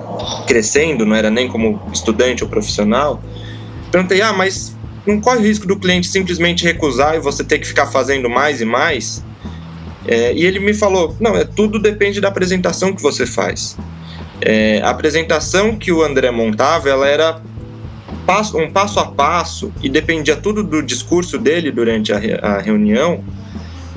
crescendo, 0.46 1.04
não 1.04 1.14
era 1.14 1.30
nem 1.30 1.48
como 1.48 1.80
estudante 1.92 2.42
ou 2.42 2.50
profissional. 2.50 3.22
Perguntei, 3.90 4.22
ah, 4.22 4.32
mas 4.32 4.76
não 5.06 5.20
corre 5.20 5.38
o 5.38 5.42
risco 5.42 5.66
do 5.66 5.78
cliente 5.78 6.06
simplesmente 6.06 6.64
recusar 6.64 7.16
e 7.16 7.20
você 7.20 7.44
ter 7.44 7.58
que 7.58 7.66
ficar 7.66 7.86
fazendo 7.86 8.30
mais 8.30 8.60
e 8.60 8.64
mais? 8.64 9.22
É, 10.06 10.32
e 10.32 10.44
ele 10.44 10.58
me 10.58 10.74
falou, 10.74 11.16
não, 11.20 11.36
é 11.36 11.44
tudo 11.44 11.78
depende 11.78 12.20
da 12.20 12.28
apresentação 12.28 12.94
que 12.94 13.02
você 13.02 13.26
faz. 13.26 13.76
É, 14.40 14.80
a 14.82 14.90
apresentação 14.90 15.76
que 15.76 15.92
o 15.92 16.02
André 16.02 16.30
montava, 16.30 16.88
ela 16.88 17.06
era 17.06 17.40
passo, 18.26 18.56
um 18.58 18.70
passo 18.70 18.98
a 19.00 19.06
passo, 19.06 19.72
e 19.82 19.88
dependia 19.88 20.36
tudo 20.36 20.62
do 20.62 20.82
discurso 20.82 21.38
dele 21.38 21.70
durante 21.70 22.12
a, 22.12 22.18
a 22.42 22.58
reunião, 22.58 23.22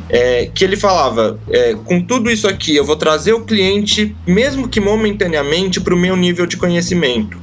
é, 0.10 0.50
que 0.54 0.64
ele 0.64 0.78
falava: 0.78 1.40
é, 1.50 1.76
com 1.86 2.02
tudo 2.02 2.30
isso 2.30 2.48
aqui, 2.48 2.76
eu 2.76 2.86
vou 2.86 2.96
trazer 2.96 3.34
o 3.34 3.42
cliente, 3.42 4.16
mesmo 4.28 4.68
que 4.68 4.80
momentaneamente, 4.80 5.80
para 5.80 5.94
o 5.94 5.98
meu 5.98 6.16
nível 6.16 6.46
de 6.46 6.58
conhecimento. 6.58 7.38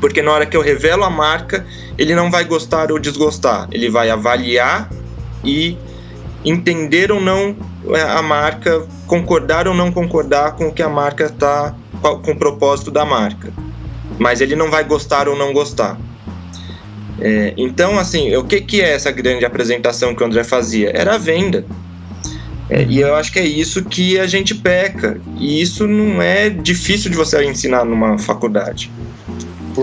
Porque 0.00 0.20
na 0.20 0.32
hora 0.32 0.46
que 0.46 0.56
eu 0.56 0.60
revelo 0.60 1.04
a 1.04 1.10
marca, 1.10 1.64
ele 1.96 2.14
não 2.14 2.30
vai 2.30 2.44
gostar 2.44 2.90
ou 2.90 2.98
desgostar, 2.98 3.68
ele 3.70 3.88
vai 3.88 4.10
avaliar 4.10 4.90
e 5.44 5.76
entender 6.44 7.12
ou 7.12 7.20
não 7.20 7.56
é, 7.94 8.02
a 8.02 8.20
marca, 8.20 8.84
concordar 9.06 9.68
ou 9.68 9.74
não 9.74 9.92
concordar 9.92 10.56
com 10.56 10.66
o 10.66 10.72
que 10.72 10.82
a 10.82 10.88
marca 10.88 11.26
está, 11.26 11.74
com 12.00 12.32
o 12.32 12.36
propósito 12.36 12.90
da 12.90 13.04
marca 13.04 13.52
mas 14.22 14.40
ele 14.40 14.54
não 14.54 14.70
vai 14.70 14.84
gostar 14.84 15.28
ou 15.28 15.36
não 15.36 15.52
gostar. 15.52 15.98
É, 17.20 17.52
então, 17.56 17.98
assim, 17.98 18.34
o 18.36 18.44
que, 18.44 18.60
que 18.60 18.80
é 18.80 18.94
essa 18.94 19.10
grande 19.10 19.44
apresentação 19.44 20.14
que 20.14 20.22
o 20.22 20.26
André 20.26 20.44
fazia? 20.44 20.92
Era 20.94 21.16
a 21.16 21.18
venda. 21.18 21.66
É, 22.70 22.84
e 22.84 23.00
eu 23.00 23.16
acho 23.16 23.32
que 23.32 23.40
é 23.40 23.44
isso 23.44 23.84
que 23.84 24.18
a 24.20 24.26
gente 24.28 24.54
peca. 24.54 25.20
E 25.38 25.60
isso 25.60 25.88
não 25.88 26.22
é 26.22 26.48
difícil 26.48 27.10
de 27.10 27.16
você 27.16 27.44
ensinar 27.44 27.84
numa 27.84 28.16
faculdade. 28.16 28.90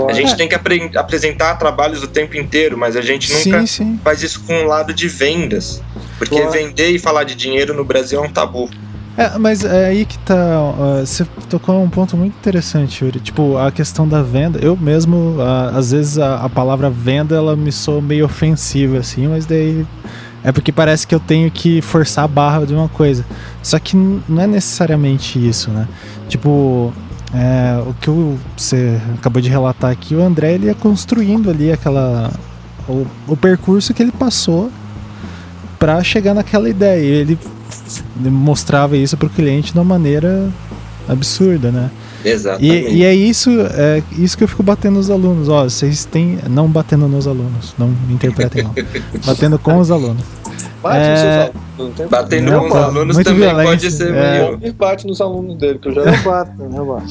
A 0.07 0.13
gente 0.13 0.37
tem 0.37 0.47
que 0.47 0.55
apre 0.55 0.89
apresentar 0.95 1.55
trabalhos 1.55 2.01
o 2.01 2.07
tempo 2.07 2.37
inteiro, 2.37 2.77
mas 2.77 2.95
a 2.95 3.01
gente 3.01 3.29
nunca 3.33 3.65
sim, 3.65 3.67
sim. 3.67 3.99
faz 4.03 4.23
isso 4.23 4.41
com 4.45 4.63
o 4.63 4.65
lado 4.65 4.93
de 4.93 5.07
vendas. 5.09 5.81
Porque 6.17 6.39
vender 6.47 6.91
e 6.91 6.99
falar 6.99 7.25
de 7.25 7.35
dinheiro 7.35 7.73
no 7.73 7.83
Brasil 7.83 8.23
é 8.23 8.25
um 8.25 8.31
tabu. 8.31 8.69
É, 9.19 9.37
mas 9.37 9.65
é 9.65 9.87
aí 9.87 10.05
que 10.05 10.17
tá. 10.19 10.33
Uh, 10.33 11.05
você 11.05 11.25
tocou 11.49 11.83
um 11.83 11.89
ponto 11.89 12.15
muito 12.15 12.37
interessante, 12.37 13.03
Yuri. 13.03 13.19
Tipo, 13.19 13.57
a 13.57 13.69
questão 13.69 14.07
da 14.07 14.23
venda. 14.23 14.59
Eu 14.59 14.77
mesmo, 14.77 15.35
uh, 15.37 15.77
às 15.77 15.91
vezes, 15.91 16.17
a, 16.17 16.45
a, 16.45 16.49
palavra 16.49 16.89
venda 16.89 17.35
ela 17.35 17.53
me 17.53 17.69
soa 17.69 18.01
meio 18.01 18.23
ofensiva, 18.23 18.99
assim, 18.99 19.27
mas 19.27 19.45
daí. 19.45 19.85
É 20.41 20.53
porque 20.53 20.71
parece 20.71 21.05
que 21.05 21.13
eu 21.13 21.19
tenho 21.19 21.51
que 21.51 21.81
forçar 21.81 22.23
a 22.23 22.27
barra 22.29 22.65
de 22.65 22.73
uma 22.73 22.87
coisa. 22.87 23.25
Só 23.61 23.77
que 23.77 23.93
não 23.97 24.41
é 24.41 24.47
necessariamente 24.47 25.37
isso, 25.37 25.69
né? 25.69 25.85
Tipo, 26.29 26.93
é, 27.33 27.77
o 27.85 27.93
que 27.95 28.09
você 28.55 29.01
acabou 29.15 29.41
de 29.41 29.49
relatar 29.49 29.91
aqui, 29.91 30.15
o 30.15 30.23
André 30.23 30.53
ele 30.53 30.67
ia 30.67 30.75
construindo 30.75 31.49
ali 31.49 31.73
aquela 31.73 32.31
o, 32.87 33.05
o 33.27 33.35
percurso 33.35 33.93
que 33.93 34.01
ele 34.01 34.13
passou 34.13 34.71
para 35.77 36.01
chegar 36.05 36.33
naquela 36.33 36.69
ideia. 36.69 37.03
Ele 37.03 37.37
mostrava 38.15 38.95
isso 38.97 39.17
para 39.17 39.27
o 39.27 39.29
cliente 39.29 39.73
de 39.73 39.79
uma 39.79 39.85
maneira 39.85 40.49
absurda, 41.07 41.71
né? 41.71 41.89
Exatamente. 42.23 42.91
E, 42.91 42.97
e, 42.97 43.03
é 43.03 43.13
isso, 43.13 43.49
é 43.61 44.03
isso 44.17 44.37
que 44.37 44.43
eu 44.43 44.47
fico 44.47 44.61
batendo 44.61 44.95
nos 44.95 45.09
alunos. 45.09 45.47
Ó, 45.47 45.63
vocês 45.63 46.05
têm. 46.05 46.37
Não 46.49 46.67
batendo 46.67 47.07
nos 47.07 47.27
alunos, 47.27 47.73
não 47.77 47.87
me 47.87 48.13
interpretem 48.13 48.63
mal. 48.63 48.75
batendo 49.25 49.57
com 49.57 49.77
os 49.77 49.89
alunos. 49.89 50.23
Bate 50.83 50.97
é... 50.97 51.11
nos 51.11 51.19
seus 51.19 51.33
alunos. 51.33 51.99
Não 51.99 52.07
Batendo 52.09 52.51
com 52.51 52.67
os 52.67 52.75
alunos 52.75 53.17
também 53.17 53.49
pode 53.51 53.91
ser 53.91 54.13
é... 54.13 54.57
meio. 54.57 54.73
bate 54.73 55.07
nos 55.07 55.21
alunos 55.21 55.57
dele, 55.57 55.79
que 55.79 55.87
eu 55.87 55.93
já 55.93 56.01
eu 56.01 56.23
bato, 56.23 56.51
eu 56.61 56.85
bato. 56.85 57.05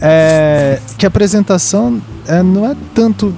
É, 0.00 0.78
que 0.98 1.06
a 1.06 1.08
apresentação 1.08 2.00
é, 2.26 2.42
não 2.42 2.66
é 2.70 2.76
tanto 2.94 3.34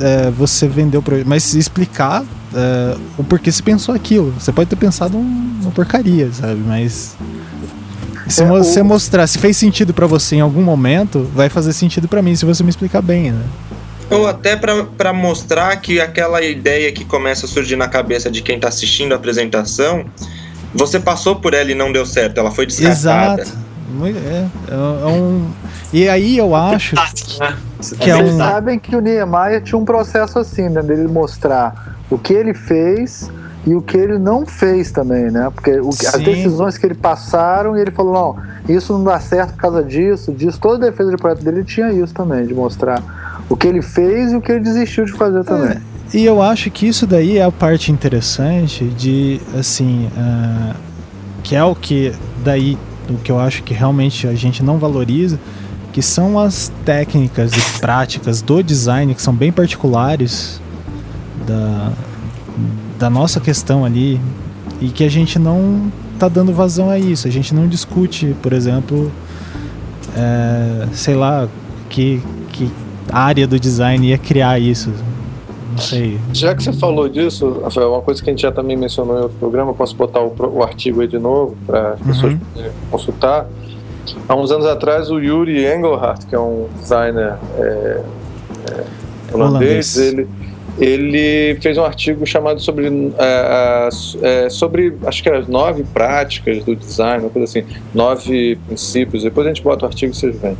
é, 0.00 0.30
você 0.30 0.66
vender 0.66 0.96
o 0.96 1.02
projeto, 1.02 1.26
mas 1.26 1.54
explicar 1.54 2.24
é, 2.54 2.96
o 3.18 3.24
porquê 3.24 3.52
você 3.52 3.62
pensou 3.62 3.94
aquilo. 3.94 4.32
Você 4.38 4.52
pode 4.52 4.70
ter 4.70 4.76
pensado 4.76 5.16
uma 5.16 5.70
porcaria, 5.70 6.30
sabe? 6.32 6.60
Mas 6.66 7.16
se 8.28 8.42
é, 8.42 8.46
você 8.46 8.80
o... 8.80 8.84
mostrar, 8.84 9.26
se 9.26 9.38
fez 9.38 9.56
sentido 9.56 9.92
para 9.92 10.06
você 10.06 10.36
em 10.36 10.40
algum 10.40 10.62
momento, 10.62 11.30
vai 11.34 11.48
fazer 11.48 11.72
sentido 11.72 12.08
para 12.08 12.22
mim 12.22 12.34
se 12.34 12.44
você 12.44 12.62
me 12.62 12.70
explicar 12.70 13.02
bem, 13.02 13.32
né? 13.32 13.44
Ou 14.10 14.26
até 14.26 14.56
para 14.56 15.12
mostrar 15.12 15.76
que 15.76 16.00
aquela 16.00 16.42
ideia 16.42 16.90
que 16.90 17.04
começa 17.04 17.46
a 17.46 17.48
surgir 17.48 17.76
na 17.76 17.86
cabeça 17.86 18.28
de 18.28 18.42
quem 18.42 18.58
tá 18.58 18.66
assistindo 18.66 19.12
a 19.12 19.16
apresentação, 19.16 20.04
você 20.74 20.98
passou 20.98 21.36
por 21.36 21.54
ela 21.54 21.70
e 21.70 21.76
não 21.76 21.92
deu 21.92 22.04
certo, 22.04 22.38
ela 22.38 22.50
foi 22.50 22.66
descartada. 22.66 23.42
Exato. 23.42 23.58
É, 24.02 24.08
é, 24.08 24.48
é 24.72 25.06
um... 25.06 25.48
E 25.92 26.08
aí 26.08 26.38
eu 26.38 26.56
acho 26.56 26.96
que, 27.14 27.38
que 27.98 28.10
é 28.10 28.16
um... 28.16 28.36
sabem 28.36 28.78
que 28.78 28.94
o 28.94 29.00
Niemeyer 29.00 29.62
tinha 29.62 29.78
um 29.78 29.84
processo 29.84 30.38
assim, 30.38 30.68
né? 30.68 30.82
Dele 30.82 31.08
mostrar 31.08 31.96
o 32.10 32.18
que 32.18 32.32
ele 32.32 32.54
fez 32.54 33.30
e 33.66 33.74
o 33.74 33.82
que 33.82 33.96
ele 33.96 34.18
não 34.18 34.46
fez 34.46 34.90
também, 34.90 35.30
né? 35.30 35.50
Porque 35.54 35.78
o, 35.80 35.90
as 35.90 36.22
decisões 36.22 36.78
que 36.78 36.86
ele 36.86 36.94
passaram 36.94 37.76
e 37.76 37.80
ele 37.80 37.90
falou, 37.90 38.12
não, 38.12 38.74
isso 38.74 38.92
não 38.92 39.04
dá 39.04 39.20
certo 39.20 39.52
por 39.52 39.60
causa 39.60 39.82
disso, 39.82 40.32
disso. 40.32 40.58
Toda 40.60 40.86
a 40.86 40.90
defesa 40.90 41.10
de 41.10 41.16
projeto 41.16 41.44
dele 41.44 41.64
tinha 41.64 41.92
isso 41.92 42.14
também, 42.14 42.46
de 42.46 42.54
mostrar 42.54 43.02
o 43.48 43.56
que 43.56 43.66
ele 43.66 43.82
fez 43.82 44.32
e 44.32 44.36
o 44.36 44.40
que 44.40 44.52
ele 44.52 44.60
desistiu 44.60 45.04
de 45.04 45.12
fazer 45.12 45.44
também. 45.44 45.76
É, 45.76 46.16
e 46.16 46.24
eu 46.24 46.42
acho 46.42 46.70
que 46.70 46.86
isso 46.86 47.06
daí 47.06 47.38
é 47.38 47.44
a 47.44 47.52
parte 47.52 47.92
interessante 47.92 48.84
de, 48.84 49.40
assim, 49.58 50.08
uh, 50.16 50.74
que 51.42 51.54
é 51.54 51.62
o 51.62 51.74
que 51.74 52.12
daí, 52.42 52.78
o 53.08 53.18
que 53.18 53.30
eu 53.30 53.38
acho 53.38 53.62
que 53.62 53.74
realmente 53.74 54.26
a 54.26 54.34
gente 54.34 54.62
não 54.62 54.78
valoriza, 54.78 55.38
que 55.92 56.02
são 56.02 56.38
as 56.38 56.70
técnicas 56.84 57.52
e 57.52 57.80
práticas 57.80 58.40
do 58.42 58.62
design 58.62 59.14
que 59.14 59.22
são 59.22 59.34
bem 59.34 59.50
particulares 59.50 60.60
da, 61.46 61.92
da 62.98 63.10
nossa 63.10 63.40
questão 63.40 63.84
ali 63.84 64.20
e 64.80 64.88
que 64.88 65.04
a 65.04 65.10
gente 65.10 65.38
não 65.38 65.90
tá 66.18 66.28
dando 66.28 66.52
vazão 66.52 66.90
a 66.90 66.98
isso. 66.98 67.26
A 67.26 67.30
gente 67.30 67.54
não 67.54 67.66
discute, 67.66 68.34
por 68.42 68.52
exemplo, 68.52 69.10
é, 70.16 70.88
sei 70.92 71.14
lá, 71.14 71.48
que, 71.88 72.22
que 72.52 72.70
área 73.12 73.46
do 73.46 73.58
design 73.58 74.08
ia 74.08 74.18
criar 74.18 74.58
isso. 74.58 74.92
Não 75.70 75.78
sei. 75.78 76.18
Já 76.32 76.54
que 76.54 76.62
você 76.62 76.72
falou 76.72 77.08
disso, 77.08 77.60
Rafael, 77.62 77.92
uma 77.92 78.02
coisa 78.02 78.22
que 78.22 78.28
a 78.28 78.32
gente 78.32 78.42
já 78.42 78.52
também 78.52 78.76
mencionou 78.76 79.18
em 79.18 79.22
outro 79.22 79.38
programa, 79.38 79.72
posso 79.72 79.94
botar 79.96 80.20
o, 80.20 80.34
o 80.38 80.62
artigo 80.62 81.00
aí 81.00 81.08
de 81.08 81.18
novo 81.18 81.56
para 81.66 81.92
as 81.94 82.00
pessoas 82.00 82.32
uhum. 82.32 82.70
consultar. 82.90 83.46
Há 84.28 84.34
uns 84.34 84.50
anos 84.50 84.66
atrás, 84.66 85.10
o 85.10 85.18
Yuri 85.18 85.64
Engelhardt, 85.64 86.26
que 86.26 86.34
é 86.34 86.40
um 86.40 86.68
designer 86.80 87.36
é, 87.58 87.62
é, 87.62 88.84
holandês, 89.32 89.96
holandês, 89.96 89.96
ele 89.96 90.28
ele 90.78 91.56
fez 91.60 91.76
um 91.76 91.84
artigo 91.84 92.24
chamado 92.26 92.58
sobre, 92.60 92.86
é, 93.18 93.88
é, 94.22 94.48
sobre 94.48 94.96
acho 95.04 95.22
que 95.22 95.28
era 95.28 95.44
nove 95.46 95.84
práticas 95.84 96.64
do 96.64 96.74
design, 96.74 97.24
uma 97.24 97.30
coisa 97.30 97.44
assim, 97.44 97.68
nove 97.94 98.58
princípios. 98.66 99.22
Depois 99.22 99.46
a 99.46 99.50
gente 99.50 99.62
bota 99.62 99.84
o 99.84 99.88
artigo 99.88 100.12
e 100.12 100.16
vocês 100.16 100.40
veem. 100.40 100.56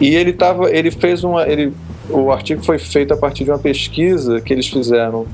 E 0.00 0.14
ele 0.14 0.32
tava, 0.32 0.70
ele 0.70 0.90
fez 0.90 1.22
uma, 1.22 1.46
ele, 1.46 1.72
o 2.08 2.30
artigo 2.30 2.62
foi 2.64 2.78
feito 2.78 3.12
a 3.12 3.16
partir 3.16 3.44
de 3.44 3.50
uma 3.50 3.58
pesquisa 3.58 4.40
que 4.40 4.52
eles 4.52 4.68
fizeram 4.68 5.26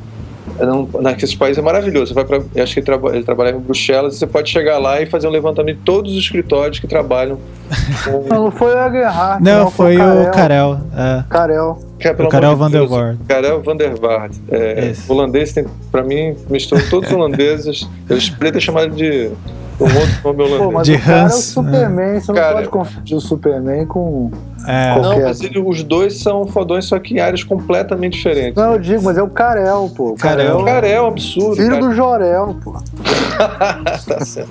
naqueles 1.00 1.34
países 1.34 1.58
é 1.58 1.62
maravilhoso. 1.62 2.08
Você 2.08 2.14
vai 2.14 2.24
pra, 2.24 2.42
eu 2.54 2.62
acho 2.62 2.74
que 2.74 2.80
ele, 2.80 2.86
traba, 2.86 3.14
ele 3.14 3.24
trabalha 3.24 3.50
em 3.50 3.58
Bruxelas 3.58 4.14
e 4.14 4.18
você 4.18 4.26
pode 4.26 4.50
chegar 4.50 4.78
lá 4.78 5.00
e 5.00 5.06
fazer 5.06 5.26
um 5.26 5.30
levantamento 5.30 5.76
de 5.78 5.82
todos 5.82 6.12
os 6.12 6.18
escritórios 6.18 6.78
que 6.78 6.86
trabalham. 6.86 7.38
Com... 8.04 8.28
Não, 8.28 8.50
foi 8.50 8.74
o 8.74 8.78
Aguerhard. 8.78 9.42
Não, 9.42 9.64
não, 9.64 9.70
foi, 9.70 9.96
foi 9.96 10.22
o 10.22 10.30
Karel. 10.30 10.80
É. 10.96 11.24
Karel. 11.28 11.78
Que 11.98 12.08
é, 12.08 12.12
o 12.12 12.28
Karel 12.28 12.56
van 12.56 12.70
der 12.70 12.86
Waard. 12.86 13.18
Karel 13.26 13.62
van 13.62 13.76
der 13.76 13.98
Waard. 13.98 14.34
É, 14.50 14.92
holandês 15.08 15.52
tem, 15.52 15.64
pra 15.90 16.02
mim, 16.02 16.36
misturou 16.50 16.84
todos 16.90 17.08
os 17.08 17.14
holandeses. 17.14 17.88
Eles 18.08 18.30
ter 18.30 18.60
chamado 18.60 18.90
de 18.90 19.30
um 19.80 19.84
outro 19.84 20.20
nome 20.24 20.42
holandês. 20.42 20.62
Pô, 20.62 20.72
mas 20.72 20.86
de 20.86 20.94
o 20.94 21.00
cara 21.00 21.24
Hans, 21.24 21.32
é 21.32 21.36
o 21.36 21.40
Superman, 21.40 22.04
é. 22.04 22.20
você 22.20 22.32
não 22.32 22.34
cara, 22.34 22.54
pode 22.54 22.68
confundir 22.68 23.16
o 23.16 23.20
Superman 23.20 23.86
com. 23.86 24.30
É. 24.66 25.00
Não, 25.00 25.20
mas 25.22 25.40
ele, 25.40 25.58
os 25.58 25.82
dois 25.82 26.18
são 26.18 26.46
fodões, 26.46 26.84
só 26.84 26.98
que 26.98 27.14
em 27.14 27.20
áreas 27.20 27.42
completamente 27.42 28.14
diferentes. 28.14 28.54
Não, 28.54 28.72
eu 28.72 28.78
digo, 28.78 29.02
mas 29.02 29.18
é 29.18 29.22
o 29.22 29.28
Karel, 29.28 29.90
pô. 29.96 30.10
O 30.10 30.16
Karel. 30.16 30.58
Karel, 30.58 30.64
Karel 30.64 31.06
absurdo. 31.06 31.56
Filho 31.56 31.70
cara. 31.70 31.80
do 31.80 31.94
Jorel, 31.94 32.56
pô. 32.62 32.72
tá 34.06 34.20
certo. 34.24 34.50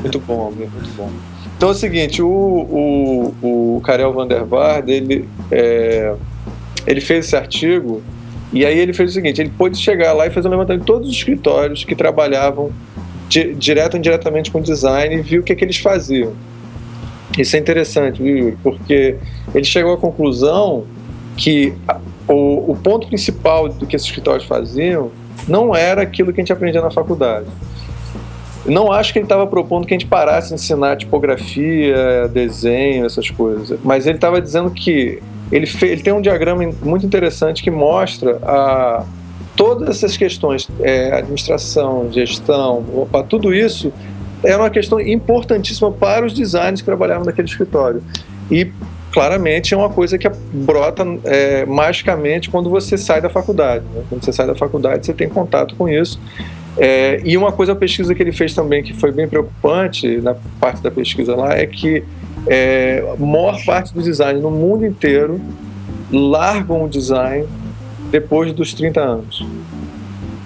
Muito 0.00 0.18
bom, 0.20 0.50
muito 0.50 0.96
bom. 0.96 1.10
Então 1.56 1.68
é 1.68 1.72
o 1.72 1.74
seguinte, 1.74 2.22
o, 2.22 2.28
o, 2.28 3.76
o 3.76 3.80
Karel 3.82 4.12
van 4.12 4.26
der 4.26 4.44
ele, 4.86 5.28
é, 5.50 6.14
ele 6.86 7.00
fez 7.00 7.26
esse 7.26 7.36
artigo 7.36 8.02
e 8.52 8.64
aí 8.64 8.78
ele 8.78 8.92
fez 8.92 9.10
o 9.10 9.12
seguinte, 9.14 9.40
ele 9.40 9.50
pôde 9.56 9.76
chegar 9.76 10.12
lá 10.12 10.26
e 10.26 10.30
fazer 10.30 10.48
um 10.48 10.50
levantamento 10.50 10.80
de 10.80 10.86
todos 10.86 11.08
os 11.08 11.14
escritórios 11.16 11.84
que 11.84 11.94
trabalhavam 11.94 12.70
di, 13.28 13.54
direto 13.54 13.94
ou 13.94 13.98
indiretamente 13.98 14.50
com 14.50 14.60
design 14.60 15.14
e 15.14 15.22
viu 15.22 15.40
o 15.40 15.44
que, 15.44 15.52
é 15.52 15.56
que 15.56 15.64
eles 15.64 15.78
faziam. 15.78 16.32
Isso 17.38 17.56
é 17.56 17.58
interessante, 17.58 18.22
Yuri? 18.22 18.56
Porque 18.62 19.16
ele 19.54 19.64
chegou 19.64 19.94
à 19.94 19.96
conclusão 19.96 20.84
que 21.36 21.72
o, 22.28 22.72
o 22.72 22.76
ponto 22.76 23.08
principal 23.08 23.68
do 23.68 23.86
que 23.86 23.96
esses 23.96 24.06
escritórios 24.06 24.44
faziam 24.44 25.10
não 25.48 25.74
era 25.74 26.02
aquilo 26.02 26.32
que 26.32 26.40
a 26.40 26.42
gente 26.42 26.52
aprendia 26.52 26.80
na 26.80 26.90
faculdade. 26.90 27.46
Não 28.64 28.90
acho 28.90 29.12
que 29.12 29.18
ele 29.18 29.26
estava 29.26 29.46
propondo 29.46 29.86
que 29.86 29.92
a 29.92 29.98
gente 29.98 30.08
parasse 30.08 30.48
de 30.48 30.54
ensinar 30.54 30.96
tipografia, 30.96 32.28
desenho, 32.32 33.04
essas 33.04 33.28
coisas, 33.28 33.78
mas 33.84 34.06
ele 34.06 34.16
estava 34.16 34.40
dizendo 34.40 34.70
que 34.70 35.20
ele, 35.52 35.68
ele 35.82 36.02
tem 36.02 36.12
um 36.12 36.20
diagrama 36.22 36.64
muito 36.82 37.04
interessante 37.04 37.62
que 37.62 37.70
mostra 37.70 38.38
a, 38.42 39.04
todas 39.64 39.88
essas 39.88 40.14
questões, 40.14 40.68
é, 40.80 41.10
administração, 41.14 42.12
gestão, 42.12 42.84
opa, 42.94 43.22
tudo 43.22 43.54
isso 43.54 43.90
é 44.42 44.54
uma 44.54 44.68
questão 44.68 45.00
importantíssima 45.00 45.90
para 45.90 46.26
os 46.26 46.34
designers 46.34 46.82
que 46.82 46.84
trabalhavam 46.84 47.24
naquele 47.24 47.48
escritório. 47.48 48.02
E 48.50 48.70
claramente 49.10 49.72
é 49.72 49.76
uma 49.76 49.88
coisa 49.88 50.18
que 50.18 50.28
brota 50.52 51.02
é, 51.24 51.64
magicamente 51.64 52.50
quando 52.50 52.68
você 52.68 52.98
sai 52.98 53.22
da 53.22 53.30
faculdade. 53.30 53.86
Né? 53.94 54.02
Quando 54.10 54.22
você 54.22 54.34
sai 54.34 54.46
da 54.46 54.54
faculdade, 54.54 55.06
você 55.06 55.14
tem 55.14 55.30
contato 55.30 55.74
com 55.76 55.88
isso. 55.88 56.20
É, 56.76 57.22
e 57.24 57.34
uma 57.34 57.50
coisa, 57.50 57.72
a 57.72 57.76
pesquisa 57.76 58.14
que 58.14 58.22
ele 58.22 58.32
fez 58.32 58.52
também, 58.52 58.82
que 58.82 58.92
foi 58.92 59.12
bem 59.12 59.26
preocupante 59.26 60.18
na 60.18 60.36
parte 60.60 60.82
da 60.82 60.90
pesquisa 60.90 61.34
lá, 61.34 61.56
é 61.56 61.64
que 61.64 62.04
é, 62.46 63.02
a 63.18 63.24
maior 63.24 63.64
parte 63.64 63.94
dos 63.94 64.04
designers 64.04 64.42
no 64.42 64.50
mundo 64.50 64.84
inteiro 64.84 65.40
largam 66.12 66.84
o 66.84 66.88
design 66.88 67.46
depois 68.14 68.52
dos 68.52 68.72
30 68.72 69.00
anos. 69.00 69.44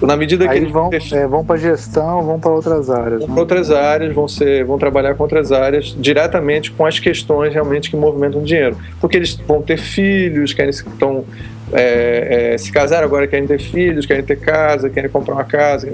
Na 0.00 0.16
medida 0.16 0.46
que 0.46 0.50
Aí 0.50 0.58
eles 0.58 0.72
vão, 0.72 0.88
é, 0.90 1.26
vão 1.26 1.44
para 1.44 1.56
gestão, 1.58 2.22
vão 2.22 2.40
para 2.40 2.50
outras 2.50 2.88
áreas. 2.88 3.18
Vão 3.18 3.28
né? 3.28 3.34
para 3.34 3.40
outras 3.42 3.70
áreas, 3.70 4.14
vão, 4.14 4.26
ser, 4.26 4.64
vão 4.64 4.78
trabalhar 4.78 5.14
com 5.14 5.22
outras 5.22 5.52
áreas 5.52 5.94
diretamente 5.98 6.70
com 6.70 6.86
as 6.86 6.98
questões 6.98 7.52
realmente 7.52 7.90
que 7.90 7.96
movimentam 7.96 8.42
dinheiro. 8.42 8.78
Porque 9.02 9.18
eles 9.18 9.34
vão 9.34 9.60
ter 9.60 9.76
filhos, 9.76 10.54
querem 10.54 10.70
estão 10.70 11.26
é, 11.70 12.52
é, 12.54 12.58
se 12.58 12.72
casaram 12.72 13.04
agora 13.04 13.26
querem 13.26 13.46
ter 13.46 13.60
filhos, 13.60 14.06
querem 14.06 14.24
ter 14.24 14.36
casa, 14.36 14.88
querem 14.88 15.10
comprar 15.10 15.34
uma 15.34 15.44
casa. 15.44 15.92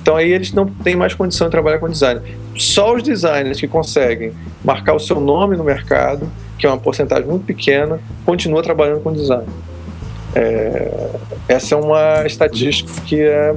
Então 0.00 0.14
aí 0.14 0.30
eles 0.30 0.52
não 0.52 0.66
têm 0.66 0.94
mais 0.94 1.14
condição 1.14 1.48
de 1.48 1.50
trabalhar 1.50 1.80
com 1.80 1.88
design. 1.88 2.20
Só 2.56 2.94
os 2.94 3.02
designers 3.02 3.58
que 3.58 3.66
conseguem 3.66 4.32
marcar 4.64 4.94
o 4.94 5.00
seu 5.00 5.18
nome 5.18 5.56
no 5.56 5.64
mercado, 5.64 6.30
que 6.56 6.66
é 6.66 6.68
uma 6.68 6.78
porcentagem 6.78 7.26
muito 7.26 7.46
pequena, 7.46 7.98
continua 8.24 8.62
trabalhando 8.62 9.00
com 9.00 9.12
design. 9.12 9.46
É, 10.34 11.10
essa 11.48 11.74
é 11.74 11.78
uma 11.78 12.24
estatística 12.26 12.90
que 13.02 13.20
é 13.20 13.54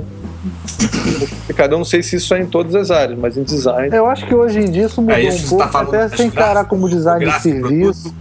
complicada. 1.54 1.74
Eu 1.74 1.78
não 1.78 1.86
sei 1.86 2.02
se 2.02 2.16
isso 2.16 2.34
é 2.34 2.41
em 2.41 2.45
todas 2.45 2.76
as 2.76 2.91
áreas, 2.91 3.18
mas 3.18 3.38
em 3.38 3.44
design. 3.44 3.95
Eu 3.95 4.08
acho 4.08 4.26
que 4.26 4.34
hoje 4.34 4.60
em 4.60 4.70
dia 4.70 4.86
isso 4.86 5.02
mudou 5.02 5.16
é 5.16 5.24
isso 5.24 5.45
um 5.45 5.58
pouco, 5.58 5.72
tá 5.72 5.82
até 5.82 6.10
sem 6.10 6.28
encarar 6.28 6.66
como 6.66 6.90
design 6.90 7.26
de 7.26 7.41
serviço. 7.41 8.14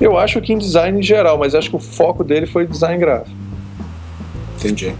Eu 0.00 0.16
acho 0.16 0.40
que 0.40 0.52
em 0.52 0.58
design 0.58 0.98
em 0.98 1.02
geral, 1.02 1.38
mas 1.38 1.54
acho 1.54 1.70
que 1.70 1.76
o 1.76 1.80
foco 1.80 2.22
dele 2.22 2.46
foi 2.46 2.66
design 2.66 2.98
gráfico. 2.98 3.36
Entendi. 4.56 4.94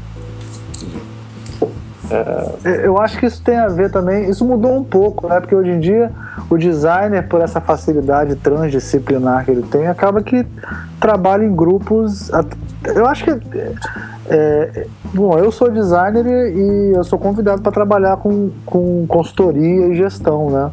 É... 2.11 2.87
Eu 2.87 2.99
acho 2.99 3.19
que 3.19 3.27
isso 3.27 3.43
tem 3.43 3.59
a 3.59 3.69
ver 3.69 3.91
também. 3.91 4.29
Isso 4.29 4.45
mudou 4.45 4.77
um 4.77 4.85
pouco, 4.85 5.29
né? 5.29 5.41
Porque 5.41 5.55
hoje 5.55 5.71
em 5.71 5.81
dia 5.81 6.11
o 6.51 6.57
designer, 6.57 7.27
por 7.29 7.41
essa 7.41 7.61
facilidade 7.61 8.37
transdisciplinar 8.37 9.45
que 9.45 9.51
ele 9.51 9.63
tem, 9.63 9.87
acaba 9.87 10.23
que 10.23 10.47
trabalha 11.01 11.45
em 11.45 11.55
grupos. 11.55 12.31
Eu 12.85 13.07
acho 13.07 13.25
que. 13.25 13.31
É, 14.31 14.87
bom, 15.15 15.39
eu 15.39 15.51
sou 15.51 15.71
designer 15.71 16.27
e 16.27 16.93
eu 16.95 17.03
sou 17.05 17.19
convidado 17.19 17.63
para 17.63 17.73
trabalhar 17.73 18.19
com, 18.19 18.51
com 18.67 19.07
consultoria 19.07 19.87
e 19.87 19.97
gestão, 19.97 20.51
né? 20.51 20.71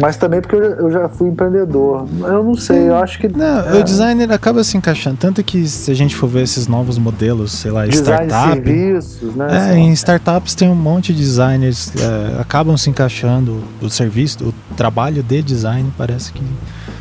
Mas 0.00 0.16
também 0.16 0.40
porque 0.40 0.56
eu 0.56 0.90
já 0.90 1.08
fui 1.08 1.28
empreendedor. 1.28 2.06
Eu 2.20 2.44
não 2.44 2.54
sei, 2.54 2.88
eu 2.88 2.96
acho 2.96 3.18
que. 3.18 3.28
Não, 3.28 3.60
é. 3.60 3.80
o 3.80 3.84
designer 3.84 4.30
acaba 4.32 4.62
se 4.62 4.76
encaixando. 4.76 5.16
Tanto 5.16 5.42
que 5.42 5.66
se 5.66 5.90
a 5.90 5.94
gente 5.94 6.14
for 6.14 6.26
ver 6.26 6.42
esses 6.42 6.66
novos 6.66 6.98
modelos, 6.98 7.52
sei 7.52 7.70
lá, 7.70 7.86
Design 7.86 8.26
startup. 8.30 8.54
serviços, 8.54 9.34
né? 9.34 9.72
É, 9.72 9.78
em 9.78 9.92
startups 9.92 10.54
tem 10.54 10.68
um 10.68 10.74
monte 10.74 11.12
de 11.12 11.20
designers 11.20 11.92
é, 11.96 12.40
acabam 12.40 12.76
se 12.76 12.90
encaixando. 12.90 13.62
O 13.80 13.88
serviço, 13.88 14.44
o 14.48 14.54
trabalho 14.76 15.22
de 15.22 15.42
design 15.42 15.92
parece 15.96 16.32
que 16.32 16.42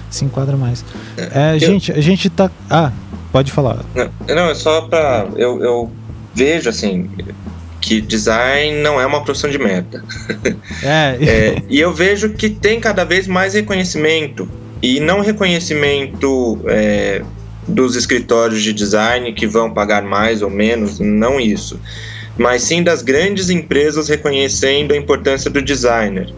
se 0.10 0.26
enquadra 0.26 0.56
mais. 0.56 0.84
É, 1.18 1.56
eu, 1.56 1.60
gente, 1.60 1.92
a 1.92 2.02
gente 2.02 2.30
tá. 2.30 2.50
Ah, 2.70 2.92
pode 3.32 3.52
falar. 3.52 3.80
Não, 3.94 4.36
não 4.36 4.50
é 4.50 4.56
só 4.56 4.82
pra. 4.82 5.28
Eu, 5.36 5.62
eu 5.62 5.92
vejo 6.34 6.70
assim 6.70 7.10
que 7.86 8.02
design 8.02 8.82
não 8.82 9.00
é 9.00 9.06
uma 9.06 9.24
profissão 9.24 9.50
de 9.50 9.60
merda. 9.60 10.04
É. 10.84 11.18
é. 11.22 11.64
E 11.70 11.80
eu 11.80 11.94
vejo 11.94 12.30
que 12.30 12.50
tem 12.50 12.80
cada 12.80 13.04
vez 13.04 13.28
mais 13.28 13.54
reconhecimento 13.54 14.50
e 14.82 15.00
não 15.00 15.22
reconhecimento 15.22 16.60
é, 16.68 17.22
dos 17.68 17.96
escritórios 17.96 18.62
de 18.62 18.74
design 18.74 19.32
que 19.34 19.46
vão 19.46 19.72
pagar 19.72 20.04
mais 20.04 20.42
ou 20.42 20.50
menos, 20.50 21.00
não 21.00 21.40
isso, 21.40 21.80
mas 22.38 22.64
sim 22.64 22.84
das 22.84 23.02
grandes 23.02 23.50
empresas 23.50 24.10
reconhecendo 24.10 24.92
a 24.94 24.98
importância 24.98 25.50
do 25.50 25.62
designer, 25.62 26.34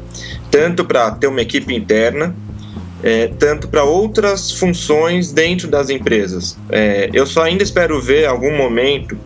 tanto 0.52 0.84
para 0.86 1.12
ter 1.12 1.28
uma 1.28 1.42
equipe 1.42 1.74
interna, 1.74 2.36
é, 3.02 3.28
tanto 3.40 3.68
para 3.68 3.84
outras 3.84 4.52
funções 4.52 5.32
dentro 5.32 5.68
das 5.68 5.90
empresas. 5.90 6.58
É, 6.70 7.10
eu 7.14 7.26
só 7.26 7.44
ainda 7.44 7.64
espero 7.64 8.02
ver 8.02 8.26
algum 8.26 8.56
momento 8.56 9.18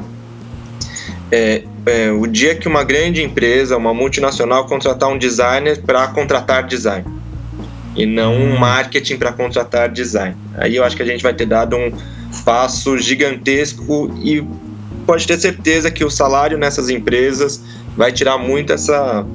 é, 1.32 1.64
é, 1.86 2.12
o 2.12 2.28
dia 2.28 2.56
que 2.56 2.68
uma 2.68 2.84
grande 2.84 3.24
empresa, 3.24 3.78
uma 3.78 3.94
multinacional, 3.94 4.66
contratar 4.66 5.10
um 5.10 5.18
designer 5.18 5.82
para 5.82 6.08
contratar 6.08 6.66
design 6.68 7.06
e 7.96 8.06
não 8.06 8.36
um 8.36 8.54
hum. 8.54 8.60
marketing 8.60 9.18
para 9.18 9.32
contratar 9.32 9.90
design. 9.90 10.36
Aí 10.56 10.76
eu 10.76 10.84
acho 10.84 10.96
que 10.96 11.04
a 11.04 11.06
gente 11.06 11.24
vai 11.24 11.34
ter 11.34 11.46
dado 11.46 11.76
um 11.76 11.92
passo 12.46 12.98
gigantesco 12.98 14.14
e 14.24 14.44
pode 15.06 15.28
ter 15.28 15.38
certeza 15.40 15.92
que 15.92 16.04
o 16.06 16.10
salário 16.10 16.58
nessas 16.58 16.90
empresas 16.90 17.62
vai 17.98 18.12
tirar 18.12 18.38
muito 18.38 18.72
essa 18.72 19.26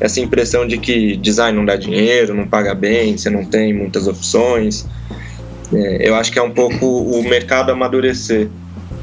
essa 0.00 0.20
impressão 0.20 0.64
de 0.64 0.78
que 0.78 1.16
design 1.16 1.58
não 1.58 1.64
dá 1.64 1.74
dinheiro, 1.74 2.32
não 2.32 2.46
paga 2.46 2.72
bem, 2.72 3.18
você 3.18 3.28
não 3.28 3.44
tem 3.44 3.74
muitas 3.74 4.06
opções. 4.06 4.86
É, 5.72 6.08
eu 6.08 6.14
acho 6.14 6.30
que 6.30 6.38
é 6.38 6.42
um 6.42 6.52
pouco 6.52 6.86
o 6.86 7.20
mercado 7.28 7.72
amadurecer 7.72 8.48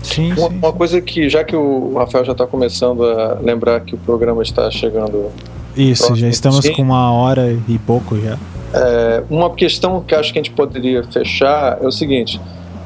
Sim, 0.05 0.33
uma, 0.33 0.49
sim. 0.49 0.57
uma 0.57 0.71
coisa 0.71 1.01
que, 1.01 1.27
já 1.27 1.43
que 1.43 1.55
o 1.55 1.95
Rafael 1.95 2.23
já 2.23 2.31
está 2.31 2.45
começando 2.45 3.03
a 3.03 3.39
lembrar 3.41 3.81
que 3.81 3.95
o 3.95 3.97
programa 3.97 4.43
está 4.43 4.69
chegando. 4.69 5.31
Isso, 5.75 6.15
já 6.15 6.29
estamos 6.29 6.69
com 6.69 6.81
uma 6.81 7.11
hora 7.11 7.51
e 7.67 7.77
pouco 7.79 8.17
já. 8.19 8.37
É, 8.73 9.23
uma 9.29 9.49
questão 9.49 10.01
que 10.01 10.13
acho 10.13 10.31
que 10.31 10.39
a 10.39 10.43
gente 10.43 10.53
poderia 10.55 11.03
fechar 11.03 11.79
é 11.81 11.87
o 11.87 11.91
seguinte, 11.91 12.39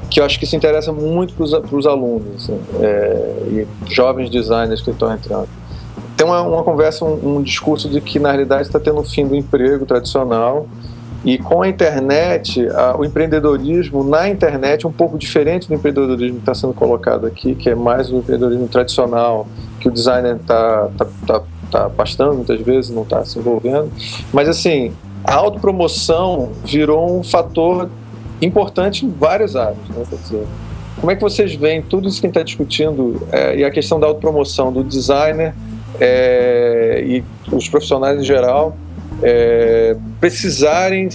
que 0.10 0.20
eu 0.20 0.26
acho 0.26 0.40
que 0.40 0.46
isso 0.46 0.56
interessa 0.56 0.92
muito 0.94 1.34
para 1.34 1.76
os 1.76 1.86
alunos 1.86 2.44
assim, 2.44 2.60
é, 2.80 3.34
e 3.52 3.94
jovens 3.94 4.30
designers 4.30 4.82
que 4.82 4.92
estão 4.92 5.14
entrando. 5.14 5.50
Tem 6.16 6.26
uma, 6.26 6.42
uma 6.42 6.64
conversa, 6.64 7.06
um, 7.06 7.38
um 7.38 7.42
discurso 7.42 7.90
de 7.90 8.02
que 8.02 8.18
na 8.18 8.30
realidade 8.30 8.64
está 8.64 8.80
tendo 8.80 9.00
o 9.00 9.04
fim 9.04 9.28
do 9.28 9.36
emprego 9.36 9.86
tradicional 9.86 10.68
e 11.24 11.38
com 11.38 11.62
a 11.62 11.68
internet, 11.68 12.66
a, 12.70 12.98
o 12.98 13.04
empreendedorismo 13.04 14.04
na 14.04 14.30
internet 14.30 14.86
é 14.86 14.90
um 14.90 14.92
pouco 14.92 15.18
diferente 15.18 15.68
do 15.68 15.74
empreendedorismo 15.74 16.36
que 16.36 16.42
está 16.42 16.54
sendo 16.54 16.74
colocado 16.74 17.26
aqui, 17.26 17.56
que 17.56 17.70
é 17.70 17.76
mais 17.76 18.10
o 18.12 18.18
empreendedorismo 18.18 18.68
tradicional, 18.68 19.46
que 19.80 19.88
o 19.88 19.92
designer 19.92 20.38
está 20.38 20.90
tá, 20.98 21.08
tá, 21.28 21.42
tá 21.70 21.90
pastando 21.90 22.36
muitas 22.36 22.62
vezes, 22.62 22.92
não 22.92 23.04
está 23.04 23.24
se 23.26 23.38
envolvendo. 23.38 23.92
Mas 24.32 24.48
assim, 24.48 24.94
a 25.24 25.36
autopromoção 25.36 26.52
virou 26.64 27.20
um 27.20 27.24
fator 27.24 27.90
importante 28.42 29.06
em 29.06 29.10
várias 29.10 29.58
áreas. 29.58 29.90
Né? 29.90 30.04
Quer 30.10 30.16
dizer, 30.16 30.48
como 31.00 31.12
é 31.12 31.16
que 31.16 31.22
vocês 31.22 31.54
veem 31.54 31.82
tudo 31.82 32.08
isso 32.08 32.22
que 32.22 32.28
a 32.28 32.30
gente 32.30 32.38
está 32.38 32.44
discutindo 32.44 33.28
é, 33.32 33.58
e 33.58 33.66
a 33.66 33.72
questão 33.72 34.00
da 34.00 34.08
autopromoção 34.08 34.72
do 34.72 34.84
designer 34.84 35.54
é, 36.00 37.04
e 37.06 37.24
os 37.54 37.68
profissionais 37.68 38.22
em 38.22 38.24
geral 38.24 38.76
é, 39.22 39.96
precisarem 40.20 41.10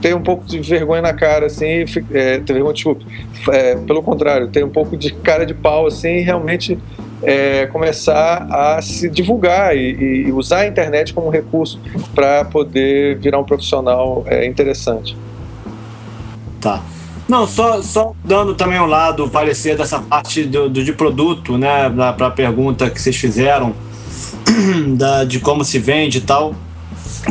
ter 0.00 0.14
um 0.14 0.22
pouco 0.22 0.44
de 0.44 0.58
vergonha 0.60 1.02
na 1.02 1.12
cara, 1.12 1.46
assim, 1.46 1.84
é, 2.12 2.38
ter 2.38 2.52
vergonha, 2.52 2.74
desculpa, 2.74 3.04
é, 3.50 3.76
pelo 3.76 4.02
contrário, 4.02 4.48
ter 4.48 4.64
um 4.64 4.68
pouco 4.68 4.96
de 4.96 5.12
cara 5.12 5.46
de 5.46 5.54
pau, 5.54 5.86
assim, 5.86 6.20
realmente 6.20 6.78
é, 7.22 7.66
começar 7.66 8.46
a 8.50 8.82
se 8.82 9.08
divulgar 9.08 9.76
e, 9.76 10.26
e, 10.26 10.32
usar 10.32 10.60
a 10.60 10.66
internet 10.66 11.12
como 11.12 11.30
recurso 11.30 11.80
para 12.14 12.44
poder 12.44 13.18
virar 13.18 13.38
um 13.38 13.44
profissional 13.44 14.24
é, 14.26 14.46
interessante. 14.46 15.16
Tá. 16.60 16.82
Não, 17.28 17.46
só, 17.46 17.82
só 17.82 18.14
dando 18.24 18.54
também 18.54 18.80
um 18.80 18.86
lado, 18.86 19.28
parecer 19.28 19.76
dessa 19.76 19.98
parte 20.00 20.44
do, 20.44 20.68
do 20.68 20.82
de 20.82 20.92
produto, 20.92 21.58
né, 21.58 21.90
para 22.16 22.28
a 22.28 22.30
pergunta 22.30 22.88
que 22.88 23.00
vocês 23.00 23.16
fizeram, 23.16 23.74
da, 24.96 25.24
de 25.24 25.38
como 25.38 25.64
se 25.64 25.78
vende 25.78 26.18
e 26.18 26.22
tal 26.22 26.54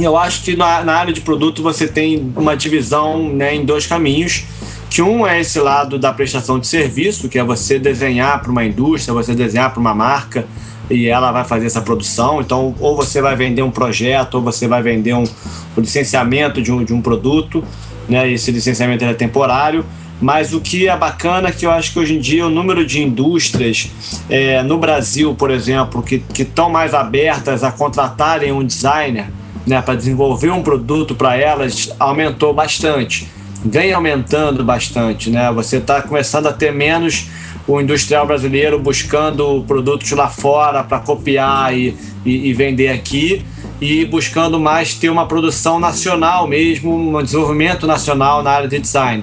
eu 0.04 0.18
acho 0.18 0.44
que 0.44 0.56
na, 0.56 0.84
na, 0.84 0.96
área 0.96 1.14
de 1.14 1.22
produto 1.22 1.64
você 1.64 1.88
tem 1.88 2.32
uma 2.36 2.56
divisão 2.56 3.30
né, 3.30 3.56
em 3.56 3.66
dois 3.66 3.86
caminhos. 3.86 4.44
Que 4.90 5.02
um 5.02 5.28
é 5.28 5.42
esse 5.42 5.60
lado 5.60 6.00
da 6.00 6.14
prestação 6.14 6.60
de 6.60 6.66
serviço, 6.66 7.28
que 7.28 7.38
é 7.38 7.44
você 7.44 7.78
desenhar 7.78 8.42
para 8.42 8.52
uma 8.52 8.64
indústria, 8.64 9.14
você 9.14 9.36
desenhar 9.36 9.72
para 9.72 9.80
uma 9.80 9.94
marca 9.94 10.48
e 10.90 11.08
ela 11.08 11.32
vai 11.32 11.44
fazer 11.44 11.66
essa 11.66 11.82
produção. 11.82 12.40
Então, 12.40 12.74
ou 12.80 12.96
você 12.96 13.22
vai 13.22 13.36
vender 13.36 13.62
um 13.62 13.72
projeto, 13.72 14.36
ou 14.36 14.42
você 14.42 14.68
vai 14.68 14.82
vender 14.82 15.14
um, 15.14 15.24
um 15.24 15.82
licenciamento 15.82 16.62
de 16.62 16.72
um, 16.72 16.84
de 16.84 16.94
um 16.94 17.02
produto, 17.02 17.64
né? 18.08 18.32
Esse 18.32 18.50
licenciamento 18.50 19.04
é 19.04 19.14
temporário. 19.14 19.86
Mas 20.20 20.54
o 20.54 20.62
que 20.62 20.88
é 20.88 20.98
bacana 20.98 21.50
é 21.50 21.52
que 21.52 21.66
eu 21.66 21.70
acho 21.70 21.94
que 21.94 22.00
hoje 22.00 22.16
em 22.16 22.20
dia 22.20 22.48
o 22.48 22.50
número 22.50 22.86
de 22.86 23.04
indústrias 23.04 23.92
é, 24.30 24.64
no 24.64 24.80
Brasil, 24.80 25.36
por 25.36 25.52
exemplo, 25.52 26.02
que 26.02 26.24
estão 26.40 26.72
mais 26.72 26.94
abertas 26.94 27.64
a 27.64 27.72
contratarem 27.72 28.52
um 28.52 28.64
designer 28.64 29.28
né, 29.68 29.82
para 29.82 29.96
desenvolver 29.96 30.50
um 30.50 30.64
produto 30.64 31.14
para 31.14 31.36
elas 31.36 31.94
aumentou 32.00 32.54
bastante, 32.54 33.30
vem 33.64 33.92
aumentando 33.92 34.64
bastante. 34.64 35.30
Né? 35.30 35.52
Você 35.52 35.78
está 35.78 36.02
começando 36.02 36.48
a 36.48 36.54
ter 36.54 36.72
menos 36.72 37.28
o 37.68 37.82
industrial 37.82 38.26
brasileiro 38.26 38.80
buscando 38.80 39.62
produtos 39.68 40.10
lá 40.12 40.30
fora 40.30 40.86
para 40.86 41.00
copiar 41.00 41.78
e, 41.78 41.98
e, 42.26 42.48
e, 42.48 42.54
vender 42.54 42.88
aqui 42.88 43.46
e 43.82 44.06
buscando 44.06 44.58
mais 44.58 44.94
ter 44.94 45.10
uma 45.10 45.26
produção 45.26 45.78
nacional 45.78 46.48
mesmo, 46.48 47.18
um 47.18 47.22
desenvolvimento 47.22 47.86
nacional 47.86 48.42
na 48.42 48.52
área 48.52 48.70
de 48.70 48.80
design. 48.80 49.22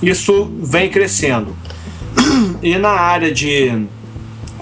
Isso 0.00 0.48
vem 0.62 0.88
crescendo. 0.88 1.54
E 2.62 2.76
na 2.76 2.90
área 2.90 3.32
de, 3.32 3.86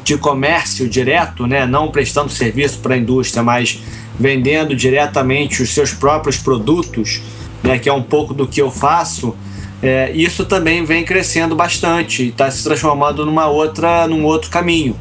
de 0.04 0.16
comércio 0.16 0.88
direto, 0.88 1.48
né, 1.48 1.66
não 1.66 1.90
prestando 1.90 2.30
serviço 2.30 2.78
para 2.78 2.94
a 2.94 2.96
indústria, 2.96 3.42
mas 3.42 3.80
vendendo 4.18 4.74
diretamente 4.74 5.62
os 5.62 5.72
seus 5.72 5.92
próprios 5.92 6.36
produtos, 6.36 7.22
né, 7.62 7.78
que 7.78 7.88
é 7.88 7.92
um 7.92 8.02
pouco 8.02 8.34
do 8.34 8.46
que 8.46 8.60
eu 8.60 8.70
faço, 8.70 9.34
é, 9.80 10.10
isso 10.12 10.44
também 10.44 10.84
vem 10.84 11.04
crescendo 11.04 11.54
bastante 11.54 12.24
e 12.24 12.28
está 12.28 12.50
se 12.50 12.64
transformando 12.64 13.24
numa 13.24 13.46
outra, 13.46 14.08
num 14.08 14.24
outro 14.24 14.50
caminho, 14.50 14.96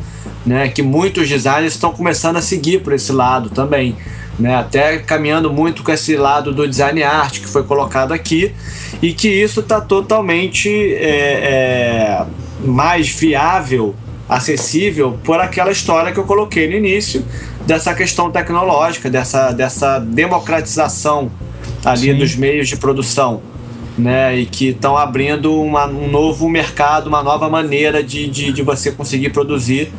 né, 0.46 0.70
que 0.70 0.84
muitos 0.84 1.28
designers 1.28 1.74
estão 1.74 1.92
começando 1.92 2.38
a 2.38 2.42
seguir 2.42 2.82
por 2.82 2.94
esse 2.94 3.12
lado 3.12 3.50
também. 3.50 3.96
Né, 4.40 4.54
até 4.54 5.00
caminhando 5.00 5.52
muito 5.52 5.82
com 5.82 5.92
esse 5.92 6.16
lado 6.16 6.54
do 6.54 6.68
design 6.68 7.02
art 7.02 7.40
que 7.40 7.48
foi 7.48 7.64
colocado 7.64 8.12
aqui 8.12 8.54
e 9.02 9.12
que 9.12 9.28
isso 9.28 9.62
está 9.62 9.82
totalmente 9.82 10.70
é, 10.70 12.22
é, 12.22 12.26
mais 12.64 13.10
viável, 13.10 13.96
acessível 14.30 15.18
por 15.24 15.40
aquela 15.40 15.72
história 15.72 16.12
que 16.12 16.20
eu 16.20 16.24
coloquei 16.24 16.68
no 16.68 16.76
início 16.76 17.26
dessa 17.68 17.94
questão 17.94 18.32
tecnológica, 18.32 19.10
dessa, 19.10 19.52
dessa 19.52 20.00
democratização 20.00 21.30
ali 21.84 22.14
Sim. 22.14 22.18
dos 22.18 22.36
meios 22.36 22.68
de 22.70 22.78
produção. 22.78 23.42
Né, 23.98 24.38
e 24.38 24.46
que 24.46 24.68
estão 24.68 24.96
abrindo 24.96 25.60
uma, 25.60 25.88
um 25.88 26.08
novo 26.08 26.48
mercado, 26.48 27.08
uma 27.08 27.24
nova 27.24 27.50
maneira 27.50 28.04
de, 28.04 28.30
de, 28.30 28.54
de 28.54 28.62
você 28.62 28.92
conseguir 28.92 29.32
produzir 29.32 29.92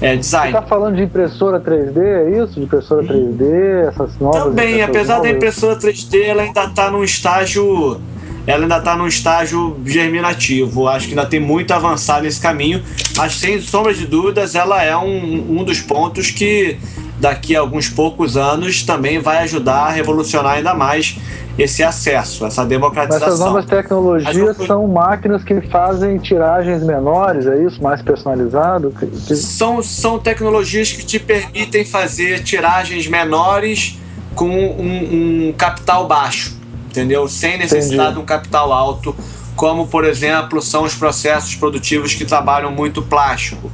é, 0.00 0.16
design. 0.16 0.52
Você 0.52 0.56
está 0.56 0.66
falando 0.66 0.96
de 0.96 1.02
impressora 1.02 1.60
3D, 1.60 1.98
é 1.98 2.42
isso? 2.42 2.54
De 2.54 2.62
impressora 2.62 3.02
3D, 3.02 3.88
essas 3.88 4.18
novas? 4.18 4.44
Também, 4.44 4.80
apesar 4.80 5.16
novas. 5.16 5.30
da 5.30 5.36
impressora 5.36 5.76
3D, 5.76 6.22
ela 6.24 6.44
ainda 6.44 6.64
está 6.64 6.90
num 6.90 7.04
estágio 7.04 8.00
ela 8.46 8.62
ainda 8.62 8.78
está 8.78 8.96
num 8.96 9.06
estágio 9.06 9.76
germinativo. 9.84 10.88
Acho 10.88 11.06
que 11.06 11.12
ainda 11.12 11.26
tem 11.26 11.38
muito 11.38 11.72
a 11.72 11.76
avançar 11.76 12.22
nesse 12.22 12.40
caminho, 12.40 12.82
mas 13.16 13.34
sem 13.36 13.60
sombra 13.60 13.94
de 13.94 14.06
dúvidas, 14.06 14.54
ela 14.54 14.82
é 14.82 14.96
um, 14.96 15.60
um 15.60 15.64
dos 15.64 15.80
pontos 15.80 16.30
que 16.30 16.76
daqui 17.22 17.54
a 17.54 17.60
alguns 17.60 17.88
poucos 17.88 18.36
anos 18.36 18.82
também 18.82 19.20
vai 19.20 19.38
ajudar 19.44 19.84
a 19.84 19.90
revolucionar 19.90 20.54
ainda 20.54 20.74
mais 20.74 21.16
esse 21.56 21.80
acesso, 21.80 22.44
essa 22.44 22.64
democratização. 22.64 23.28
Essas 23.28 23.38
novas 23.38 23.64
tecnologias 23.64 24.56
são 24.66 24.88
máquinas 24.88 25.44
que 25.44 25.60
fazem 25.60 26.18
tiragens 26.18 26.82
menores, 26.82 27.46
é 27.46 27.62
isso? 27.62 27.80
Mais 27.80 28.02
personalizado? 28.02 28.92
São, 29.36 29.80
são 29.84 30.18
tecnologias 30.18 30.90
que 30.90 31.06
te 31.06 31.20
permitem 31.20 31.84
fazer 31.84 32.42
tiragens 32.42 33.06
menores 33.06 33.96
com 34.34 34.48
um, 34.48 35.48
um 35.48 35.54
capital 35.56 36.08
baixo, 36.08 36.56
entendeu? 36.90 37.28
Sem 37.28 37.56
necessidade 37.56 37.94
Entendi. 37.94 38.14
de 38.14 38.18
um 38.18 38.24
capital 38.24 38.72
alto, 38.72 39.14
como, 39.54 39.86
por 39.86 40.04
exemplo, 40.04 40.60
são 40.60 40.82
os 40.82 40.94
processos 40.94 41.54
produtivos 41.54 42.14
que 42.14 42.24
trabalham 42.24 42.72
muito 42.72 43.00
plástico 43.00 43.70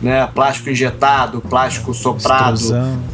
né, 0.00 0.28
plástico 0.32 0.70
injetado, 0.70 1.40
plástico 1.40 1.92
soprado. 1.92 2.60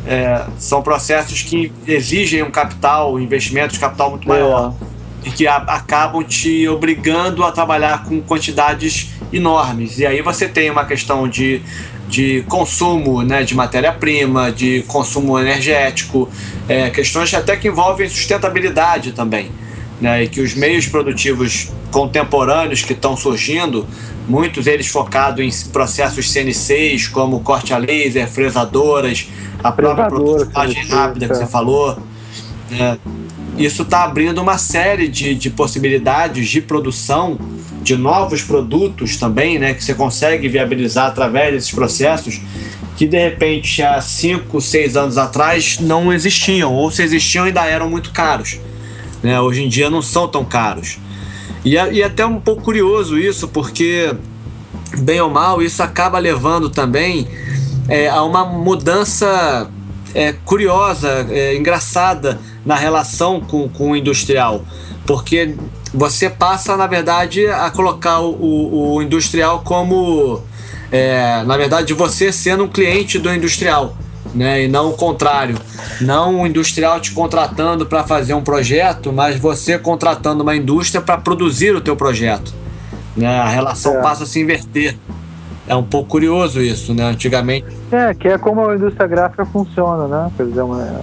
É, 0.06 0.44
são 0.58 0.82
processos 0.82 1.42
que 1.42 1.72
exigem 1.86 2.42
um 2.42 2.50
capital, 2.50 3.14
um 3.14 3.20
investimento 3.20 3.74
de 3.74 3.80
capital 3.80 4.10
muito 4.10 4.28
maior. 4.28 4.74
É. 4.90 4.94
E 5.28 5.30
que 5.30 5.46
a, 5.46 5.56
acabam 5.56 6.22
te 6.22 6.68
obrigando 6.68 7.42
a 7.42 7.50
trabalhar 7.50 8.04
com 8.04 8.20
quantidades 8.20 9.10
enormes. 9.32 9.98
E 9.98 10.06
aí 10.06 10.20
você 10.20 10.46
tem 10.46 10.70
uma 10.70 10.84
questão 10.84 11.26
de, 11.26 11.62
de 12.06 12.44
consumo 12.46 13.22
né, 13.22 13.42
de 13.42 13.54
matéria-prima, 13.54 14.52
de 14.52 14.82
consumo 14.86 15.38
energético, 15.38 16.28
é, 16.68 16.90
questões 16.90 17.32
até 17.32 17.56
que 17.56 17.68
envolvem 17.68 18.06
sustentabilidade 18.08 19.12
também. 19.12 19.50
Né, 19.98 20.24
e 20.24 20.28
que 20.28 20.40
os 20.40 20.54
meios 20.54 20.86
produtivos 20.86 21.70
contemporâneos 21.90 22.82
que 22.82 22.92
estão 22.92 23.16
surgindo 23.16 23.86
muitos 24.28 24.64
deles 24.64 24.86
focados 24.86 25.40
em 25.40 25.70
processos 25.70 26.30
CNCs, 26.30 27.08
como 27.08 27.40
corte 27.40 27.72
a 27.72 27.78
laser, 27.78 28.28
fresadoras, 28.28 29.28
a 29.62 29.70
própria 29.70 30.06
prototipagem 30.06 30.84
rápida 30.86 31.28
que 31.28 31.34
você 31.34 31.46
falou. 31.46 31.98
É, 32.70 32.96
isso 33.56 33.82
está 33.82 34.04
abrindo 34.04 34.40
uma 34.40 34.58
série 34.58 35.06
de, 35.06 35.34
de 35.34 35.50
possibilidades 35.50 36.48
de 36.48 36.60
produção 36.60 37.38
de 37.82 37.96
novos 37.96 38.42
produtos 38.42 39.16
também, 39.16 39.58
né, 39.58 39.74
que 39.74 39.84
você 39.84 39.94
consegue 39.94 40.48
viabilizar 40.48 41.06
através 41.06 41.52
desses 41.52 41.70
processos 41.70 42.40
que 42.96 43.06
de 43.06 43.18
repente 43.18 43.82
há 43.82 44.00
5, 44.00 44.60
6 44.60 44.96
anos 44.96 45.18
atrás 45.18 45.78
não 45.80 46.12
existiam, 46.12 46.72
ou 46.72 46.90
se 46.90 47.02
existiam 47.02 47.44
ainda 47.44 47.64
eram 47.66 47.90
muito 47.90 48.12
caros. 48.12 48.58
Né? 49.22 49.40
Hoje 49.40 49.62
em 49.62 49.68
dia 49.68 49.90
não 49.90 50.00
são 50.00 50.28
tão 50.28 50.44
caros. 50.44 50.98
E, 51.64 51.78
é, 51.78 51.92
e 51.92 52.02
é 52.02 52.04
até 52.04 52.26
um 52.26 52.40
pouco 52.40 52.62
curioso 52.62 53.18
isso, 53.18 53.48
porque, 53.48 54.14
bem 54.98 55.20
ou 55.20 55.30
mal, 55.30 55.62
isso 55.62 55.82
acaba 55.82 56.18
levando 56.18 56.68
também 56.68 57.26
é, 57.88 58.08
a 58.08 58.22
uma 58.22 58.44
mudança 58.44 59.70
é, 60.14 60.32
curiosa, 60.44 61.26
é, 61.30 61.56
engraçada 61.56 62.38
na 62.64 62.74
relação 62.74 63.40
com, 63.40 63.68
com 63.68 63.92
o 63.92 63.96
industrial. 63.96 64.64
Porque 65.06 65.54
você 65.92 66.28
passa, 66.28 66.76
na 66.76 66.86
verdade, 66.86 67.46
a 67.46 67.70
colocar 67.70 68.20
o, 68.20 68.94
o 68.94 69.02
industrial 69.02 69.60
como, 69.60 70.42
é, 70.92 71.42
na 71.44 71.56
verdade, 71.56 71.94
você 71.94 72.32
sendo 72.32 72.64
um 72.64 72.68
cliente 72.68 73.18
do 73.18 73.32
industrial 73.32 73.96
né? 74.34 74.64
E 74.64 74.68
não 74.68 74.90
o 74.90 74.94
contrário. 74.94 75.56
Não 76.00 76.40
o 76.40 76.46
industrial 76.46 77.00
te 77.00 77.12
contratando 77.12 77.86
para 77.86 78.02
fazer 78.04 78.34
um 78.34 78.42
projeto, 78.42 79.12
mas 79.12 79.38
você 79.38 79.78
contratando 79.78 80.42
uma 80.42 80.56
indústria 80.56 81.00
para 81.00 81.16
produzir 81.18 81.74
o 81.74 81.80
teu 81.80 81.94
projeto. 81.96 82.52
Né? 83.16 83.38
A 83.38 83.48
relação 83.48 83.98
é. 83.98 84.02
passa 84.02 84.24
a 84.24 84.26
se 84.26 84.40
inverter. 84.40 84.96
É 85.66 85.74
um 85.74 85.82
pouco 85.82 86.10
curioso 86.10 86.60
isso, 86.60 86.92
né? 86.92 87.04
Antigamente. 87.04 87.66
É, 87.90 88.12
que 88.12 88.28
é 88.28 88.36
como 88.36 88.68
a 88.68 88.74
indústria 88.74 89.06
gráfica 89.06 89.46
funciona, 89.46 90.06
né? 90.06 90.30
Quer 90.36 90.46
dizer, 90.46 90.60
uma... 90.60 91.00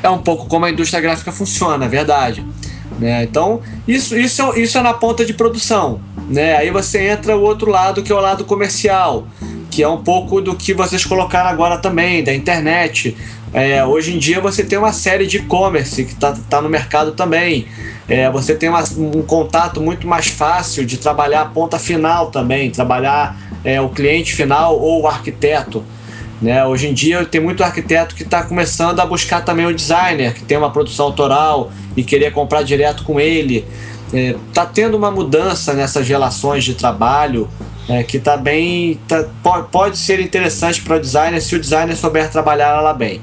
É 0.00 0.08
um 0.08 0.18
pouco 0.18 0.46
como 0.46 0.64
a 0.64 0.70
indústria 0.70 1.00
gráfica 1.00 1.32
funciona, 1.32 1.86
é 1.86 1.88
verdade. 1.88 2.46
Né? 3.00 3.24
Então, 3.24 3.60
isso, 3.88 4.16
isso, 4.16 4.56
isso 4.56 4.78
é 4.78 4.82
na 4.82 4.94
ponta 4.94 5.24
de 5.24 5.32
produção. 5.32 6.00
Né? 6.28 6.56
Aí 6.56 6.70
você 6.70 7.08
entra 7.08 7.36
o 7.36 7.40
outro 7.40 7.68
lado, 7.68 8.02
que 8.02 8.12
é 8.12 8.14
o 8.14 8.20
lado 8.20 8.44
comercial 8.44 9.26
que 9.72 9.82
é 9.82 9.88
um 9.88 10.02
pouco 10.02 10.42
do 10.42 10.54
que 10.54 10.74
vocês 10.74 11.02
colocaram 11.06 11.48
agora 11.48 11.78
também, 11.78 12.22
da 12.22 12.32
internet. 12.32 13.16
É, 13.54 13.82
hoje 13.82 14.14
em 14.14 14.18
dia 14.18 14.38
você 14.38 14.62
tem 14.62 14.78
uma 14.78 14.92
série 14.92 15.26
de 15.26 15.38
e-commerce 15.38 16.04
que 16.04 16.12
está 16.12 16.36
tá 16.48 16.60
no 16.60 16.68
mercado 16.68 17.12
também. 17.12 17.66
É, 18.06 18.30
você 18.30 18.54
tem 18.54 18.68
uma, 18.68 18.84
um 18.98 19.22
contato 19.22 19.80
muito 19.80 20.06
mais 20.06 20.28
fácil 20.28 20.84
de 20.84 20.98
trabalhar 20.98 21.40
a 21.40 21.44
ponta 21.46 21.78
final 21.78 22.30
também, 22.30 22.70
trabalhar 22.70 23.34
é, 23.64 23.80
o 23.80 23.88
cliente 23.88 24.34
final 24.34 24.78
ou 24.78 25.02
o 25.02 25.06
arquiteto. 25.06 25.82
Né? 26.42 26.62
Hoje 26.66 26.88
em 26.88 26.92
dia 26.92 27.24
tem 27.24 27.40
muito 27.40 27.64
arquiteto 27.64 28.14
que 28.14 28.24
está 28.24 28.42
começando 28.42 29.00
a 29.00 29.06
buscar 29.06 29.40
também 29.42 29.64
o 29.64 29.74
designer, 29.74 30.34
que 30.34 30.42
tem 30.42 30.58
uma 30.58 30.70
produção 30.70 31.06
autoral 31.06 31.72
e 31.96 32.04
querer 32.04 32.30
comprar 32.32 32.62
direto 32.62 33.04
com 33.04 33.18
ele. 33.18 33.64
Está 34.12 34.64
é, 34.64 34.66
tendo 34.66 34.98
uma 34.98 35.10
mudança 35.10 35.72
nessas 35.72 36.06
relações 36.06 36.62
de 36.62 36.74
trabalho 36.74 37.48
é, 37.88 38.02
que 38.02 38.18
tá 38.18 38.36
bem. 38.36 38.98
Tá, 39.08 39.24
pode 39.70 39.98
ser 39.98 40.20
interessante 40.20 40.80
para 40.82 40.96
o 40.96 41.00
designer 41.00 41.40
se 41.40 41.56
o 41.56 41.60
designer 41.60 41.96
souber 41.96 42.30
trabalhar 42.30 42.78
ela 42.78 42.92
bem. 42.92 43.20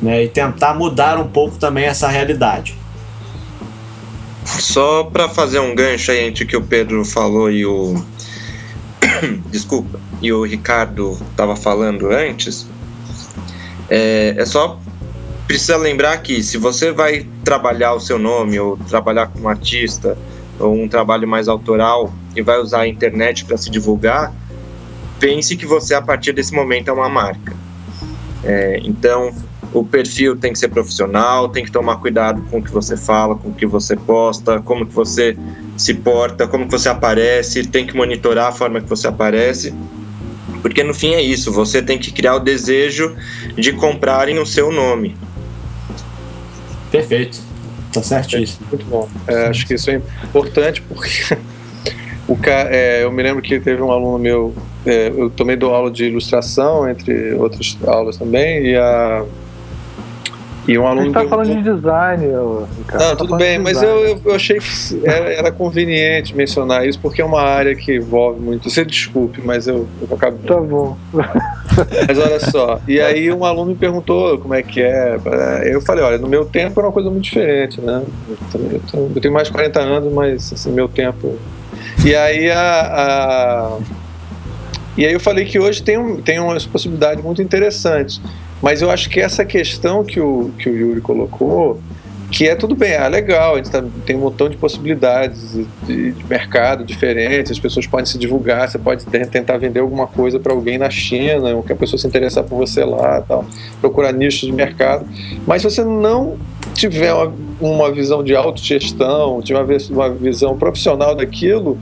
Né, 0.00 0.24
e 0.24 0.28
tentar 0.28 0.74
mudar 0.74 1.18
um 1.18 1.26
pouco 1.26 1.56
também 1.56 1.84
essa 1.84 2.06
realidade. 2.06 2.76
Só 4.44 5.02
para 5.02 5.28
fazer 5.28 5.58
um 5.58 5.74
gancho 5.74 6.12
aí 6.12 6.20
entre 6.20 6.44
o 6.44 6.46
que 6.46 6.56
o 6.56 6.62
Pedro 6.62 7.04
falou 7.04 7.50
e 7.50 7.66
o. 7.66 8.00
Desculpa, 9.50 9.98
e 10.22 10.32
o 10.32 10.44
Ricardo 10.44 11.18
estava 11.30 11.56
falando 11.56 12.10
antes, 12.10 12.66
é, 13.90 14.34
é 14.38 14.46
só 14.46 14.78
precisa 15.48 15.76
lembrar 15.76 16.18
que 16.18 16.42
se 16.42 16.58
você 16.58 16.92
vai 16.92 17.26
trabalhar 17.42 17.94
o 17.94 18.00
seu 18.00 18.18
nome 18.18 18.60
ou 18.60 18.76
trabalhar 18.76 19.28
como 19.28 19.48
artista 19.48 20.16
ou 20.58 20.74
um 20.74 20.86
trabalho 20.86 21.26
mais 21.26 21.48
autoral 21.48 22.12
e 22.38 22.42
vai 22.42 22.58
usar 22.58 22.82
a 22.82 22.88
internet 22.88 23.44
para 23.44 23.56
se 23.56 23.70
divulgar, 23.70 24.32
pense 25.18 25.56
que 25.56 25.66
você 25.66 25.94
a 25.94 26.02
partir 26.02 26.32
desse 26.32 26.54
momento 26.54 26.88
é 26.88 26.92
uma 26.92 27.08
marca. 27.08 27.56
É, 28.44 28.80
então, 28.84 29.34
o 29.72 29.84
perfil 29.84 30.36
tem 30.36 30.52
que 30.52 30.58
ser 30.58 30.68
profissional, 30.68 31.48
tem 31.48 31.64
que 31.64 31.70
tomar 31.70 31.96
cuidado 31.96 32.42
com 32.50 32.58
o 32.58 32.62
que 32.62 32.70
você 32.70 32.96
fala, 32.96 33.34
com 33.34 33.48
o 33.48 33.54
que 33.54 33.66
você 33.66 33.96
posta, 33.96 34.60
como 34.60 34.86
que 34.86 34.94
você 34.94 35.36
se 35.76 35.94
porta, 35.94 36.46
como 36.46 36.66
que 36.66 36.70
você 36.70 36.88
aparece, 36.88 37.66
tem 37.66 37.86
que 37.86 37.96
monitorar 37.96 38.48
a 38.48 38.52
forma 38.52 38.80
que 38.80 38.88
você 38.88 39.08
aparece, 39.08 39.74
porque 40.62 40.82
no 40.82 40.94
fim 40.94 41.14
é 41.14 41.22
isso, 41.22 41.52
você 41.52 41.82
tem 41.82 41.98
que 41.98 42.12
criar 42.12 42.36
o 42.36 42.40
desejo 42.40 43.16
de 43.56 43.72
comprarem 43.72 44.38
o 44.38 44.46
seu 44.46 44.72
nome. 44.72 45.16
Perfeito. 46.90 47.48
Tá 47.92 48.02
certíssimo. 48.02 48.66
Muito 48.68 48.84
bom. 48.86 49.08
É, 49.26 49.46
acho 49.46 49.66
que 49.66 49.74
isso 49.74 49.90
é 49.90 50.00
importante 50.24 50.82
porque 50.82 51.36
o 52.28 52.36
ca... 52.36 52.68
É, 52.70 53.02
eu 53.02 53.10
me 53.10 53.22
lembro 53.22 53.42
que 53.42 53.58
teve 53.58 53.82
um 53.82 53.90
aluno 53.90 54.18
meu, 54.18 54.54
é, 54.86 55.08
eu 55.08 55.30
também 55.30 55.56
dou 55.56 55.74
aula 55.74 55.90
de 55.90 56.04
ilustração, 56.04 56.88
entre 56.88 57.34
outras 57.34 57.76
aulas 57.86 58.16
também, 58.16 58.66
e 58.66 58.76
a 58.76 59.24
e 60.68 60.78
um 60.78 60.86
aluno. 60.86 61.00
A 61.00 61.04
gente 61.04 61.14
tá 61.14 61.26
falando 61.26 61.56
de 61.56 61.62
design, 61.62 62.26
Ricardo. 62.26 63.02
Não, 63.02 63.10
tá 63.10 63.16
tudo 63.16 63.36
bem, 63.36 63.58
mas 63.58 63.82
eu, 63.82 64.20
eu 64.22 64.34
achei 64.34 64.58
que 64.58 65.00
era, 65.02 65.32
era, 65.32 65.50
conveniente 65.50 66.36
mencionar 66.36 66.86
isso, 66.86 67.00
porque 67.00 67.22
é 67.22 67.24
uma 67.24 67.40
área 67.40 67.74
que 67.74 67.96
envolve 67.96 68.38
muito. 68.38 68.68
Você 68.68 68.84
desculpe, 68.84 69.40
mas 69.42 69.66
eu, 69.66 69.88
eu 70.02 70.14
acabo. 70.14 70.36
Tá 70.46 70.60
bom. 70.60 70.94
Mas 72.06 72.18
olha 72.18 72.40
só, 72.40 72.80
e 72.86 73.00
aí 73.00 73.32
um 73.32 73.44
aluno 73.44 73.70
me 73.70 73.76
perguntou 73.76 74.36
como 74.38 74.52
é 74.52 74.62
que 74.62 74.82
é. 74.82 75.18
Eu 75.64 75.80
falei, 75.80 76.04
olha, 76.04 76.18
no 76.18 76.28
meu 76.28 76.44
tempo 76.44 76.78
era 76.78 76.88
uma 76.88 76.92
coisa 76.92 77.08
muito 77.08 77.24
diferente, 77.24 77.80
né? 77.80 78.02
Eu 78.54 79.20
tenho 79.20 79.32
mais 79.32 79.48
de 79.48 79.54
40 79.54 79.80
anos, 79.80 80.12
mas 80.12 80.52
assim, 80.52 80.70
meu 80.70 80.88
tempo. 80.88 81.38
E 82.04 82.14
aí 82.14 82.50
a, 82.50 82.80
a... 82.80 83.78
E 84.96 85.06
aí 85.06 85.12
eu 85.12 85.20
falei 85.20 85.44
que 85.44 85.58
hoje 85.58 85.82
tem, 85.82 85.98
um, 85.98 86.20
tem 86.20 86.38
uma 86.38 86.58
possibilidade 86.60 87.22
muito 87.22 87.42
interessante. 87.42 88.20
Mas 88.60 88.82
eu 88.82 88.90
acho 88.90 89.08
que 89.08 89.20
essa 89.20 89.44
questão 89.44 90.04
que 90.04 90.20
o, 90.20 90.50
que 90.58 90.68
o 90.68 90.76
Yuri 90.76 91.00
colocou, 91.00 91.80
que 92.30 92.46
é 92.46 92.54
tudo 92.54 92.74
bem, 92.74 92.92
é 92.92 93.08
legal, 93.08 93.54
a 93.54 93.56
gente 93.56 93.70
tá, 93.70 93.82
tem 94.04 94.14
um 94.14 94.20
montão 94.20 94.50
de 94.50 94.56
possibilidades 94.56 95.54
de, 95.86 96.12
de, 96.12 96.24
mercado 96.26 96.84
diferentes, 96.84 97.50
as 97.50 97.58
pessoas 97.58 97.86
podem 97.86 98.04
se 98.04 98.18
divulgar, 98.18 98.68
você 98.68 98.78
pode 98.78 99.06
tentar 99.06 99.56
vender 99.56 99.80
alguma 99.80 100.06
coisa 100.06 100.38
para 100.38 100.52
alguém 100.52 100.76
na 100.76 100.90
China, 100.90 101.54
ou 101.54 101.62
que 101.62 101.72
a 101.72 101.76
pessoa 101.76 101.98
se 101.98 102.06
interessar 102.06 102.44
por 102.44 102.56
você 102.56 102.84
lá, 102.84 103.22
tal, 103.22 103.46
procurar 103.80 104.12
nichos 104.12 104.46
de 104.46 104.52
mercado. 104.52 105.06
Mas 105.46 105.62
se 105.62 105.70
você 105.70 105.82
não 105.82 106.36
tiver 106.74 107.14
uma, 107.14 107.32
uma 107.60 107.90
visão 107.90 108.22
de 108.22 108.36
autogestão, 108.36 109.40
tiver 109.40 109.60
uma, 109.60 109.76
uma 109.90 110.10
visão 110.10 110.58
profissional 110.58 111.14
daquilo, 111.14 111.78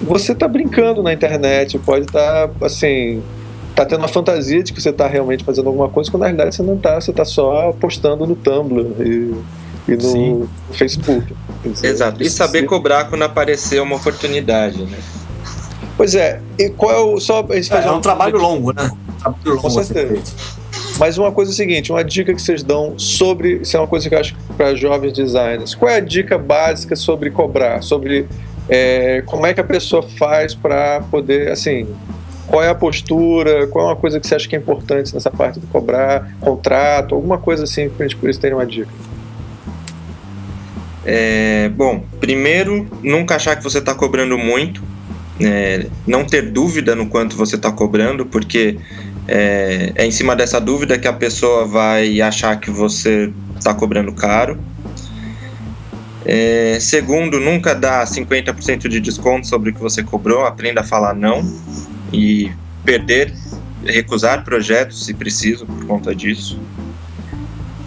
você 0.00 0.32
está 0.32 0.48
brincando 0.48 1.02
na 1.02 1.12
internet, 1.12 1.78
pode 1.78 2.06
estar 2.06 2.48
tá, 2.48 2.66
assim 2.66 3.22
tá 3.74 3.84
tendo 3.84 4.06
a 4.06 4.08
fantasia 4.08 4.62
de 4.62 4.72
que 4.72 4.80
você 4.80 4.90
tá 4.90 5.06
realmente 5.06 5.44
fazendo 5.44 5.66
alguma 5.66 5.90
coisa, 5.90 6.10
quando 6.10 6.22
na 6.22 6.28
realidade 6.28 6.56
você 6.56 6.62
não 6.62 6.78
tá, 6.78 6.98
você 6.98 7.12
tá 7.12 7.26
só 7.26 7.72
postando 7.78 8.26
no 8.26 8.34
Tumblr. 8.34 8.86
E, 9.06 9.34
e 9.88 9.96
no 9.96 10.00
Sim. 10.00 10.48
Facebook. 10.72 11.34
Dizer, 11.64 11.88
Exato. 11.88 12.22
E 12.22 12.30
saber 12.30 12.64
cobrar 12.64 13.04
quando 13.04 13.22
aparecer 13.22 13.80
uma 13.80 13.96
oportunidade, 13.96 14.82
né? 14.82 14.98
Pois 15.96 16.14
é. 16.14 16.40
E 16.58 16.68
qual 16.70 16.92
é 16.92 16.98
o. 16.98 17.20
Só, 17.20 17.46
é, 17.50 17.58
é 17.58 17.90
um, 17.90 17.96
um 17.96 18.00
trabalho 18.00 18.38
longo, 18.38 18.72
né? 18.72 18.84
Um 18.84 19.18
trabalho 19.18 19.50
longo 19.50 19.62
Com 19.62 19.70
certeza. 19.70 20.34
Mas 20.98 21.18
uma 21.18 21.30
coisa 21.30 21.50
é 21.50 21.52
a 21.52 21.56
seguinte, 21.56 21.92
uma 21.92 22.02
dica 22.02 22.34
que 22.34 22.40
vocês 22.40 22.62
dão 22.62 22.98
sobre, 22.98 23.60
isso 23.62 23.76
é 23.76 23.80
uma 23.80 23.86
coisa 23.86 24.08
que 24.08 24.14
eu 24.14 24.18
acho 24.18 24.34
para 24.56 24.74
jovens 24.74 25.12
designers. 25.12 25.74
Qual 25.74 25.90
é 25.90 25.96
a 25.96 26.00
dica 26.00 26.38
básica 26.38 26.96
sobre 26.96 27.30
cobrar, 27.30 27.82
sobre 27.82 28.26
é, 28.68 29.22
como 29.26 29.46
é 29.46 29.52
que 29.52 29.60
a 29.60 29.64
pessoa 29.64 30.02
faz 30.02 30.54
para 30.54 31.02
poder, 31.10 31.50
assim, 31.50 31.86
qual 32.46 32.62
é 32.62 32.68
a 32.68 32.74
postura, 32.74 33.66
qual 33.66 33.86
é 33.86 33.88
uma 33.90 33.96
coisa 33.96 34.18
que 34.18 34.26
você 34.26 34.34
acha 34.34 34.48
que 34.48 34.56
é 34.56 34.58
importante 34.58 35.12
nessa 35.12 35.30
parte 35.30 35.60
de 35.60 35.66
cobrar, 35.66 36.34
contrato, 36.40 37.14
alguma 37.14 37.38
coisa 37.38 37.64
assim 37.64 37.88
para 37.88 38.06
a 38.06 38.08
gente 38.08 38.18
por 38.18 38.30
isso 38.30 38.40
ter 38.40 38.54
uma 38.54 38.66
dica. 38.66 38.90
É, 41.08 41.68
bom, 41.68 42.04
primeiro, 42.20 42.84
nunca 43.00 43.36
achar 43.36 43.54
que 43.54 43.62
você 43.62 43.78
está 43.78 43.94
cobrando 43.94 44.36
muito, 44.36 44.82
é, 45.38 45.86
não 46.04 46.24
ter 46.24 46.50
dúvida 46.50 46.96
no 46.96 47.06
quanto 47.06 47.36
você 47.36 47.54
está 47.54 47.70
cobrando, 47.70 48.26
porque 48.26 48.76
é, 49.28 49.92
é, 49.94 50.04
em 50.04 50.10
cima 50.10 50.34
dessa 50.34 50.60
dúvida 50.60 50.98
que 50.98 51.06
a 51.06 51.12
pessoa 51.12 51.64
vai 51.64 52.20
achar 52.20 52.58
que 52.58 52.72
você 52.72 53.32
está 53.56 53.72
cobrando 53.72 54.12
caro. 54.12 54.58
É, 56.24 56.78
segundo, 56.80 57.38
nunca 57.38 57.72
dá 57.72 58.02
50% 58.04 58.88
de 58.88 58.98
desconto 58.98 59.46
sobre 59.46 59.70
o 59.70 59.74
que 59.74 59.80
você 59.80 60.02
cobrou, 60.02 60.44
aprenda 60.44 60.80
a 60.80 60.84
falar 60.84 61.14
não 61.14 61.40
e 62.12 62.50
perder, 62.84 63.32
recusar 63.84 64.42
projetos 64.42 65.06
se 65.06 65.14
preciso 65.14 65.66
por 65.66 65.86
conta 65.86 66.12
disso. 66.12 66.58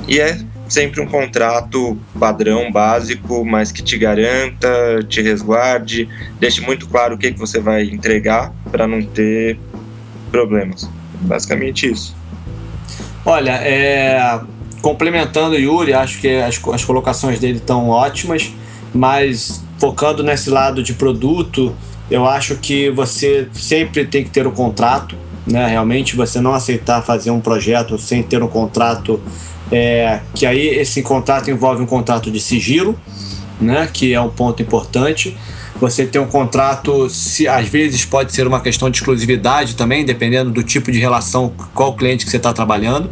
E 0.07 0.21
é 0.21 0.39
sempre 0.69 1.01
um 1.01 1.05
contrato 1.07 1.97
padrão, 2.17 2.71
básico, 2.71 3.43
mas 3.43 3.71
que 3.71 3.81
te 3.81 3.97
garanta, 3.97 5.03
te 5.07 5.21
resguarde, 5.21 6.07
deixe 6.39 6.61
muito 6.61 6.87
claro 6.87 7.15
o 7.15 7.17
que, 7.17 7.31
que 7.31 7.39
você 7.39 7.59
vai 7.59 7.83
entregar 7.83 8.53
para 8.71 8.87
não 8.87 9.01
ter 9.01 9.59
problemas. 10.31 10.89
Basicamente 11.21 11.89
isso. 11.89 12.15
Olha, 13.25 13.51
é, 13.51 14.39
complementando 14.81 15.55
o 15.55 15.59
Yuri, 15.59 15.93
acho 15.93 16.19
que 16.19 16.35
as, 16.35 16.59
as 16.73 16.85
colocações 16.85 17.39
dele 17.39 17.57
estão 17.57 17.89
ótimas, 17.89 18.53
mas 18.93 19.63
focando 19.77 20.23
nesse 20.23 20.49
lado 20.49 20.81
de 20.81 20.93
produto, 20.93 21.75
eu 22.09 22.27
acho 22.27 22.55
que 22.55 22.89
você 22.89 23.47
sempre 23.53 24.05
tem 24.05 24.23
que 24.23 24.29
ter 24.29 24.45
o 24.45 24.49
um 24.49 24.53
contrato, 24.53 25.15
né? 25.45 25.67
Realmente 25.67 26.15
você 26.15 26.41
não 26.41 26.53
aceitar 26.53 27.01
fazer 27.01 27.31
um 27.31 27.39
projeto 27.39 27.97
sem 27.97 28.23
ter 28.23 28.41
um 28.41 28.47
contrato, 28.47 29.21
é, 29.71 30.19
que 30.33 30.45
aí 30.45 30.67
esse 30.67 31.01
contrato 31.01 31.49
envolve 31.49 31.81
um 31.81 31.85
contrato 31.85 32.31
de 32.31 32.39
sigilo, 32.39 32.99
né? 33.59 33.89
Que 33.91 34.13
é 34.13 34.21
um 34.21 34.29
ponto 34.29 34.61
importante. 34.61 35.37
Você 35.79 36.05
tem 36.05 36.19
um 36.19 36.27
contrato, 36.27 37.09
se 37.09 37.47
às 37.47 37.67
vezes 37.67 38.03
pode 38.03 38.33
ser 38.33 38.45
uma 38.45 38.59
questão 38.59 38.89
de 38.89 38.97
exclusividade 38.97 39.75
também, 39.75 40.03
dependendo 40.03 40.51
do 40.51 40.61
tipo 40.61 40.91
de 40.91 40.99
relação, 40.99 41.53
qual 41.73 41.93
cliente 41.95 42.25
que 42.25 42.31
você 42.31 42.37
está 42.37 42.51
trabalhando. 42.51 43.09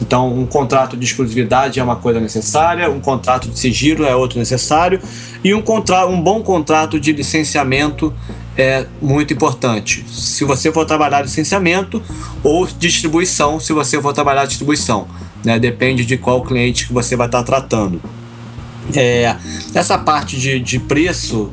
Então, 0.00 0.32
um 0.32 0.46
contrato 0.46 0.96
de 0.96 1.04
exclusividade 1.04 1.80
é 1.80 1.82
uma 1.82 1.96
coisa 1.96 2.20
necessária, 2.20 2.90
um 2.90 3.00
contrato 3.00 3.48
de 3.48 3.58
sigilo 3.58 4.04
é 4.04 4.14
outro 4.14 4.38
necessário, 4.38 5.00
e 5.42 5.54
um, 5.54 5.62
contra 5.62 6.06
um 6.06 6.20
bom 6.20 6.42
contrato 6.42 7.00
de 7.00 7.12
licenciamento 7.12 8.12
é 8.56 8.86
muito 9.00 9.32
importante. 9.32 10.04
Se 10.08 10.44
você 10.44 10.70
for 10.70 10.84
trabalhar 10.84 11.22
licenciamento 11.22 12.02
ou 12.42 12.66
distribuição, 12.66 13.58
se 13.58 13.72
você 13.72 14.00
for 14.00 14.12
trabalhar 14.12 14.46
distribuição, 14.46 15.08
né? 15.46 15.58
depende 15.58 16.04
de 16.04 16.16
qual 16.16 16.42
cliente 16.42 16.86
que 16.86 16.92
você 16.92 17.16
vai 17.16 17.26
estar 17.26 17.42
tratando. 17.42 18.00
É, 18.94 19.34
essa 19.74 19.96
parte 19.96 20.38
de, 20.38 20.60
de 20.60 20.78
preço, 20.78 21.50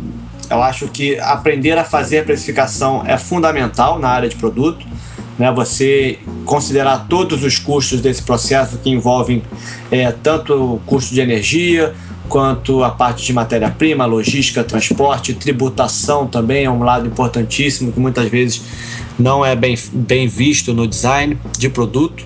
eu 0.49 0.61
acho 0.61 0.87
que 0.87 1.17
aprender 1.19 1.77
a 1.77 1.83
fazer 1.83 2.19
a 2.19 2.23
precificação 2.23 3.03
é 3.05 3.17
fundamental 3.17 3.97
na 3.97 4.09
área 4.09 4.27
de 4.27 4.35
produto 4.35 4.85
né, 5.37 5.51
você 5.51 6.19
considerar 6.45 7.07
todos 7.09 7.43
os 7.43 7.57
custos 7.57 8.01
desse 8.01 8.21
processo 8.21 8.77
que 8.77 8.89
envolvem 8.89 9.41
é, 9.91 10.11
tanto 10.11 10.53
o 10.53 10.79
custo 10.85 11.13
de 11.13 11.21
energia 11.21 11.93
quanto 12.29 12.83
a 12.83 12.89
parte 12.89 13.25
de 13.25 13.33
matéria-prima, 13.33 14.05
logística, 14.05 14.63
transporte, 14.63 15.33
tributação 15.33 16.25
também 16.27 16.65
é 16.65 16.69
um 16.69 16.83
lado 16.83 17.07
importantíssimo 17.07 17.91
que 17.91 17.99
muitas 17.99 18.29
vezes 18.29 18.61
não 19.19 19.45
é 19.45 19.55
bem, 19.55 19.77
bem 19.91 20.27
visto 20.27 20.73
no 20.73 20.87
design 20.87 21.37
de 21.57 21.69
produto. 21.69 22.25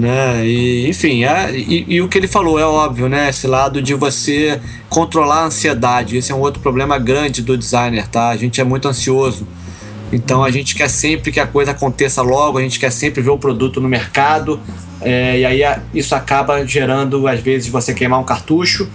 Né? 0.00 0.46
E, 0.46 0.88
enfim, 0.88 1.24
é, 1.24 1.54
e, 1.54 1.84
e, 1.86 2.00
o 2.00 2.08
que 2.08 2.16
ele 2.16 2.26
falou 2.26 2.58
é 2.58 2.64
óbvio, 2.64 3.06
né? 3.06 3.28
Esse 3.28 3.46
lado 3.46 3.82
de 3.82 3.92
você 3.92 4.58
controlar 4.88 5.40
a 5.40 5.44
ansiedade. 5.44 6.16
Esse 6.16 6.32
é 6.32 6.34
um 6.34 6.40
outro 6.40 6.62
problema 6.62 6.98
grande 6.98 7.42
do 7.42 7.54
designer, 7.54 8.08
tá? 8.08 8.30
A 8.30 8.36
gente 8.36 8.62
é 8.62 8.64
muito 8.64 8.88
ansioso. 8.88 9.46
Então 10.10 10.42
a 10.42 10.50
gente 10.50 10.74
quer 10.74 10.88
sempre 10.88 11.30
que 11.30 11.38
a 11.38 11.46
coisa 11.46 11.72
aconteça 11.72 12.22
logo, 12.22 12.56
a 12.56 12.62
gente 12.62 12.80
quer 12.80 12.90
sempre 12.90 13.20
ver 13.20 13.28
o 13.28 13.36
produto 13.36 13.78
no 13.78 13.88
mercado, 13.90 14.58
é, 15.02 15.40
e 15.40 15.44
aí 15.44 15.62
isso 15.92 16.14
acaba 16.14 16.66
gerando, 16.66 17.28
às 17.28 17.40
vezes, 17.40 17.68
você 17.68 17.92
queimar 17.92 18.18
um 18.18 18.24
cartucho, 18.24 18.88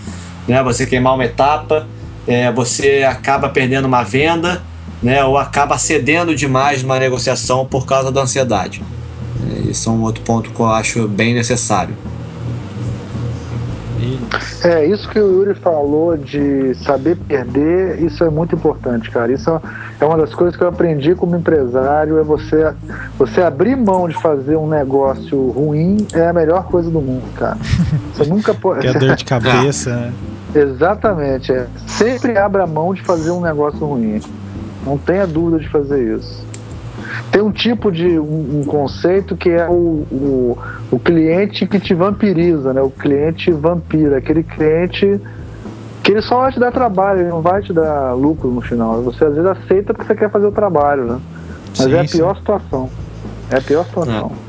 né, 0.47 0.61
você 0.63 0.87
queimar 0.87 1.13
uma 1.13 1.25
etapa, 1.25 1.87
é, 2.27 2.51
você 2.51 3.05
acaba 3.07 3.47
perdendo 3.47 3.85
uma 3.85 4.01
venda, 4.03 4.63
né, 5.03 5.23
ou 5.23 5.37
acaba 5.37 5.77
cedendo 5.77 6.35
demais 6.35 6.81
numa 6.81 6.97
negociação 6.97 7.63
por 7.63 7.85
causa 7.85 8.11
da 8.11 8.21
ansiedade. 8.21 8.81
É, 9.43 9.69
isso 9.69 9.89
é 9.89 9.91
um 9.91 10.01
outro 10.03 10.23
ponto 10.23 10.49
que 10.51 10.59
eu 10.59 10.67
acho 10.67 11.07
bem 11.07 11.33
necessário. 11.33 11.95
É, 14.63 14.85
isso 14.85 15.09
que 15.09 15.19
o 15.19 15.31
Yuri 15.31 15.55
falou 15.55 16.17
de 16.17 16.75
saber 16.75 17.15
perder, 17.15 18.01
isso 18.03 18.23
é 18.23 18.29
muito 18.29 18.55
importante, 18.55 19.09
cara. 19.09 19.31
Isso 19.31 19.49
é 19.99 20.05
uma 20.05 20.17
das 20.17 20.33
coisas 20.33 20.55
que 20.55 20.63
eu 20.63 20.67
aprendi 20.67 21.15
como 21.15 21.35
empresário, 21.35 22.19
é 22.19 22.23
você, 22.23 22.73
você 23.17 23.41
abrir 23.41 23.75
mão 23.75 24.07
de 24.07 24.15
fazer 24.15 24.55
um 24.55 24.67
negócio 24.67 25.49
ruim 25.51 26.05
é 26.13 26.27
a 26.27 26.33
melhor 26.33 26.65
coisa 26.65 26.89
do 26.89 27.01
mundo, 27.01 27.23
cara. 27.35 27.57
Você 28.13 28.29
nunca 28.29 28.53
pode... 28.53 28.81
Que 28.85 28.87
é 28.87 28.93
dor 28.93 29.15
de 29.15 29.25
cabeça, 29.25 29.95
né? 29.95 30.13
Exatamente, 30.53 31.51
é. 31.51 31.67
Sempre 31.85 32.37
abra 32.37 32.65
mão 32.65 32.93
de 32.93 33.01
fazer 33.01 33.31
um 33.31 33.41
negócio 33.41 33.85
ruim. 33.85 34.21
Não 34.85 34.97
tenha 34.97 35.27
dúvida 35.27 35.59
de 35.59 35.69
fazer 35.69 36.15
isso. 36.17 36.45
Tem 37.31 37.41
um 37.41 37.51
tipo 37.51 37.91
de 37.91 38.19
um, 38.19 38.61
um 38.61 38.63
conceito 38.65 39.35
que 39.35 39.49
é 39.49 39.67
o, 39.67 40.05
o, 40.11 40.57
o, 40.91 40.99
cliente 40.99 41.65
que 41.65 41.79
te 41.79 41.93
vampiriza, 41.93 42.73
né? 42.73 42.81
O 42.81 42.89
cliente 42.89 43.51
vampira, 43.51 44.17
aquele 44.17 44.43
cliente 44.43 45.19
que 46.03 46.11
ele 46.11 46.21
só 46.21 46.41
vai 46.41 46.51
te 46.51 46.59
dar 46.59 46.71
trabalho, 46.71 47.21
ele 47.21 47.29
não 47.29 47.41
vai 47.41 47.61
te 47.61 47.73
dar 47.73 48.13
lucro 48.13 48.49
no 48.49 48.61
final. 48.61 49.01
Você 49.01 49.25
às 49.25 49.33
vezes 49.33 49.49
aceita 49.49 49.93
porque 49.93 50.07
você 50.07 50.15
quer 50.15 50.29
fazer 50.29 50.45
o 50.45 50.51
trabalho, 50.51 51.05
né? 51.05 51.19
Mas 51.77 51.87
sim, 51.87 51.93
é 51.93 51.99
a 51.99 52.05
pior 52.05 52.33
sim. 52.33 52.39
situação. 52.39 52.89
É 53.49 53.57
a 53.57 53.61
pior 53.61 53.85
situação. 53.85 54.31
É. 54.31 54.45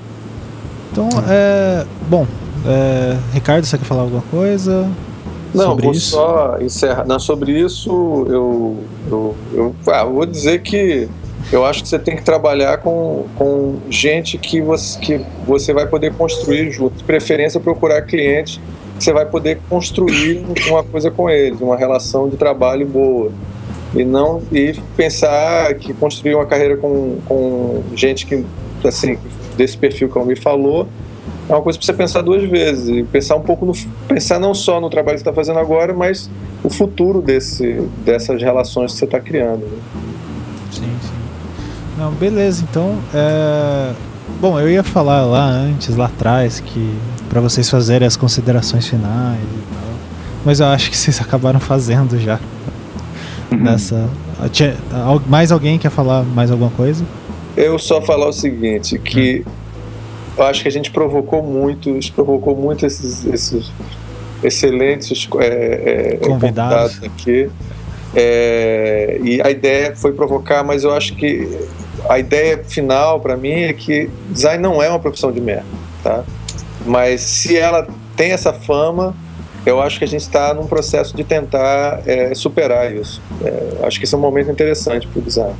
Então, 0.92 1.08
é, 1.28 1.86
bom, 2.08 2.26
é, 2.66 3.16
Ricardo, 3.32 3.64
você 3.64 3.76
quer 3.78 3.84
falar 3.84 4.02
alguma 4.02 4.22
coisa? 4.30 4.88
Não, 5.54 5.70
sobre 5.70 5.84
vou 5.84 5.92
isso? 5.92 6.10
só 6.10 6.58
encerrar. 6.60 7.06
Não, 7.06 7.18
sobre 7.18 7.52
isso, 7.52 7.90
eu, 8.28 8.84
eu, 9.10 9.36
eu 9.52 9.76
ah, 9.88 10.04
vou 10.04 10.26
dizer 10.26 10.60
que 10.60 11.08
eu 11.52 11.64
acho 11.64 11.82
que 11.82 11.88
você 11.88 11.98
tem 11.98 12.16
que 12.16 12.22
trabalhar 12.22 12.78
com, 12.78 13.24
com 13.36 13.76
gente 13.88 14.36
que 14.36 14.60
você, 14.60 14.98
que 14.98 15.20
você 15.46 15.72
vai 15.72 15.86
poder 15.86 16.12
construir 16.14 16.70
junto. 16.72 16.96
De 16.96 17.04
preferência, 17.04 17.60
procurar 17.60 18.02
clientes 18.02 18.60
que 18.96 19.04
você 19.04 19.12
vai 19.12 19.26
poder 19.26 19.60
construir 19.68 20.44
uma 20.68 20.82
coisa 20.82 21.10
com 21.10 21.28
eles, 21.28 21.60
uma 21.60 21.76
relação 21.76 22.28
de 22.28 22.36
trabalho 22.36 22.86
boa. 22.86 23.30
E 23.94 24.04
não 24.04 24.42
e 24.50 24.74
pensar 24.96 25.74
que 25.74 25.94
construir 25.94 26.34
uma 26.34 26.46
carreira 26.46 26.76
com, 26.76 27.18
com 27.26 27.82
gente 27.94 28.26
que, 28.26 28.44
assim, 28.84 29.18
desse 29.56 29.76
perfil 29.76 30.08
que 30.08 30.16
eu 30.16 30.24
me 30.24 30.34
falou, 30.34 30.88
é 31.48 31.52
uma 31.52 31.62
coisa 31.62 31.78
para 31.78 31.86
você 31.86 31.92
pensar 31.92 32.22
duas 32.22 32.42
vezes 32.42 32.88
e 32.88 33.04
pensar 33.04 33.36
um 33.36 33.42
pouco 33.42 33.64
no 33.64 33.72
pensar 34.08 34.40
não 34.40 34.52
só 34.52 34.80
no 34.80 34.90
trabalho 34.90 35.16
que 35.16 35.22
você 35.22 35.28
está 35.28 35.32
fazendo 35.32 35.60
agora, 35.60 35.94
mas 35.94 36.28
o 36.64 36.68
futuro 36.68 37.22
desse 37.22 37.80
dessas 38.04 38.42
relações 38.42 38.92
que 38.92 38.98
você 38.98 39.04
está 39.04 39.20
criando. 39.20 39.60
Né? 39.60 40.15
Não, 41.96 42.12
beleza, 42.12 42.64
então. 42.68 42.98
É... 43.14 43.92
Bom, 44.40 44.60
eu 44.60 44.68
ia 44.68 44.82
falar 44.82 45.24
lá 45.24 45.46
antes, 45.46 45.96
lá 45.96 46.06
atrás, 46.06 46.60
que 46.60 46.98
para 47.28 47.40
vocês 47.40 47.70
fazerem 47.70 48.06
as 48.06 48.16
considerações 48.16 48.86
finais 48.86 49.40
e 49.40 49.74
tal. 49.74 49.90
Mas 50.44 50.60
eu 50.60 50.66
acho 50.66 50.90
que 50.90 50.96
vocês 50.96 51.18
acabaram 51.22 51.60
fazendo 51.60 52.18
já. 52.18 52.38
Uhum. 53.50 53.58
Nessa. 53.58 54.08
Mais 55.26 55.50
alguém 55.50 55.78
quer 55.78 55.90
falar 55.90 56.22
mais 56.22 56.50
alguma 56.50 56.70
coisa? 56.70 57.04
Eu 57.56 57.78
só 57.78 58.02
falar 58.02 58.28
o 58.28 58.32
seguinte, 58.32 58.98
que 58.98 59.44
eu 60.36 60.44
acho 60.44 60.62
que 60.62 60.68
a 60.68 60.72
gente 60.72 60.90
provocou 60.90 61.42
muito, 61.42 61.98
provocou 62.14 62.54
muito 62.54 62.84
esses, 62.84 63.24
esses 63.24 63.72
excelentes 64.42 65.26
é, 65.38 65.46
é, 65.46 66.16
convidados. 66.16 66.96
convidados 66.96 67.02
aqui. 67.02 67.48
É, 68.14 69.18
e 69.22 69.40
a 69.42 69.50
ideia 69.50 69.94
foi 69.96 70.12
provocar, 70.12 70.62
mas 70.62 70.84
eu 70.84 70.92
acho 70.92 71.14
que 71.14 71.48
a 72.08 72.18
ideia 72.18 72.62
final 72.64 73.20
para 73.20 73.36
mim 73.36 73.50
é 73.50 73.72
que 73.72 74.10
design 74.30 74.62
não 74.62 74.82
é 74.82 74.88
uma 74.88 74.98
profissão 74.98 75.32
de 75.32 75.40
merda, 75.40 75.66
tá? 76.02 76.24
Mas 76.84 77.20
se 77.20 77.56
ela 77.56 77.86
tem 78.16 78.32
essa 78.32 78.52
fama, 78.52 79.14
eu 79.64 79.80
acho 79.80 79.98
que 79.98 80.04
a 80.04 80.08
gente 80.08 80.20
está 80.20 80.54
num 80.54 80.66
processo 80.66 81.16
de 81.16 81.24
tentar 81.24 82.00
é, 82.06 82.34
superar 82.34 82.94
isso. 82.94 83.20
É, 83.42 83.86
acho 83.86 83.98
que 83.98 84.04
esse 84.04 84.14
é 84.14 84.18
um 84.18 84.20
momento 84.20 84.50
interessante 84.50 85.06
para 85.06 85.18
o 85.18 85.22
design. 85.22 85.54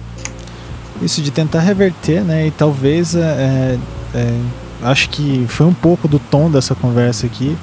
Isso 1.03 1.21
de 1.21 1.31
tentar 1.31 1.61
reverter, 1.61 2.23
né? 2.23 2.47
E 2.47 2.51
talvez 2.51 3.15
é, 3.15 3.79
é, 4.15 4.29
acho 4.83 5.11
que 5.11 5.45
foi 5.49 5.67
um 5.67 5.75
pouco 5.75 6.07
do 6.07 6.19
tom 6.19 6.51
dessa 6.51 6.75
conversa 6.75 7.27
aqui 7.27 7.57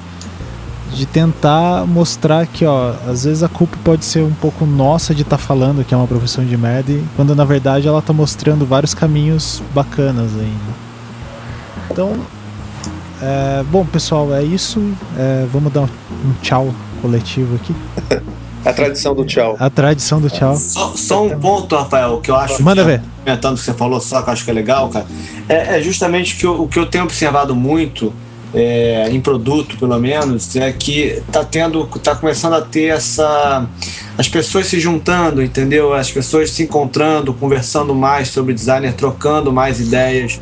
de 0.94 1.06
tentar 1.06 1.86
mostrar 1.86 2.46
que, 2.46 2.64
ó, 2.64 2.94
às 3.06 3.24
vezes 3.24 3.42
a 3.42 3.48
culpa 3.48 3.76
pode 3.84 4.04
ser 4.04 4.22
um 4.22 4.32
pouco 4.32 4.64
nossa 4.64 5.14
de 5.14 5.22
estar 5.22 5.36
tá 5.36 5.42
falando 5.42 5.84
que 5.84 5.92
é 5.92 5.96
uma 5.96 6.06
profissão 6.06 6.44
de 6.44 6.56
merda, 6.56 6.92
quando 7.16 7.34
na 7.34 7.44
verdade 7.44 7.86
ela 7.88 7.98
está 7.98 8.12
mostrando 8.12 8.64
vários 8.64 8.94
caminhos 8.94 9.62
bacanas 9.74 10.32
ainda. 10.32 10.84
Então, 11.90 12.12
é, 13.22 13.62
bom, 13.70 13.84
pessoal, 13.84 14.34
é 14.34 14.42
isso. 14.42 14.80
É, 15.16 15.46
vamos 15.52 15.72
dar 15.72 15.82
um, 15.82 15.84
um 15.84 16.32
tchau 16.42 16.74
coletivo 17.00 17.56
aqui. 17.56 17.74
A 18.64 18.72
tradição 18.72 19.14
do 19.14 19.26
tchau. 19.26 19.56
A 19.60 19.68
tradição 19.68 20.20
do 20.20 20.30
tchau. 20.30 20.56
Só, 20.56 20.94
só 20.96 21.26
um 21.26 21.38
ponto, 21.38 21.76
Rafael, 21.76 22.18
que 22.20 22.30
eu 22.30 22.34
acho. 22.34 22.62
Manda 22.62 22.82
ver. 22.82 23.02
Comentando 23.22 23.56
o 23.56 23.58
que 23.58 23.64
você 23.64 23.74
falou, 23.74 24.00
só 24.00 24.22
que 24.22 24.28
eu 24.30 24.32
acho 24.32 24.44
que 24.44 24.50
é 24.50 24.54
legal, 24.54 24.88
cara. 24.88 25.04
É, 25.46 25.76
é 25.76 25.82
justamente 25.82 26.34
que 26.36 26.46
eu, 26.46 26.62
o 26.62 26.66
que 26.66 26.78
eu 26.78 26.86
tenho 26.86 27.04
observado 27.04 27.54
muito, 27.54 28.12
é, 28.54 29.08
em 29.10 29.20
produto 29.20 29.76
pelo 29.76 29.98
menos, 29.98 30.54
é 30.56 30.72
que 30.72 31.20
tá 31.32 31.44
tendo. 31.44 31.84
tá 32.02 32.14
começando 32.14 32.54
a 32.54 32.62
ter 32.62 32.84
essa. 32.84 33.66
as 34.16 34.28
pessoas 34.28 34.66
se 34.66 34.78
juntando, 34.78 35.42
entendeu? 35.42 35.92
As 35.92 36.10
pessoas 36.10 36.50
se 36.50 36.62
encontrando, 36.62 37.34
conversando 37.34 37.94
mais 37.94 38.28
sobre 38.28 38.54
designer, 38.54 38.94
trocando 38.94 39.52
mais 39.52 39.80
ideias, 39.80 40.40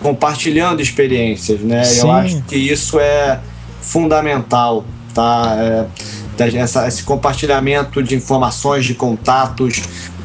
compartilhando 0.00 0.80
experiências, 0.80 1.60
né? 1.60 1.84
Sim. 1.84 2.00
Eu 2.00 2.12
acho 2.12 2.42
que 2.42 2.56
isso 2.56 2.98
é 2.98 3.38
fundamental, 3.82 4.84
tá? 5.12 5.56
É, 5.58 5.86
essa, 6.56 6.88
esse 6.88 7.04
compartilhamento 7.04 8.02
de 8.02 8.14
informações, 8.14 8.84
de 8.84 8.94
contatos, 8.94 9.82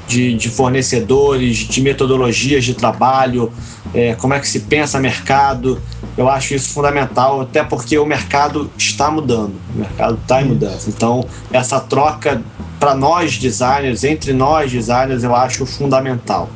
de, 0.08 0.34
de 0.34 0.50
fornecedores, 0.50 1.58
de 1.58 1.82
metodologias 1.82 2.64
de 2.64 2.74
trabalho, 2.74 3.52
é, 3.94 4.16
como 4.16 4.34
é 4.34 4.40
que 4.40 4.48
se 4.48 4.62
pensa 4.62 5.00
mercado. 5.00 5.82
Eu 6.18 6.28
acho 6.28 6.56
isso 6.56 6.74
fundamental, 6.74 7.42
até 7.42 7.64
porque 7.64 7.98
o 7.98 8.06
mercado 8.06 8.72
está 8.76 9.12
mudando, 9.12 9.54
o 9.76 9.78
mercado 9.78 10.18
está 10.20 10.42
em 10.42 10.46
mudança. 10.46 10.90
Então, 10.90 11.24
essa 11.52 11.80
troca 11.80 12.42
para 12.80 12.96
nós 12.96 13.38
designers, 13.38 14.04
entre 14.04 14.34
nós 14.34 14.72
designers, 14.72 15.24
eu 15.24 15.36
acho 15.36 15.66
fundamental. 15.66 16.50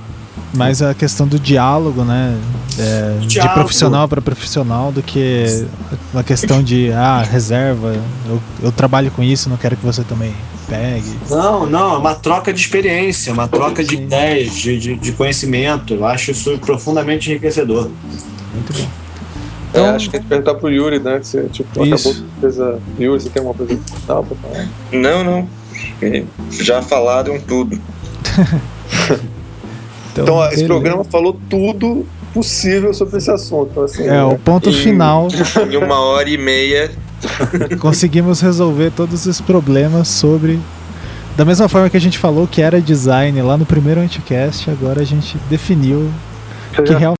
Mais 0.53 0.81
a 0.81 0.93
questão 0.93 1.27
do 1.27 1.39
diálogo, 1.39 2.03
né? 2.03 2.37
É, 2.77 3.17
diálogo. 3.21 3.27
De 3.27 3.59
profissional 3.61 4.07
para 4.07 4.21
profissional, 4.21 4.91
do 4.91 5.01
que 5.01 5.65
uma 6.11 6.23
questão 6.23 6.61
de 6.63 6.91
ah, 6.91 7.21
reserva, 7.21 7.95
eu, 8.27 8.41
eu 8.63 8.71
trabalho 8.71 9.11
com 9.11 9.23
isso, 9.23 9.49
não 9.49 9.57
quero 9.57 9.77
que 9.77 9.85
você 9.85 10.03
também 10.03 10.33
pegue. 10.67 11.19
Não, 11.29 11.65
não, 11.65 11.95
é 11.95 11.97
uma 11.97 12.15
troca 12.15 12.53
de 12.53 12.59
experiência, 12.59 13.31
uma 13.31 13.47
troca 13.47 13.83
de 13.83 13.95
ideias, 13.95 14.53
de, 14.55 14.79
de, 14.79 14.95
de, 14.95 15.11
conhecimento. 15.11 15.93
Eu 15.93 16.05
acho 16.05 16.31
isso 16.31 16.57
profundamente 16.59 17.29
enriquecedor. 17.29 17.89
Muito 18.53 18.73
bom. 18.73 19.00
Então, 19.71 19.85
é, 19.85 19.89
acho 19.91 20.09
que 20.09 20.17
a 20.17 20.19
gente 20.19 20.27
perguntar 20.27 20.55
pro 20.55 20.69
Yuri, 20.69 20.99
né? 20.99 21.19
Que 21.19 21.27
você 21.27 21.43
tipo, 21.45 21.85
isso. 21.85 22.09
acabou 22.09 22.23
de 22.23 22.41
fazer. 22.41 22.77
Yuri, 22.99 23.21
você 23.21 23.29
tem 23.29 23.41
uma 23.41 23.53
coisa 23.53 23.79
pra 24.05 24.23
falar? 24.23 24.67
Não, 24.91 25.23
não. 25.23 25.49
Já 26.51 26.81
falaram 26.81 27.39
tudo. 27.39 27.79
Então, 30.11 30.25
então 30.25 30.51
esse 30.51 30.65
programa 30.65 31.05
falou 31.05 31.39
tudo 31.49 32.05
possível 32.33 32.93
sobre 32.93 33.17
esse 33.17 33.31
assunto. 33.31 33.69
Então, 33.71 33.83
assim, 33.83 34.03
é, 34.03 34.11
né? 34.11 34.23
o 34.23 34.37
ponto 34.37 34.69
em, 34.69 34.73
final. 34.73 35.27
Em 35.69 35.77
uma 35.77 35.99
hora 35.99 36.29
e 36.29 36.37
meia. 36.37 36.91
Conseguimos 37.79 38.41
resolver 38.41 38.91
todos 38.91 39.25
os 39.25 39.39
problemas 39.39 40.07
sobre. 40.07 40.59
Da 41.37 41.45
mesma 41.45 41.69
forma 41.69 41.89
que 41.89 41.95
a 41.95 42.01
gente 42.01 42.17
falou 42.17 42.45
que 42.45 42.61
era 42.61 42.81
design 42.81 43.41
lá 43.41 43.55
no 43.57 43.65
primeiro 43.65 44.01
Anticast, 44.01 44.69
agora 44.69 45.01
a 45.01 45.05
gente 45.05 45.37
definiu 45.49 46.11
que 46.85 46.93
realmente. 46.93 47.19